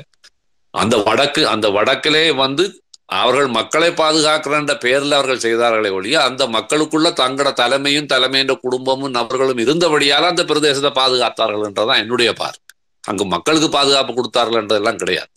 [0.75, 2.65] அந்த வடக்கு அந்த வடக்கிலே வந்து
[3.15, 10.31] அவர்கள் மக்களை பாதுகாக்கிறன்ற பேரில் அவர்கள் செய்தார்களே ஒழிய அந்த மக்களுக்குள்ள தங்களோட தலைமையும் தலைமையின் குடும்பமும் நபர்களும் இருந்தபடியால்
[10.31, 12.59] அந்த பிரதேசத்தை பாதுகாத்தார்கள் என்றதான் என்னுடைய பார்
[13.05, 15.31] அங்கு மக்களுக்கு பாதுகாப்பு கொடுத்தார்கள் என்றதெல்லாம் கிடையாது.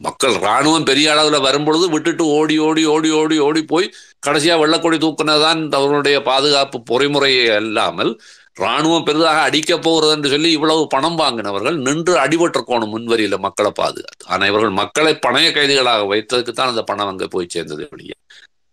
[0.00, 3.92] மக்கள் ராணுவம் பெரிய அளவுல வரும்பொழுது விட்டுட்டு ஓடி ஓடி ஓடி ஓடி ஓடி போய்
[4.26, 8.12] கடைசியா வெள்ளக்கொடி தூக்குனதான் அவர்களுடைய பாதுகாப்பு பொறிமுறையை அல்லாமல்
[8.56, 14.24] ராணுவம் பெரிதாக அடிக்க போகிறது என்று சொல்லி இவ்வளவு பணம் வாங்கினவர்கள் நின்று அடிபட்டிருக்கணும் முன்வரியில மக்களை பாதுகாத்து.
[14.26, 18.16] ஆனால் இவர்கள் மக்களை பணைய கைதிகளாக வைத்ததுக்கு தான் அந்த பணம் அங்கே போய் சேர்ந்தது வெளியே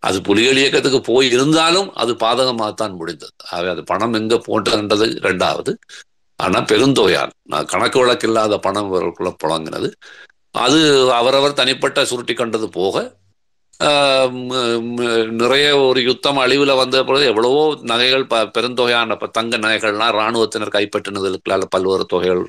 [0.02, 3.34] அது புலிகள் இயக்கத்துக்கு போய் இருந்தாலும் அது பாதகமாகத்தான் முடிந்தது.
[3.50, 5.72] ஆகவே அது பணம் எங்க போட்டதுன்றது ரெண்டாவது
[6.40, 9.88] ஆனா பெருந்தொகையால் நான் கணக்கு வழக்கு இல்லாத பணம் இவர்களுக்குள்ள புழங்கினது.
[10.54, 10.78] அது
[11.12, 12.96] அவரவர் தனிப்பட்ட சுருட்டி கண்டது போக
[13.80, 14.32] ஆஹ்
[15.32, 21.68] நிறைய ஒரு யுத்தம் அழிவுல வந்த பொழுது எவ்வளவோ நகைகள் ப பெருந்தொகையான இப்போ தங்க நகைகள்லாம் இராணுவத்தினர் கைப்பற்றினதுக்குள்ள
[21.68, 22.42] பல்வேறு தொகைகள்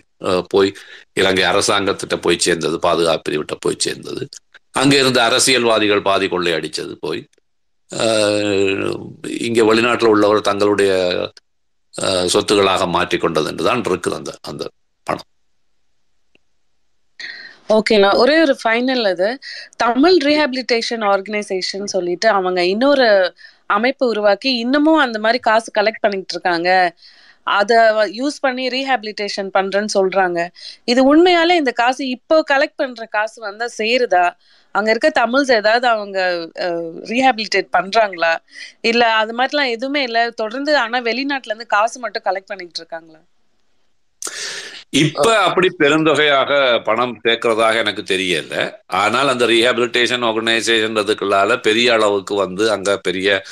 [0.49, 0.71] போய்
[1.13, 4.23] இலங்கை அரசாங்கத்திட்ட போய் சேர்ந்தது பாதுகாப்பு பிரிவிட்ட போய் சேர்ந்தது.
[4.71, 7.21] அங்கே இருந்த அரசியல்வாதிகள் பாதி கொள்ளை அடித்தது போய்
[7.89, 8.97] ஆஹ்
[9.69, 10.91] வெளிநாட்டில் உள்ளவர் தங்களுடைய
[12.27, 14.63] சொத்துக்களாக மாற்றிக்கொண்டது என்றுதான் இருக்குது அந்த அந்த
[17.69, 19.27] ஓகேண்ணா ஒரே ஒரு ஃபைனல் அது.
[19.77, 23.07] தமிழ் ரீஹாபிலிட்டேஷன் ஆர்கனைசேஷன் சொல்லிட்டு அவங்க இன்னொரு
[23.69, 26.69] அமைப்பு உருவாக்கி இன்னமும் அந்த மாதிரி காசு கலெக்ட் பண்ணிட்டு இருக்காங்க.
[27.57, 27.77] அதை
[28.19, 30.39] யூஸ் பண்ணி ரீஹாபிலிட்டேஷன் பண்றேன்னு சொல்றாங்க.
[30.87, 34.25] இது உண்மையாலே இந்த காசு இப்போ கலெக்ட் பண்ற காசு வந்தா சேருதா?
[34.75, 36.17] அங்க இருக்க தமிழ்ஸ் ஏதாவது அவங்க
[37.11, 38.33] ரீஹாபிலிட்டேட் பண்றாங்களா?
[38.83, 40.23] இல்ல அது மாதிரிலாம் எதுவுமே இல்லை.
[40.41, 43.21] தொடர்ந்து ஆனா வெளிநாட்டுல இருந்து காசு மட்டும் கலெக்ட் பண்ணிட்டு இருக்காங்களா?
[44.93, 48.73] இப்ப அப்படி பெருந்தொகையாக பணம் சேர்க்கிறதாக எனக்கு தெரியல.
[48.87, 53.43] ஆனால் அந்த ரீஹாபிலிட்டேஷன் ஆர்கனைசேஷன் பெரிய அளவுக்கு வந்து அங்க பெரிய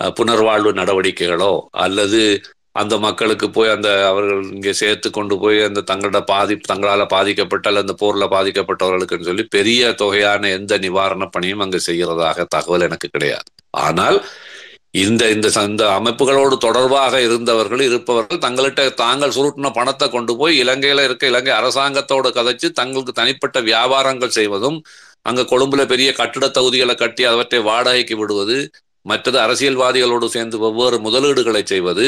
[0.00, 2.40] புனர்வாழ்வு நடவடிக்கைகளோ அல்லது
[2.72, 7.86] அந்த மக்களுக்கு போய் அந்த அவர்கள் இங்கே சேர்த்து கொண்டு போய் அந்த தங்களோட பாதி தங்களால பாதிக்கப்பட்ட அல்லது
[7.86, 13.44] அந்த போர்ல பாதிக்கப்பட்டவர்களுக்குன்னு சொல்லி பெரிய தொகையான எந்த நிவாரண பணியும் அங்கு செய்கிறதாக தகவல் எனக்கு கிடையாது.
[13.70, 14.24] ஆனால்
[14.96, 21.30] இந்த இந்த இந்த அமைப்புகளோடு தொடர்பாக இருந்தவர்கள் இருப்பவர்கள் தங்கள்கிட்ட தாங்கள் சுருட்டின பணத்தை கொண்டு போய் இலங்கையில இருக்க
[21.32, 24.78] இலங்கை அரசாங்கத்தோடு கதைச்சு தங்களுக்கு தனிப்பட்ட வியாபாரங்கள் செய்வதும்
[25.26, 28.58] அங்க கொழும்புல பெரிய கட்டிட தகுதிகளை கட்டி அவற்றை வாடகைக்கு விடுவது
[29.06, 32.06] மற்றது அரசியல்வாதிகளோடு சேர்ந்து வெவ்வேறு முதலீடுகளை செய்வது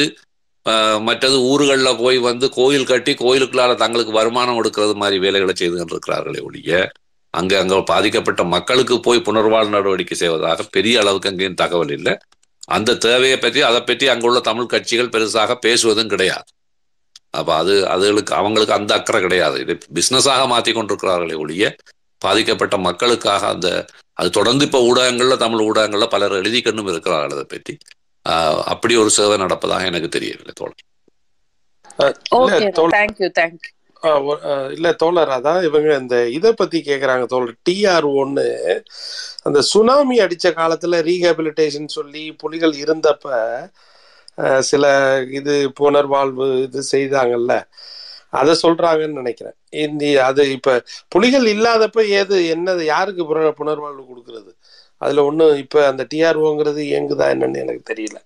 [1.07, 6.71] மற்றது ஊர்களில் போய் வந்து கோயில் கட்டி கோயிலுக்குள்ளால தங்களுக்கு வருமானம் எடுக்கிறது மாதிரி வேலைகளை செய்து கொண்டிருக்கிறார்களே ஒழிய
[7.33, 12.13] அங்கே அங்கே பாதிக்கப்பட்ட மக்களுக்கு போய் புனர்வாழ்வு நடவடிக்கை செய்வதாக பெரிய அளவுக்கு அங்கேயும் தகவல் இல்லை.
[12.69, 16.49] அந்த தேவையை பற்றி அதை பற்றி அங்குள்ள தமிழ் கட்சிகள் பெருசாக பேசுவதும் கிடையாது.
[17.29, 19.59] அப்ப அது அதுகளுக்கு அவங்களுக்கு அந்த அக்கறை கிடையாது.
[19.59, 21.75] இது பிசினஸாக மாத்தி கொண்டிருக்கிறார்களே ஒழிய
[22.17, 27.77] பாதிக்கப்பட்ட மக்களுக்காக அந்த அது தொடர்ந்து இப்ப ஊடகங்கள்ல தமிழ் ஊடகங்கள்ல பலர் எழுதி கண்ணும் இருக்கிறார்கள் அதை பற்றி.
[28.29, 30.85] ஆஹ் அப்படி ஒரு சேவை நடப்பதாக எனக்கு தெரியவில்லை தோழர்.
[32.73, 33.69] தேங்க்யூ தேங்க்யூ
[34.71, 37.55] இல்ல தோழர் அதான் இவங்க இந்த இதை பத்தி கேக்குறாங்க தோழர்.
[37.69, 38.83] டிஆர் ஒன்னு
[39.43, 43.27] அந்த சுனாமி அடிச்ச காலத்துல ரீஹாபிலிட்டேஷன் சொல்லி புலிகள் இருந்தப்ப
[44.59, 44.85] சில
[45.31, 47.63] இது புனர்வாழ்வு இது செய்தாங்கல்ல.
[48.29, 49.53] அதை சொல்றாங்கன்னு நினைக்கிறேன்.
[49.69, 54.51] இந்த அது இப்ப புலிகள் இல்லாதப்ப ஏது என்னது யாருக்கு புன- புனர்வாழ்வு கொடுக்கறது?
[54.97, 58.17] அதுல ஒண்ணும் இப்ப அந்த டிஆர்ஓங்கிறது இயங்குதா என்னன்னு எனக்கு தெரியல.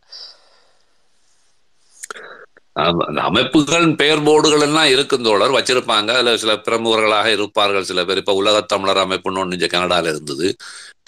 [2.75, 6.09] அந்த அமைப்புகள் பெயர் போர்டுகள் எல்லாம் இருக்கும் தோழர் வச்சிருப்பாங்க.
[6.09, 8.17] அதுல சில பிரமுகர்களாக இருப்பார்கள் சில பேர்.
[8.17, 10.55] இப்ப உலக தமிழர் அமைப்புன்னு ஒன்று கனடால இருந்தது.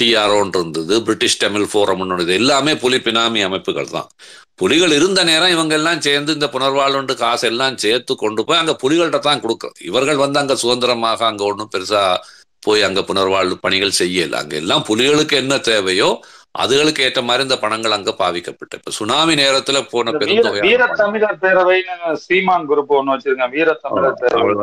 [0.01, 1.03] டிஆர்ஓன்னு இருந்தது.
[1.03, 2.33] பிரிட்டிஷ் தமிழ் ஃபோரம் ஒன்று இது.
[2.33, 4.07] எல்லாமே புலி பினாமி அமைப்புகள் தான்.
[4.55, 9.19] புலிகள் இருந்த நேரம் இவங்க எல்லாம் சேர்ந்து இந்த புனர்வாழ்வுண்டு காசு எல்லாம் சேர்த்து கொண்டு போய் அங்க புலிகள்கிட்ட
[9.19, 9.81] தான் கொடுக்குறது.
[9.81, 12.17] இவர்கள் வந்து அங்க சுதந்திரமாக அங்க ஒன்றும் பெருசா
[12.59, 14.31] போய் அங்க புனர்வாழ்வு பணிகள் செய்யல.
[14.31, 16.19] அங்க எல்லாம் புலிகளுக்கு என்ன தேவையோ
[16.57, 18.77] அதுகளுக்கு ஏற்ற மாதிரி இந்த பணங்கள் அங்க பாவிக்கப்பட்டு.
[18.77, 23.49] இப்ப சுனாமி நேரத்துல போன இந்த வீர தமிழர் பேரவைன்னு ஸ்ரீமான் குரூப் ஒண்ணு வச்சிருக்காங்க.
[23.49, 24.55] வீர தமிழர் பேரவை.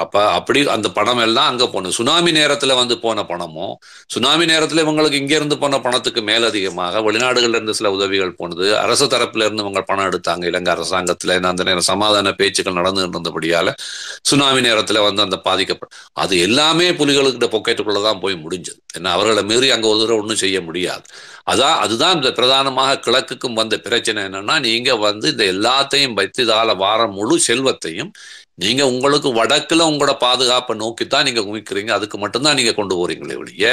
[0.00, 3.74] அப்ப அப்படி அந்த பணம் எல்லாம் அங்க போகணும் சுனாமி நேரத்துல வந்து போன பணமும்
[4.06, 9.46] சுனாமி நேரத்துல இவங்களுக்கு இங்க இருந்து போன பணத்துக்கு மேலதிகமாக வெளிநாடுகள்ல இருந்து சில உதவிகள் போனது அரசு தரப்புல
[9.46, 13.74] இருந்து இவங்க பணம் எடுத்தாங்க இலங்கை அரசாங்கத்துல அந்த நேரம் சமாதான பேச்சுக்கள் நடந்து இருந்தபடியால
[14.22, 18.78] சுனாமி நேரத்துல வந்து அந்த பாதிக்கப்படும் அது எல்லாமே புலிகளுக்கு பொக்கெட்டுக்குள்ளதான் போய் முடிஞ்சது.
[18.98, 21.04] ஏன்னா அவர்களை மீறி அங்க ஒரு தடவை ஒன்றும் செய்ய முடியாது.
[21.50, 27.36] அதான் அதுதான் இந்த பிரதானமாக கிழக்குக்கும் வந்த பிரச்சனை என்னன்னா நீங்க வந்து இந்த எல்லாத்தையும் வைத்து இதால முழு
[27.40, 28.10] செல்வத்தையும்
[28.58, 33.66] நீங்க உங்களுக்கு வடக்குல உங்களோட பாதுகாப்பை நோக்கி தான் நீங்க குமிக்கிறீங்க அதுக்கு மட்டும்தான் நீங்க கொண்டு போறீங்களே ஒழிய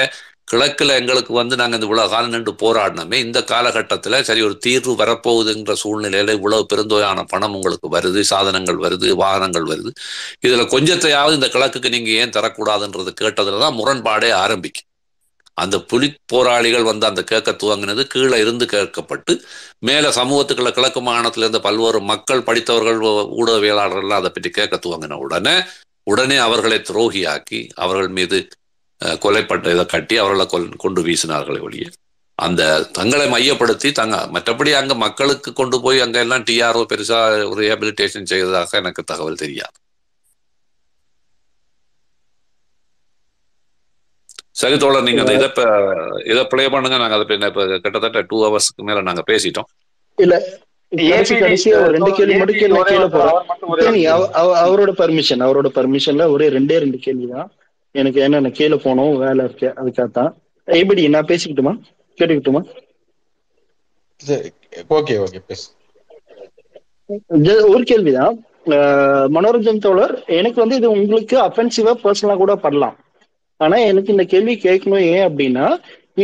[0.51, 5.73] கிழக்குல எங்களுக்கு வந்து நாங்க இந்த இவ்வளவு காலம் நின்று போராடினோமே இந்த காலகட்டத்துல சரி ஒரு தீர்வு வரப்போகுதுங்கிற
[5.83, 9.91] சூழ்நிலையில இவ்வளவு பெருந்தொகையான பணம் உங்களுக்கு வருது சாதனங்கள் வருது வாகனங்கள் வருது.
[10.47, 14.86] இதுல கொஞ்சத்தையாவது இந்த கிழக்குக்கு நீங்க ஏன் தரக்கூடாதுன்றது கேட்டதுலதான் முரண்பாடே ஆரம்பிக்கும்.
[15.57, 19.33] அந்த புலி போராளிகள் வந்து அந்த கேட்க துவங்கினது கீழே இருந்து கேட்கப்பட்டு
[19.87, 22.99] மேலே சமூகத்துக்குள்ள கிழக்கு மாகாணத்திலிருந்து பல்வேறு மக்கள் படித்தவர்கள்
[23.39, 25.55] ஊடகவியலாளர்கள்லாம் அதை பற்றி கேட்க துவங்கின உடனே
[26.07, 28.37] உடனே அவர்களை துரோகியாக்கி அவர்கள் மீது
[29.23, 31.87] கொலைப்பட்ட இதை கட்டி அவர்களை கொல் கொண்டு வீசினார்களே ஒழிய
[32.39, 32.61] அந்த
[32.97, 39.03] தங்களை மையப்படுத்தி தங்க மற்றபடி அங்கே மக்களுக்கு கொண்டு போய் அங்கே எல்லாம் டிஆர்ஓ பெருசாக ரீஹபிலிட்டேஷன் செய்ததாக எனக்கு
[39.03, 39.77] தகவல் தெரியாது.
[44.57, 45.61] சரி தோழர் நீங்க அந்த இதை இப்ப
[46.25, 46.97] இதை ப்ளே பண்ணுங்க.
[46.97, 49.67] நாங்க அதை இப்ப இப்ப கிட்டத்தட்ட டூ ஹவர்ஸ்க்கு மேல நாங்க பேசிட்டோம்.
[50.15, 50.43] இல்ல
[50.89, 53.17] ரெண்டு கேள்வி மட்டும்
[53.75, 57.51] கேள்வி அவ- அவரோட பர்மிஷன் அவரோட பர்மிஷன்ல ஒரே ரெண்டே ரெண்டு கேள்வி தான்
[57.91, 60.33] எனக்கு என்ன நான் கீழே போனோம் வேலை இருக்கு அதுக்காகத்தான்.
[60.65, 61.79] எப்படி நான் பேசிக்கிட்டுமா?
[62.17, 62.61] கேட்டுக்கிட்டுமா?
[64.89, 65.71] ஓகே ஓகே பேசு.
[67.67, 68.45] ஒரு கேள்விதான்.
[69.33, 72.95] மனோரஞ்சன் தோழர் எனக்கு வந்து இது உங்களுக்கு அஃபென்சிவா பர்சனலா கூட படலாம்.
[73.59, 75.67] ஆனா எனக்கு இந்த கேள்வி கேட்கணும் ஏன் அப்படின்னா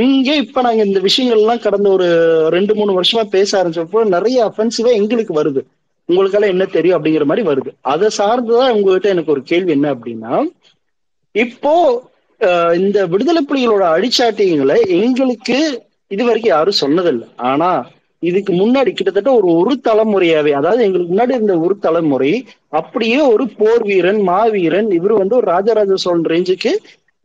[0.01, 2.07] இங்க இப்ப நாங்க இந்த விஷயங்கள்லாம் கடந்த ஒரு
[2.55, 5.61] ரெண்டு மூணு வருஷமா பேச ஆரம்பிச்சப்போ நிறைய அஃபென்சிவா எங்களுக்கு வருது.
[6.09, 7.71] உங்களுக்கெல்லாம் என்ன தெரியும் அப்படிங்கிற மாதிரி வருது.
[7.93, 10.33] அதை சார்ந்துதான் உங்ககிட்ட எனக்கு ஒரு கேள்வி என்ன அப்படின்னா
[11.35, 11.73] இப்போ
[12.77, 15.57] இந்த விடுதலை புலிகளோட அடிச்சாட்டியங்களை எங்களுக்கு
[16.11, 17.27] இது வரைக்கும் யாரும் சொன்னதில்லை.
[17.51, 17.69] ஆனா
[18.23, 22.33] இதுக்கு முன்னாடி கிட்டத்தட்ட ஒரு ஒரு தலைமுறையாவே அதாவது எங்களுக்கு முன்னாடி இருந்த ஒரு தலைமுறை
[22.79, 26.71] அப்படியே ஒரு போர் வீரன் மாவீரன் இவர் வந்து ஒரு ராஜராஜ சோழன் ரேஞ்சுக்கு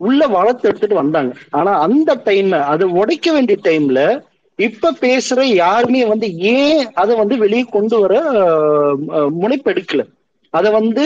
[0.01, 1.31] உள்ள வளர்த்து எடுத்துட்டு வந்தாங்க.
[1.59, 4.01] ஆனா அந்த டைம் அதை உடைக்க வேண்டிய டைம்ல
[4.59, 8.15] இப்ப பேசுற யாருமே வந்து ஏன் அதை வந்து வெளியே கொண்டு வர
[9.43, 10.03] முனைப்பு எடுக்கல?
[10.55, 11.05] அதை வந்து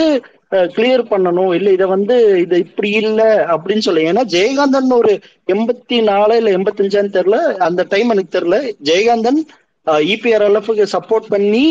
[0.75, 3.21] கிளியர் பண்ணணும் இல்ல இதை வந்து இது இப்படி இல்ல
[3.53, 5.13] அப்படின்னு சொல்ல ஏன்னா ஜெயகாந்தன் ஒரு
[5.53, 8.59] எண்பத்தி நாலு இல்ல எண்பத்தஞ்சான்னு தெரியல அந்த டைம் எனக்கு தெரியல.
[8.89, 9.39] ஜெயகாந்தன்
[10.11, 11.63] இபிஆர்எல்எஃப்க்கு சப்போர்ட் பண்ணி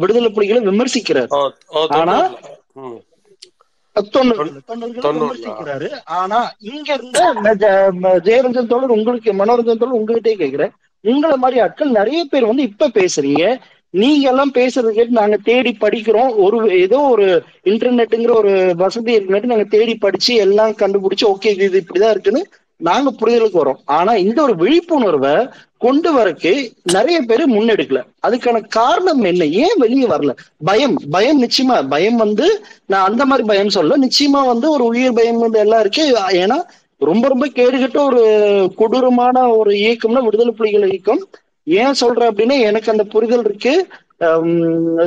[0.00, 1.30] விடுதலை புலிகளை விமர்சிக்கிறார்.
[2.00, 2.16] ஆனா
[5.16, 5.88] விமர்சிக்கிறாரு.
[6.20, 6.38] ஆனா
[6.72, 7.18] இங்க இருந்த
[8.28, 10.72] ஜெயரஞ்சன் தோழர் உங்களுக்கு மனோரஞ்சன் தோழர் உங்ககிட்டயே கேக்குறேன்
[11.04, 13.44] உங்களை மாதிரி ஆட்கள் நிறைய பேர் வந்து இப்ப பேசுறீங்க.
[13.94, 16.30] நீங்க எல்லாம் பேசுறது கேட்டு நாங்க தேடி படிக்கிறோம்.
[16.44, 17.26] ஒரு ஏதோ ஒரு
[17.72, 22.42] இன்டர்நெட்டுங்கிற ஒரு வசதி இருக்குன்னு நாங்க தேடி படிச்சு எல்லாம் கண்டுபிடிச்சு ஓகே இது இப்படிதான் இருக்குன்னு
[22.76, 23.80] நாங்க புரிதலுக்கு வரோம்.
[23.84, 25.48] ஆனா இந்த ஒரு விழிப்புணர்வை
[25.78, 28.02] கொண்டு வரக்கு நிறைய பேர் முன்னெடுக்கல.
[28.26, 29.44] அதுக்கான காரணம் என்ன?
[29.44, 30.36] ஏன் வெளியே வரல?
[30.64, 30.98] பயம்.
[31.10, 31.88] பயம் நிச்சயமா.
[31.88, 36.18] பயம் வந்து நான் அந்த மாதிரி பயம் சொல்ல நிச்சயமா வந்து ஒரு உயிர் பயம் வந்து எல்லாம் இருக்கு.
[36.28, 36.62] ஏன்னா
[36.98, 41.28] ரொம்ப ரொம்ப கேடுகட்ட ஒரு கொடூரமான ஒரு இயக்கம்னா விடுதலை புலிகள் இயக்கம்.
[41.64, 43.86] ஏன் சொல்றேன் அப்படின்னா எனக்கு அந்த புரிதல் இருக்கு.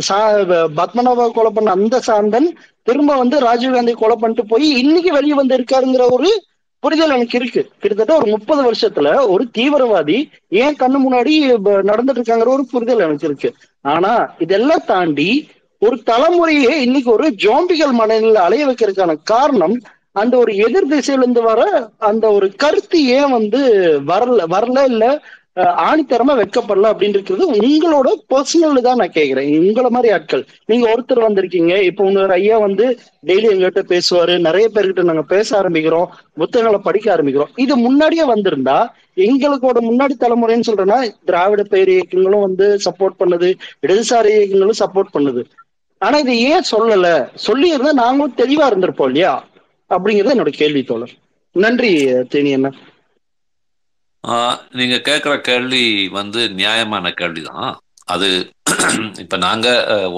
[0.10, 5.58] சா- பத்மநாபா கொலை பண்ண அந்த சாந்தன் திரும்ப வந்து ராஜீவ்காந்தி கொலை பண்ணிட்டு போய் இன்னைக்கு வெளியே வந்து
[5.58, 6.44] இருக்காருங்கிற ஒரு
[6.88, 7.62] புரிதல் எனக்கு இருக்கு.
[7.80, 10.18] கிட்டத்தட்ட ஒரு முப்பது வருஷத்துல ஒரு தீவிரவாதி
[10.56, 11.34] ஏன் கண்ணு முன்னாடி
[11.90, 13.50] நடந்துட்டு இருக்காங்கிற ஒரு புரிதல் எனக்கு இருக்கு.
[13.86, 15.30] ஆனா இதெல்லாம் தாண்டி
[15.82, 19.76] ஒரு தலைமுறையே இன்னைக்கு ஒரு ஜோம்பிகள் மனநிலை அலைய வைக்கிறதுக்கான காரணம்
[20.16, 21.62] அந்த ஒரு எதிர் திசையிலிருந்து வர
[22.06, 23.60] அந்த ஒரு கருத்து ஏன் வந்து
[24.08, 25.04] வரல வரல இல்ல
[25.58, 30.46] ஆணித்தரமா வைக்கப்படல அப்படின்னு இருக்கிறது உங்களோட பர்சனல் தான் நான் கேட்கிறேன் உங்களை மாதிரி ஆட்கள்.
[30.66, 31.82] நீங்க ஒருத்தர் வந்திருக்கீங்க.
[31.82, 34.40] இப்போ இன்னொரு ஐயா வந்து டெய்லி எங்ககிட்ட பேசுவாரு.
[34.40, 36.06] நிறைய பேர்கிட்ட நாங்க பேச ஆரம்பிக்கிறோம்.
[36.34, 37.52] புத்தகங்களை படிக்க ஆரம்பிக்கிறோம்.
[37.56, 43.54] இது முன்னாடியே வந்திருந்தா எங்களுக்கோட முன்னாடி தலைமுறைன்னு சொல்றேன்னா திராவிட பேர் இயக்கங்களும் வந்து சப்போர்ட் பண்ணுது.
[43.88, 45.44] இடதுசாரி இயக்கங்களும் சப்போர்ட் பண்ணுது.
[45.98, 47.30] ஆனா இது ஏன் சொல்லல?
[47.34, 49.46] சொல்லி இருந்தா நாங்களும் தெளிவா இருந்திருப்போம் இல்லையா?
[49.90, 51.10] அப்படிங்கிறது என்னோட கேள்வி தோழர்.
[51.52, 52.72] நன்றி தேனி அண்ணா.
[54.78, 55.84] நீங்க கேட்குற கேள்வி
[56.18, 57.70] வந்து நியாயமான கேள்விதான்.
[58.08, 58.28] அது
[59.24, 59.68] இப்ப நாங்க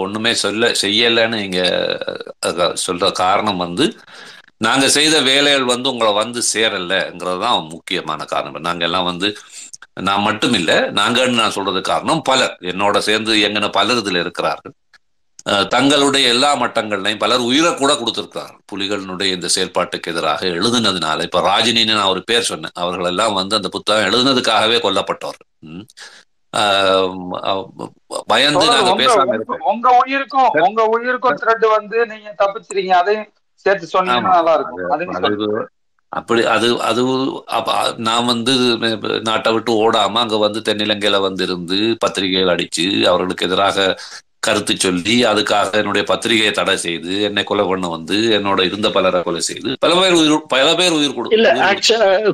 [0.03, 1.59] ஒண்ணுமே சொல்ல செய்யலைன்னு நீங்க
[2.83, 3.85] சொல்ற காரணம் வந்து
[4.61, 8.65] நாங்க செய்த வேலைகள் வந்து உங்களை வந்து சேரலைங்கிறது தான் முக்கியமான காரணம்.
[8.67, 9.27] நாங்க எல்லாம் வந்து
[10.01, 12.53] நான் மட்டும் இல்ல நாங்கன்னு நான் சொல்றது காரணம் பலர்.
[12.71, 14.75] என்னோட சேர்ந்து எங்கன பலர் இதுல இருக்கிறார்கள்.
[15.71, 22.11] தங்களுடைய எல்லா மட்டங்கள்லையும் பலர் உயிரை கூட கொடுத்திருக்கிறார்கள் புலிகளினுடைய இந்த செயல்பாட்டுக்கு எதிராக எழுதுனதுனால இப்ப ராஜினின்னு நான்
[22.11, 22.75] ஒரு பேர் சொன்னேன்.
[22.75, 24.77] அவர்கள் எல்லாம் வந்து அந்த புத்தகம் எழுதுனதுக்காகவே
[26.53, 27.65] அஹ்
[28.27, 29.35] பயந்து நாங்க பேசாம
[29.67, 33.27] உங்க- உயிருக்கும் உங்க உயிருக்கும் த்ரெட் வந்து நீங்க தப்பிச்சிருக்கீங்க அதையும்
[33.65, 35.67] சேர்த்து சொன்னீங்கன்னா நல்லா இருக்கும்
[36.11, 37.01] அப்படி அது அது
[38.01, 38.53] நான் வந்து
[39.23, 43.77] நாட்டை விட்டு ஓடாம அங்க வந்து தென்னிலங்கையில வந்து இருந்து பத்திரிகைகள் அடிச்சு அவர்களுக்கு எதிராக
[44.43, 49.41] கருத்து சொல்லி அதுக்காக என்னுடைய பத்திரிகையை தடை செய்து என்னை கொலை பண்ண வந்து என்னோட இருந்த பலரை கொலை
[49.47, 51.49] செய்து பல பேர் உயிர் பல பேர் உயிர் கொடு இல்ல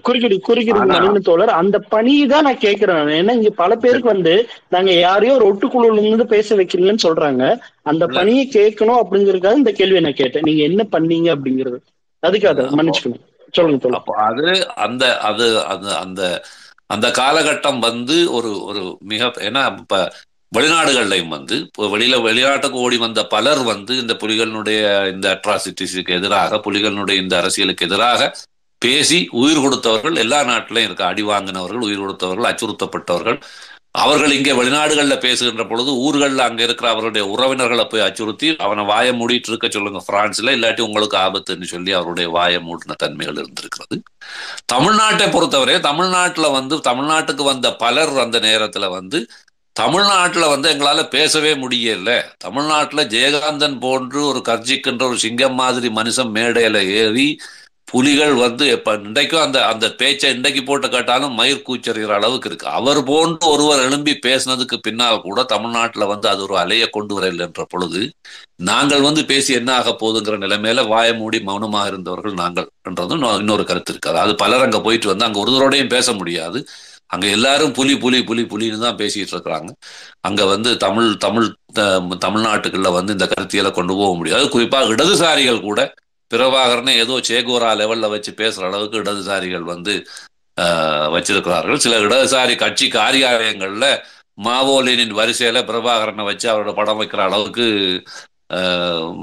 [0.06, 0.82] குறுக்கிடு குறுக்கிடு
[1.26, 1.53] தோழர்.
[1.61, 2.84] அந்த பணியை தான் நான் கேட்கிறேன்
[3.18, 4.34] ஏன்னா இங்க பல பேருக்கு வந்து
[4.69, 7.44] நாங்க யாரையோ ஒரு ஒட்டுக்குழுல இருந்து பேச வைக்கிறீங்கன்னு சொல்றாங்க.
[7.84, 8.03] அந்த.
[8.18, 10.48] பணியை கேட்கணும் அப்படிங்கறதுக்காக இந்த கேள்வியை நான் கேட்டேன்.
[10.48, 11.80] நீங்க என்ன பண்ணீங்க அப்படிங்கிறது.
[12.23, 13.23] அதுக்காக மன்னிச்சுக்கணும்.
[13.53, 14.06] சொல்லுங்க தோழர்.
[14.27, 14.45] அது
[14.86, 16.22] அந்த அது அது அந்த
[16.90, 19.99] அந்த காலகட்டம் வந்து ஒரு ஒரு மிக ஏன்னா இப்ப
[20.56, 24.82] வெளிநாடுகள்லையும் வந்து இப்போ வெளியில வெளிநாட்டுக்கு ஓடி வந்த பலர் வந்து இந்த புலிகளினுடைய
[25.14, 28.30] இந்த அட்ராசிட்டிஸுக்கு எதிராக புலிகளினுடைய இந்த அரசியலுக்கு எதிராக
[28.82, 33.38] பேசி உயிர் கொடுத்தவர்கள் எல்லா நாட்டிலையும் இருக்க அடி வாங்கினவர்கள் உயிர் கொடுத்தவர்கள் அச்சுறுத்தப்பட்டவர்கள்.
[34.03, 39.49] அவர்கள் இங்கே வெளிநாடுகளில் பேசுகின்ற பொழுது ஊர்களில் அங்க இருக்கிற அவருடைய உறவினர்களை போய் அச்சுறுத்தி அவனை வாயை மூடிட்டு
[39.52, 43.98] இருக்க சொல்லுங்க பிரான்ஸ்ல இல்லாட்டி உங்களுக்கு ஆபத்துன்னு சொல்லி அவருடைய வாயை மூடின தன்மைகள் இருந்திருக்கிறது.
[44.73, 49.19] தமிழ்நாட்டை பொறுத்தவரை தமிழ்நாட்டுல வந்து தமிழ்நாட்டுக்கு வந்த பலர் அந்த நேரத்துல வந்து
[49.76, 52.10] தமிழ்நாட்டில் வந்து எங்களால் பேசவே முடியல.
[52.46, 57.28] தமிழ்நாட்டில் ஜெயகாந்தன் போன்று ஒரு கர்ஜிக்கின்ற ஒரு சிங்கம் மாதிரி மனுஷன் மேடையில் ஏறி
[57.92, 62.68] புலிகள் வந்து எப்போ இன்றைக்கும் அந்த அந்த பேச்சை இன்றைக்கு போட்டு கேட்டாலும் மயிர் கூச்சறிகிற அளவுக்கு இருக்கு.
[62.80, 67.66] அவர் போன்று ஒருவர் எழும்பி பேசினதுக்கு பின்னால் கூட தமிழ்நாட்டில் வந்து அது ஒரு அலையை கொண்டு வரல என்ற
[67.74, 68.02] பொழுது
[68.70, 73.94] நாங்கள் வந்து பேசி என்ன ஆக போகுதுங்கிற நிலைமையில வாய மூடி மௌனமாக இருந்தவர்கள் நாங்கள் என்றதும் இன்னொரு கருத்து
[73.94, 74.14] இருக்கு.
[74.14, 76.62] அதாவது பலர் அங்கே போயிட்டு வந்து அங்கே ஒருவரோடையும் பேச முடியாது.
[77.07, 79.69] அங்கே எல்லாரும் புலி புலி புலி புலின்னு தான் பேசிகிட்டு இருக்கிறாங்க.
[80.22, 84.49] அங்கே வந்து தமிழ் தமிழ் த- தமிழ்நாட்டுக்குள்ள வந்து இந்த கருத்தியலை கொண்டு போக முடியாது.
[84.49, 85.80] குறிப்பாக இடதுசாரிகள் கூட
[86.32, 89.94] பிரபாகரனை ஏதோ சேகோரா லெவலில் வச்சு பேசுகிற அளவுக்கு இடதுசாரிகள் வந்து
[91.15, 91.76] வச்சிருக்கிறார்கள்.
[91.76, 93.88] சில இடதுசாரி கட்சி காரியாலயங்கள்ல
[94.45, 97.65] மாவோலினின் வரிசையில் பிரபாகரனை வச்சு அவரோட படம் வைக்கிற அளவுக்கு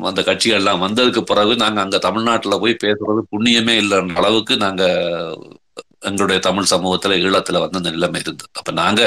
[0.03, 5.61] அந்த கட்சிகள்லாம் வந்ததுக்கு பிறகு நாங்கள் அங்கே தமிழ்நாட்டில் போய் பேசுறது புண்ணியமே இல்லைன்ற அளவுக்கு நாங்கள்
[6.03, 8.51] எங்களுடைய தமிழ் சமூகத்துல ஈழத்துல வந்து அந்த நிலைமை இருந்தது.
[8.59, 9.03] அப்ப நாங்க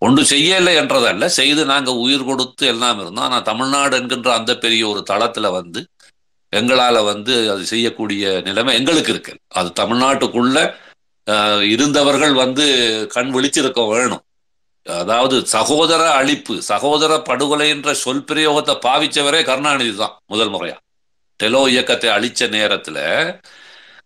[0.00, 3.26] ஒன்று செய்யலை என்றதல்ல செய்து நாங்க உயிர் கொடுத்து எல்லாம் இருந்தோம்.
[3.28, 5.80] ஆனா தமிழ்நாடு என்கின்ற அந்த பெரிய ஒரு தளத்துல வந்து
[6.52, 8.16] எங்களால வந்து அது செய்யக்கூடிய
[8.48, 9.32] நிலைமை எங்களுக்கு இருக்கு.
[9.52, 10.56] அது தமிழ்நாட்டுக்குள்ள
[11.26, 12.64] ஆஹ், இருந்தவர்கள் வந்து
[13.12, 14.22] கண் விழிச்சிருக்க வேணும்.
[14.86, 20.76] அதாவது சகோதர அழிப்பு சகோதர படுகொலை என்ற சொல் பிரயோகத்தை பாவிச்சவரே கருணாநிதி தான் முதல் முறையா.
[21.40, 22.98] டெலோ இயக்கத்தை அழிச்ச நேரத்துல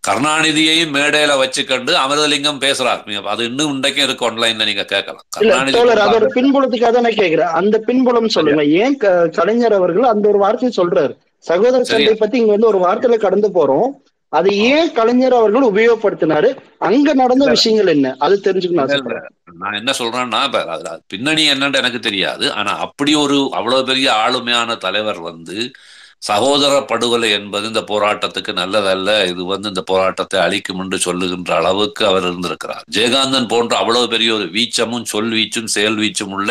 [0.06, 3.02] கருணாநிதியையும் மேடையில வச்சுக்கண்டு அமிர்தலிங்கம் பேசுறார்.
[3.32, 5.24] அது இன்னும் இன்றைக்கும் இருக்கு ஆன்லைன்ல நீங்க கேட்கலாம்.
[5.36, 6.28] கருணாநிதி அதோட.
[6.38, 8.64] பின்புலத்துக்காக தான் கேக்குறேன் அந்த பின்புலம் சொல்லுங்க.
[8.82, 8.96] ஏன்
[9.38, 11.14] கலைஞர் அவர்கள் அந்த ஒரு வார்த்தையை சொல்றாரு?
[11.48, 13.88] சகோதர சண்டை பத்தி இங்க வந்து ஒரு வார்த்தையில கடந்து போறோம்.
[14.32, 16.48] அதை ஏன் கலைஞர் அவர்கள் உபயோகப்படுத்தினாரு?
[16.88, 18.14] அங்க நடந்த விஷயங்கள் என்ன?
[18.24, 20.40] அது தெரிஞ்சுக்கணும் நான் என்ன சொல்றேன்னா
[21.12, 22.46] பின்னணி என்னன்னு எனக்கு தெரியாது.
[22.60, 25.58] ஆனா அப்படி ஒரு அவ்வளவு பெரிய ஆளுமையான தலைவர் வந்து
[26.28, 29.10] சகோதர படுகொலை என்பது இந்த போராட்டத்துக்கு நல்லதல்ல.
[29.32, 32.84] இது வந்து இந்த போராட்டத்தை அழிக்கும் என்று சொல்லுகின்ற அளவுக்கு அவர் இருந்திருக்கிறார்.
[32.96, 36.50] ஜெயகாந்தன் போன்ற அவ்வளவு பெரிய ஒரு வீச்சமும் சொல் வீச்சும் செயல் வீச்சும் உள்ள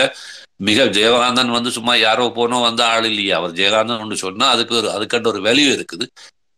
[0.68, 3.36] மிக ஜெயகாந்தன் வந்து சும்மா யாரோ போனோ வந்த ஆள் இல்லையா.
[3.42, 6.08] அவர் ஜெயகாந்தன் ஒன்று சொன்னா அதுக்கு ஒரு அதுக்கண்ட ஒரு வேல்யூ இருக்குது.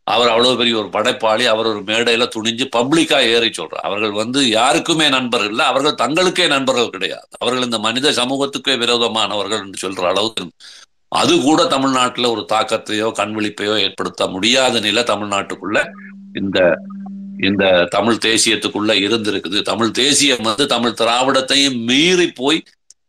[0.07, 3.85] அவர் அவ்வளவு பெரிய ஒரு படைப்பாளி அவர் ஒரு மேடையில துணிஞ்சு பப்ளிக்கா ஏறி சொல்றார்.
[3.89, 7.27] அவர்கள் வந்து யாருக்குமே நண்பர்கள் இல்லை அவர்கள் தங்களுக்கே நண்பர்கள் கிடையாது.
[7.41, 10.45] அவர்கள் இந்த மனித சமூகத்துக்கே விரோதமானவர்கள் என்று சொல்ற அளவுக்கு
[11.11, 15.77] அது கூட தமிழ்நாட்டுல ஒரு தாக்கத்தையோ கண்விழிப்பையோ ஏற்படுத்த முடியாத நிலை தமிழ்நாட்டுக்குள்ள
[16.33, 16.59] இந்த
[17.39, 19.59] இந்த தமிழ் தேசியத்துக்குள்ள இருந்திருக்குது.
[19.63, 22.59] தமிழ் தேசியம் வந்து தமிழ் திராவிடத்தையும் மீறி போய்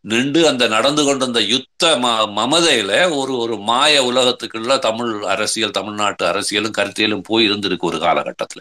[0.05, 2.07] நின்று அந்த நடந்து கொண்டிருந்த யுத்த ம
[2.37, 8.61] மமதையில ஒரு ஒரு மாய உலகத்துக்குள்ள தமிழ் அரசியல் தமிழ்நாட்டு அரசியலும் கருத்தியலும் போய் இருந்திருக்கு ஒரு காலகட்டத்துல.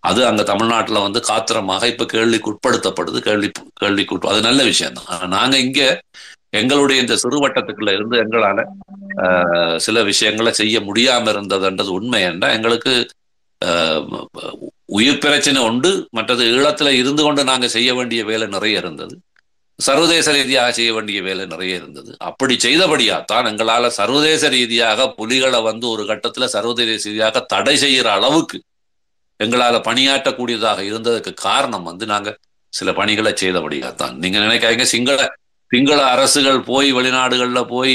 [0.00, 5.58] அது அங்க தமிழ்நாட்டுல வந்து காத்திரமாக இப்ப கேள்விக்கு உட்படுத்தப்படுது கேள்வி கேள்விக்கு அது நல்ல விஷயம் தான் நாங்க
[5.58, 5.80] இங்க
[6.54, 8.60] எங்களுடைய இந்த சிறுவட்டத்துக்குள்ள இருந்து எங்களால
[9.78, 12.52] சில விஷயங்களை செய்ய முடியாம இருந்ததுன்றது உண்மை என்ன?
[12.52, 12.94] எங்களுக்கு
[13.62, 14.06] ஆஹ்,
[14.88, 15.90] உயிர் பிரச்சனை உண்டு.
[16.10, 19.14] மற்றது ஈழத்துல இருந்து கொண்டு நாங்க செய்ய வேண்டிய வேலை நிறைய இருந்தது.
[19.78, 22.10] சர்வதேச ரீதியாக செய்ய வேண்டிய வேலை நிறைய இருந்தது.
[22.20, 28.58] அப்படி செய்தபடியாத்தான் எங்களால சர்வதேச ரீதியாக புலிகளை வந்து ஒரு கட்டத்துல சர்வதேச ரீதியாக தடை செய்யற அளவுக்கு
[29.40, 32.30] எங்களால பணியாற்றக்கூடியதாக இருந்ததுக்கு காரணம் வந்து நாங்க
[32.72, 34.14] சில பணிகளை செய்தபடியாத்தான்.
[34.16, 35.18] நீங்க நினைக்காதீங்க சிங்கள
[35.74, 37.94] சிங்கள அரசுகள் போய் வெளிநாடுகள்ல போய்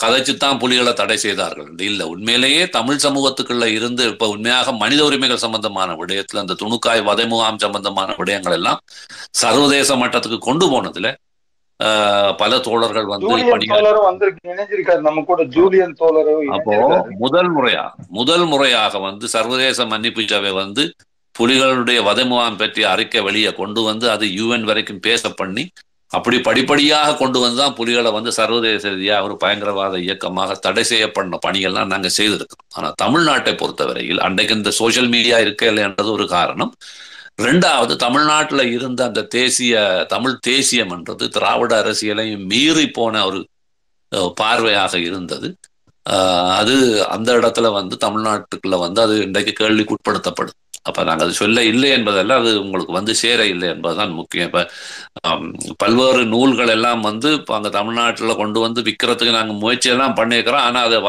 [0.00, 1.68] கதைச்சுத்தான் புலிகளை தடை செய்தார்கள்.
[1.86, 7.62] இல்ல உண்மையிலேயே தமிழ் சமூகத்துக்குள்ள இருந்து இப்ப உண்மையாக மனித உரிமைகள் சம்பந்தமான விடயத்துல அந்த துணுக்காய் வதை முகாம்
[7.64, 8.80] சம்பந்தமான விடயங்கள் எல்லாம்
[9.42, 11.10] சர்வதேச மட்டத்துக்கு கொண்டு போனதுல
[11.80, 13.28] ஆஹ், பல தோழர்கள் வந்து
[16.56, 16.72] அப்போ
[17.22, 17.84] முதல் முறையா
[18.18, 20.84] முதல் முறையாக வந்து சர்வதேச மன்னிப்பு சபை வந்து
[21.40, 25.64] புலிகளுடைய வதமுகாம் பற்றிய அறிக்கை வெளியே கொண்டு வந்து அது யூஎன் வரைக்கும் பேச பண்ணி
[26.10, 31.92] அப்படி படிப்படியாக கொண்டு வந்து தான் புலிகளை வந்து சர்வதேச ரீதியாக ஒரு பயங்கரவாத இயக்கமாக தடை செய்யப்பட்ட பணிகள்லாம்
[31.92, 36.72] நாங்கள் செய்திருக்கோம் ஆனால் தமிழ்நாட்டை பொறுத்தவரையில் அன்றைக்கு இந்த சோஷியல் மீடியா இருக்கலைன்றது ஒரு காரணம்.
[37.46, 39.74] ரெண்டாவது தமிழ்நாட்டில் இருந்த அந்த தேசிய
[40.14, 43.40] தமிழ் தேசியம்ன்றது திராவிட அரசியலையும் மீறி போன ஒரு
[44.40, 45.48] பார்வையாக இருந்தது.
[46.60, 46.74] அது
[47.16, 50.56] அந்த இடத்துல வந்து தமிழ்நாட்டுக்குள்ள வந்து அது இன்றைக்கு கேள்விக்குட்படுத்தப்படுது.
[50.88, 54.48] அப்ப நாங்கள் அது சொல்ல இல்லை என்பதல்ல அது உங்களுக்கு வந்து சேர இல்லை என்பதுதான் முக்கியம்.
[54.50, 54.60] இப்ப
[55.82, 60.64] பல்வேறு நூல்கள் எல்லாம் வந்து இப்போ அங்கே தமிழ்நாட்டில் கொண்டு வந்து விற்கிறதுக்கு நாங்கள் முயற்சி எல்லாம் பண்ணியிருக்கிறோம்.
[60.68, 61.00] ஆனால் அதை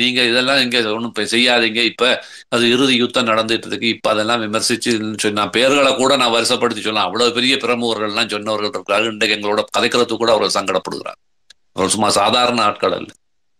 [0.00, 1.80] நீங்கள் நீங்க இதெல்லாம் இங்கே ஒன்றும் செய்யாதீங்க.
[1.90, 2.08] இப்போ
[2.54, 3.88] அது இறுதி யுத்தம் நடந்துட்டு இருக்கு.
[3.96, 4.92] இப்போ அதெல்லாம் விமர்சிச்சு
[5.24, 10.32] சொன்ன பேர்களை கூட நான் வருஷப்படுத்தி சொன்னேன் அவ்வளவு பெரிய பிரமுகர்கள்லாம் சொன்னவர்கள் இருக்காரு இன்றைக்கு எங்களோட கதைக்கிறதுக்கு கூட
[10.34, 11.20] அவர்கள் சங்கடப்படுகிறார்.
[11.76, 13.10] அவர் சும்மா சாதாரண ஆட்கள் அல்ல.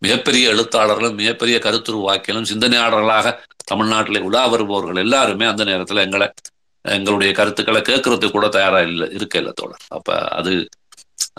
[0.04, 3.32] மிகப்பெரிய எழுத்தாளர்களும் மிகப்பெரிய கருத்துருவாக்கிகளும் சிந்தனையாளர்களாக
[3.70, 6.28] தமிழ்நாட்டிலே உலா வருபவர்கள் எல்லாருமே அந்த நேரத்தில் எங்களை
[6.84, 9.84] எங்களுடைய கருத்துக்களை கேட்கறதுக்கு கூட தயாரா இல்லை இருக்க இல்லை தோழர்.
[9.96, 10.52] அப்ப அது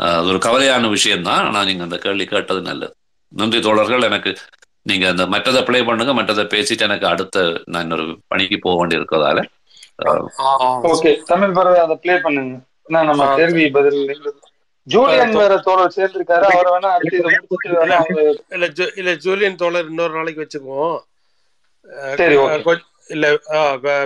[0.06, 1.44] அது ஒரு கவலையான விஷயம்தான்.
[1.48, 2.94] ஆனா நீங்க அந்த கேள்வி கேட்டது நல்லது.
[3.32, 4.08] நன்றி தோழர்கள்.
[4.10, 4.32] எனக்கு
[4.90, 6.14] நீங்க அந்த மற்றதை ப்ளே பண்ணுங்க.
[6.20, 7.44] மற்றதை பேசிட்டு எனக்கு அடுத்த
[7.74, 9.42] நான் இன்னொரு பணிக்கு போக வேண்டி இருக்கிறதால
[10.92, 12.56] ஓகே தமிழ் பறவை அதை ப்ளே பண்ணுங்க.
[12.94, 13.28] நான் நம்ம.
[13.40, 14.02] கேள்வி பதில்
[14.88, 16.90] ஜூலியன் வேற தோழர் சேர்ந்திருக்காரு அவரை வேணா
[18.52, 20.98] இல்ல இல்ல ஜூலியன் தோழர் இன்னொரு நாளைக்கு வச்சுக்குவோம்
[23.10, 23.26] இல்ல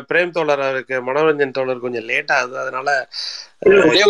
[0.10, 2.90] பிரேம் தோழர் அவருக்கு மனோரஞ்சன் தோழர் கொஞ்சம் லேட் ஆகுது அதனால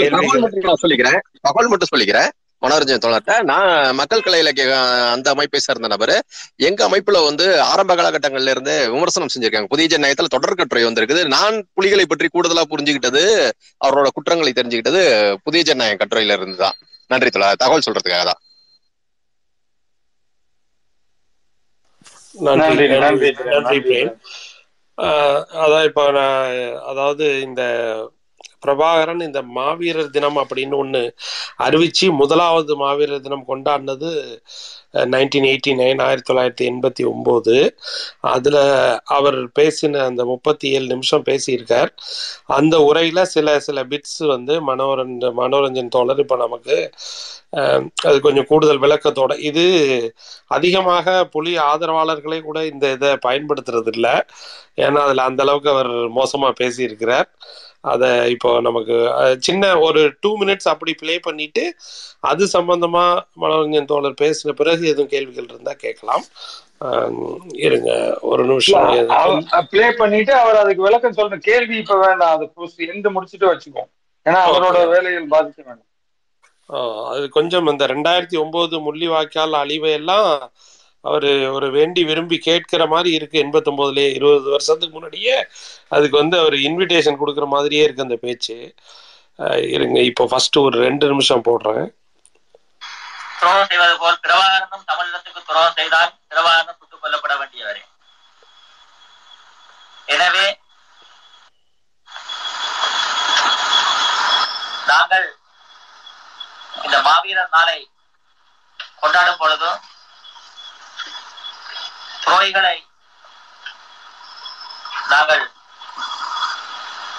[0.08, 2.32] தகவல் மட்டும் சொல்லிக்கிறேன் தகவல் மட்டும் சொல்லிக்கிறேன்
[2.64, 3.70] மனோரஞ்சன் தோழர்கிட்ட நான்
[4.00, 4.66] மக்கள் கலை இலக்கிய
[5.14, 6.16] அந்த அமைப்பை சேர்ந்த நபரு.
[6.68, 9.70] எங்க அமைப்புல வந்து ஆரம்ப காலகட்டங்கள்ல இருந்து விமர்சனம் செஞ்சிருக்காங்க.
[9.74, 11.24] புதிய ஜனநாயகத்துல தொடர் கட்டுரை வந்திருக்குது.
[11.36, 13.24] நான் புலிகளை பற்றி கூடுதலா புரிஞ்சுக்கிட்டது
[13.88, 15.04] அவரோட குற்றங்களை தெரிஞ்சுக்கிட்டது
[15.48, 16.78] புதிய ஜனநாயகம் கட்டுரையில இருந்து தான்
[17.12, 17.62] நன்றி தோழர்.
[17.64, 18.42] தகவல் சொல்றதுக்காக தான்.
[22.48, 23.80] நன்றி நன்றி, நன்றி
[25.64, 26.54] அதான் இப்போ நான்
[26.92, 27.62] அதாவது இந்த
[28.66, 31.04] பிரபாகரன் இந்த மாவீரர் தினம் அப்படின்னு ஒன்று
[31.68, 34.12] அறிவிச்சு முதலாவது மாவீரர் தினம் கொண்டாடினது
[35.14, 37.56] நைன்டீன் எயிட்டி நைன் ஆயிரத்தி தொள்ளாயிரத்தி எண்பத்தி ஒம்போது.
[38.34, 38.62] அதில்
[39.18, 41.92] அவர் பேசின அந்த முப்பத்தி ஏழு நிமிஷம் பேசியிருக்கார்.
[42.58, 46.78] அந்த உரையில் சில சில பிட்ஸ் வந்து மனோரஞ்ச மனோரஞ்சன் தோழர் இப்போ நமக்கு
[48.08, 49.64] அது கொஞ்சம் கூடுதல் விளக்கத்தோட இது
[50.58, 54.16] அதிகமாக புலி ஆதரவாளர்களே கூட இந்த இதை பயன்படுத்துறது இல்லை
[54.86, 57.30] ஏன்னா அதில் அந்த அளவுக்கு அவர் மோசமாக பேசியிருக்கிறார்.
[57.84, 58.96] அதை இப்போ நமக்கு
[59.40, 61.64] சின்ன ஒரு டூ மினிட்ஸ் அப்படி ப்ளே பண்ணிட்டு
[62.22, 63.04] அது சம்பந்தமா
[63.42, 66.26] மனோரஞ்சன் தோழர் பேசின பிறகு எதுவும் கேள்விகள் இருந்தா கேட்கலாம்.
[67.66, 67.92] இருங்க
[68.30, 68.90] ஒரு நிமிஷம்.
[69.72, 72.34] ப்ளே பண்ணிட்டு அவர் அதுக்கு விளக்கம் சொல்ற கேள்வி இப்ப வேண்டாம்.
[72.36, 72.48] அது
[72.96, 73.90] எந்த முடிச்சுட்டு வச்சுக்கோம்
[74.26, 74.78] ஏன்னா அவரோட.
[74.94, 75.86] வேலைகள் பாதிக்க வேண்டாம்.
[77.12, 80.28] அது கொஞ்சம் இந்த ரெண்டாயிரத்தி ஒன்பது முள்ளிவாய்க்கால் அழிவை எல்லாம்
[81.08, 85.36] அவர் ஒரு வேண்டி விரும்பி கேட்கிற மாதிரி இருக்கு எண்பத்தொன்பதுலயே இருபது வருஷத்துக்கு முன்னாடியே.
[85.96, 88.58] அதுக்கு வந்து அவர் இன்விடேஷன் கொடுக்குற மாதிரியே இருக்கு அந்த பேச்சு.
[89.76, 91.86] இருங்க இப்போ ஃபர்ஸ்ட் ஒரு ரெண்டு நிமிஷம் போடுறேன்.
[93.42, 97.84] துரோகம் செய்வது போல் பிரபாகரனும் தமிழினத்துக்கு துரோகம் செய்தால் பிரபாகரனும் சுட்டுக் கொல்லப்பட வேண்டியவரே.
[100.16, 100.48] எனவே
[104.92, 105.28] நாங்கள்
[106.86, 107.80] இந்த மாவீரர் நாளை
[109.02, 109.80] கொண்டாடும் பொழுதும்
[112.24, 112.76] துரோகிகளை
[115.08, 115.44] நாங்கள்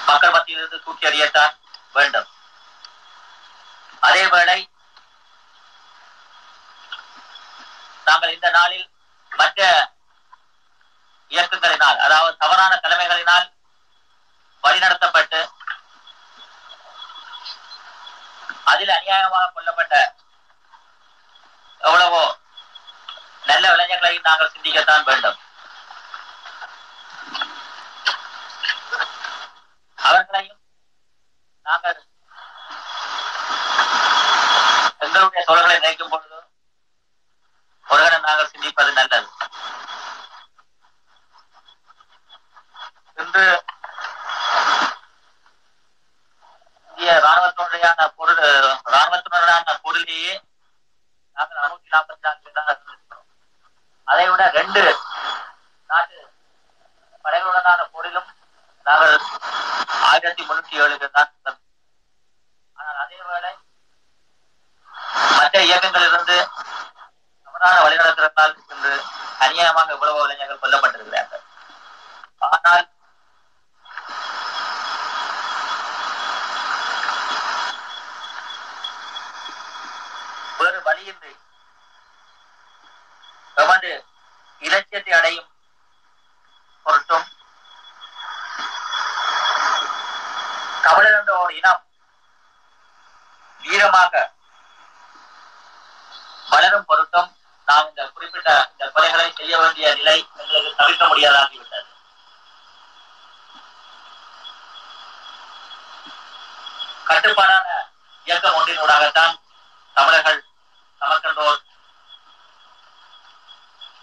[0.07, 1.55] மக்கள் மத்தியிலிருந்து தூக்கி அறியத்தான்
[1.93, 2.29] வேண்டும்.
[4.03, 4.59] அதேவேளை
[8.05, 8.87] நாங்கள் இந்த நாளில்
[9.33, 9.61] மற்ற
[11.31, 13.47] இயக்கங்களினால் அதாவது தவறான தலைமைகளினால்
[14.65, 15.41] வழிநடத்தப்பட்டு
[18.65, 19.95] அதில் அநியாயமாக கொல்லப்பட்ட
[21.81, 22.25] எவ்வளவோ
[23.49, 25.39] நல்ல இளைஞர்களை நாங்கள் சிந்திக்கத்தான் வேண்டும்.
[29.99, 30.61] அவர்களையும்
[31.67, 31.99] நாங்கள்
[35.05, 36.39] எங்களுடைய தோழர்களை நினைக்கும் பொழுது
[37.87, 39.29] ஒரு நாங்கள் சிந்திப்பது நல்லது.
[43.23, 43.45] இன்று
[46.91, 48.43] இந்திய ராணுவத்தினுடையான பொருள்
[48.95, 50.33] ராணுவத்தினுடனான பொருளையே
[51.37, 52.90] நாங்கள் அறுநூத்தி நாற்பத்தி நான்கு பேர்
[54.11, 54.83] அதை விட ரெண்டு
[55.91, 56.19] நாட்டு
[57.25, 58.29] படைகளுடனான போரிலும்
[58.87, 59.15] நாங்கள்
[60.09, 61.31] ஆயிரத்தி முன்னூத்தி ஏழுக்கு தான்
[62.77, 63.53] ஆனால் அதேவேளை
[65.39, 66.37] மற்ற இயக்கங்களிலிருந்து
[67.47, 68.93] தவறான வழிநடத்தினால் இன்று
[69.45, 71.45] அநியாயமாக இவ்வளவு இளைஞர்கள் கொல்லப்பட்டிருக்கிறார்கள்.
[72.49, 72.87] ஆனால்
[80.61, 81.33] வேறு வழியின்றி
[83.61, 83.91] எமது
[84.63, 85.49] இலட்சியத்தை அடையும்
[86.87, 87.27] பொருட்டும்
[90.83, 91.83] தமிழர் என்ற ஒரு இனம்
[93.63, 94.23] வீரமாக
[96.51, 97.31] வளரும் பொருட்டும்
[97.69, 101.89] நாம் இந்த குறிப்பிட்ட இந்த கொலைகளை செய்ய வேண்டிய நிலை எங்களுக்கு தவிர்க்க முடியாதாகிவிட்டது.
[107.09, 107.69] கட்டுப்பாடான
[108.27, 109.35] இயக்கம் ஒன்றினூடாகத்தான்
[109.97, 110.41] தமிழர்கள்
[111.01, 111.61] நமக்கென்றோர்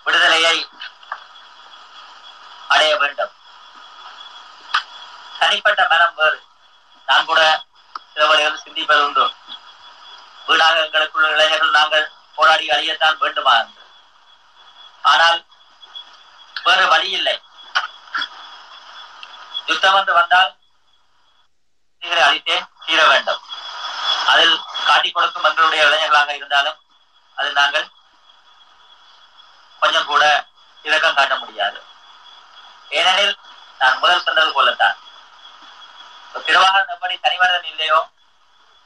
[0.08, 0.68] விடுதலையை
[2.68, 3.34] அடைய வேண்டும்.
[5.40, 6.40] தனிப்பட்ட மனம் வேறு.
[7.06, 7.42] நான் கூட
[8.14, 9.34] சில வழிகள் சிந்திப்பது உண்டு.
[10.48, 13.84] வீடாக எங்களுக்குள்ள இளைஞர்கள் நாங்கள் போராடி அழியத்தான் வேண்டுமா என்று.
[15.02, 15.46] ஆனால்
[16.64, 17.42] வேறு வழி இல்லை.
[19.66, 20.56] யுத்தம் என்று வந்தால்
[22.00, 23.42] இவரை அழித்தே தீர வேண்டும்.
[24.28, 26.80] அதில் காட்டிக் கொடுக்கும் எங்களுடைய இளைஞர்களாக இருந்தாலும்
[27.36, 27.96] அதில் நாங்கள்
[29.80, 30.24] கொஞ்சம் கூட
[30.84, 31.80] இரக்கம் காட்ட முடியாது.
[32.90, 33.38] ஏனெனில்
[33.80, 34.98] நான் முதல் சொன்னது போலத்தான்.
[36.28, 38.00] இப்ப திருவாகரன் எப்படி தனிமனிதன் இல்லையோ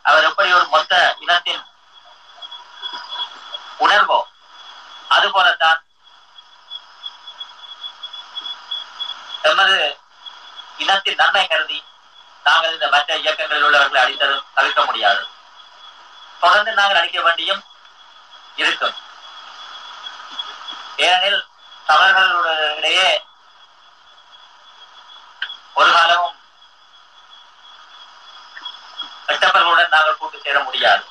[0.05, 1.63] அவர் எப்படி ஒரு மொத்த இனத்தின்
[3.79, 4.19] உணர்வோ
[5.07, 5.79] அது போலத்தான்
[9.49, 9.77] எமது
[10.77, 11.79] இனத்தின் நன்மை கருதி
[12.43, 15.23] நாங்கள் இந்த மற்ற இயக்கங்களில் உள்ளவர்களை அடித்ததும் தவிர்க்க முடியாது.
[16.39, 17.61] தொடர்ந்து நாங்கள் அடிக்க வேண்டியும்
[18.55, 18.95] இருக்கும்.
[21.01, 21.41] ஏனெனில்
[21.85, 22.99] தமிழர்களுடைய
[25.75, 26.37] ஒரு காலமும்
[29.27, 31.03] கட்டப்பர்களுடன் நாங்கள் கூட்டு சேர முடியாது.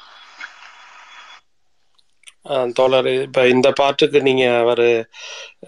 [2.76, 4.88] தோழர் இப்ப இந்த பாட்டுக்கு நீங்க அவரு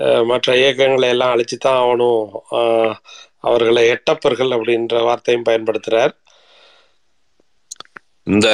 [0.05, 2.23] அஹ், மற்ற இயக்கங்களை எல்லாம் அழிச்சு தான் ஆகணும்.
[2.59, 2.95] ஆஹ்,
[3.41, 6.15] அவர்களை எட்டப்பர்கள் அப்படின்ற வார்த்தையும் பயன்படுத்துறார்.
[8.27, 8.49] இந்த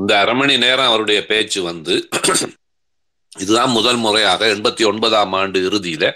[0.00, 1.94] இந்த அரை மணி நேரம் அவருடைய பேச்சு வந்து
[3.38, 6.12] இதுதான் முதல் முறையாக எண்பத்தி ஒன்பதாம் ஆண்டு இறுதியில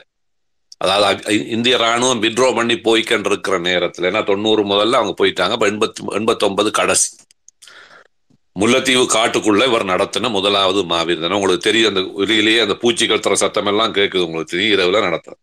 [0.78, 6.70] அதாவது இந்திய ராணுவம் விட்ரோ பண்ணி போய்க்கண்டிருக்கிற நேரத்துல ஏன்னா தொண்ணூறு முதல்ல அவங்க போயிட்டாங்க இப்ப எண்பத்தி எண்பத்தொன்பது
[6.70, 7.16] கடைசி.
[8.60, 11.32] முல்லைத்தீவு காட்டுக்குள்ள இவர் நடத்தின முதலாவது மாவீரன்.
[11.32, 15.36] உங்களுக்கு தெரியும் அந்த வெளியிலேயே அந்த பூச்சி கத்துற சத்தம் எல்லாம் கேட்குது உங்களுக்கு தெரியும் இரவுல நடத்த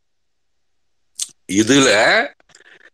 [1.53, 1.89] இதுல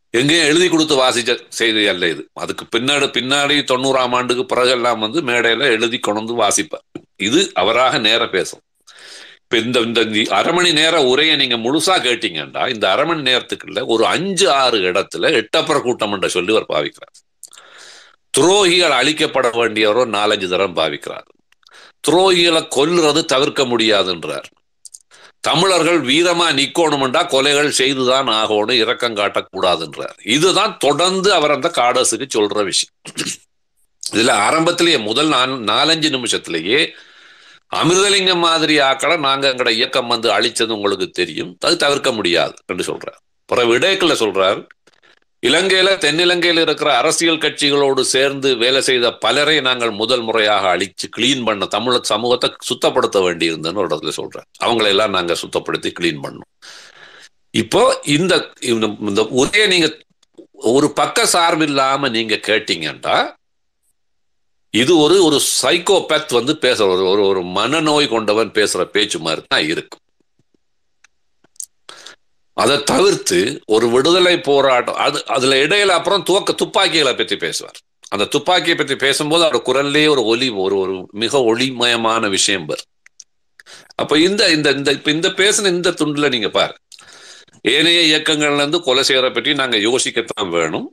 [0.10, 2.30] எங்கேயும் எழுதி கொடுத்து வாசிச்ச செய்தி அல்ல இது.
[2.34, 7.02] அதுக்கு பின்னாடி பின்னாடி தொண்ணூறாம் ஆண்டுக்கு பிறகெல்லாம் வந்து மேடையில எழுதி கொண்டு வந்து வாசிப்பார்.
[7.16, 8.62] இது அவராக நேர பேசும்.
[9.50, 14.06] இப்ப இந்த இந்த அரை மணி நேர உரையை நீங்க முழுசா கேட்டீங்கன்னா இந்த அரை மணி நேரத்துக்குள்ள ஒரு
[14.06, 17.26] அஞ்சு ஆறு இடத்துல எட்டப்புற கூட்டம் என்ற சொல்லி அவர் பாவிக்கிறார்.
[18.38, 21.24] துரோகிகள் அழிக்கப்பட வேண்டியவரோ நாலஞ்சு தரம் பாவிக்கிறார்.
[22.08, 24.44] துரோகிகளை கொல்லுறது தவிர்க்க முடியாதுன்றார்.
[25.40, 30.28] தமிழர்கள் வீரமா நிக்கணும்டா கொலைகள் செய்துதான் ஆகணும் இரக்கம் காட்டக்கூடாதுன்றார்.
[30.28, 32.94] இதுதான் தொடர்ந்து அவர் அந்த காடஸுக்கு சொல்ற விஷயம்.
[34.12, 36.90] இதுல ஆரம்பத்திலேயே முதல் நாலு- நாலஞ்சு நிமிஷத்திலேயே
[37.76, 41.58] அமிர்தலிங்கம் மாதிரி ஆக்களை நாங்க எங்கட இயக்கம் வந்து அழிச்சது உங்களுக்கு தெரியும்.
[41.60, 43.20] அது தவிர்க்க முடியாது என்று சொல்றார்.
[43.46, 44.66] பிறகு விடயக்குள்ள சொல்றார்
[45.48, 51.68] இலங்கையில தென்னிலங்கையில் இருக்கிற அரசியல் கட்சிகளோடு சேர்ந்து வேலை செய்த பலரை நாங்கள் முதல் முறையாக அழிச்சு கிளீன் பண்ண
[51.76, 56.62] தமிழ சமூகத்தை சுத்தப்படுத்த வேண்டியிருந்தேன்னு ஒரு இடத்துல சொல்றேன் அவங்களை எல்லாம் நாங்க சுத்தப்படுத்தி கிளீன் பண்ணோம்.
[57.52, 59.98] இப்போ இந்த இந்த- இந்த உரையை நீங்க
[60.54, 63.37] ஒரு பக்க சார்பு இல்லாம நீங்க கேட்டீங்கன்னா
[64.82, 69.66] இது ஒரு ஒரு சைக்கோபேத் வந்து பேசுற ஒரு ஒரு ஒரு மனநோய் கொண்டவன் பேசுற பேச்சு மாதிரி தான்
[69.74, 69.98] இருக்கு
[72.58, 77.78] அதை தவிர்த்து ஒரு விடுதலை போராட்டம் அது அதுல இடையில அப்புறம் துவக்க துப்பாக்கிகளை பத்தி பேசுவார்.
[78.10, 82.90] அந்த துப்பாக்கியை பத்தி பேசும்போது அவர் குரல்லே ஒரு ஒலி ஒரு ஒரு மிக ஒளிமயமான விஷயம் வரும்.
[83.96, 86.76] அப்ப இந்த இந்த இந்த இப்ப இந்த பேசின இந்த துண்டுல நீங்க பாரு
[87.74, 90.88] ஏனைய இயக்கங்கள்ல இருந்து கொலை செய்யற பற்றி நாங்க யோசிக்கத்தான் வேணும்.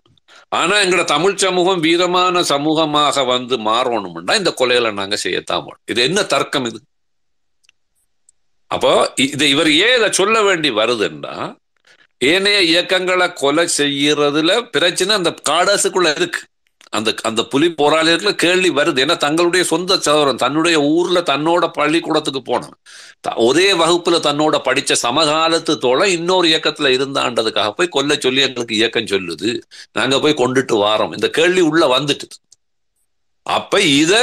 [0.49, 6.65] ஆனா எங்களோட தமிழ் சமூகம் வீரமான சமூகமாக வந்து மாறணும்னா இந்த கொலைகளை நாங்க செய்யத்தான் இது என்ன தர்க்கம்
[6.65, 6.81] இது?
[8.67, 11.57] அப்போ இ- இது இவர் ஏன் இதை சொல்ல வேண்டி வருதுன்னா
[12.21, 16.41] ஏனைய இயக்கங்களை கொலை செய்யறதுல பிரச்சனை அந்த காடசுக்குள்ள இருக்கு.
[16.97, 19.01] அந்த அந்த புலி போராளிகளுக்கு கேள்வி வருது.
[19.05, 22.77] ஏன்னா தங்களுடைய சொந்த சகோதரன் தன்னுடைய ஊர்ல தன்னோட பள்ளிக்கூடத்துக்கு போனான்
[23.49, 29.51] ஒரே வகுப்புல தன்னோட படிச்ச சமகாலத்து தோழ இன்னொரு இயக்கத்துல இருந்தான்றதுக்காக போய் கொல்ல சொல்லி எங்களுக்கு இயக்கம் சொல்லுது.
[29.93, 31.13] நாங்க போய் கொண்டுட்டு வாரோம்.
[31.13, 32.29] இந்த கேள்வி உள்ள வந்துட்டு.
[33.47, 34.15] அப்ப இத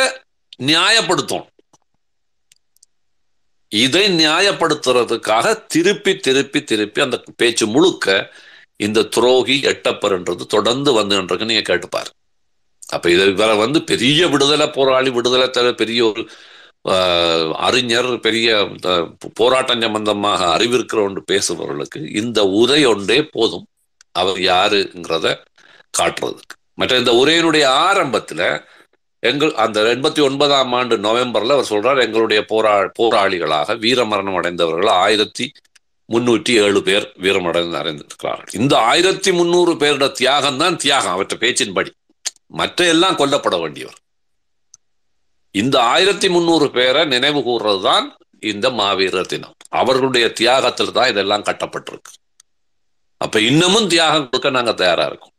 [0.63, 1.47] நியாயப்படுத்தும்
[3.71, 8.07] இதை நியாயப்படுத்துறதுக்காக திருப்பி திருப்பி திருப்பி அந்த பேச்சு முழுக்க
[8.77, 12.11] இந்த துரோகி எட்டப்பர்ன்றது தொடர்ந்து வந்துன்றது நீங்க கேட்டுப்பாரு
[12.91, 16.23] அப்ப இது இவரை வந்து பெரிய விடுதலை போராளி விடுதலை தர பெரிய ஒரு
[16.85, 18.93] ஆஹ், அறிஞர் பெரிய போராட்ட
[19.39, 23.65] போராட்டம் சம்பந்தமாக அறிவிருக்கிற ஒன்று பேசுபவர்களுக்கு இந்த உரை ஒன்றே போதும்.
[24.15, 25.27] அவர் யாருங்கிறத
[25.93, 26.55] காட்டுறதுக்கு.
[26.77, 28.41] மற்ற இந்த உரையினுடைய ஆரம்பத்துல
[29.23, 35.45] எங்கள் அந்த எண்பத்தி ஒன்பதாம் ஆண்டு நவம்பர்ல அவர் சொல்றார் எங்களுடைய போரா போராளிகளாக வீரமரணம் அடைந்தவர்கள் ஆயிரத்தி
[36.09, 38.55] முன்னூற்றி ஏழு பேர் வீரமடைந்து அடைந்திருக்கிறார்கள்.
[38.59, 41.13] இந்த ஆயிரத்தி முன்னூறு பேரோட தியாகம் தான் தியாகம்.
[41.13, 41.91] அவற்றை பேச்சின்படி.
[42.51, 43.99] மற்ற எல்லாம் கொல்லப்பட வேண்டியவர்
[45.55, 48.05] இந்த ஆயிரத்தி முந்நூறு பேரை நினைவு கூறுறது தான்
[48.51, 49.55] இந்த மாவீரர் தினம்.
[49.79, 52.13] அவர்களுடைய தியாகத்தில் தான் இதெல்லாம் கட்டப்பட்டிருக்கு.
[53.21, 55.35] அப்ப இன்னமும் தியாகம் கொடுக்க நாங்க தயாரா இருக்கோம்.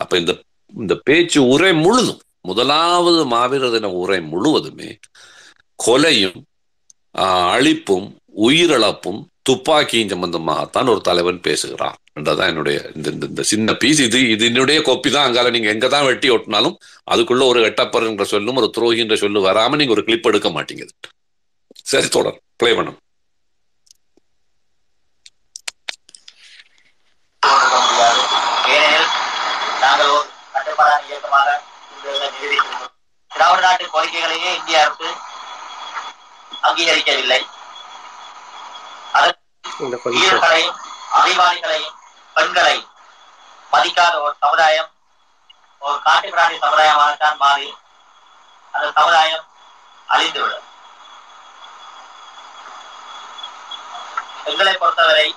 [0.00, 0.32] அப்ப இந்த
[0.74, 4.90] இந்த பேச்சு உரை முழுதும் முதலாவது மாவீரர் தின உரை முழுவதுமே
[5.78, 6.40] கொலையும்
[7.54, 8.08] அழிப்பும்
[8.46, 11.94] உயிரிழப்பும் துப்பாக்கியின் சம்பந்தமாகத்தான் ஒரு தலைவன் பேசுகிறான்.
[12.12, 15.26] என்றதான் என்னுடைய இந்த இந்த- இந்த சின்ன பீஸ் இது இது என்னுடைய கொப்பி தான்.
[15.26, 16.76] அங்கால நீங்க எங்க தான் வெட்டி ஒட்டினாலும்
[17.10, 20.88] அதுக்குள்ள ஒரு எட்டப்பர் என்ற சொல்லும் ஒரு துரோகி என்ற சொல்லு வராம நீங்க ஒரு கிளிப் எடுக்க மாட்டீங்க.
[21.82, 22.40] சரி தொடர்.
[22.56, 22.96] பிளே பண்ணும்
[33.28, 35.14] திராவிட நாட்டு கோரிக்கைகளையே இந்திய அரசு
[36.62, 37.51] அங்கீகரிக்கவில்லை.
[39.14, 40.78] வீரர்களையும்
[41.18, 41.96] அறிவாளிகளையும்
[42.36, 42.88] பெண்களையும்
[43.72, 44.90] மதிக்காத ஒரு சமுதாயம்
[45.82, 47.68] ஒரு காட்டு பிராணி சமுதாயமாகத்தான் மாறி
[48.74, 49.44] அந்த சமுதாயம்
[50.08, 50.66] அழிந்துவிடும்.
[54.50, 55.28] எங்களை பொறுத்தவரை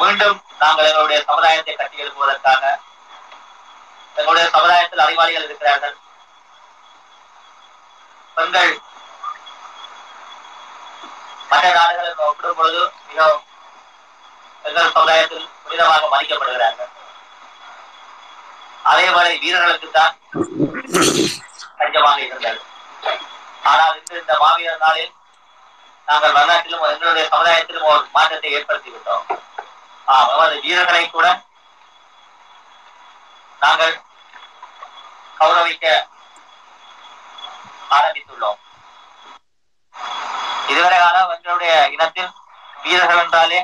[0.00, 2.62] மீண்டும் நாங்கள் எங்களுடைய சமுதாயத்தை கட்டி எழுப்புவதற்காக
[4.16, 5.96] எங்களுடைய சமுதாயத்தில் அறிவாளிகள் இருக்கிறார்கள்.
[8.36, 8.72] பெண்கள்
[11.52, 13.42] மற்ற நாடுகளில் ஒப்பிடும் பொழுது மிகவும்
[14.64, 16.90] எங்கள் சமுதாயத்தில் புனிதமாக மதிக்கப்படுகிறார்கள்.
[18.84, 20.14] அதேவேளை வீரர்களுக்கு தான்
[21.80, 22.60] கஞ்சமாக இருந்தது.
[23.70, 25.12] ஆனால் இன்று இந்த மாவீரர் நாளில்
[26.08, 29.26] நாங்கள் வரலாற்றிலும் எங்களுடைய சமுதாயத்திலும் ஒரு மாற்றத்தை ஏற்படுத்தி விட்டோம்
[30.06, 31.26] ஆம், நமது வீரர்களை கூட
[33.60, 33.94] நாங்கள்
[35.36, 35.86] கௌரவிக்க
[37.96, 38.58] ஆரம்பித்துள்ளோம்.
[40.70, 42.30] இதுவரை காலம் எங்களுடைய இனத்தில்
[42.82, 43.60] வீரர்கள் என்றாலே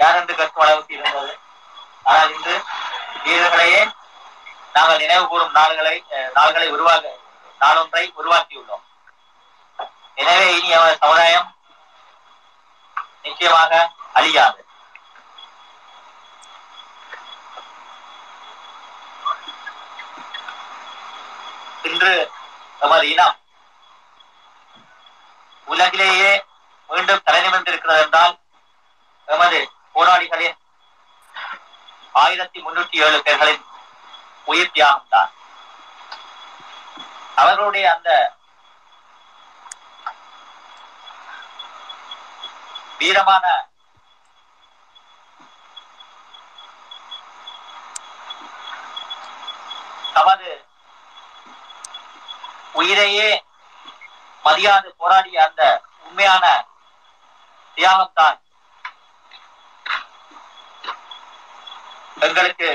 [0.00, 1.32] யார் என்று கற்கும் அளவுக்கு இருந்தது.
[2.08, 2.54] ஆனால் இன்று
[3.26, 3.82] வீரர்களையே
[4.74, 5.94] நாங்கள் நினைவு கூறும் நாள்களை
[6.38, 7.14] நாள்களை உருவாக்க
[7.60, 8.84] நாளொன்றை உருவாக்கியுள்ளோம்.
[10.22, 11.48] எனவே இனி அவர் சமுதாயம்
[13.24, 13.72] நிச்சயமாக
[14.18, 14.60] அழியாது.
[21.88, 22.14] இன்று
[22.80, 23.36] நமது இனம்
[25.66, 26.32] உலகிலேயே
[26.90, 28.34] மீண்டும் தலைநிமிர்ந்திருக்கிறது என்றால்
[29.28, 29.60] எமது
[29.92, 30.56] போராளிகளின்
[32.14, 33.64] ஆயிரத்தி முன்னூற்றி ஏழு பேர்களின்
[34.44, 35.30] உயிர் தியாகம் தான்.
[37.34, 38.10] அவர்களுடைய அந்த
[42.98, 43.46] வீரமான
[50.14, 50.50] தமது
[52.72, 53.28] உயிரையே
[54.46, 55.62] மதியாது போராடிய அந்த
[56.06, 56.44] உண்மையான
[57.76, 58.38] தியாகம்தான்.
[62.26, 62.68] எங்களுக்கு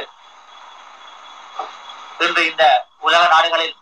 [2.26, 2.66] இன்று இந்த
[3.06, 3.78] உலக நாடுகளில்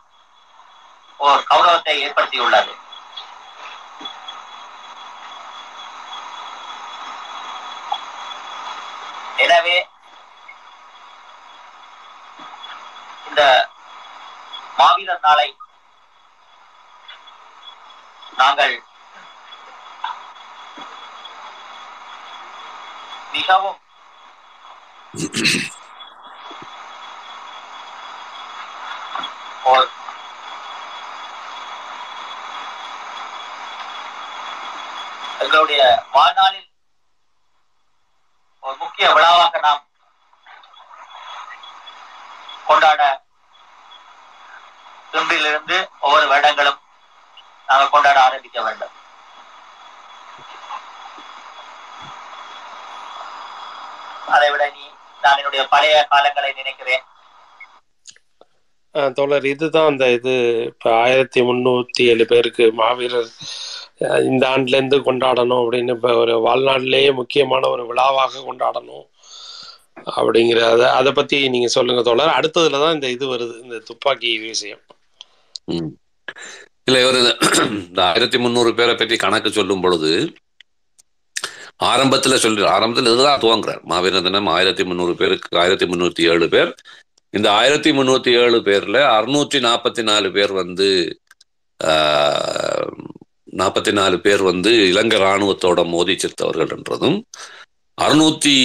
[1.27, 2.73] ஓர் கௌரவத்தை ஏற்படுத்தியுள்ளது.
[9.45, 9.77] எனவே
[13.29, 13.41] இந்த
[14.77, 15.47] மாவீரர் நாளை
[18.33, 18.75] நாங்கள்
[23.31, 23.79] மிகவும்
[29.65, 29.85] ஒரு
[35.41, 35.81] எங்களுடைய
[36.11, 36.67] வாழ்நாளில்
[38.63, 39.83] ஒரு முக்கிய விழாவாக நாம்
[42.67, 43.01] கொண்டாட
[45.13, 46.79] இன்றிலிருந்து ஒவ்வொரு வருடங்களும்
[47.69, 48.93] நாங்கள் கொண்டாட ஆரம்பிக்க வேண்டும்.
[54.35, 54.83] அதை விட நீ
[55.23, 57.03] நான் என்னுடைய பழைய காலங்களை நினைக்கிறேன்.
[59.17, 60.33] தோழர் இதுதான் அந்த இது.
[60.71, 63.29] இப்ப ஆயிரத்தி முன்னூத்தி ஏழு பேருக்கு மாவீரர்
[64.29, 69.05] இந்த ஆண்டுல இருந்து கொண்டாடணும் அப்படின்னு இப்ப ஒரு வாழ்நாளிலேயே முக்கியமான ஒரு விழாவாக கொண்டாடணும்
[70.17, 72.35] அப்படிங்கிறத அதை பத்தி நீங்க சொல்லுங்க தோழர்.
[72.39, 74.83] அடுத்ததுல தான் இந்த இது வருது இந்த துப்பாக்கி விஷயம்.
[76.89, 80.11] இல்லை இவர் இந்த ஆயிரத்தி முந்நூறு பேரை பற்றி கணக்கு சொல்லும் பொழுது
[81.89, 83.83] ஆரம்பத்துல சொல்லி ஆரம்பத்தில் இதுதான் துவங்குறார்.
[83.91, 86.71] மாவீரன் தினம் ஆயிரத்தி முந்நூறு பேருக்கு ஆயிரத்தி முந்நூற்றி ஏழு பேர்.
[87.33, 90.87] இந்த ஆயிரத்தி முந்நூற்றி ஏழு பேரில் அறுநூற்றி நாற்பத்தி நாலு பேர் வந்து
[93.59, 97.17] நாற்பத்தி நாலு பேர் வந்து இலங்கை இராணுவத்தோட மோதி செத்தவர்கள் என்றதும்
[97.97, 98.55] அறுநூத்தி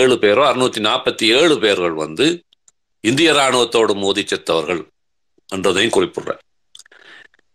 [0.00, 2.26] ஏழு பேரோ அறுநூத்தி நாற்பத்தி ஏழு பேர்கள் வந்து
[3.04, 4.82] இந்திய இராணுவத்தோடு மோதி செத்தவர்கள்
[5.48, 6.42] என்றதையும் குறிப்பிடுறேன்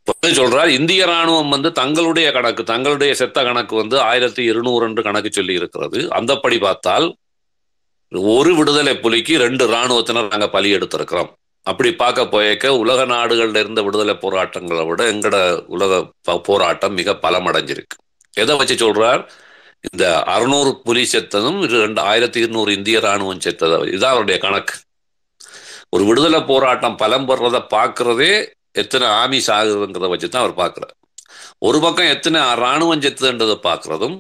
[0.08, 5.54] சொல்றார் இந்திய ராணுவம் வந்து தங்களுடைய கணக்கு தங்களுடைய செத்த கணக்கு வந்து ஆயிரத்தி இருநூறு என்று கணக்கு சொல்லி
[5.54, 7.18] இருக்கிறது அந்தப்படி பார்த்தால்
[8.12, 11.32] ஒரு விடுதலை புலிக்கு ரெண்டு இராணுவத்தினர் நாங்கள் பலி எடுத்திருக்கிறோம்.
[11.64, 16.12] அப்படி பார்க்க போயக்க உலக நாடுகள்ல இருந்த விடுதலை போராட்டங்களை விட எங்கட உலக
[16.44, 17.96] போராட்டம் மிக பலமடைஞ்சிருக்கு.
[18.34, 19.22] எதை வச்சு சொல்றார்?
[19.92, 24.76] இந்த அறுநூறு புலி செத்ததும் ரெண்டு ஆயிரத்தி இருநூறு இந்திய ராணுவம் செத்ததும் இதான் அவருடைய கணக்கு.
[25.90, 28.34] ஒரு விடுதலை போராட்டம் பலம் பெறதை பார்க்கறதே
[28.82, 30.96] எத்தனை ஆமி சாகுதுங்கிறத வச்சு தான் அவர் பார்க்குறார்.
[31.68, 34.18] ஒரு பக்கம் எத்தனை இராணுவம் செத்துன்றதை பார்க்குறதும்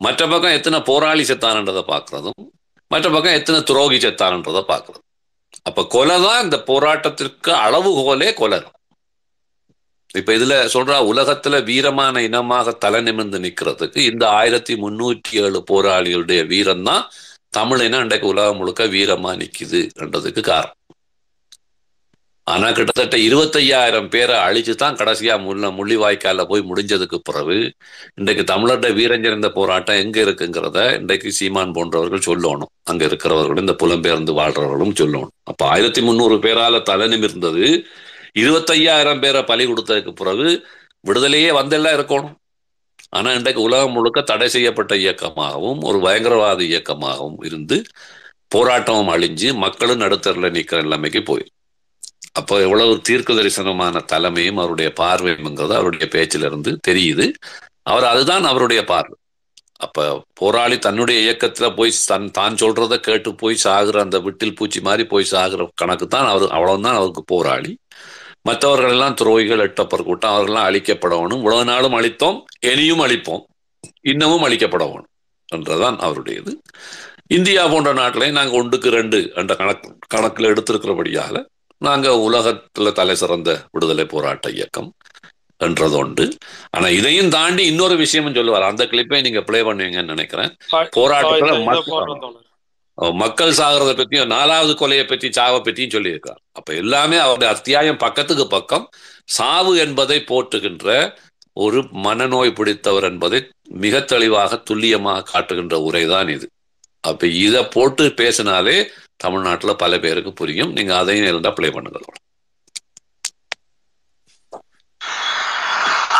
[0.00, 2.42] மற்ற பக்கம் எத்தனை போராளி செத்தானன்றதை பார்க்கறதும்
[2.90, 5.08] மற்ற பக்கம் எத்தனை துரோகி செத்தானன்றதை பார்க்குறதும்.
[5.68, 8.58] அப்ப கொலை தான் இந்த போராட்டத்திற்கு அளவுகோலே கொலை.
[10.20, 16.84] இப்ப இதுல சொல்றா உலகத்துல வீரமான இனமாக தலை நிமிர்ந்து நிக்கிறதுக்கு இந்த ஆயிரத்தி முன்னூற்றி ஏழு போராளிகளுடைய வீரம்
[16.88, 17.04] தான்
[17.58, 20.78] தமிழ் இனம் இன்றைக்கு உலகம் முழுக்க வீரமா நிக்குது என்றதுக்கு காரணம்.
[22.46, 27.56] ஆனால் கிட்டத்தட்ட இருபத்தையாயிரம் பேரை அழிச்சு தான் கடைசியாக முள்ள முள்ளிவாய்க்கால போய் முடிஞ்சதுக்கு பிறகு
[28.20, 28.44] இன்றைக்கு
[28.98, 32.72] வீரஞ்சர் இந்த போராட்டம் எங்கே இருக்குங்கிறத இன்றைக்கு சீமான் போன்றவர்கள் சொல்லணும்.
[32.90, 35.32] அங்கே இருக்கிறவர்களும் இந்த புலம்பெயர்ந்து வாழ்றவர்களும் சொல்லணும்.
[35.50, 37.66] அப்போ ஆயிரத்தி முந்நூறு பேரால தலை நிமிர்ந்தது
[38.42, 40.48] இருபத்தையாயிரம் பேரை பலி கொடுத்ததுக்கு பிறகு
[41.04, 42.36] விடுதலையே வந்தெல்லாம் இருக்கணும்.
[43.18, 47.76] ஆனால் இன்றைக்கு உலகம் முழுக்க தடை செய்யப்பட்ட இயக்கமாகவும் ஒரு பயங்கரவாத இயக்கமாகவும் இருந்து
[48.54, 51.51] போராட்டமும் அழிஞ்சு மக்களும் நடுத்தரில் நிற்கிற நிலைமைக்கு போயிடும்
[52.34, 57.26] அப்போ எவ்வளவு தீர்க்க தரிசனமான தலைமையும் அவருடைய பார்வையும்ங்கிறது அவருடைய பேச்சிலிருந்து தெரியுது.
[57.82, 59.16] அவர் அதுதான் அவருடைய பார்வை.
[59.76, 60.00] அப்ப
[60.34, 65.30] போராளி தன்னுடைய இயக்கத்துல போய் தன் தான் சொல்றத கேட்டு போய் சாகுற அந்த விட்டில் பூச்சி மாதிரி போய்
[65.30, 67.72] சாகுற கணக்கு தான் அவர் அவ்வளவுதான் அவருக்கு போராளி.
[68.42, 73.42] மற்றவர்கள் எல்லாம் துரோகிகள் எட்டப்பர் கூட்டம் அவர்கள்லாம் அழிக்கப்படவனும் இவ்வளவு நாளும் அழித்தோம் இனியும் அழிப்போம்
[74.02, 75.10] இன்னமும் அழிக்கப்படவனும்
[75.48, 76.52] என்றதான் அவருடையது.
[77.26, 81.36] இந்தியா போன்ற நாட்டிலையும் நாங்கள் ஒன்றுக்கு ரெண்டு என்ற கணக்கு கணக்கில் எடுத்திருக்கிறபடியால
[81.86, 84.90] நாங்கள் உலகத்தில் தலை சிறந்த விடுதலை போராட்ட இயக்கம்
[85.66, 86.24] என்றது உண்டு
[86.76, 88.68] ஆனா இதையும் தாண்டி இன்னொரு விஷயமும் சொல்லுவார்.
[88.70, 90.52] அந்த கிளிப்பை நீங்க பிளே பண்ணுவீங்கன்னு நினைக்கிறேன்.
[90.96, 91.50] போராட்டத்துல
[93.22, 96.40] மக்கள் சாகிறத பத்தியும் நாலாவது கொலையை பத்தி சாவை பத்தியும் சொல்லியிருக்கார்.
[96.58, 98.84] அப்ப எல்லாமே அவருடைய அத்தியாயம் பக்கத்துக்கு பக்கம்.
[99.36, 100.88] சாவு என்பதை போற்றுகின்ற
[101.64, 103.40] ஒரு மனநோய் பிடித்தவர் என்பதை
[103.84, 106.46] மிக தெளிவாக துல்லியமாக காட்டுகின்ற உரைதான் இது.
[107.04, 108.76] அப்ப இதை போட்டு பேசினாலே
[109.22, 110.74] தமிழ்நாட்டுல பல பேருக்கு புரியும்.
[110.76, 112.00] நீங்க அதையும் இருந்தால் ப்ளே பண்ணுங்க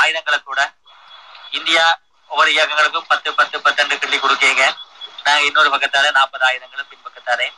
[0.00, 0.60] ஆயுதங்களை கூட
[1.58, 1.84] இந்தியா
[2.30, 4.62] ஒவ்வொரு இயக்கங்களுக்கும் பத்து பத்து பத்தெண்டு கிள்ளி கொடுக்கீங்க.
[5.26, 7.48] நாங்க இன்னொரு பக்கத்தால நாற்பது ஆயுதங்களும் பின்பக்கத்தாலே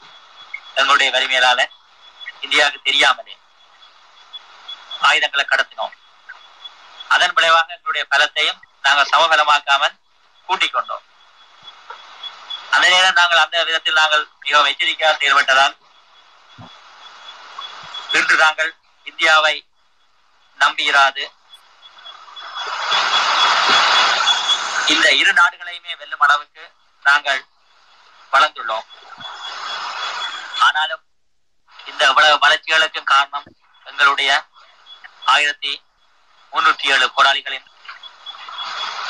[0.78, 1.60] எங்களுடைய வலிமையிலால
[2.44, 3.34] இந்தியாவுக்கு தெரியாமலே
[5.08, 5.94] ஆயுதங்களை கடத்தினோம்.
[7.14, 9.94] அதன் விளைவாக எங்களுடைய பலத்தையும் நாங்கள் சமபலமாக்காமல்
[10.48, 11.04] கூட்டிக் கொண்டோம்.
[12.74, 15.74] அந்த நேரம் நாங்கள் அந்த விதத்தில் நாங்கள் மிகவும் எச்சரிக்கையாக செயல்பட்டதால்
[18.18, 18.70] இன்று நாங்கள்
[19.06, 19.54] இந்தியாவை
[20.60, 21.24] நம்பியிராது
[24.94, 26.64] இந்த இரு நாடுகளையுமே வெல்லும் அளவுக்கு
[27.04, 27.40] நாங்கள்
[28.32, 28.86] வளர்ந்துள்ளோம்.
[30.66, 31.02] ஆனாலும்
[31.86, 33.46] இந்த இவ்வளவு வளர்ச்சிகளுக்கும் காரணம்
[33.86, 34.30] எங்களுடைய
[35.26, 35.72] ஆயிரத்தி
[36.52, 37.66] முன்னூற்றி ஏழு போராளிகளின்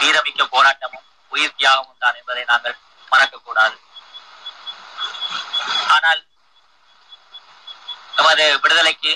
[0.00, 2.76] வீரமிக்க போராட்டமும் உயிர் தியாகமும் தான் என்பதை நாங்கள்
[3.14, 3.76] மறக்கக்கூடாது.
[5.94, 6.22] ஆனால்
[8.18, 9.12] நமது விடுதலைக்கு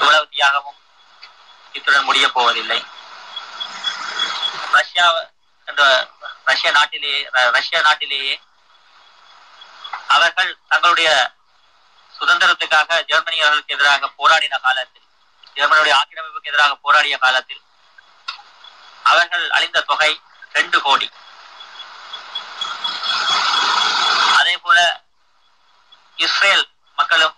[0.00, 0.80] இவ்வளவு தியாகமும்
[1.76, 2.80] இத்துடன் முடிய போவதில்லை.
[4.76, 5.06] ரஷ்யா
[5.68, 5.82] என்ற
[6.48, 7.20] ரஷ்ய நாட்டிலேயே
[7.56, 8.34] ரஷ்ய நாட்டிலேயே
[10.14, 11.10] அவர்கள் தங்களுடைய
[12.14, 15.06] சுதந்திரத்துக்காக ஜெர்மனியர்களுக்கு எதிராக போராடின காலத்தில்
[15.56, 17.62] ஜெர்மனியுடைய ஆக்கிரமிப்புக்கு எதிராக போராடிய காலத்தில்
[19.10, 20.12] அவர்கள் அழிந்த தொகை
[20.58, 21.08] ரெண்டு கோடி
[24.38, 24.80] அதே போல
[26.24, 26.64] இஸ்ரேல்
[26.98, 27.34] மக்களும்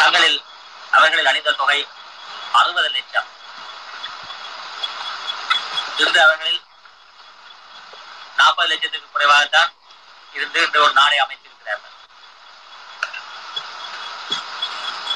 [0.00, 0.38] தங்களில்
[0.96, 1.78] அவர்களில் அணிந்த தொகை
[2.58, 3.28] அறுபது லட்சம்.
[6.00, 6.60] இருந்து அவர்களில்
[8.38, 9.72] நாற்பது லட்சத்துக்கு குறைவாகத்தான்
[10.36, 11.94] இருந்து இந்த ஒரு நாளை அமைத்திருக்கிறார்கள்.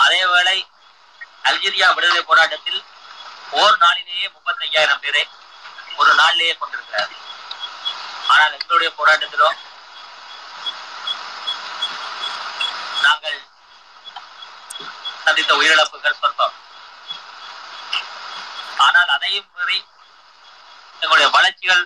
[0.04, 0.58] அதேவேளை
[1.48, 2.80] அல்ஜீரியா விடுதலை போராட்டத்தில்
[3.60, 5.24] ஓர் நாளிலேயே முப்பத்தி ஐயாயிரம் பேரை
[6.00, 7.24] ஒரு நாளிலேயே கொண்டிருக்கிறார்கள்.
[8.28, 9.48] ஆனால் எங்களுடைய போராட்டத்திலோ
[13.02, 13.38] நாங்கள்
[15.24, 16.56] சந்தித்த உயிரிழப்புகள் சொற்பம்.
[18.78, 19.78] ஆனால் அதையும் மீறி
[21.02, 21.82] எங்களுடைய வளர்ச்சிகள்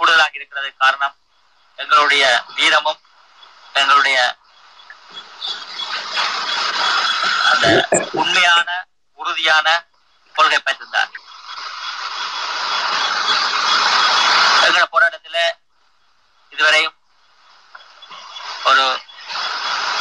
[0.00, 1.16] கூடுதலாக இருக்கிறது காரணம்
[1.78, 2.24] எங்களுடைய
[2.56, 3.00] வீரமும்
[3.74, 4.18] எங்களுடைய
[7.50, 7.66] அந்த
[8.20, 8.68] உண்மையான
[9.18, 9.66] உறுதியான
[10.34, 11.12] கொள்கை பெற்றிருந்தார்
[14.60, 15.38] எங்களோட போராட்டத்துல
[16.54, 16.96] இதுவரையும்
[18.70, 18.84] ஒரு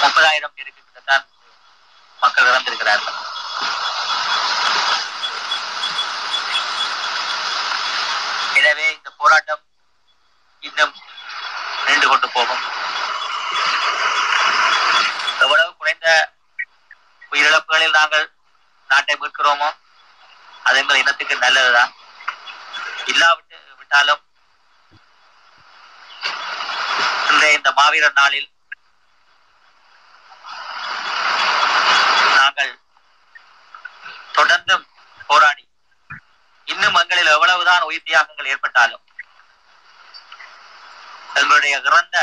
[0.01, 1.23] முப்பதாயிரம் பேருக்கு கிட்டத்தான்
[2.23, 3.17] மக்கள் இறந்திருக்கிறார்கள்.
[8.59, 9.63] எனவே இந்த போராட்டம்
[10.67, 10.93] இன்னும்
[11.85, 12.63] நின்று கொண்டு போகும்.
[15.43, 16.07] எவ்வளவு குறைந்த
[17.31, 18.25] உயிரிழப்புகளில் நாங்கள்
[18.91, 19.69] நாட்டை மீட்கிறோமோ
[20.67, 21.91] அது எங்கள் இனத்துக்கு நல்லதுதான்.
[23.11, 24.21] இல்லாவிட்டு விட்டாலும்
[27.43, 28.45] இந்த இந்த மாவீரர் நாளில்
[32.35, 32.71] நாங்கள்
[34.33, 34.75] தொடர்ந்து
[35.29, 35.65] போராடி
[36.67, 39.03] இன்னும் எங்களில் எவ்வளவுதான் உயிர் தியாகங்கள் ஏற்பட்டாலும்
[41.35, 42.17] எங்களுடைய இறந்த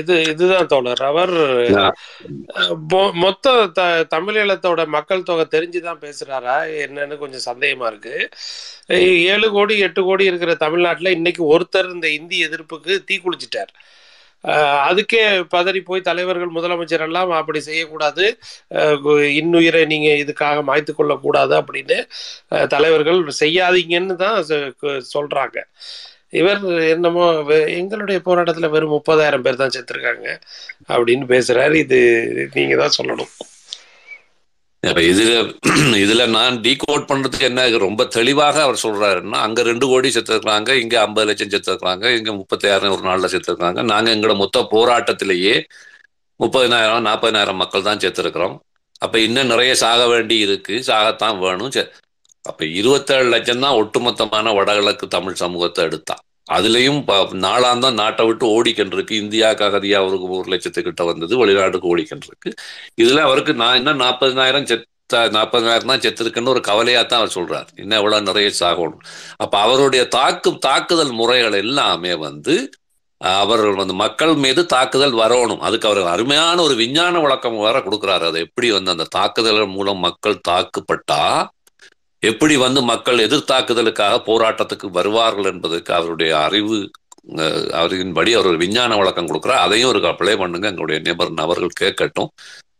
[0.00, 1.02] இது இதுதான் தோழர்.
[1.10, 1.32] அவர்
[3.24, 3.82] மொத்த த
[4.14, 6.56] தமிழீழத்தோட மக்கள் தொகை தெரிஞ்சுதான் பேசுறாரா?
[6.84, 8.14] என்னன்னு கொஞ்சம் சந்தேகமா இருக்கு.
[9.32, 13.72] ஏழு கோடி எட்டு கோடி இருக்கிற தமிழ்நாட்டுல இன்னைக்கு ஒருத்தர் இந்த இந்தி எதிர்ப்புக்கு தீ குளிச்சிட்டார்.
[14.88, 15.22] அதுக்கே
[15.54, 18.24] பதறி போய் தலைவர்கள் முதலமைச்சர் எல்லாம் அப்படி செய்யக்கூடாது.
[19.40, 21.98] இன்னுயிரை நீங்க இதுக்காக மாய்த்து கொள்ளக்கூடாது அப்படின்னு
[22.74, 24.38] தலைவர்கள் செய்யாதீங்கன்னு தான்
[25.14, 25.58] சொல்றாங்க.
[26.32, 26.62] இவர்
[26.94, 27.24] என்னமோ
[27.80, 30.26] எங்களுடைய போராட்டத்துல வெறும் முப்பதாயிரம் பேர் தான் செத்துருக்காங்க
[30.94, 31.74] அப்படின்னு பேசுறாரு.
[31.74, 31.98] இது
[32.54, 33.32] நீங்க தான் சொல்லணும்.
[34.82, 35.30] அப்ப இதுல
[36.02, 41.26] இதுல நான் டீகோட் பண்றதுக்கு என்ன ரொம்ப தெளிவாக அவர் சொல்றாருன்னா அங்க ரெண்டு கோடி செத்துருக்காங்க இங்க ஐம்பது
[41.28, 45.54] லட்சம் செத்துருக்காங்க இங்க முப்பத்தாயிரம் ஒரு நாள்ல செத்துருக்காங்க நாங்க எங்களோட மொத்த போராட்டத்திலேயே
[46.40, 48.56] முப்பதினாயிரம் நாற்பதினாயிரம் மக்கள் தான் செத்துருக்கிறோம்.
[49.04, 51.72] அப்ப இன்னும் நிறைய சாக வேண்டி இருக்கு சாகத்தான் வேணும்.
[52.46, 56.18] அப்ப இருபத்தேழு லட்சம் தான் ஒட்டுமொத்தமான வடகிழக்கு தமிழ் சமூகத்தை எடுத்தான்.
[56.50, 61.36] அதுலயும் ப- நாட்டை விட்டு ஓடிக்கின்றிருக்கு இந்தியாவுக்கு அகதியா அவருக்கு ஒரு லட்சத்துக்கிட்ட வந்தது.
[61.36, 62.52] வெளிநாட்டுக்கு ஓடிக்கின்றிருக்கு
[63.02, 67.80] இதுல அவருக்கு நான் என்ன நாற்பதினாயிரம் செத்த நாற்பதினாயிரம் தான் செத்துருக்குன்னு ஒரு கவலையா தான் அவர் சொல்றார்.
[67.80, 68.98] இன்னும் எவ்வளவு நிறைய சாகணும்.
[69.36, 72.70] அப்ப அவருடைய தாக்கு தாக்குதல் முறைகள் எல்லாமே வந்து
[73.18, 75.58] அவர்கள் அவர் வந்து மக்கள் மீது தாக்குதல் வரணும்.
[75.58, 78.26] அதுக்கு அவர் அருமையான ஒரு விஞ்ஞான விளக்கம் வேற கொடுக்குறாரு.
[78.26, 81.46] அதை எப்படி வந்து அந்த தாக்குதல் மூலம் மக்கள் தாக்குப்பட்டா
[82.22, 86.78] எப்படி வந்து மக்கள் எதிர்த்தாக்குதலுக்காக போராட்டத்துக்கு வருவார்கள் என்பதற்கு அவருடைய அறிவு
[87.36, 89.62] அஹ், அறிவின்படி அவர் ஒரு விஞ்ஞான விளக்கம் கொடுக்குறார்.
[89.62, 90.66] அதையும் ஒரு ப்ளே பண்ணுங்க.
[90.66, 92.30] எங்களுடைய நிபர் நபர்கள் கேட்கட்டும்.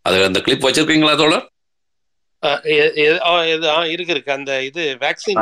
[0.03, 1.47] அது அந்த கிளிப் வச்சிருக்கீங்களா தோழர்?
[3.91, 4.33] இருக்கு இருக்கு.
[4.33, 5.41] அந்த இது வேக்சின்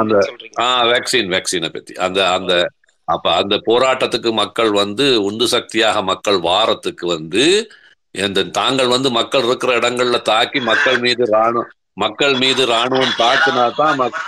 [0.59, 1.95] ஆ வேக்சின் வேக்சினை பத்தி.
[2.07, 2.53] அந்த அந்த
[3.09, 7.45] அப்ப அந்த போராட்டத்துக்கு மக்கள் வந்து உந்து சக்தியாக மக்கள் வாரத்துக்கு வந்து
[8.15, 11.65] இந்த தாங்கள் வந்து மக்கள் இருக்கிற இடங்கள்ல தாக்கி மக்கள் மீது ராணுவ
[11.97, 14.23] மக்கள் மீது ராணுவம் தாக்குனா தான் மக்-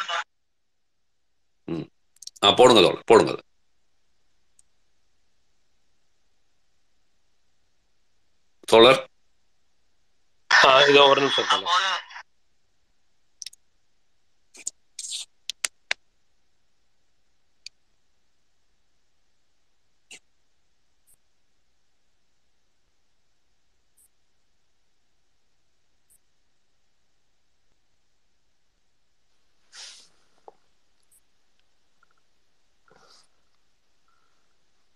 [2.43, 3.33] ஆ போடுங்க தோல் போடுங்க.
[8.69, 9.01] தோழர்?
[10.87, 11.51] இதோ ஒரு நிமிஷம்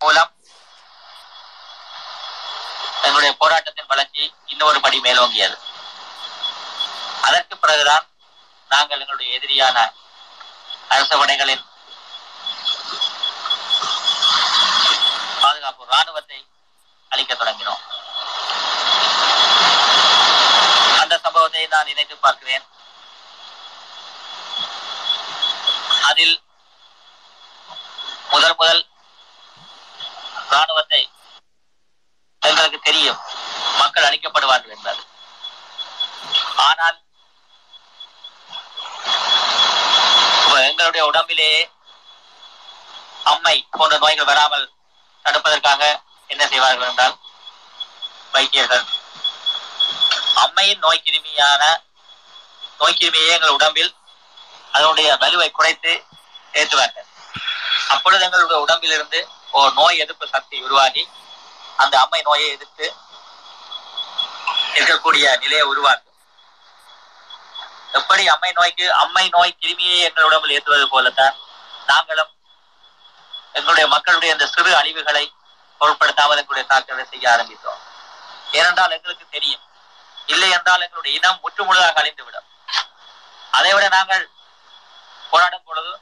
[0.03, 0.31] மூலம்
[3.07, 4.23] எங்களுடைய போராட்டத்தின் வளர்ச்சி
[4.53, 5.57] இன்னொரு படி மேலோங்கியது.
[7.27, 8.05] அதற்கு பிறகுதான்
[8.73, 9.77] நாங்கள் எங்களுடைய எதிரியான
[10.95, 11.65] அரச படைகளின்
[15.43, 16.39] பாதுகாப்பு ராணுவத்தை
[17.13, 17.83] அளிக்க தொடங்கினோம்.
[21.01, 22.65] அந்த சம்பவத்தை நான் நினைத்து பார்க்கிறேன்.
[26.11, 26.37] அதில்
[28.33, 28.83] முதல் முதல்
[30.51, 31.03] ராணுவத்தை
[32.43, 33.21] எங்களுக்கு தெரியும்.
[33.81, 35.03] மக்கள் அழிக்கப்படுவார்கள் என்பது.
[36.67, 36.99] ஆனால்
[40.71, 41.61] எங்களுடைய உடம்பிலேயே
[43.25, 44.67] அம்மை போன்ற நோய்கள் வராமல்
[45.25, 45.83] தடுப்பதற்காக
[46.31, 47.17] என்ன செய்வார்கள் என்றால்
[48.33, 48.85] வைத்தியர்கள்
[50.45, 51.63] அம்மையின் நோய் கிருமியான
[52.81, 53.93] நோய் கிருமியை எங்கள் உடம்பில்
[54.73, 55.93] அதனுடைய வலுவை குறைத்து
[56.55, 57.07] ஏற்றுவார்கள்
[57.89, 59.21] அப்பொழுது எங்களுடைய உடம்பிலிருந்து
[59.59, 61.03] ஒரு நோய் எதிர்ப்பு சக்தி உருவாகி
[61.77, 62.87] அந்த அம்மை நோயை எதிர்த்து
[64.75, 66.17] இருக்கக்கூடிய நிலையை உருவாக்கும்.
[67.93, 71.37] எப்படி அம்மை நோய்க்கு அம்மை நோய் கிருமியை எங்கள் உடம்பில் ஏற்றுவது போலத்தான்
[71.87, 72.33] நாங்களும்
[73.53, 75.25] எங்களுடைய மக்களுடைய இந்த சிறு அழிவுகளை
[75.81, 77.81] பொருட்படுத்தாமல் எங்களுடைய தாக்குதலை செய்ய ஆரம்பித்தோம்.
[78.53, 79.65] ஏனென்றால் எங்களுக்கு தெரியும்.
[80.27, 82.47] இல்லை என்றால் எங்களுடைய இனம் முற்றுமுழுதாக அழிந்துவிடும்.
[83.51, 84.31] அதை விட நாங்கள்
[85.31, 85.93] போராடும் பொழுது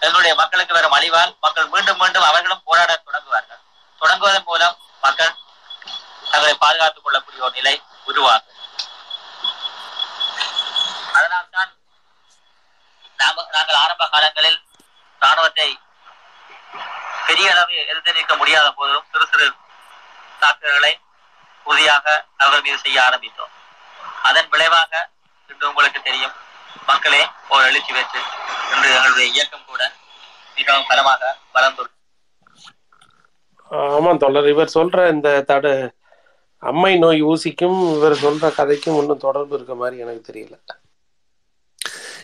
[0.00, 3.62] எங்களுடைய மக்களுக்கு வரும் அழிவால் மக்கள் மீண்டும் மீண்டும் அவர்களும் போராட தொடங்குவார்கள்.
[4.00, 5.34] தொடங்குவதன் மூலம் மக்கள்
[6.30, 7.74] தங்களை பாதுகாத்துக் கொள்ளக்கூடிய ஒரு நிலை
[8.10, 8.56] உருவாகும்.
[11.18, 11.70] அதனால்தான்
[13.52, 14.58] நாங்கள் ஆரம்ப காலங்களில்
[15.22, 15.68] ராணுவத்தை
[17.28, 19.46] பெரிய அளவு எதிர்த்து நிற்க முடியாத போதிலும் சிறு சிறு
[20.42, 20.92] தாக்குதல்களை
[21.64, 23.54] உறுதியாக அவர்கள் மீது செய்ய ஆரம்பித்தோம்.
[24.28, 24.92] அதன் விளைவாக
[25.48, 26.36] இன்று உங்களுக்கு தெரியும்
[26.90, 28.20] மக்களே ஒரு எழுச்சி பெற்று
[28.72, 29.82] இன்று எங்களுடைய இயக்கம் கூட
[30.56, 31.22] மிகவும் பலமாக
[31.56, 31.94] வளர்ந்துள்ளது.
[33.70, 35.72] ஆமா தொடர் இவர் சொல்ற இந்த தடு
[36.62, 40.54] அம்மை நோய் ஊசிக்கும் இவர் சொல்ற கதைக்கும் ஒன்றும் தொடர்பு இருக்க மாதிரி எனக்கு தெரியல.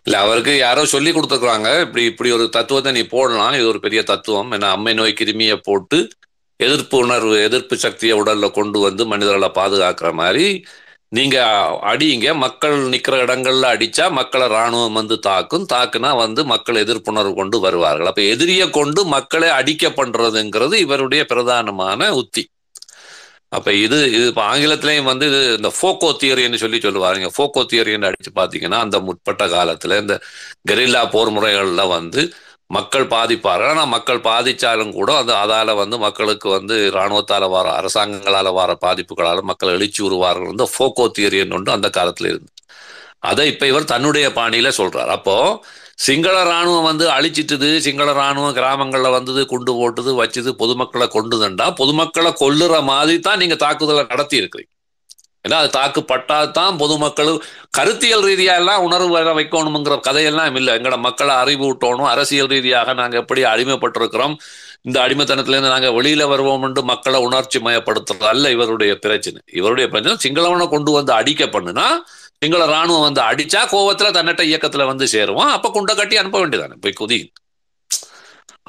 [0.06, 3.54] இல்ல அவருக்கு யாரோ சொல்லி கொடுத்துருக்காங்க இப்படி இப்படி ஒரு தத்துவத்தை நீ போடலாம்.
[3.58, 4.50] இது ஒரு பெரிய தத்துவம்.
[4.56, 5.98] ஏன்னா அம்மை நோய் கிருமியை போட்டு
[6.60, 10.46] எதிர்ப்பு உணர்வு எதிர்ப்பு சக்தியை உடல்ல கொண்டு வந்து மனிதர்களை பாதுகாக்கிற மாதிரி
[11.16, 11.36] நீங்க
[11.90, 18.10] அடியுங்க மக்கள் நிக்கிற இடங்கள்ல அடிச்சா மக்களை ராணுவம் வந்து தாக்கும் தாக்குனா வந்து மக்கள் எதிர்ப்புணர்வு கொண்டு வருவார்கள்.
[18.12, 22.44] அப்ப எதிரியை கொண்டு மக்களை அடிக்க பண்றதுங்கிறது இவருடைய பிரதானமான உத்தி.
[23.48, 27.28] அப்ப இது இது இப்ப ஆங்கிலத்திலையும் வந்து இது இந்த ஃபோக்கோ தியரின்னு சொல்லி சொல்லுவாருங்க.
[27.36, 30.14] ஃபோக்கோ தியரின்னு அடிச்சு பாத்தீங்கன்னா அந்த முற்பட்ட காலத்துல இந்த
[30.70, 32.22] கெரில்லா போர் முறைகள்ல வந்து
[32.70, 38.72] மக்கள் பாதிப்பார்கள் ஆனால் மக்கள் பாதிச்சாலும் கூட அது அதால வந்து மக்களுக்கு வந்து இராணுவத்தால் வர அரசாங்கங்களால் வர
[38.84, 42.50] பாதிப்புகளால் மக்கள் எழுச்சி உருவார்கள் வந்து ஃபோக்கோ தியரின்னு ஒன்று அந்த காலத்தில் இருந்து
[43.30, 45.12] அதை இப்போ இவர் தன்னுடைய பாணியில் சொல்றார்.
[45.16, 45.36] அப்போ
[46.06, 52.76] சிங்கள ராணுவம் வந்து அழிச்சிட்டுது சிங்கள ராணுவம் கிராமங்களில் வந்தது குண்டு போட்டுது வச்சுது பொதுமக்களை கொண்டுதுண்டா பொதுமக்களை கொல்லுற
[52.90, 54.70] மாதிரி தான் நீங்கள் தாக்குதலை நடத்தி இருக்கிறீங்க
[55.44, 56.02] ஏன்னா அது தாக்கு
[56.58, 57.32] தான் பொதுமக்கள்
[57.78, 60.72] கருத்தியல் ரீதியா எல்லாம் உணர்வு வர வைக்கணுங்கிற கதையெல்லாம் இல்லை.
[60.78, 64.36] எங்களோட மக்களை அறிவு விட்டோணும் அரசியல் ரீதியாக நாங்க எப்படி அடிமைப்பட்டிருக்கிறோம்
[64.88, 69.40] இந்த அடிமைத்தனத்திலேருந்து நாங்க வெளியில வருவோம் என்று மக்களை உணர்ச்சி மயப்படுத்துறது அல்ல இவருடைய பிரச்சனை.
[69.60, 71.86] இவருடைய பிரச்சனை சிங்களவனை கொண்டு வந்து அடிக்க பண்ணுனா
[72.42, 75.52] சிங்கள ராணுவம் வந்து அடிச்சா கோவத்துல தன்னட்ட இயக்கத்துல வந்து சேருவான்.
[75.56, 77.18] அப்ப குண்டை கட்டி அனுப்ப வேண்டியதானே போய் குதி.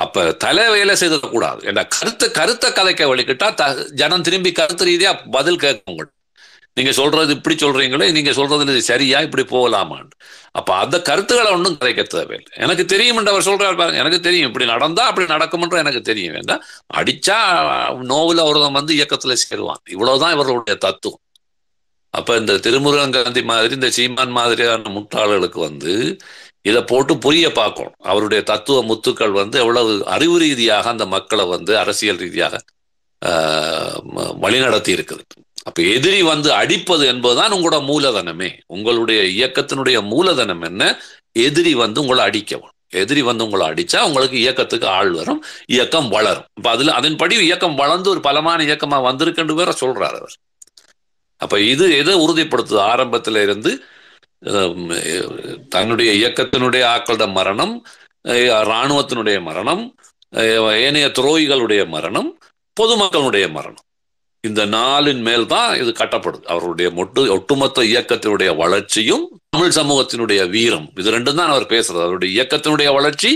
[0.04, 3.66] அப்ப தலை வேலை செய்திடக்கூடாது என்ன கருத்து கருத்தை கதைக்க வழிக்கிட்டா த
[4.02, 6.00] ஜனம் திரும்பி கருத்து ரீதியா பதில் கேட்கும்
[6.78, 10.16] நீங்க சொல்றது இப்படி சொல்றீங்களே நீங்க சொல்றது இது சரியா இப்படி போகலாமான்னு.
[10.60, 12.52] அப்போ அந்த கருத்துக்களை ஒன்றும் கதைக்க தேவையில்லை.
[12.66, 16.36] எனக்கு தெரியும்ன்ற அவர் சொல்றாரு பாருங்க எனக்கு தெரியும் இப்படி நடந்தால் அப்படி நடக்கும்ன்ற எனக்கு தெரியும்.
[16.38, 16.64] வேண்டாம்
[17.00, 17.38] அடிச்சா
[18.12, 19.82] நோவில் அவர்தான் வந்து இயக்கத்துல சேருவான்.
[19.96, 21.22] இவ்வளவுதான் இவர்களுடைய தத்துவம்.
[22.18, 25.94] அப்ப இந்த திருமுருகன் காந்தி மாதிரி இந்த சீமான் மாதிரியான முட்டாளர்களுக்கு வந்து
[26.70, 27.98] இதை போட்டு புரிய பார்க்கணும்.
[28.12, 32.62] அவருடைய தத்துவ முத்துக்கள் வந்து எவ்வளவு அறிவு ரீதியாக அந்த மக்களை வந்து அரசியல் ரீதியாக
[34.44, 35.24] வழிநடத்தி இருக்குது.
[35.68, 38.50] அப்ப எதிரி வந்து அடிப்பது என்பதுதான் உங்களோட மூலதனமே.
[38.76, 40.84] உங்களுடைய இயக்கத்தினுடைய மூலதனம் என்ன?
[41.46, 45.40] எதிரி வந்து உங்களை அடிக்கவும் எதிரி வந்து உங்களை அடிச்சா உங்களுக்கு இயக்கத்துக்கு ஆள் வரும்
[45.76, 46.46] இயக்கம் வளரும்.
[46.58, 50.36] இப்ப அதுல அதன்படி இயக்கம் வளர்ந்து ஒரு பலமான இயக்கமா வந்திருக்குன்னு வேற சொல்றாரு அவர்.
[51.42, 52.80] அப்ப இது எதை உறுதிப்படுத்துது?
[52.92, 53.72] ஆரம்பத்துல இருந்து
[55.70, 57.74] தன்னுடைய இயக்கத்தினுடைய ஆக்களோட மரணம்
[58.70, 59.84] இராணுவத்தினுடைய மரணம்
[60.86, 62.30] ஏனைய துரோகிகளுடைய மரணம்
[62.78, 63.86] பொதுமக்களுடைய மரணம்.
[64.48, 66.46] இந்த நாளின் மேல் தான் இது கட்டப்படுது.
[66.54, 69.26] அவருடைய மொட்டு ஒட்டுமொத்த இயக்கத்தினுடைய வளர்ச்சியும்
[69.56, 70.88] தமிழ் சமூகத்தினுடைய வீரம்.
[71.02, 73.32] இது ரெண்டும் தான் அவர் பேசுறது அவருடைய இயக்கத்தினுடைய வளர்ச்சி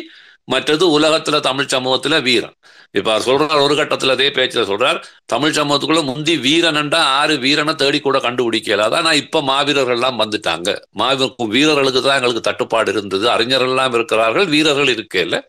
[0.53, 2.53] மற்றது உலகத்துல தமிழ் சமூகத்துல வீரம்.
[2.97, 4.99] இப்ப அவர் சொல்றார் ஒரு கட்டத்துல அதே பேச்சுல சொல்றார்
[5.33, 8.87] தமிழ் சமூகத்துக்குள்ள முந்தி வீரனண்டா ஆறு வீரனை தேடி கூட கண்டுபிடிக்கல.
[8.99, 10.69] ஆனா இப்ப மாவீரர்கள் எல்லாம் வந்துட்டாங்க.
[11.01, 13.25] மாவீர வீரர்களுக்கு தான் எங்களுக்கு தட்டுப்பாடு இருந்தது.
[13.35, 15.39] அறிஞர்கள் எல்லாம் இருக்கிறார்கள் வீரர்கள் இருக்கல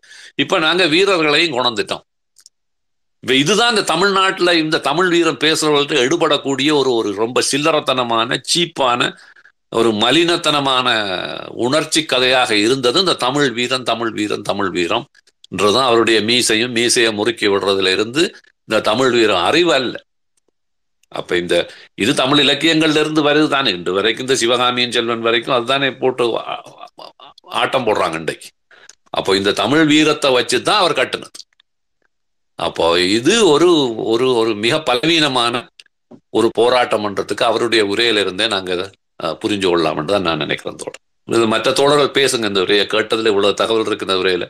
[0.43, 2.05] இப்ப நாங்க வீரர்களையும் கொணந்துட்டோம்
[3.23, 9.09] இப்போ இதுதான் இந்த தமிழ்நாட்டுல இந்த தமிழ் வீரம் பேசுறவர்கள்ட்ட எடுபடக்கூடிய ஒரு ஒரு ரொம்ப சில்லறத்தனமான சீப்பான
[9.71, 10.87] ஒரு மலினத்தனமான
[11.65, 15.05] உணர்ச்சி கதையாக இருந்தது இந்த தமிழ் வீரன் தமிழ் வீரன் தமிழ் வீரம்
[15.51, 18.23] என்றுதான் அவருடைய மீசையும் மீசையை முறுக்கி விடுறதுல இருந்து
[18.67, 19.95] இந்த தமிழ் வீரம் அறிவு அல்ல.
[21.11, 21.55] அப்ப இந்த
[21.95, 23.71] இது தமிழ் இலக்கியங்கள்ல இருந்து வருது தானே.
[23.71, 26.25] இன்று வரைக்கும் இந்த சிவகாமியின் செல்வன் வரைக்கும் அதுதானே போட்டு
[27.61, 28.49] ஆட்டம் போடுறாங்க இன்றைக்கு.
[29.09, 31.39] அப்போ இந்த தமிழ் வீரத்தை வச்சுதான் அவர் கட்டுனது.
[32.65, 32.85] அப்போ
[33.17, 33.67] இது ஒரு
[34.13, 35.55] ஒரு ஒரு மிக பலவீனமான
[36.37, 38.87] ஒரு போராட்டம் பண்றதுக்கு அவருடைய உரையில இருந்தே நாங்க இதை
[39.43, 40.99] புரிஞ்சு கொள்ளலாம்னு தான் நான் நினைக்கிறேன் தோழர்.
[41.27, 44.45] இது மற்ற தோழர்கள் பேசுங்க இந்த உரையை கேட்டதுல இவ்வளவு தகவல் இருக்கு இந்த உரையில.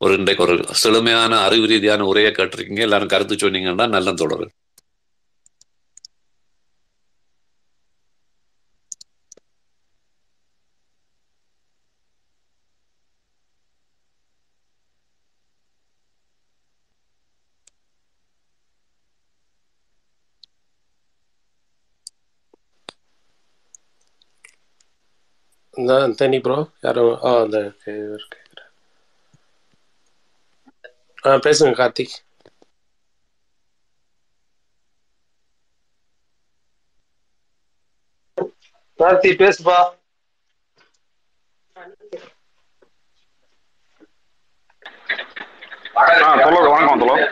[0.00, 2.82] ஒரு இன்றைக்கு ஒரு செழுமையான அறிவு ரீதியான உரையை கேட்டிருக்கீங்க.
[2.88, 4.46] எல்லாரும் கருத்து சொன்னீங்கன்னா நல்ல தொடர்
[25.98, 27.58] இந்த தனி ப்ரோ யாரும் ஆ அந்த
[31.22, 32.16] ஆ பேசுங்க கார்த்திக்.
[38.98, 39.78] கார்த்தி பேசுப்பா.
[45.96, 46.04] ஆ
[46.38, 47.24] தொலர் வணக்கம் தொலர்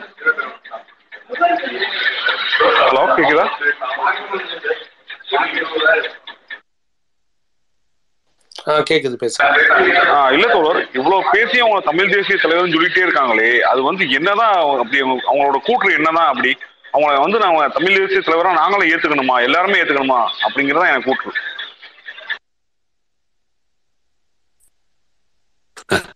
[2.80, 3.46] ஹலோ கேக்குதா?
[8.66, 9.28] கேக்குது
[10.08, 14.98] ஆ, இல்ல தோழர் இவ்வளவு பேசி அவங்க தமிழ் தேசிய தலைவர்னு சொல்லிட்டே இருக்காங்களே அது வந்து என்னதான் அப்படி
[14.98, 16.56] அவங்க- அவங்களோட கூற்று என்னதான் அப்படி
[16.92, 21.32] அவங்கள வந்து நாங்க தமிழ் தேசிய தலைவரா நாங்களும் ஏத்துக்கணுமா எல்லாருமே ஏத்துக்கணுமா அப்படிங்கறத எனக்கு கூற்று.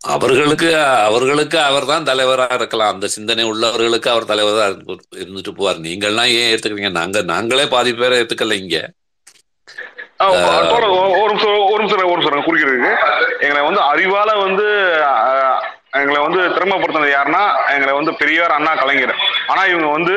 [0.00, 2.94] அவர்களுக்கு அவர்களுக்கு அவர் தான் தலைவராக இருக்கலாம்.
[2.94, 5.80] அந்த சிந்தனை உள்ளவர்களுக்கு அவர் இருந்து- இருந்துட்டு போவார்.
[5.80, 6.90] நீங்கள்லாம் ஏன் ஏத்துக்கிறீங்க?
[6.90, 8.92] நாங்க நாங்களே பாதி பேரை ஏத்துக்கல இங்க.
[10.26, 10.86] ஒரு
[11.20, 12.92] ஒரு நிமிஷம் ஒரு நிமிஷம் ஒரு நிமிஷம் குறிக்கிறதுக்கு.
[13.44, 14.66] எங்களை வந்து அறிவால வந்து
[16.00, 17.40] எங்களை வந்து திறமைப்படுத்தினது யாருன்னா
[17.72, 19.12] எங்களை வந்து பெரியார் அண்ணா கலைஞர்.
[19.50, 20.14] ஆனா இவங்க வந்து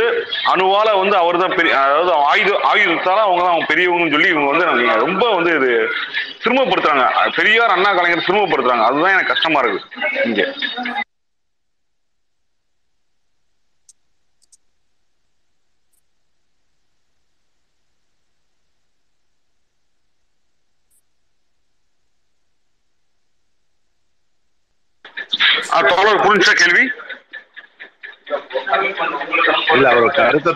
[0.51, 4.95] அணுவால வந்து அவர் தான் பெரிய அதாவது ஆயுத ஆயுதத்தால அவங்க தான் அவங்க பெரியவங்கன்னு சொல்லி இவங்க வந்து
[5.05, 5.71] ரொம்ப வந்து இது
[6.43, 7.07] சிரமப்படுத்துறாங்க.
[7.39, 8.87] பெரியார் அண்ணா கலைஞர் சிரமப்படுத்துறாங்க.
[8.89, 9.81] அதுதான் எனக்கு கஷ்டமா இருக்கு.
[10.29, 10.45] இங்க.
[25.91, 26.85] தோழர் புரிஞ்சா கேள்வி?
[29.75, 30.51] இல்ல அவர் கருத்தை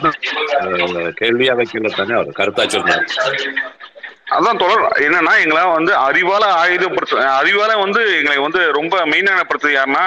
[1.20, 3.06] கேள்வியா வைக்கல தானே அவர் கருத்தா சொன்னார்.
[4.38, 10.04] அதான் தொடர் என்னன்னா எங்களை வந்து அறிவால ஆயுதப்படுத்த அறிவால வந்து எங்களை வந்து ரொம்ப மெயினானப்படுத்துறது யாருன்னா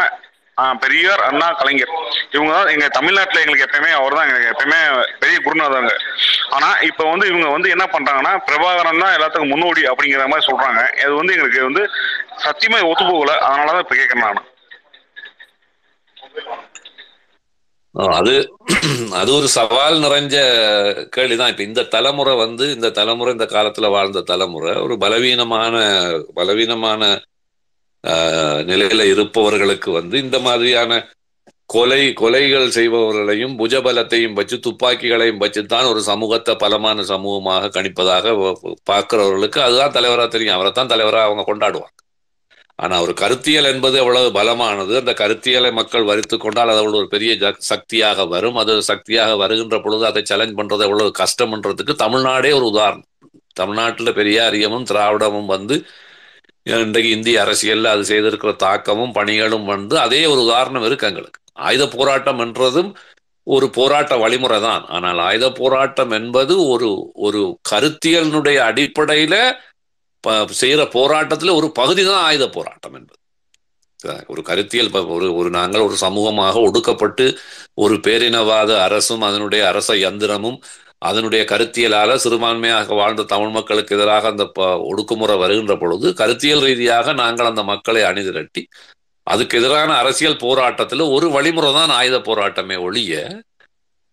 [0.82, 1.92] பெரியார் அண்ணா கலைஞர்.
[2.34, 4.80] இவங்க தான் எங்க தமிழ்நாட்டுல எங்களுக்கு எப்பயுமே அவர் தான் எங்களுக்கு எப்பயுமே
[5.22, 5.92] பெரிய குருநாதாங்க
[6.56, 10.82] ஆனா இப்ப வந்து இவங்க வந்து என்ன பண்றாங்கன்னா பிரபாகரன் தான் எல்லாத்துக்கும் முன்னோடி அப்படிங்கிற மாதிரி சொல்றாங்க.
[11.02, 11.84] இது வந்து எங்களுக்கு வந்து
[12.46, 13.34] சத்தியமா ஒத்து போகல.
[13.48, 14.48] அதனாலதான் இப்ப கேட்கறேன் நான்.
[18.14, 18.34] அது
[19.20, 20.36] அது ஒரு சவால் நிறைஞ்ச
[21.16, 21.50] கேள்விதான்.
[21.52, 25.74] இப்ப இந்த தலைமுறை வந்து இந்த தலைமுறை இந்த காலத்துல வாழ்ந்த தலைமுறை ஒரு பலவீனமான
[26.38, 27.02] பலவீனமான
[28.04, 30.92] ஆஹ், நிலையில இருப்பவர்களுக்கு வந்து இந்த மாதிரியான
[31.70, 38.26] கொலை கொலைகள் செய்பவர்களையும் புஜபலத்தையும் வச்சு துப்பாக்கிகளையும் வச்சுத்தான் ஒரு சமூகத்தை பலமான சமூகமாக கணிப்பதாக
[38.90, 40.56] பார்க்கிறவர்களுக்கு அதுதான் தலைவரா தெரியும்.
[40.56, 41.96] அவரை தான் தலைவரா அவங்க கொண்டாடுவாங்க.
[42.84, 47.32] ஆனால் ஒரு கருத்தியல் என்பது எவ்வளவு பலமானது அந்த கருத்தியலை மக்கள் வரித்து கொண்டால் அது ஒரு பெரிய
[47.72, 48.56] சக்தியாக வரும்.
[48.62, 53.08] அது சக்தியாக வருகின்ற பொழுது அதை சேலஞ்ச் பண்ணுறது எவ்வளவு கஷ்டம்ன்றதுக்கு தமிழ்நாடே ஒரு உதாரணம்.
[53.60, 55.76] தமிழ்நாட்டில் பெரியாரியமும் திராவிடமும் வந்து
[56.66, 61.38] இன்றைக்கு இந்திய அரசியலில் அது செய்திருக்கிற தாக்கமும் பணிகளும் வந்து அதே ஒரு உதாரணம் இருக்கு எங்களுக்கு.
[61.66, 62.90] ஆயுத போராட்டம் என்றதும்
[63.46, 64.84] ஒரு போராட்ட வழிமுறை தான்.
[64.96, 66.90] ஆனால் ஆயுத போராட்டம் என்பது ஒரு
[67.26, 69.36] ஒரு கருத்தியலினுடைய அடிப்படையில
[70.56, 73.18] செய்கிற போராட்டத்தில் ஒரு பகுதி தான் ஆயுத போராட்டம் என்பது.
[74.28, 77.26] ஒரு கருத்தியல் ஒரு ஒரு நாங்கள் ஒரு சமூகமாக ஒடுக்கப்பட்டு
[77.76, 80.58] ஒரு பேரினவாத அரசும் அதனுடைய அரச யந்திரமும்
[81.02, 87.46] அதனுடைய கருத்தியலால சிறுபான்மையாக வாழ்ந்த தமிழ் மக்களுக்கு எதிராக அந்த ப- ஒடுக்குமுறை வருகின்ற பொழுது கருத்தியல் ரீதியாக நாங்கள்
[87.46, 88.62] அந்த மக்களை அணிதிரட்டி
[89.26, 93.12] அதுக்கு எதிரான அரசியல் போராட்டத்தில் ஒரு வழிமுறை தான் ஆயுத போராட்டமே ஒழிய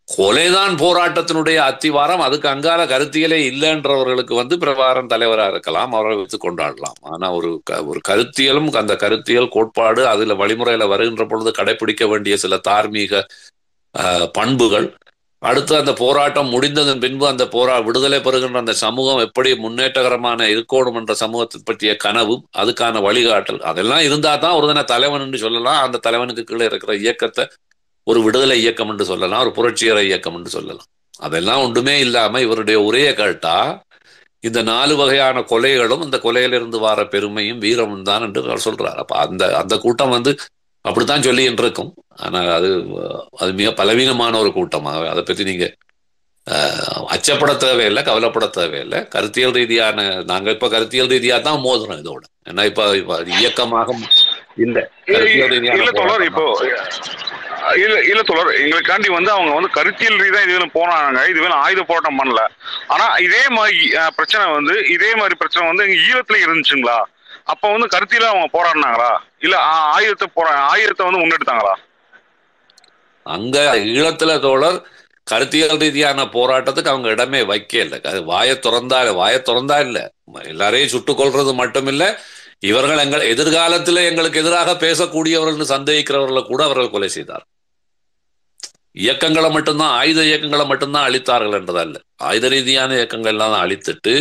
[0.10, 2.18] கொலைதான் போராட்டத்தினுடைய அத்திவாரம்.
[2.18, 6.98] அதுக்கு அங்கால கருத்தியலே இல்லைன்றவர்களுக்கு வந்து பிரபாரம் தலைவராக இருக்கலாம் அவரை வைத்து கொண்டாடலாம்.
[7.08, 12.58] ஆனா ஒரு க- ஒரு கருத்தியலும் அந்த கருத்தியல் கோட்பாடு அதுல வழிமுறையில வருகின்ற பொழுது கடைபிடிக்க வேண்டிய சில
[12.70, 13.14] தார்மீக
[13.96, 14.88] ஆஹ், பண்புகள்.
[15.42, 21.14] அடுத்து அந்த போராட்டம் முடிந்ததன் பின்பு அந்த போரா விடுதலை பெறுகின்ற அந்த சமூகம் எப்படி முன்னேற்றகரமான இருக்கணும் என்ற
[21.14, 25.84] சமூகத்தை பற்றிய கனவும் அதுக்கான வழிகாட்டல் அதெல்லாம் இருந்தா தான் ஒரு தின தலைவன் என்று சொல்லலாம்.
[25.84, 27.46] அந்த தலைவனுக்கு கீழே இருக்கிற இயக்கத்தை
[28.10, 30.88] ஒரு விடுதலை இயக்கம் என்று சொல்லலாம் ஒரு புரட்சிகர இயக்கம் என்று சொல்லலாம்.
[31.28, 33.56] அதெல்லாம் ஒன்றுமே இல்லாம இவருடைய உரையை கேட்டா
[34.44, 39.00] இந்த நாலு வகையான கொலைகளும் இந்த கொலையிலிருந்து வர பெருமையும் வீரமும் தான் என்று அவர் சொல்றார்.
[39.04, 40.32] அப்ப அந்த அந்த கூட்டம் வந்து
[40.86, 41.92] அப்படித்தான் சொல்லிட்டு இருக்கும்
[42.26, 42.70] ஆனா அது
[43.42, 45.66] அது மிக பலவீனமான ஒரு கூட்டமாக அதை பத்தி நீங்க
[47.16, 49.00] அச்சப்பட தேவையில்லை கவலைப்பட தேவையில்லை.
[49.16, 52.24] கருத்தியல் ரீதியான நாங்க இப்ப கருத்தியல் ரீதியா தான் மோதுறோம் இதோட.
[52.50, 53.98] ஏன்னா இப்ப இப்ப இயக்கமாக
[54.66, 54.78] இல்ல.
[55.12, 56.46] கருத்தியல் ரீதியான இப்போ
[57.80, 61.20] இல்ல இல்ல தொடர் எங்களுக்காண்டி வந்து அவங்க வந்து கருத்தியல் ரீதியா இது வேணும் போனாங்க.
[61.32, 62.42] இது வேணும் ஆயுத போராட்டம் பண்ணல.
[62.94, 63.80] ஆனா இதே மாதிரி
[64.18, 66.98] பிரச்சனை வந்து இதே மாதிரி பிரச்சனை வந்து எங்க ஈழத்துல இருந்துச்சுங்களா?
[67.48, 69.12] அப்ப வந்து கருத்தியில அவங்க போராடினாங்களா?
[69.46, 69.56] இல்ல
[69.94, 71.76] ஆயுதத்தை போரா ஆயுதத்தை வந்து முன்னெடுத்தாங்களா?
[73.26, 73.58] அங்க
[73.92, 74.80] ஈழத்துல தோழர்
[75.28, 79.98] கருத்தியல் ரீதியான போராட்டத்துக்கு அவங்க இடமே வைக்கல அது வாயை திறந்தா வாயை திறந்தா இல்ல.
[80.46, 82.04] எல்லாரையும் சுட்டுக் கொள்றது மட்டும் இல்ல
[82.70, 87.46] இவர்கள் எங்கள் எதிர்காலத்துல எங்களுக்கு எதிராக பேசக்கூடியவர்கள் சந்தேகிக்கிறவர்களை கூட அவர்கள் கொலை செய்தார்
[89.06, 94.14] இயக்கங்களை மட்டும்தான் ஆயுத இயக்கங்களை மட்டும்தான் அழித்தார்கள் என்றதல்ல ஆயுத ரீதியான இயக்கங்கள் எல்லாம் தான் அழித்துட்டு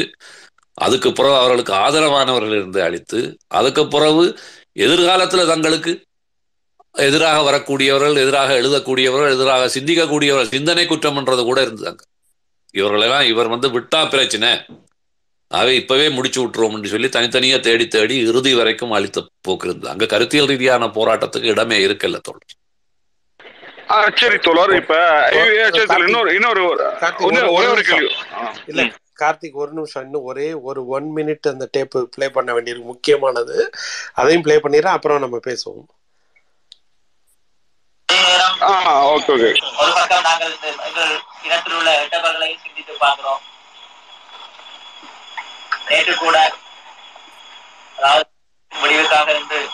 [0.79, 3.21] அதுக்கு பிறகு அவர்களுக்கு ஆதரவானவர்கள் இருந்து அழித்து
[3.59, 4.27] அதுக்கு பிறகு
[4.85, 5.93] எதிர்காலத்துல தங்களுக்கு
[7.07, 12.03] எதிராக வரக்கூடியவர்கள் எதிராக எழுதக்கூடியவர்கள் எதிராக சிந்திக்கக்கூடியவர்கள் சிந்தனை குற்றம்ன்றது கூட இருந்தாங்க
[12.75, 14.51] இவர்களெல்லாம் இவர் வந்து விட்டா பிரச்சனை.
[15.51, 19.91] ஆகவே இப்பவே முடிச்சு விட்டுருவோம்னு சொல்லி தனித்தனியா தேடி தேடி இறுதி வரைக்கும் அளித்த போக்கு இருந்தது.
[19.93, 22.57] அங்க கருத்தியல் ரீதியான போராட்டத்துக்கு இடமே இருக்கல தோழர்.
[24.15, 25.29] சரி தோழர் இப்ப
[26.33, 28.15] இன்னொரு ஒரு- ஒரே கேள்வி.
[28.67, 28.83] இல்ல.
[29.21, 33.71] கார்த்திக் ஒரு நிமிஷம் இன்னும் ஒரே ஒரு ஒன் மினிட் அந்த டேப் ப்ளே பண்ண வேண்டியிருக்கு முக்கியமானது.
[34.15, 35.87] அதையும் ப்ளே பண்ணிடுறேன் அப்புறம் நம்ம பேசுவோம்.
[38.61, 43.41] ஆ ஓகே ஓகே ஒரு பக்கம் நாங்கள் இந்த எங்கள் இனத்தில் உள்ள எட்டவர்களையும் சிந்தித்து பார்க்கிறோம்.
[45.89, 46.53] நேற்று கூட
[47.99, 48.29] அதாவது
[48.83, 49.69] முடிவுக்காக இருந்து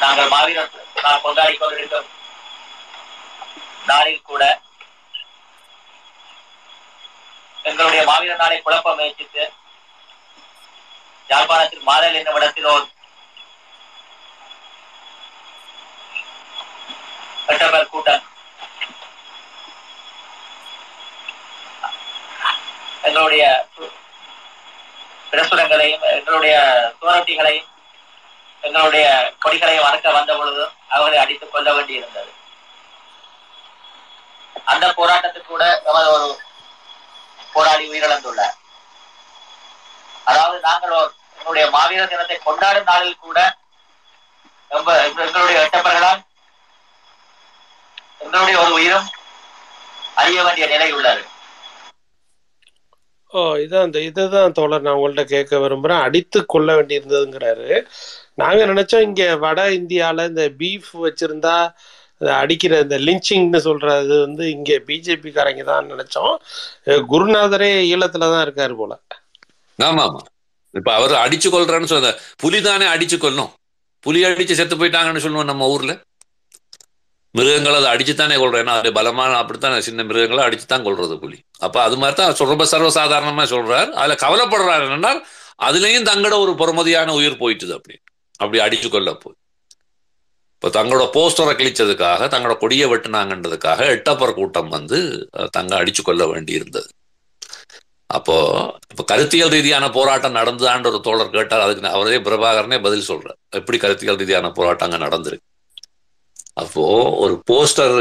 [0.00, 2.08] நாங்கள் மாவீரர் நாம் கொண்டாடி கொண்டிருக்கும்
[3.86, 4.44] நாளில் கூட
[7.64, 9.44] எங்களுடைய மாவீர நாளை குழப்ப முயற்சித்து
[11.30, 12.84] யாழ்ப்பாணத்தில் மாதல் என்னும் இடத்தில் ஒரு
[17.88, 18.24] கூட்டம்
[23.06, 23.44] எங்களுடைய
[25.30, 26.54] பிரசுரங்களையும் எங்களுடைய
[26.98, 27.70] சுவரட்டிகளையும்
[28.62, 32.30] எங்களுடைய கொடிகளை அடக்க வந்த பொழுது அவர்களை அடித்துக் கொள்ள வேண்டியிருந்தது.
[34.64, 36.28] அந்த போராட்டத்துக்கு கூட எமது ஒரு
[37.52, 38.56] போராடி உயிரிழந்துள்ளார்.
[40.24, 40.94] அதாவது நாங்கள்
[41.36, 43.56] எங்களுடைய மாவீரர் தினத்தை கொண்டாடும் நாளில் கூட
[44.68, 46.22] ரொம்ப எங்களுடைய எட்டப்பர்களால்
[48.18, 49.08] எங்களுடைய ஒரு உயிரும்
[50.14, 51.22] அறிய வேண்டிய நிலை உள்ளது.
[53.32, 56.02] ஓ இதான் இந்த இதுதான் தோழர் நான் உங்கள்கிட்ட கேட்க விரும்புறேன்.
[56.02, 57.86] அடித்து கொள்ள வேண்டியிருந்ததுங்கிறாரு.
[58.38, 61.56] நாங்க நினைச்சோம் இங்க வட இந்தியால இந்த பீஃப் வச்சிருந்தா
[62.40, 66.34] அடிக்கிற இந்த லிஞ்சிங்னு சொல்றது வந்து இங்க பிஜேபி காரங்க தான் நினைச்சோம்.
[67.10, 68.92] குருநாதரே ஈழத்துல தான் இருக்காரு போல.
[69.78, 70.20] ஆமா ஆமா.
[70.74, 72.10] இப்ப அவர் அடிச்சு கொள்றான்னு சொல்ற
[72.42, 73.50] புலி தானே அடிச்சு கொல்லும்.
[74.04, 75.92] புலி அடிச்சு செத்து போயிட்டாங்கன்னு சொல்லுவோம் நம்ம ஊர்ல.
[77.34, 81.38] மிருகங்களை அதை அடிச்சுத்தானே கொள்றோம் ஏன்னா அது பலமான அப்படித்தானே சின்ன மிருகங்களை அடிச்சுத்தான் கொள்றது புலி.
[81.66, 83.90] அப்ப அது மாதிரி தான் ரொம்ப சர்வசாதாரணமா சொல்றாரு.
[84.00, 85.12] அதுல கவலைப்படுறாரு என்னன்னா
[85.68, 87.96] அதுலயும் தங்களோட ஒரு பொறுமதியான உயிர் போயிட்டுது அப்படி
[88.40, 89.38] அப்படி அடிச்சு கொள்ள போய்
[90.56, 94.98] இப்போ தங்களோட போஸ்டரை கிழிச்சதுக்காக தங்களோட கொடியை வெட்டினாங்கன்றதுக்காக எட்டப்பர் கூட்டம் வந்து
[95.56, 96.88] தங்க அடிச்சு கொள்ள வேண்டி இருந்தது
[98.16, 98.34] அப்போ
[98.92, 101.64] இப்போ கருத்தியல் ரீதியான போராட்டம் நடந்ததான்னு ஒரு தோழர் கேட்டார்.
[101.64, 103.38] அதுக்கு நான் அவரே பிரபாகரனே பதில் சொல்றார்.
[103.58, 105.46] எப்படி கருத்தியல் ரீதியான போராட்டம் அங்கே நடந்திருக்கு?
[106.62, 106.84] அப்போ
[107.22, 107.96] ஒரு போஸ்டர்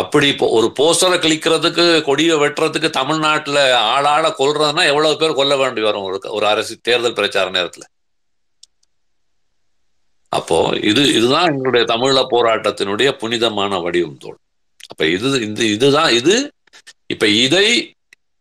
[0.00, 3.58] அப்படி இப்போ ஒரு போஸ்டரை கிழிக்கிறதுக்கு கொடியை வெட்டுறதுக்கு தமிழ்நாட்டுல
[3.94, 6.06] ஆளாள கொல்றதுன்னா எவ்வளவு பேர் கொல்ல வேண்டி வரும்?
[6.08, 7.84] ஒரு ஒரு அரசு தேர்தல் பிரச்சார நேரத்துல.
[10.32, 14.38] அப்போ இது இதுதான் எங்களுடைய தமிழ போராட்டத்தினுடைய புனிதமான வடிவம் தோல்
[14.90, 16.36] அப்ப இது இந்த இதுதான் இது.
[17.06, 17.66] இப்ப இதை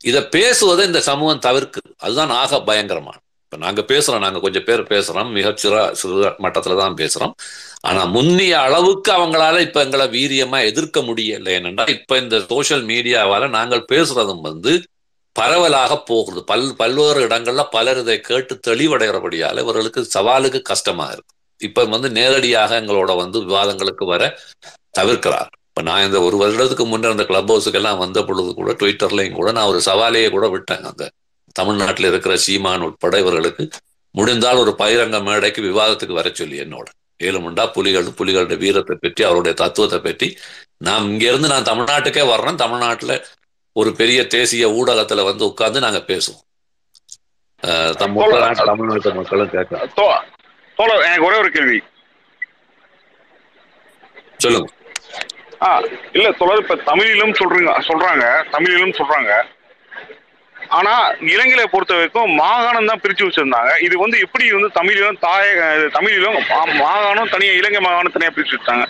[0.01, 1.89] இதை பேசுவதை இந்த சமூகம் தவிர்க்குது.
[1.97, 3.17] அதுதான் ஆக பயங்கரமான.
[3.45, 7.33] இப்ப நாங்க பேசுறோம் நாங்க கொஞ்சம் பேர் பேசுறோம் மிகச்சிற சிறு மட்டத்துல தான் பேசுறோம்.
[7.81, 13.85] ஆனா முன்னிய அளவுக்கு அவங்களால இப்ப எங்களை வீரியமா எதிர்க்க முடியல என்னன்னா இப்ப இந்த சோஷியல் மீடியாவால நாங்கள்
[13.91, 14.73] பேசுறதும் வந்து
[15.35, 16.39] பரவலாக போகுது.
[16.43, 21.33] பல் பல்வேறு இடங்கள்ல பலர் இதை கேட்டு தெளிவடைகிறபடியால இவர்களுக்கு சவாலுக்கு கஷ்டமா இருக்கு.
[21.61, 24.40] இப்ப வந்து நேரடியாக எங்களோட வந்து விவாதங்களுக்கு வர
[24.99, 25.48] தவிர்க்கிறார்.
[25.67, 29.51] இப்ப நான் இந்த ஒரு வருடத்துக்கு முன்னர் அந்த கிளப் ஹவுஸுக்கு எல்லாம் வந்த பொழுது கூட ட்விட்டர்லயும் கூட
[29.51, 31.11] நான் ஒரு சவாலையே கூட விட்டேன் அங்க.
[31.51, 33.69] தமிழ்நாட்டில் இருக்கிற சீமான் உட்பட இவர்களுக்கு
[34.11, 36.85] முடிந்தால் ஒரு பகிரங்க மேடைக்கு விவாதத்துக்கு வர சொல்லி என்னோட.
[37.23, 40.38] ஏழுமண்டா புலிகள் புலிகளுடைய வீரத்தை பற்றி அவருடைய தத்துவத்தை பற்றி.
[40.77, 42.56] நான் இங்க இருந்து நான் தமிழ்நாட்டுக்கே வர்றேன்.
[42.56, 43.25] தமிழ்நாட்டுல
[43.73, 46.43] ஒரு பெரிய தேசிய ஊடகத்துல வந்து உட்கார்ந்து நாங்க பேசுவோம்.
[47.61, 49.90] அஹ் தம் முத்தநாட்டு தமிழ்நாட்டு மக்களும் கேட்க
[50.82, 51.80] தோழர் எனக்கு ஒரே ஒரு கேள்வி.
[54.43, 54.69] சொல்லுங்க.
[55.66, 55.68] ஆ
[56.18, 59.32] இல்ல தொடர் இப்ப தமிழிலும் சொல்றீங்க சொல்றாங்க தமிழிலும் சொல்றாங்க.
[60.77, 60.93] ஆனா
[61.34, 63.72] இலங்கையில பொறுத்த வரைக்கும் மாகாணம் தான் பிரிச்சு வச்சிருந்தாங்க.
[63.85, 65.61] இது வந்து எப்படி வந்து தமிழிலும் தாயக
[65.98, 66.38] தமிழிலும்
[66.84, 68.85] மாகாணம் தனியா இலங்கை மாகாணம் தனியா பிரிச்சு வச்சாங்க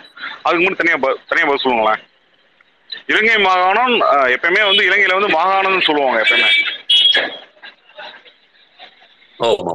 [0.45, 0.98] அதுக்கு முன்னாடி தனியா
[1.32, 2.02] தனியா பதில் சொல்லுங்களேன்.
[3.11, 3.95] இலங்கை மாகாணம்
[4.36, 6.50] எப்பயுமே வந்து இலங்கையில வந்து மாகாணம்னு சொல்லுவாங்க எப்பயுமே.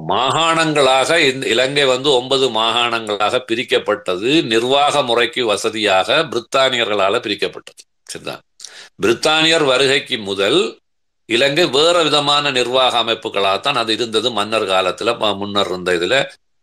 [0.09, 4.31] மாகாணங்களாக இந்த இலங்கை வந்து ஒன்பது மாகாணங்களாக பிரிக்கப்பட்டது.
[4.43, 7.83] நிர்வாக முறைக்கு வசதியாக பிரித்தானியர்களால பிரிக்கப்பட்டது.
[8.03, 8.43] சரிதான்
[9.03, 10.78] பிரித்தானியர் வருகைக்கு முதல்
[11.28, 14.31] இலங்கை வேற விதமான நிர்வாக அமைப்புகளாகத்தான் அது இருந்தது.
[14.31, 16.17] மன்னர் காலத்துல முன்னர் இருந்த இதுல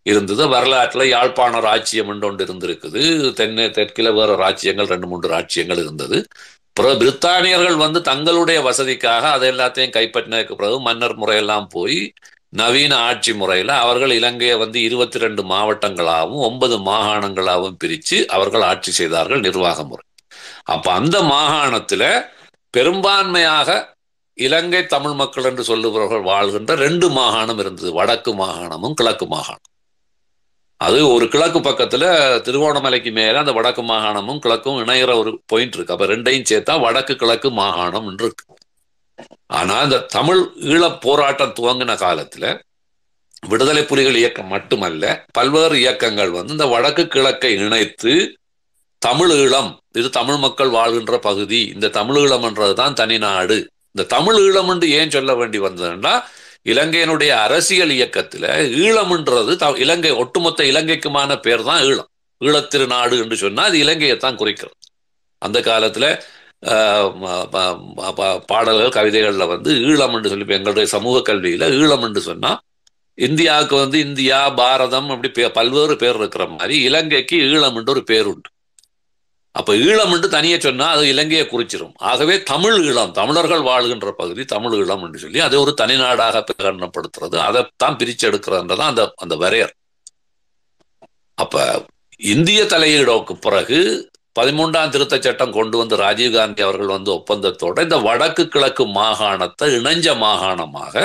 [0.05, 0.43] இருந்தது.
[0.47, 3.31] வரலாற்றுல யாழ்ப்பாண ராஜ்யம் ஒன்று இருந்திருக்குது.
[3.33, 6.27] தென்னை தெற்கில வேற ராச்சியங்கள் ரெண்டு மூன்று ராஜ்யங்கள் இருந்தது.
[6.73, 11.99] பிறகு பிரித்தானியர்கள் வந்து தங்களுடைய வசதிக்காக அதை எல்லாத்தையும் கைப்பற்றினதுக்கு பிறகு மன்னர் முறையெல்லாம் போய்
[12.59, 19.39] நவீன ஆட்சி முறையில் அவர்கள் இலங்கையை வந்து இருபத்தி ரெண்டு மாவட்டங்களாகவும் ஒன்பது மாகாணங்களாகவும் பிரித்து அவர்கள் ஆட்சி செய்தார்கள்
[19.39, 20.05] நிர்வாக முறை.
[20.73, 22.09] அப்போ அந்த மாகாணத்தில்
[22.77, 23.69] பெரும்பான்மையாக
[24.37, 27.91] இலங்கை தமிழ் மக்கள் என்று சொல்லுபவர்கள் வாழ்கின்ற ரெண்டு மாகாணம் இருந்தது.
[27.93, 29.69] வடக்கு மாகாணமும் கிழக்கு மாகாணம்.
[30.77, 32.07] அது ஒரு கிழக்கு பக்கத்தில்
[32.45, 35.93] திருவோணமலைக்கு மேலே அந்த வடக்கு மாகாணமும் கிழக்கும் இணையிற ஒரு பாயிண்ட் இருக்கு.
[35.93, 38.45] அப்போ ரெண்டையும் சேர்த்தா வடக்கு கிழக்கு மாகாணம் இருக்கு.
[39.53, 42.45] ஆனா இந்த தமிழ் ஈழ போராட்டம் துவங்கின காலத்துல
[43.43, 48.13] விடுதலை புலிகள் இயக்கம் மட்டுமல்ல பல்வேறு இயக்கங்கள் வந்து இந்த வடக்கு கிழக்கை இணைத்து
[49.01, 53.57] தமிழ் ஈழம் இது தமிழ் மக்கள் வாழ்கின்ற பகுதி இந்த தமிழ் ஈழம்ன்றது என்றதுதான் தனி நாடு.
[53.95, 56.13] இந்த தமிழ் ஈழம் என்று ஏன் சொல்ல வேண்டி வந்ததுன்னா
[56.65, 58.45] இலங்கையினுடைய அரசியல் இயக்கத்துல
[58.83, 62.09] ஈழம்ன்றது த- இலங்கை ஒட்டுமொத்த இலங்கைக்குமான பேர் தான் ஈழம்
[62.41, 64.77] ஈழத்திருநாடு என்று சொன்னா அது இலங்கையை தான் குறிக்கிறது.
[65.41, 66.05] அந்த காலத்துல
[68.47, 72.61] பாடல்கள் கவிதைகளில் வந்து ஈழம் என்று சொல்லி எங்களுடைய சமூக கல்வியில் ஈழம் என்று சொன்னால்
[73.17, 78.49] இந்தியாவுக்கு வந்து இந்தியா பாரதம் அப்படி பல்வேறு பேர் இருக்கிற மாதிரி இலங்கைக்கு ஈழம் என்று ஒரு பேர் உண்டு
[79.55, 81.93] அப்போ ஈழம் என்று தனியே சொன்னால் அது இலங்கையை குறிச்சிரும்.
[81.97, 87.37] ஆகவே தமிழ் ஈழம் தமிழர்கள் வாழ்கின்ற பகுதி தமிழ் ஈழம் என்று சொல்லி அதை ஒரு தனிநாடாக பிரகடனப்படுத்துறது.
[87.37, 89.73] அதைத்தான் பிரித்து எடுக்கிறதுன்றதான் அந்த அந்த வரையர்
[91.33, 91.85] அப்ப
[92.17, 93.79] இந்திய தலையீடுக்கு பிறகு
[94.35, 100.95] பதிமூன்றாம் திருத்தச் சட்டம் கொண்டு வந்து ராஜீவ்காந்தி அவர்கள் வந்து ஒப்பந்தத்தோட இந்த வடக்கு கிழக்கு மாகாணத்தை இணைஞ்ச மாகாணமாக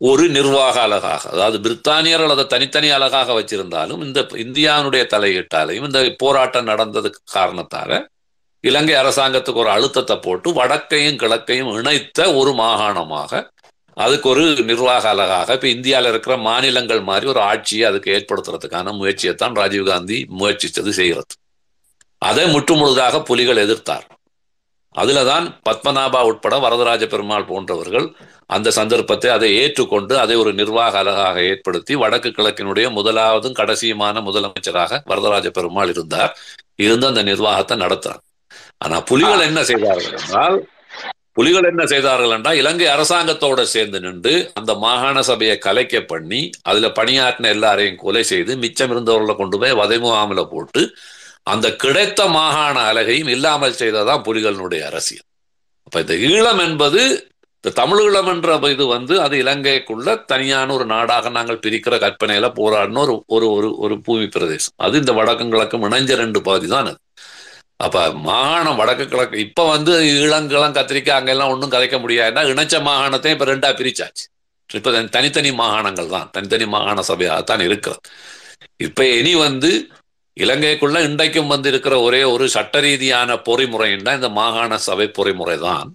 [0.00, 7.20] ஒரு நிர்வாக அழகாக அதாவது பிரித்தானியர்கள் அதை தனித்தனி அழகாக வச்சிருந்தாலும் இந்த இந்தியாவினுடைய தலையீட்டாலையும் இந்த போராட்டம் நடந்ததுக்கு
[7.32, 7.98] காரணத்தால
[8.64, 13.42] இலங்கை அரசாங்கத்துக்கு ஒரு அழுத்தத்தை போட்டு வடக்கையும் கிழக்கையும் இணைத்த ஒரு மாகாணமாக
[13.96, 19.56] அதுக்கு ஒரு நிர்வாக அழகாக இப்போ இந்தியாவில் இருக்கிற மாநிலங்கள் மாதிரி ஒரு ஆட்சியை அதுக்கு ஏற்படுத்துறதுக்கான முயற்சியை தான்
[19.56, 21.34] ராஜீவ்காந்தி முயற்சித்தது செய்கிறது.
[22.22, 24.06] அதை முற்றுமுழுதாக புலிகள் எதிர்த்தார்.
[24.94, 28.06] அதுலதான் பத்மநாபா உட்பட வரதராஜ பெருமாள் போன்றவர்கள்
[28.46, 35.48] அந்த சந்தர்ப்பத்தை அதை ஏற்றுக்கொண்டு அதை ஒரு நிர்வாக அலகாக ஏற்படுத்தி வடக்கு கிழக்கினுடைய முதலாவதும் கடைசியுமான முதலமைச்சராக வரதராஜ
[35.50, 36.32] பெருமாள் இருந்தார்.
[36.76, 38.22] இருந்து அந்த நிர்வாகத்தை நடத்துறார்.
[38.78, 40.58] ஆனா புலிகள் என்ன செய்தார்கள் என்றால்
[41.32, 47.50] புலிகள் என்ன செய்தார்கள் என்றால் இலங்கை அரசாங்கத்தோட சேர்ந்து நின்று அந்த மாகாண சபையை கலைக்க பண்ணி அதுல பணியாற்றின
[47.56, 50.82] எல்லாரையும் கொலை செய்து மிச்சம் இருந்தவர்களை கொண்டு போய் வதைமுகமில போட்டு
[51.52, 55.26] அந்த கிடைத்த மாகாண அலகையும் இல்லாமல் செய்ததான் புலிகளினுடைய அரசியல்.
[55.86, 57.02] அப்ப இந்த ஈழம் என்பது
[57.64, 63.14] இந்த தமிழீழம் என்ற இது வந்து அது இலங்கைக்குள்ள தனியான ஒரு நாடாக நாங்கள் பிரிக்கிற கற்பனையில போராடின ஒரு
[63.36, 64.74] ஒரு ஒரு ஒரு பூமி பிரதேசம்.
[64.84, 67.00] அது இந்த வடக்கும் கிழக்கும் இணைஞ்ச ரெண்டு பகுதி தான் அது.
[67.84, 67.98] அப்ப
[68.28, 73.70] மாகாணம் வடக்கு கிழக்கு இப்ப வந்து ஈழங்கிழம் கத்திரிக்காய் அங்கெல்லாம் ஒன்றும் கதைக்க முடியாதுன்னா இணைச்ச மாகாணத்தையும் இப்ப ரெண்டா
[73.80, 74.24] பிரிச்சாச்சு.
[74.70, 78.02] இப்ப தனித்தனி மாகாணங்கள் தான் தனித்தனி மாகாண சபையாகத்தான் இருக்கிறது.
[78.86, 79.70] இப்ப இனி வந்து
[80.36, 85.88] இலங்கைக்குள்ள இன்றைக்கும் வந்து இருக்கிற ஒரே ஒரு சட்ட ரீதியான பொறிமுறைன்னா இந்த மாகாண சபை பொறிமுறை தான்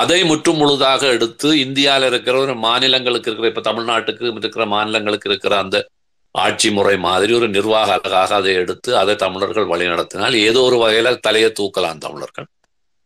[0.00, 5.78] அதை முற்றும் முழுதாக எடுத்து இந்தியாவில் இருக்கிற ஒரு மாநிலங்களுக்கு இருக்கிற இப்ப தமிழ்நாட்டுக்கு இருக்கிற மாநிலங்களுக்கு இருக்கிற அந்த
[6.34, 11.50] ஆட்சி முறை மாதிரி ஒரு நிர்வாக அழகாக அதை எடுத்து அதை தமிழர்கள் வழிநடத்தினால் ஏதோ ஒரு வகையில தலையை
[11.60, 12.48] தூக்கலாம் தமிழர்கள்.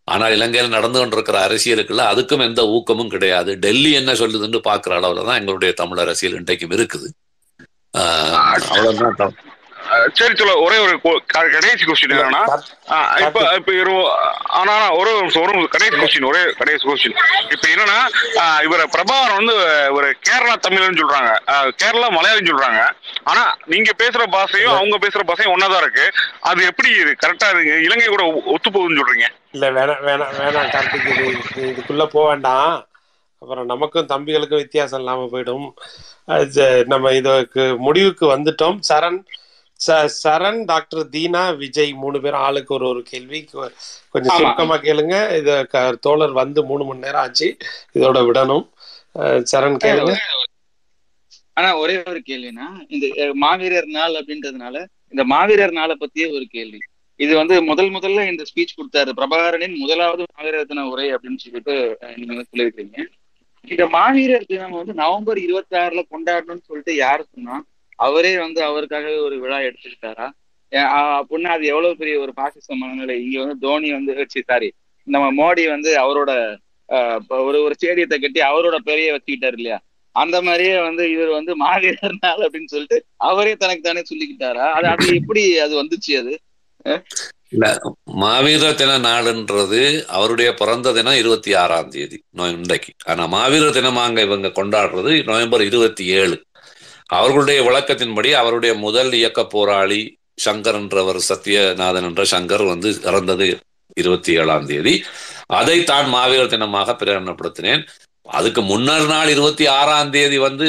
[0.09, 3.59] ஆனால் இலங்கையில் நடந்து கொண்டிருக்கிற அரசியலுக்குள்ள அதுக்கும் எந்த ஊக்கமும் கிடையாது.
[3.59, 7.09] டெல்லி என்ன சொல்லுதுன்னு பார்க்குற அளவுல தான் எங்களுடைய தமிழ் அரசியல் இன்றைக்கும் இருக்குது.
[7.94, 8.36] ஆஹ்
[8.68, 9.34] அவ்வளவுதான்.
[10.19, 10.95] சரி சொல்ல ஒரே ஒரு
[11.35, 12.43] கடைசி கொஸ்டின் என்னன்னா
[13.27, 13.73] இப்ப இப்ப
[14.61, 15.11] ஆனா ஒரு
[15.43, 17.17] ஒரு கடைசி கொஸ்டின் ஒரே கடைசி கொஸ்டின்
[17.55, 17.99] இப்ப என்னன்னா
[18.67, 19.57] இவர பிரபாகரன் வந்து
[19.97, 21.33] ஒரு கேரளா தமிழன்னு சொல்றாங்க.
[21.83, 22.83] கேரளா மலையாளம் சொல்றாங்க.
[23.31, 26.07] ஆனா நீங்க பேசுற பாஷையும் அவங்க பேசுற பாஷையும் ஒன்னாதான் இருக்கு.
[26.51, 26.91] அது எப்படி
[27.25, 29.29] கரெக்டா இருக்கு இலங்கை கூட ஒத்து போகுதுன்னு சொல்றீங்க.
[29.57, 31.11] இல்ல வேணாம் வேணாம் வேணாம் கார்த்திக்.
[31.12, 32.75] இது இதுக்குள்ள போக வேண்டாம்.
[33.43, 35.69] அப்புறம் நமக்கும் தம்பிகளுக்கும் வித்தியாசம் இல்லாம போயிடும்.
[36.93, 38.77] நம்ம இதுக்கு முடிவுக்கு வந்துட்டோம்.
[38.91, 39.21] சரண்
[39.86, 43.44] ச- சரண் டாக்டர் தீனா விஜய் மூணு பேரும் ஆளுக்கு ஒரு ஒரு கேள்வி.
[44.11, 44.36] கொஞ்சம்.
[44.36, 45.36] சுருக்கமா கேளுங்க.
[45.36, 45.67] இத
[46.01, 47.57] தோழர் வந்து மூணு மணி நேரம் ஆச்சு.
[47.94, 48.70] இதோட விடணும்.
[49.52, 50.15] சரண் கேளுங்க.
[51.52, 56.78] ஆனா ஒரே ஒரு கேள்வினா இந்த மாவீரர் நாள் அப்படின்றதுனால இந்த மாவீரர் நாளை பத்தியே ஒரு கேள்வி.
[57.17, 59.11] இது வந்து முதல் முதல்ல இந்த ஸ்பீச் கொடுத்தாரு.
[59.17, 63.01] பிரபாகரனின் முதலாவது மாவீரர் தின உரை அப்படின்னு சொல்லிட்டு நீங்க வந்து சொல்லியிருக்கீங்க.
[63.69, 67.65] இந்த மாவீரர் தினம் வந்து நவம்பர் இருபத்தி ஆறுல கொண்டாடணும்னு சொல்லிட்டு யாரு சொன்னா
[67.99, 70.27] அவரே வந்து அவருக்காகவே ஒரு விழா எடுத்துக்கிட்டாரா
[71.19, 73.17] அப்படின்னா அது எவ்வளவு பெரிய ஒரு பாசிச மனநிலை?
[73.25, 74.12] இங்க வந்து தோனி வந்து
[74.43, 74.69] சாரி
[75.07, 76.31] நம்ம மோடி வந்து அவரோட
[77.47, 79.79] ஒரு ஒரு ஸ்டேடியத்தை கட்டி அவரோட பெரிய வச்சுக்கிட்டாரு இல்லையா?
[80.17, 82.99] அந்த மாதிரியே வந்து இவர் வந்து மாவீரர் நாள் அப்படின்னு சொல்லிட்டு
[83.29, 84.67] அவரே தனக்கு தானே சொல்லிக்கிட்டாரா?
[84.79, 86.33] அது அது எப்படி அது வந்துச்சு அது?
[87.55, 87.67] இல்ல
[88.23, 89.81] மாவீர தின நாடுன்றது
[90.17, 92.93] அவருடைய பிறந்த தினம் இருபத்தி ஆறாம் தேதி நோய் இன்றைக்கு.
[93.11, 96.37] ஆனா மாவீர தினமாங்க இவங்க கொண்டாடுறது நவம்பர் இருபத்தி ஏழு.
[97.16, 100.00] அவர்களுடைய விளக்கத்தின்படி அவருடைய முதல் இயக்க போராளி
[100.44, 103.47] சங்கர் என்றவர் சத்யநாதன் என்ற சங்கர் வந்து இறந்தது
[104.00, 104.94] இருபத்தி ஏழாம் தேதி.
[105.47, 107.82] அதை தான் மாவீரர் தினமாக பிரகடனப்படுத்தினேன்.
[108.28, 110.66] அதுக்கு முன்னர் நாள் இருபத்தி ஆறாம் தேதி வந்து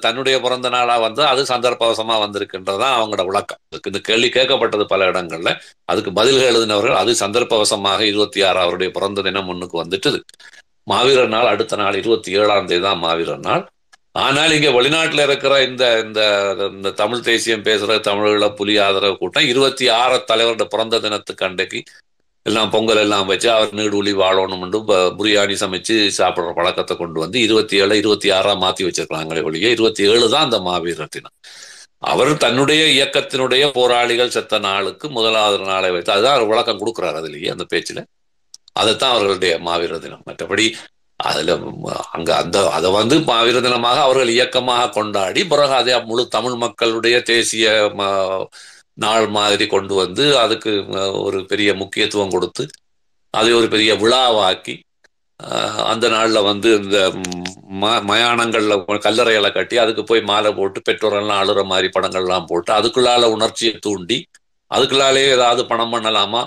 [0.00, 3.60] தன்னுடைய பிறந்த நாளா வந்து அது சந்தர்ப்பவசமா வந்திருக்கின்றதுதான் அவங்களோட விளக்கம்.
[3.90, 5.52] இந்த கேள்வி கேட்கப்பட்டது பல இடங்கள்ல.
[5.84, 10.20] அதுக்கு பதில்கள் எழுதினவர்கள் அது சந்தர்ப்பவசமாக இருபத்தி ஆறு அவருடைய பிறந்த தினம் முன்னுக்கு வந்துட்டுது.
[10.82, 13.64] மாவீரர் நாள் அடுத்த நாள் இருபத்தி ஏழாம் தேதி தான் மாவீரர் நாள்.
[14.18, 16.20] ஆனால் இங்க வெளிநாட்டுல இருக்கிற இந்த இந்த
[16.70, 21.80] இந்த தமிழ் தேசியம் பேசுற தமிழர்கள புலி ஆதரவு கூட்டம் இருபத்தி ஆறு தலைவருடைய பிறந்த தினத்துக்கு அன்றைக்கு
[22.46, 27.76] எல்லாம் பொங்கல் எல்லாம் வச்சு அவர் நீடுலி வாழணும்னு ப- பிரியாணி சமைச்சு சாப்பிடுற பழக்கத்தை கொண்டு வந்து இருபத்தி
[27.76, 31.34] ஏழு இருபத்தி ஆறா மாத்தி வச்சிருக்கிறாங்களே ஒழிய இருபத்தி ஏழு தான் அந்த மாவீரர் தினம்.
[32.04, 37.66] அவர் தன்னுடைய இயக்கத்தினுடைய போராளிகள் செத்த நாளுக்கு முதலாவது நாளை வைத்து அதுதான் அவர் விளக்கம் கொடுக்குறாரு அதுலேயே அந்த
[37.72, 38.02] பேச்சுல.
[38.72, 40.24] அதைத்தான் அவர்களுடைய மாவீரர் தினம்.
[40.26, 40.66] மற்றபடி
[41.20, 41.68] அதில் அங்கே
[42.12, 47.68] அங்க அந்த அதை வந்து மாவீரர் தினமாக அவர்கள் இயக்கமாக கொண்டாடி பிறகு அதை முழு தமிழ் மக்களுடைய தேசிய
[47.94, 48.44] ம-
[48.98, 50.70] நாள் மாதிரி கொண்டு வந்து அதுக்கு
[51.20, 52.64] ஒரு பெரிய முக்கியத்துவம் கொடுத்து
[53.34, 54.74] அதை ஒரு பெரிய விழாவாக்கி
[55.84, 56.98] அந்த நாளில் வந்து இந்த
[57.80, 63.74] ம- மயானங்களில் கல்லறைகளை கட்டி அதுக்கு போய் மாலை போட்டு பெற்றோரெல்லாம் அழுகிற மாதிரி படங்கள்லாம் போட்டு அதுக்குள்ளால உணர்ச்சியை
[63.78, 64.18] தூண்டி
[64.70, 66.40] அதுக்குள்ளாலே ஏதாவது பணம் பண்ணலாமா?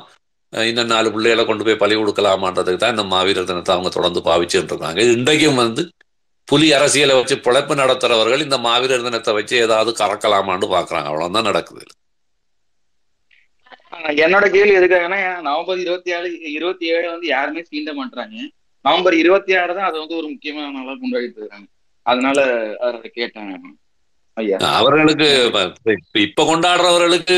[0.53, 5.03] இன்னும் நாலு பிள்ளைகளை கொண்டு போய் பழி கொடுக்கலாமான்றதுக்கு தான் இந்த மாவீரர் தினத்தை அவங்க தொடர்ந்து பாவிச்சுட்டு இருக்காங்க
[5.17, 5.83] இன்றைக்கும் வந்து
[6.47, 11.09] புலி அரசியலை வச்சு பிழைப்பு நடத்துறவர்கள் இந்த மாவீரர் தினத்தை வச்சு ஏதாவது கறக்கலாமான்னு பாக்குறாங்க.
[11.11, 11.83] அவ்வளவுதான் நடக்குது.
[14.23, 18.35] என்னோட கேள்வி எதுக்காகன்னா நவம்பர் இருபத்தி ஏழு இருபத்தி ஏழு வந்து யாருமே சீண்ட மாட்டாங்க
[18.85, 21.67] நவம்பர் இருபத்தி ஆறு தான் அது வந்து ஒரு முக்கியமான நாளா கொண்டாடிட்டு இருக்காங்க.
[22.05, 22.38] அதனால
[22.88, 23.51] அதை கேட்டேன்
[24.57, 25.45] அவர்களுக்கு
[26.13, 27.37] இப்ப- கொண்டாடுறவர்களுக்கு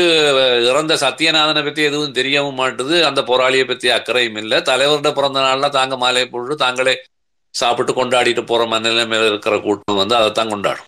[0.68, 3.02] இறந்த சத்யநாதனை பத்தி எதுவும் தெரியவும் மாட்டுது.
[3.02, 4.58] அந்த போராளியை பத்தி அக்கறையும் இல்லை.
[4.58, 7.02] தலைவரோட பிறந்த நாள்ல தாங்க மாலை போட்டு தாங்களே
[7.50, 10.84] சாப்பிட்டு கொண்டாடிட்டு போற மனநிலைமையில இருக்கிற கூட்டம் வந்து அதைத்தான் கொண்டாடும்.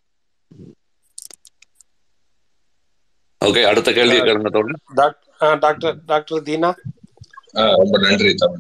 [3.45, 6.77] ஓகே அடுத்த கேள்வி கேளுங்க தோழர் டாக்டர் டாக்டர் தீனா.
[7.51, 8.59] ரொம்ப நன்றி தமிழ்.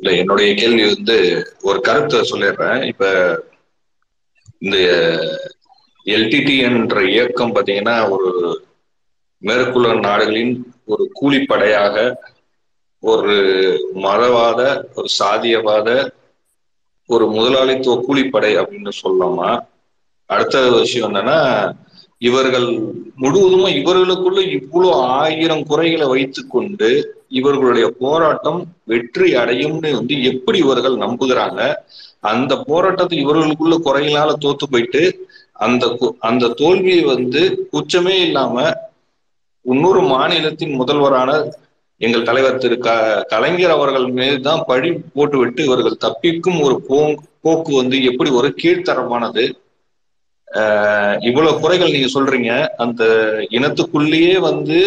[0.00, 2.84] இல்ல என்னுடைய கேள்வி வந்து ஒரு கருத்தை சொல்லிடுறேன்.
[2.84, 3.40] இப்ப
[4.58, 4.78] இந்த
[6.06, 8.28] எல்டிடி என்ற இயக்கம் பாத்தீங்கன்னா ஒரு
[9.42, 11.96] மேற்குள்ள நாடுகளின் ஒரு கூலிப்படையாக
[13.02, 13.34] ஒரு
[14.02, 14.60] மதவாத
[14.94, 15.88] ஒரு சாதியவாத
[17.10, 19.48] ஒரு முதலாளித்துவ கூலிப்படை அப்படின்னு சொல்லலாமா?
[20.30, 21.38] அடுத்த விஷயம் என்னன்னா
[22.22, 22.66] இவர்கள்
[23.20, 26.90] முழுவதுமா இவர்களுக்குள்ள இவ்வளவு ஆயிரம் குறைகளை வைத்துக்கொண்டு
[27.28, 31.60] இவர்களுடைய போராட்டம் வெற்றி அடையும்னு வந்து எப்படி இவர்கள் நம்புகிறாங்க?
[32.22, 35.02] அந்த போராட்டத்தை இவர்களுக்குள்ள குறையினால தோத்து போயிட்டு
[35.64, 35.84] அந்த
[36.28, 37.40] அந்த தோல்வியை வந்து
[37.72, 38.56] குச்சமே இல்லாம
[39.64, 41.30] இன்னொரு மாநிலத்தின் முதல்வரான
[42.00, 42.90] எங்கள் தலைவர் திரு க
[43.32, 46.76] கலைஞர் அவர்கள் மீது தான் பழி போட்டுவிட்டு இவர்கள் தப்பிக்கும் ஒரு
[47.42, 49.44] போக்கு வந்து எப்படி ஒரு கீழ்த்தரமானது?
[51.28, 52.50] இவ்வளவு குறைகள் நீங்க சொல்றீங்க.
[52.84, 53.02] அந்த
[53.56, 54.78] இனத்துக்குள்ளேயே வந்து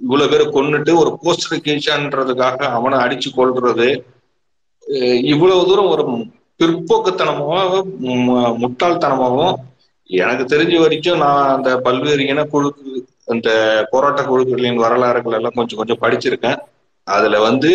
[0.00, 3.88] இவ்வளவு பேரை கொன்னுட்டு ஒரு போஸ்டர் கீழ்ச்சான்றதுக்காக அவனை அடிச்சு கொள்றது
[5.32, 6.04] இவ்வளவு தூரம் ஒரு
[6.60, 7.90] பிற்போக்குத்தனமாகவும்
[8.62, 9.56] முட்டாள்தனமாகவும்
[10.10, 12.68] எனக்கு தெரிஞ்ச வரைக்கும் நான் அந்த பல்வேறு இனக்குழு
[13.24, 13.48] அந்த
[13.90, 16.58] போராட்ட குழுக்களின் வரலாறுகள் எல்லாம் கொஞ்சம் கொஞ்சம் படிச்சிருக்கேன்.
[17.06, 17.70] அதுல வந்து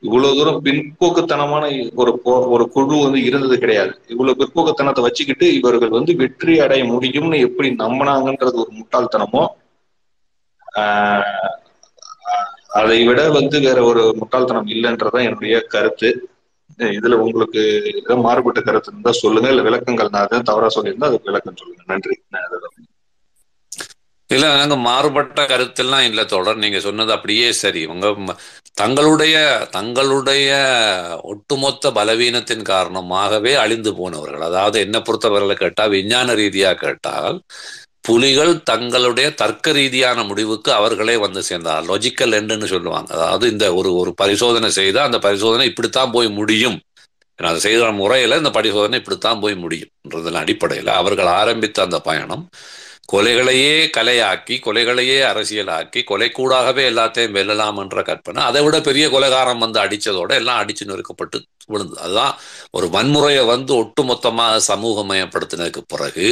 [0.00, 4.00] இவ்வளவு தூரம் பிற்போக்குத்தனமான ஒரு ஒரு குழு வந்து இருந்தது கிடையாது.
[4.06, 9.44] இவ்வளவு பிற்போக்குத்தனத்தை வச்சுக்கிட்டு இவர்கள் வந்து வெற்றி அடைய முடியும்னு எப்படி நம்பினாங்கன்றது ஒரு முட்டாள்தனமோ
[10.76, 11.50] ஆஹ்
[12.68, 16.10] அதை விட வந்து வேற ஒரு முட்டாள்தனம் இல்லைன்றதான் என்னுடைய கருத்து.
[16.92, 19.48] இதுல உங்களுக்கு ஏதோ மாறுபட்ட கருத்து இருந்தா சொல்லுங்க.
[19.48, 21.84] இல்ல விளக்கங்கள் நான் எதாவது தவறா சொல்லியிருந்தா அதுக்கு விளக்கம் சொல்லுங்க.
[21.92, 22.16] நன்றி.
[24.30, 27.82] இல்ல நாங்க மாறுபட்ட கருத்துலாம் இல்ல தொடர் நீங்க சொன்னது அப்படியே சரி.
[27.92, 28.06] உங்க
[28.80, 29.34] தங்களுடைய
[29.76, 30.50] தங்களுடைய
[31.32, 34.44] ஒட்டுமொத்த பலவீனத்தின் காரணமாகவே அழிந்து போனவர்கள்.
[34.50, 37.38] அதாவது என்ன பொறுத்தவர்களை கேட்டால் விஞ்ஞான ரீதியா கேட்டால்
[38.04, 43.10] புலிகள் தங்களுடைய தர்க்க ரீதியான முடிவுக்கு அவர்களே வந்து சேர்ந்தார் லொஜிக்கல் எண்டுன்னு சொல்லுவாங்க.
[43.14, 46.78] அதாவது இந்த ஒரு ஒரு பரிசோதனை செய்தால் அந்த பரிசோதனை இப்படித்தான் போய் முடியும்.
[47.38, 52.44] அதை செய்த முறையில இந்த பரிசோதனை இப்படித்தான் போய் முடியும்ன்றதன் அடிப்படையில் அவர்கள் ஆரம்பித்த அந்த பயணம்
[53.12, 60.30] கொலைகளையே கலையாக்கி கொலைகளையே அரசியலாக்கி கொலைக்கூடாகவே எல்லாத்தையும் வெல்லலாம் என்ற கற்பனை அதை விட பெரிய கொலைகாரம் வந்து அடித்ததோட
[60.32, 62.00] எல்லாம் அடிச்சு நொறுக்கப்பட்டு விழுந்தது.
[62.00, 62.32] அதுதான்
[62.70, 66.28] ஒரு வன்முறையை வந்து ஒட்டுமொத்தமாக சமூகமயப்படுத்தினதுக்கு பிறகு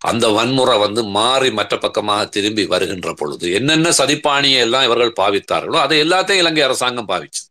[0.00, 5.98] அந்த வன்முறை வந்து மாறி மற்ற பக்கமாக திரும்பி வருகின்ற பொழுது என்னென்ன சதிப்பாணியை எல்லாம் இவர்கள் பாவித்தார்களோ அதை
[6.04, 7.42] எல்லாத்தையும் இலங்கை அரசாங்கம் பாவிச்சு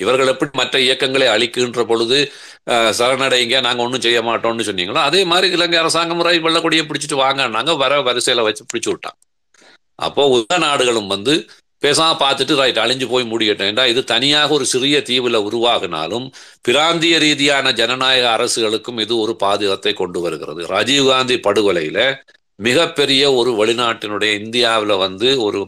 [0.00, 2.18] இவர்கள் எப்படி மற்ற இயக்கங்களை அழிக்கின்ற பொழுது
[2.98, 8.02] சரணடைங்க நாங்க ஒன்றும் செய்ய மாட்டோம்னு சொன்னீங்களோ அதே மாதிரி இலங்கை அரசாங்கம் முறை வெள்ளக்கொடியை பிடிச்சிட்டு வாங்கினாங்க வர
[8.08, 9.16] வரிசையில வச்சு பிடிச்சு விட்டான்.
[9.98, 11.34] அப்போ உலக நாடுகளும் வந்து
[11.84, 16.26] பேசாம பார்த்துட்டு ரைட் அழிஞ்சு போய் முடியட்டேன்டா இது தனியாக ஒரு சிறிய தீவுல உருவாகினாலும்
[16.68, 20.62] பிராந்திய ரீதியான ஜனநாயக அரசுகளுக்கும் இது ஒரு பாதுகாத்தை கொண்டு வருகிறது.
[20.74, 21.98] ராஜீவ்காந்தி படுகொலையில
[22.58, 25.58] மிகப்பெரிய ஒரு வெளிநாட்டினுடைய இந்தியாவில் வந்து ஒரு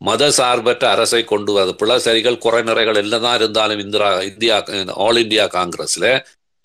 [0.00, 4.56] மத சார்பற்ற அரசை கொண்டு வர பிளசரிகள் குறைநிறைகள் எல்லாம் தான் இருந்தாலும் இந்திரா இந்தியா
[5.04, 6.10] ஆல் இந்தியா காங்கிரஸில்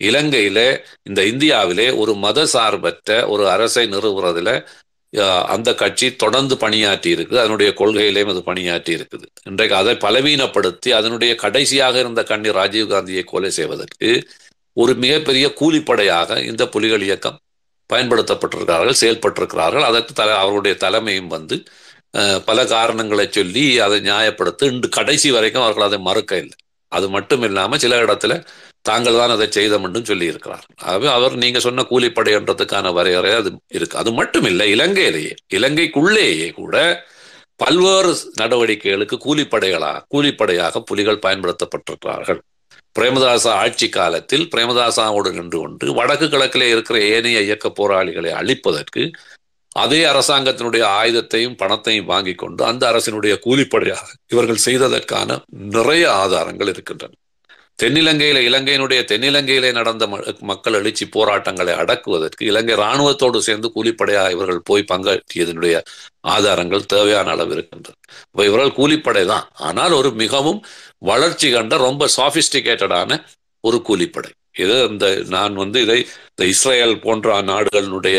[0.00, 0.58] இலங்கையில
[1.02, 4.50] இந்த இந்தியாவிலே ஒரு மத சார்பற்ற ஒரு அரசை நிறுவுறதுல
[5.48, 9.26] அந்த கட்சி தொடர்ந்து பணியாற்றி இருக்குது அதனுடைய கொள்கையிலேயும் அது பணியாற்றி இருக்குது.
[9.46, 14.10] இன்றைக்கு அதை பலவீனப்படுத்தி அதனுடைய கடைசியாக இருந்த கண்ணி ராஜீவ்காந்தியை கொலை செய்வதற்கு
[14.76, 17.38] ஒரு மிகப்பெரிய கூலிப்படையாக இந்த புலிகள் இயக்கம்
[17.92, 19.86] பயன்படுத்தப்பட்டிருக்கிறார்கள் செயல்பட்டிருக்கிறார்கள்.
[19.90, 21.56] அதற்கு தலை அவருடைய தலைமையும் வந்து
[22.48, 26.56] பல காரணங்களை சொல்லி அதை நியாயப்படுத்த இன்று கடைசி வரைக்கும் அவர்கள் அதை மறுக்க இல்லை.
[26.92, 28.34] அது மட்டும் இல்லாமல் சில இடத்துல
[28.88, 33.98] தாங்கள் தான் அதை செய்தோம் என்றும் சொல்லி இருக்கிறார் ஆகவே அவர் நீங்க சொன்ன கூலிப்படைன்றதுக்கான வரையறை அது இருக்கு.
[34.02, 36.76] அது மட்டும் இல்லை இலங்கையிலேயே இலங்கைக்குள்ளேயே கூட
[37.60, 42.40] பல்வேறு நடவடிக்கைகளுக்கு கூலிப்படைகளாக கூலிப்படையாக புலிகள் பயன்படுத்தப்பட்டிருக்கிறார்கள்.
[42.98, 49.02] பிரேமதாசா ஆட்சி காலத்தில் பிரேமதாசாவோடு நின்று கொண்டு வடக்கு கிழக்கிலே இருக்கிற ஏனைய இயக்க போராளிகளை அழிப்பதற்கு
[49.76, 55.38] அதே அரசாங்கத்தினுடைய ஆயுதத்தையும் பணத்தையும் வாங்கி கொண்டு அந்த அரசினுடைய கூலிப்படையாக இவர்கள் செய்ததற்கான
[55.76, 57.12] நிறைய ஆதாரங்கள் இருக்கின்றன.
[57.78, 64.88] தென்னிலங்கையில இலங்கையினுடைய தென்னிலங்கையிலே நடந்த ம- மக்கள் எழுச்சி போராட்டங்களை அடக்குவதற்கு இலங்கை இராணுவத்தோடு சேர்ந்து கூலிப்படையாக இவர்கள் போய்
[64.92, 65.76] பங்காற்றியதனுடைய
[66.28, 67.96] ஆதாரங்கள் தேவையான அளவு இருக்கின்றன.
[68.26, 69.48] இப்ப இவர்கள் கூலிப்படை தான்.
[69.60, 70.58] ஆனால் ஒரு மிகவும்
[71.02, 73.10] வளர்ச்சி கண்ட ரொம்ப சாஃபிஸ்டிகேட்டடான
[73.64, 74.30] ஒரு கூலிப்படை.
[74.56, 75.98] இது இந்த நான் வந்து இதை
[76.30, 78.18] இந்த இஸ்ரேல் போன்ற நாடுகளினுடைய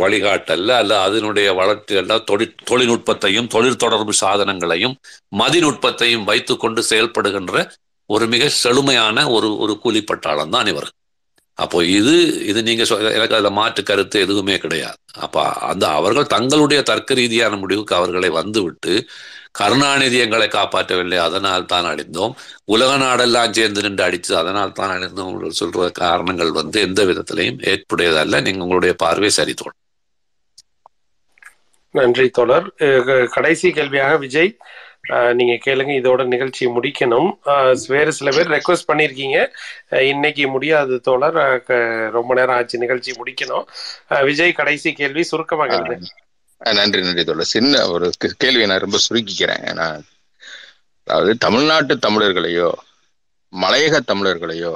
[0.00, 4.96] வழிகாட்டல்ல அல்ல அதனுடைய வளர்ச்சி அல்ல தொழில் தொழில்நுட்பத்தையும் தொழில் தொடர்பு சாதனங்களையும்
[5.38, 7.56] மதிநுட்பத்தையும் வைத்துக்கொண்டு செயல்படுகின்ற
[8.14, 10.88] ஒரு மிக செழுமையான ஒரு ஒரு கூலிப்பட்டாளம் தான் இவர்.
[11.58, 12.14] அப்போ இது
[12.50, 12.82] இது நீங்க
[13.16, 14.98] எனக்கு அதில் மாற்று கருத்து எதுவுமே கிடையாது.
[15.24, 18.94] அப்போ அந்த அவர்கள் தங்களுடைய தர்க்க ரீதியான முடிவுக்கு அவர்களை வந்துவிட்டு
[19.58, 22.34] கருணாநிதி எங்களை காப்பாற்றவில்லை அதனால் தான் அழிந்தோம்.
[22.74, 28.40] உலக நாடெல்லாம் சேர்ந்து நின்று அடிச்சு அதனால் தான் அழிந்தோம் சொல்ற காரணங்கள் வந்து எந்த விதத்திலையும் ஏற்புடையதல்ல.
[28.46, 29.80] நீங்க உங்களுடைய பார்வை சரி தோணும்
[31.94, 32.68] நன்றி தோழர்.
[33.34, 34.52] கடைசி கேள்வியாக விஜய்.
[35.08, 37.30] நீங்க கேளுங்க இதோட நிகழ்ச்சியை முடிக்கணும்.
[37.88, 39.52] வேறு சில பேர் ரெக்வஸ்ட் பண்ணியிருக்கீங்க.
[40.02, 41.64] இன்னைக்கு முடியாது தோழர்.
[42.10, 43.64] ரொம்ப நேரம் ஆச்சு நிகழ்ச்சி முடிக்கணும்.
[44.24, 46.02] விஜய் கடைசி கேள்வி சுருக்கமா கேளுங்க.
[46.64, 47.44] அஹ் நன்றி நன்றி தோழர்.
[47.44, 49.72] சின்ன ஒரு கேள்வியை நான் ரொம்ப சுருக்கிக்கிறேன்.
[49.72, 50.04] நான்
[51.04, 52.70] அதாவது தமிழ்நாட்டு தமிழர்களையோ
[53.60, 54.74] மலையக தமிழர்களையோ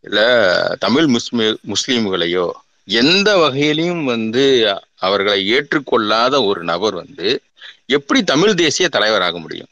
[0.00, 2.50] இல்ல தமிழ் முஸ்லி முஸ்லீம்களையோ
[2.84, 7.42] எந்த வகையிலையும் வந்து அவர்களை ஏற்றுக்கொள்ளாத ஒரு நபர் வந்து
[7.98, 9.70] எப்படி தமிழ் தேசிய தலைவராக முடியும்?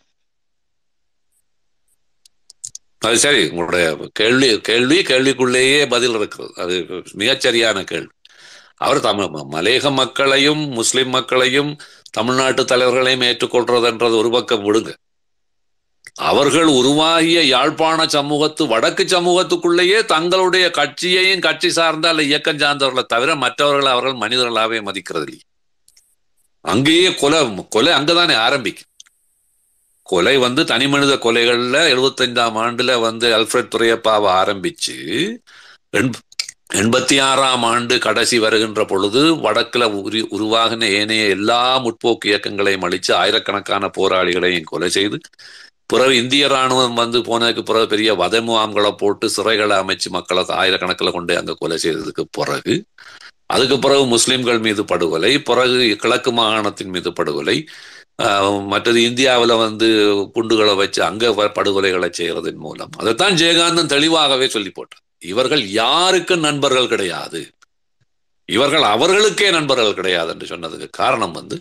[3.07, 6.53] அது சரி உங்களுடைய கேள்வி கேள்வி கேள்விக்குள்ளேயே பதில் இருக்கிறது.
[6.63, 6.77] அது
[7.21, 8.13] மிகச்சரியான கேள்வி.
[8.77, 11.71] அவர் தமிழ் மலையக மக்களையும் முஸ்லிம் மக்களையும்
[12.11, 14.91] தமிழ்நாட்டு தலைவர்களையும் ஏற்றுக்கொள்றதுன்றது ஒரு பக்கம் விடுங்க.
[16.29, 23.91] அவர்கள் உருவாகிய யாழ்ப்பாண சமூகத்து வடக்கு சமூகத்துக்குள்ளேயே தங்களுடைய கட்சியையும் கட்சி சார்ந்த அல்ல இயக்கம் சார்ந்தவர்களை தவிர மற்றவர்களை
[23.93, 25.45] அவர்கள் மனிதர்களாகவே மதிக்கிறது இல்லை
[26.65, 28.87] அங்கேயே கொலை கொலை அங்கதானே ஆரம்பிக்கும்
[30.07, 34.97] கொலை வந்து தனி மனித கொலைகள்ல எழுபத்தைந்தாம் ஆண்டுல வந்து அல்ஃபிரட் துறையப்பாவை ஆரம்பிச்சு
[36.75, 43.91] எண்பத்தி ஆறாம் ஆண்டு கடைசி வருகின்ற பொழுது வடக்குல உரு உருவாகின ஏனைய எல்லா முற்போக்கு இயக்கங்களையும் அழித்து ஆயிரக்கணக்கான
[43.97, 45.19] போராளிகளையும் கொலை செய்து
[45.87, 51.39] பிறகு இந்திய ராணுவம் வந்து போனதுக்கு பிறகு பெரிய வதை முகாம்களை போட்டு சிறைகளை அமைச்சு மக்களை ஆயிரக்கணக்கில் கொண்டு
[51.39, 52.75] அங்க கொலை செய்ததுக்கு பிறகு
[53.51, 57.57] அதுக்கு பிறகு முஸ்லீம்கள் மீது படுகொலை பிறகு கிழக்கு மாகாணத்தின் மீது படுகொலை
[58.67, 59.89] மற்றது இந்தியாவில் வந்து
[60.33, 62.91] குண்டுகளை வச்சு அங்க வ- படுகொலைகளை செய்யறதன் மூலம்.
[62.97, 65.03] அதைத்தான் ஜெயகாந்தன் தெளிவாகவே சொல்லி போட்டார்.
[65.25, 67.41] இவர்கள் யாருக்கும் நண்பர்கள் கிடையாது?
[68.49, 71.57] இவர்கள் அவர்களுக்கே நண்பர்கள் கிடையாது என்று சொன்னதுக்கு காரணம் வந்து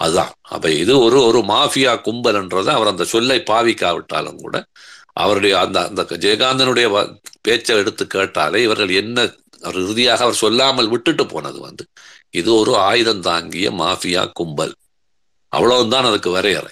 [0.00, 0.32] அதுதான்.
[0.48, 4.56] அப்ப இது ஒரு ஒரு மாஃபியா கும்பல்ன்றது அவர் அந்த சொல்லை பாவிக்காவிட்டாலும் கூட
[5.16, 9.26] அவருடைய அந்த அந்த ஜெயகாந்தனுடைய வ- பேச்சை எடுத்து கேட்டாலே இவர்கள் என்ன
[9.64, 11.86] அவர் இறுதியாக அவர் சொல்லாமல் விட்டுட்டு போனது வந்து
[12.30, 14.74] இது ஒரு ஆயுதம் தாங்கிய மாஃபியா கும்பல்.
[15.48, 16.70] அவ்வளவுதான் அதுக்கு வரையறை.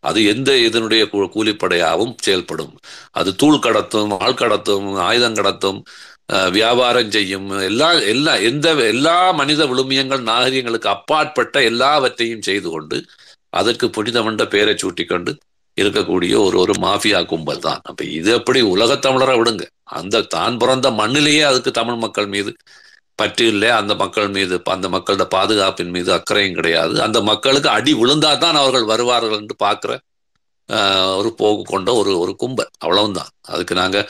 [0.00, 2.78] அது எந்த இதனுடைய கூ- கூலிப்படையாகவும் செயல்படும்.
[3.10, 5.82] அது தூள் கடத்தும் ஆள் கடத்தும் ஆயுதம் கடத்தும்
[6.50, 13.04] வியாபாரம் செய்யும் எல்லா எல்லா எந்த எல்லா மனித விழுமியங்கள் நாகரிகங்களுக்கு அப்பாற்பட்ட எல்லாவற்றையும் செய்து கொண்டு
[13.50, 15.36] அதற்கு புனிதமண்ட பெயரை சூட்டிக்கொண்டு
[15.80, 17.80] இருக்கக்கூடிய ஒரு ஒரு மாஃபியா கும்பல் தான்.
[17.82, 19.68] அப்ப இது எப்படி உலகத்தமிழரை விடுங்க?
[20.00, 22.50] அந்த தான் பிறந்த மண்ணிலேயே அதுக்கு தமிழ் மக்கள் மீது
[23.18, 23.68] பற்று இல்லை.
[23.80, 26.94] அந்த மக்கள் மீது அந்த மக்களோட பாதுகாப்பின் மீது அக்கறையும் கிடையாது.
[27.06, 29.92] அந்த மக்களுக்கு அடி விழுந்தா தான் அவர்கள் வருவார்கள் என்று பார்க்குற
[31.18, 32.70] ஒரு போக்கு கொண்ட ஒரு ஒரு கும்பல்.
[32.84, 33.30] அவ்வளவுதான்.
[33.52, 34.06] அதுக்கு நாங்கள்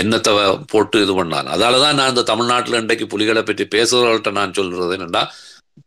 [0.00, 0.32] என்னத்தை
[0.72, 5.22] போட்டு இது பண்ணாங்க அதால தான் நான் இந்த தமிழ்நாட்டில் இன்றைக்கு புலிகளை பற்றி பேசுகிறவர்கள்ட்ட நான் சொல்கிறது என்னென்னா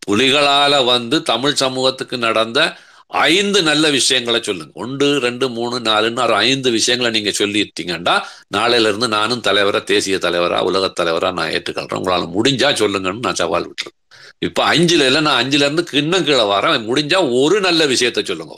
[0.07, 2.59] புலிகளால் வந்து தமிழ் சமூகத்துக்கு நடந்த
[3.07, 4.71] ஐந்து நல்ல விஷயங்களை சொல்லுங்க.
[4.73, 8.21] ஒன்று ரெண்டு மூணு நாலுன்னு ஒரு ஐந்து விஷயங்களை நீங்க சொல்லிட்டீங்கன்னா
[8.55, 11.99] நாளையில இருந்து நானும் தலைவரா தேசிய தலைவரா உலக தலைவரா நான் ஏற்றுக்கொள்றேன்.
[11.99, 13.95] உங்களால முடிஞ்சா சொல்லுங்கன்னு நான் சவால் விட்டுறேன்.
[14.39, 16.87] இப்ப அஞ்சுல இல்ல நான் அஞ்சுல இருந்து இன்னும் கீழே வரேன்.
[16.89, 18.55] முடிஞ்சா ஒரு நல்ல விஷயத்த சொல்லுங்க.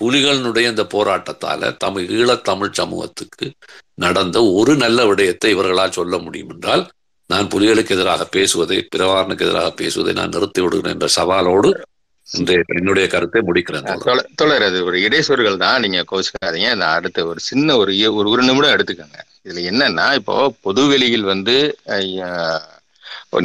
[0.00, 3.52] புலிகளினுடைய இந்த போராட்டத்தால தமிழ் ஈழத் தமிழ் சமூகத்துக்கு
[3.94, 6.90] நடந்த ஒரு நல்ல விடயத்தை இவர்களால் சொல்ல முடியும் என்றால்
[7.26, 11.70] நான் புலிகளுக்கு எதிராக பேசுவதை பிரவாரனுக்கு எதிராக பேசுவதை நான் நிறுத்தி விடுகிறேன் என்ற சவாலோடு
[12.28, 13.88] இன்றைய என்னுடைய கருத்தை முடிக்கிறேன்
[14.38, 15.82] தோழர், அது ஒரு இடைச்சொற்கள் தான்.
[15.84, 17.92] நீங்க கோச்சுக்காதீங்க நான் அடுத்த ஒரு சின்ன ஒரு
[18.28, 19.18] ஒரு நிமிடம் எடுத்துக்கோங்க.
[19.44, 20.34] இதுல என்னன்னா இப்போ
[20.66, 21.56] பொதுவெளியில் வந்து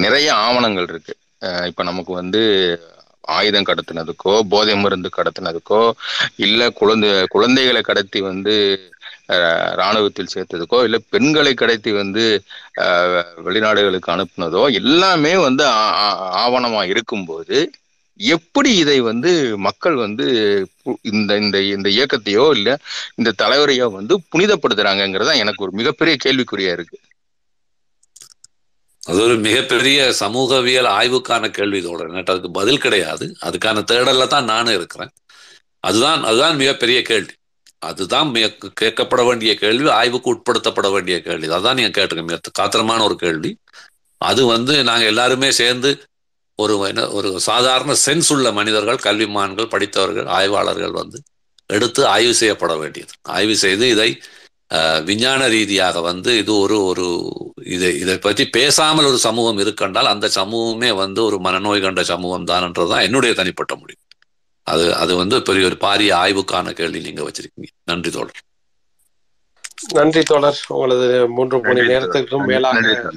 [0.03, 1.13] நிறைய ஆவணங்கள் இருக்கு.
[1.69, 2.41] இப்ப நமக்கு வந்து
[3.33, 5.81] ஆயுதம் கடத்தினதுக்கோ போதை மருந்து கடத்தினதுக்கோ
[6.45, 8.55] இல்ல குழந்தை குழந்தைகளை கடத்தி வந்து
[9.33, 9.49] அஹ்,
[9.79, 12.23] ராணுவத்தில் சேர்த்ததுக்கோ இல்ல பெண்களை கடத்தி வந்து
[13.45, 15.63] வெளிநாடுகளுக்கு அனுப்புனதோ எல்லாமே வந்து
[16.41, 17.57] ஆவணமா இருக்கும்போது
[18.19, 20.25] எப்படி இதை வந்து மக்கள் வந்து
[21.11, 22.69] இந்த இந்த இந்த இயக்கத்தையோ இல்ல
[23.15, 26.97] இந்த தலைவரையோ வந்து புனிதப்படுத்துறாங்கிறதா எனக்கு ஒரு மிகப்பெரிய கேள்விக்குறியா இருக்கு.
[29.01, 32.11] அது ஒரு மிகப்பெரிய சமூகவியல் ஆய்வுக்கான கேள்வி தோழர்.
[32.11, 33.25] எனக்கு அதுக்கு பதில் கிடையாது.
[33.41, 35.13] அதுக்கான தேடல்ல தான் நானும் இருக்கிறேன்.
[35.83, 37.33] அதுதான் அதுதான் மிகப்பெரிய கேள்வி.
[37.81, 38.29] அதுதான்
[38.81, 41.47] கேட்கப்பட வேண்டிய கேள்வி ஆய்வுக்கு உட்படுத்தப்பட வேண்டிய கேள்வி.
[41.57, 43.51] அதான் நீங்க கேட்டுக்க மிக காத்திரமான ஒரு கேள்வி.
[44.21, 45.89] அது வந்து நாங்க எல்லாருமே சேர்ந்து
[46.59, 51.21] ஒரு ஒரு சாதாரண சென்ஸ் உள்ள மனிதர்கள் கல்விமான்கள் படித்தவர்கள் ஆய்வாளர்கள் வந்து
[51.65, 53.11] எடுத்து ஆய்வு செய்யப்பட வேண்டியது.
[53.21, 54.21] ஆய்வு செய்து இதை
[55.05, 57.33] விஞ்ஞான ரீதியாக வந்து இது ஒரு ஒரு
[57.65, 63.01] இதை இதை பற்றி பேசாமல் ஒரு சமூகம் இருக்கண்டால் அந்த சமூகமே வந்து ஒரு மனநோய் கண்ட சமூகம் தான்ன்றதுதான்
[63.01, 63.99] என்னுடைய தனிப்பட்ட முடிவு.
[64.63, 67.79] அது அது வந்து பெரிய ஒரு பாரிய ஆய்வுக்கான கேள்வி நீங்க வச்சிருக்கீங்க.
[67.83, 68.41] நன்றி தோழர்.
[69.93, 70.59] நன்றி தோழர்.
[70.67, 72.45] உங்களது மூன்று மணி நேரத்துக்கும்.
[72.45, 73.11] மேலாக.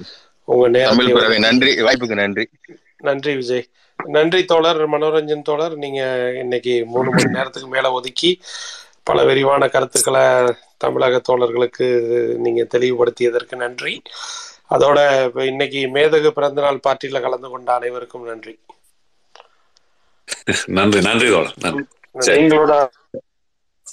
[0.45, 1.81] உங்க ஒதுக்கி- நன்றி.
[1.81, 2.49] வாய்ப்புக்கு நன்றி.
[3.03, 3.67] நன்றி விஜய்.
[3.99, 5.75] நன்றி தோழர் மனோரஞ்சன் தோழர்.
[5.85, 6.01] நீங்க
[6.43, 8.31] இன்னைக்கு மூணு மணி நேரத்துக்கு மேல ஒதுக்கி
[9.09, 10.25] பல விரிவான கருத்துக்களை
[10.85, 11.87] தமிழக தோழர்களுக்கு
[12.45, 13.95] நீங்க தெளிவுபடுத்தியதற்கு நன்றி.
[14.75, 18.55] அதோட இப்ப இன்னைக்கு மேதகு பிறந்தநாள் பார்ட்டியில கலந்து கொண்ட அனைவருக்கும் நன்றி.
[20.79, 21.57] நன்றி நன்றி தோழர்
[22.37, 22.73] எங்களோட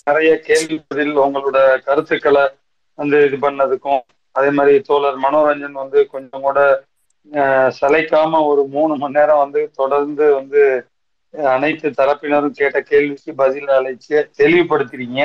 [0.07, 1.57] நிறைய கேள்வி பதில் உங்களோட
[1.87, 2.43] கருத்துக்களை
[2.99, 4.01] வந்து இது பண்ணதுக்கும்
[4.35, 6.59] அதே மாதிரி தோழர் மனோரஞ்சன் வந்து கொஞ்சம் கூட
[7.79, 10.61] சளைக்காம ஒரு மூணு மணி நேரம் வந்து தொடர்ந்து வந்து
[11.33, 15.19] அனைத்து தரப்பினரும் கேட்ட கேள்விக்கு பதில் அழைச்சு தெளிவுபடுத்துறீங்க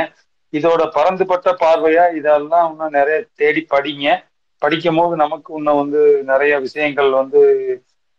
[0.52, 2.04] இதோட பரந்துபட்ட பார்வையா?
[2.14, 4.06] இதெல்லாம் இன்னும் நிறைய தேடி படிங்க.
[4.62, 7.40] படிக்கும் போது நமக்கு இன்னும் வந்து நிறைய விஷயங்கள் வந்து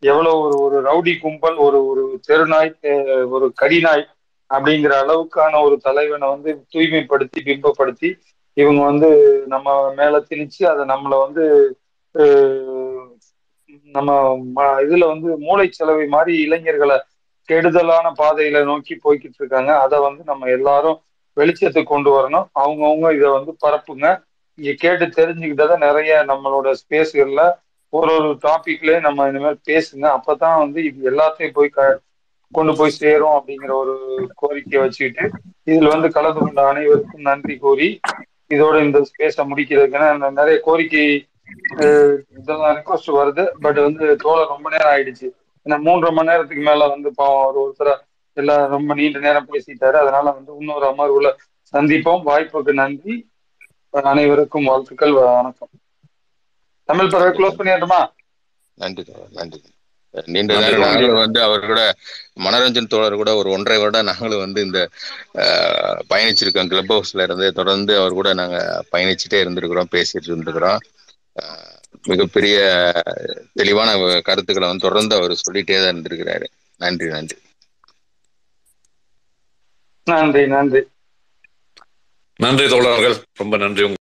[0.02, 2.70] எவ்வளவு ஒரு ஒரு ரவுடி கும்பல் ஒரு ஒரு தெருநாய்
[3.28, 4.04] ஒரு கடிநாய்
[4.50, 8.10] அப்படிங்கிற அளவுக்கான ஒரு தலைவனை வந்து தூய்மைப்படுத்தி பிம்பப்படுத்தி
[8.56, 9.08] இவங்க வந்து
[9.46, 11.44] நம்ம மேல திணிச்சு அதை நம்மளை வந்து
[13.96, 14.10] நம்ம
[14.84, 16.96] இதுல வந்து மூளை செலவை மாதிரி இளைஞர்களை
[17.48, 19.72] கெடுதலான பாதையில நோக்கி போய்கிட்டு இருக்காங்க.
[19.84, 20.98] அதை வந்து நம்ம எல்லாரும்
[21.36, 22.46] வெளிச்சத்துக்கு கொண்டு வரணும்.
[22.60, 24.06] அவங்கவுங்க இதை வந்து பரப்புங்க.
[24.58, 27.42] இங்க கேட்டு தெரிஞ்சுக்கிட்டதை நிறைய நம்மளோட ஸ்பேஸ்கள்ல
[27.92, 30.04] ஒரு ஒரு டாபிக்லயே நம்ம இந்த மாதிரி பேசுங்க.
[30.16, 31.80] அப்பதான் வந்து இது எல்லாத்தையும் போய் க
[32.52, 33.94] கொண்டு போய் சேரும் அப்படிங்கிற ஒரு
[34.34, 35.24] கோரிக்கையை வச்சுக்கிட்டு
[35.66, 37.88] இதுல வந்து கலந்து கொண்ட அனைவருக்கும் நன்றி கூறி
[38.50, 40.02] இதோட இந்த ஸ்பேஸை முடிக்கிறதுக்கு
[40.38, 41.06] நிறைய கோரிக்கை
[42.38, 45.28] இதெல்லாம் ரிக்வஸ்ட் வருது பட் வந்து தோழர் ரொம்ப நேரம் ஆயிடுச்சு.
[45.64, 47.90] ஏன்னா மூன்றரை மணி நேரத்துக்கு மேல வந்து பாவம் ஒரு ஒருத்தர
[48.36, 49.96] எல்லாம் ரொம்ப நீண்ட நேரம் பேசிட்டாரு.
[50.02, 51.28] அதனால வந்து இன்னொரு அமர்வுல
[51.72, 52.26] சந்திப்போம்.
[52.30, 53.16] வாய்ப்புக்கு நன்றி.
[54.12, 55.72] அனைவருக்கும் வாழ்த்துக்கள் வணக்கம்.
[56.88, 58.00] தமிழ் பறவை க்ளோஸ் பண்ணிடட்டுமா?
[58.74, 59.60] நன்றி நன்றி.
[60.34, 60.80] நீண்ட நேரம்.
[60.80, 61.80] நாங்களும் வந்து அவர் கூட
[62.44, 64.80] மனோரஞ்சன் தோழர் கூட ஒரு ஒன்றரை வருடம் நாங்களும் வந்து இந்த
[66.12, 66.70] பயணிச்சிருக்கோம்.
[66.72, 68.58] கிளப் ஹவுஸ்ல இருந்து தொடர்ந்து அவர் கூட நாங்க
[68.92, 70.80] பயணிச்சுட்டே இருந்திருக்கிறோம் பேசிட்டு இருந்திருக்கிறோம்.
[72.02, 72.58] மிகப்பெரிய
[73.54, 76.46] தெளிவான கருத்துக்களை வந்து தொடர்ந்து அவர் சொல்லிட்டே தான் இருந்திருக்கிறாரு.
[76.76, 77.36] நன்றி நன்றி.
[80.04, 80.82] நன்றி நன்றி.
[82.36, 83.16] நன்றி தோழர்கள்.
[83.34, 83.94] ரொம்ப நன்றி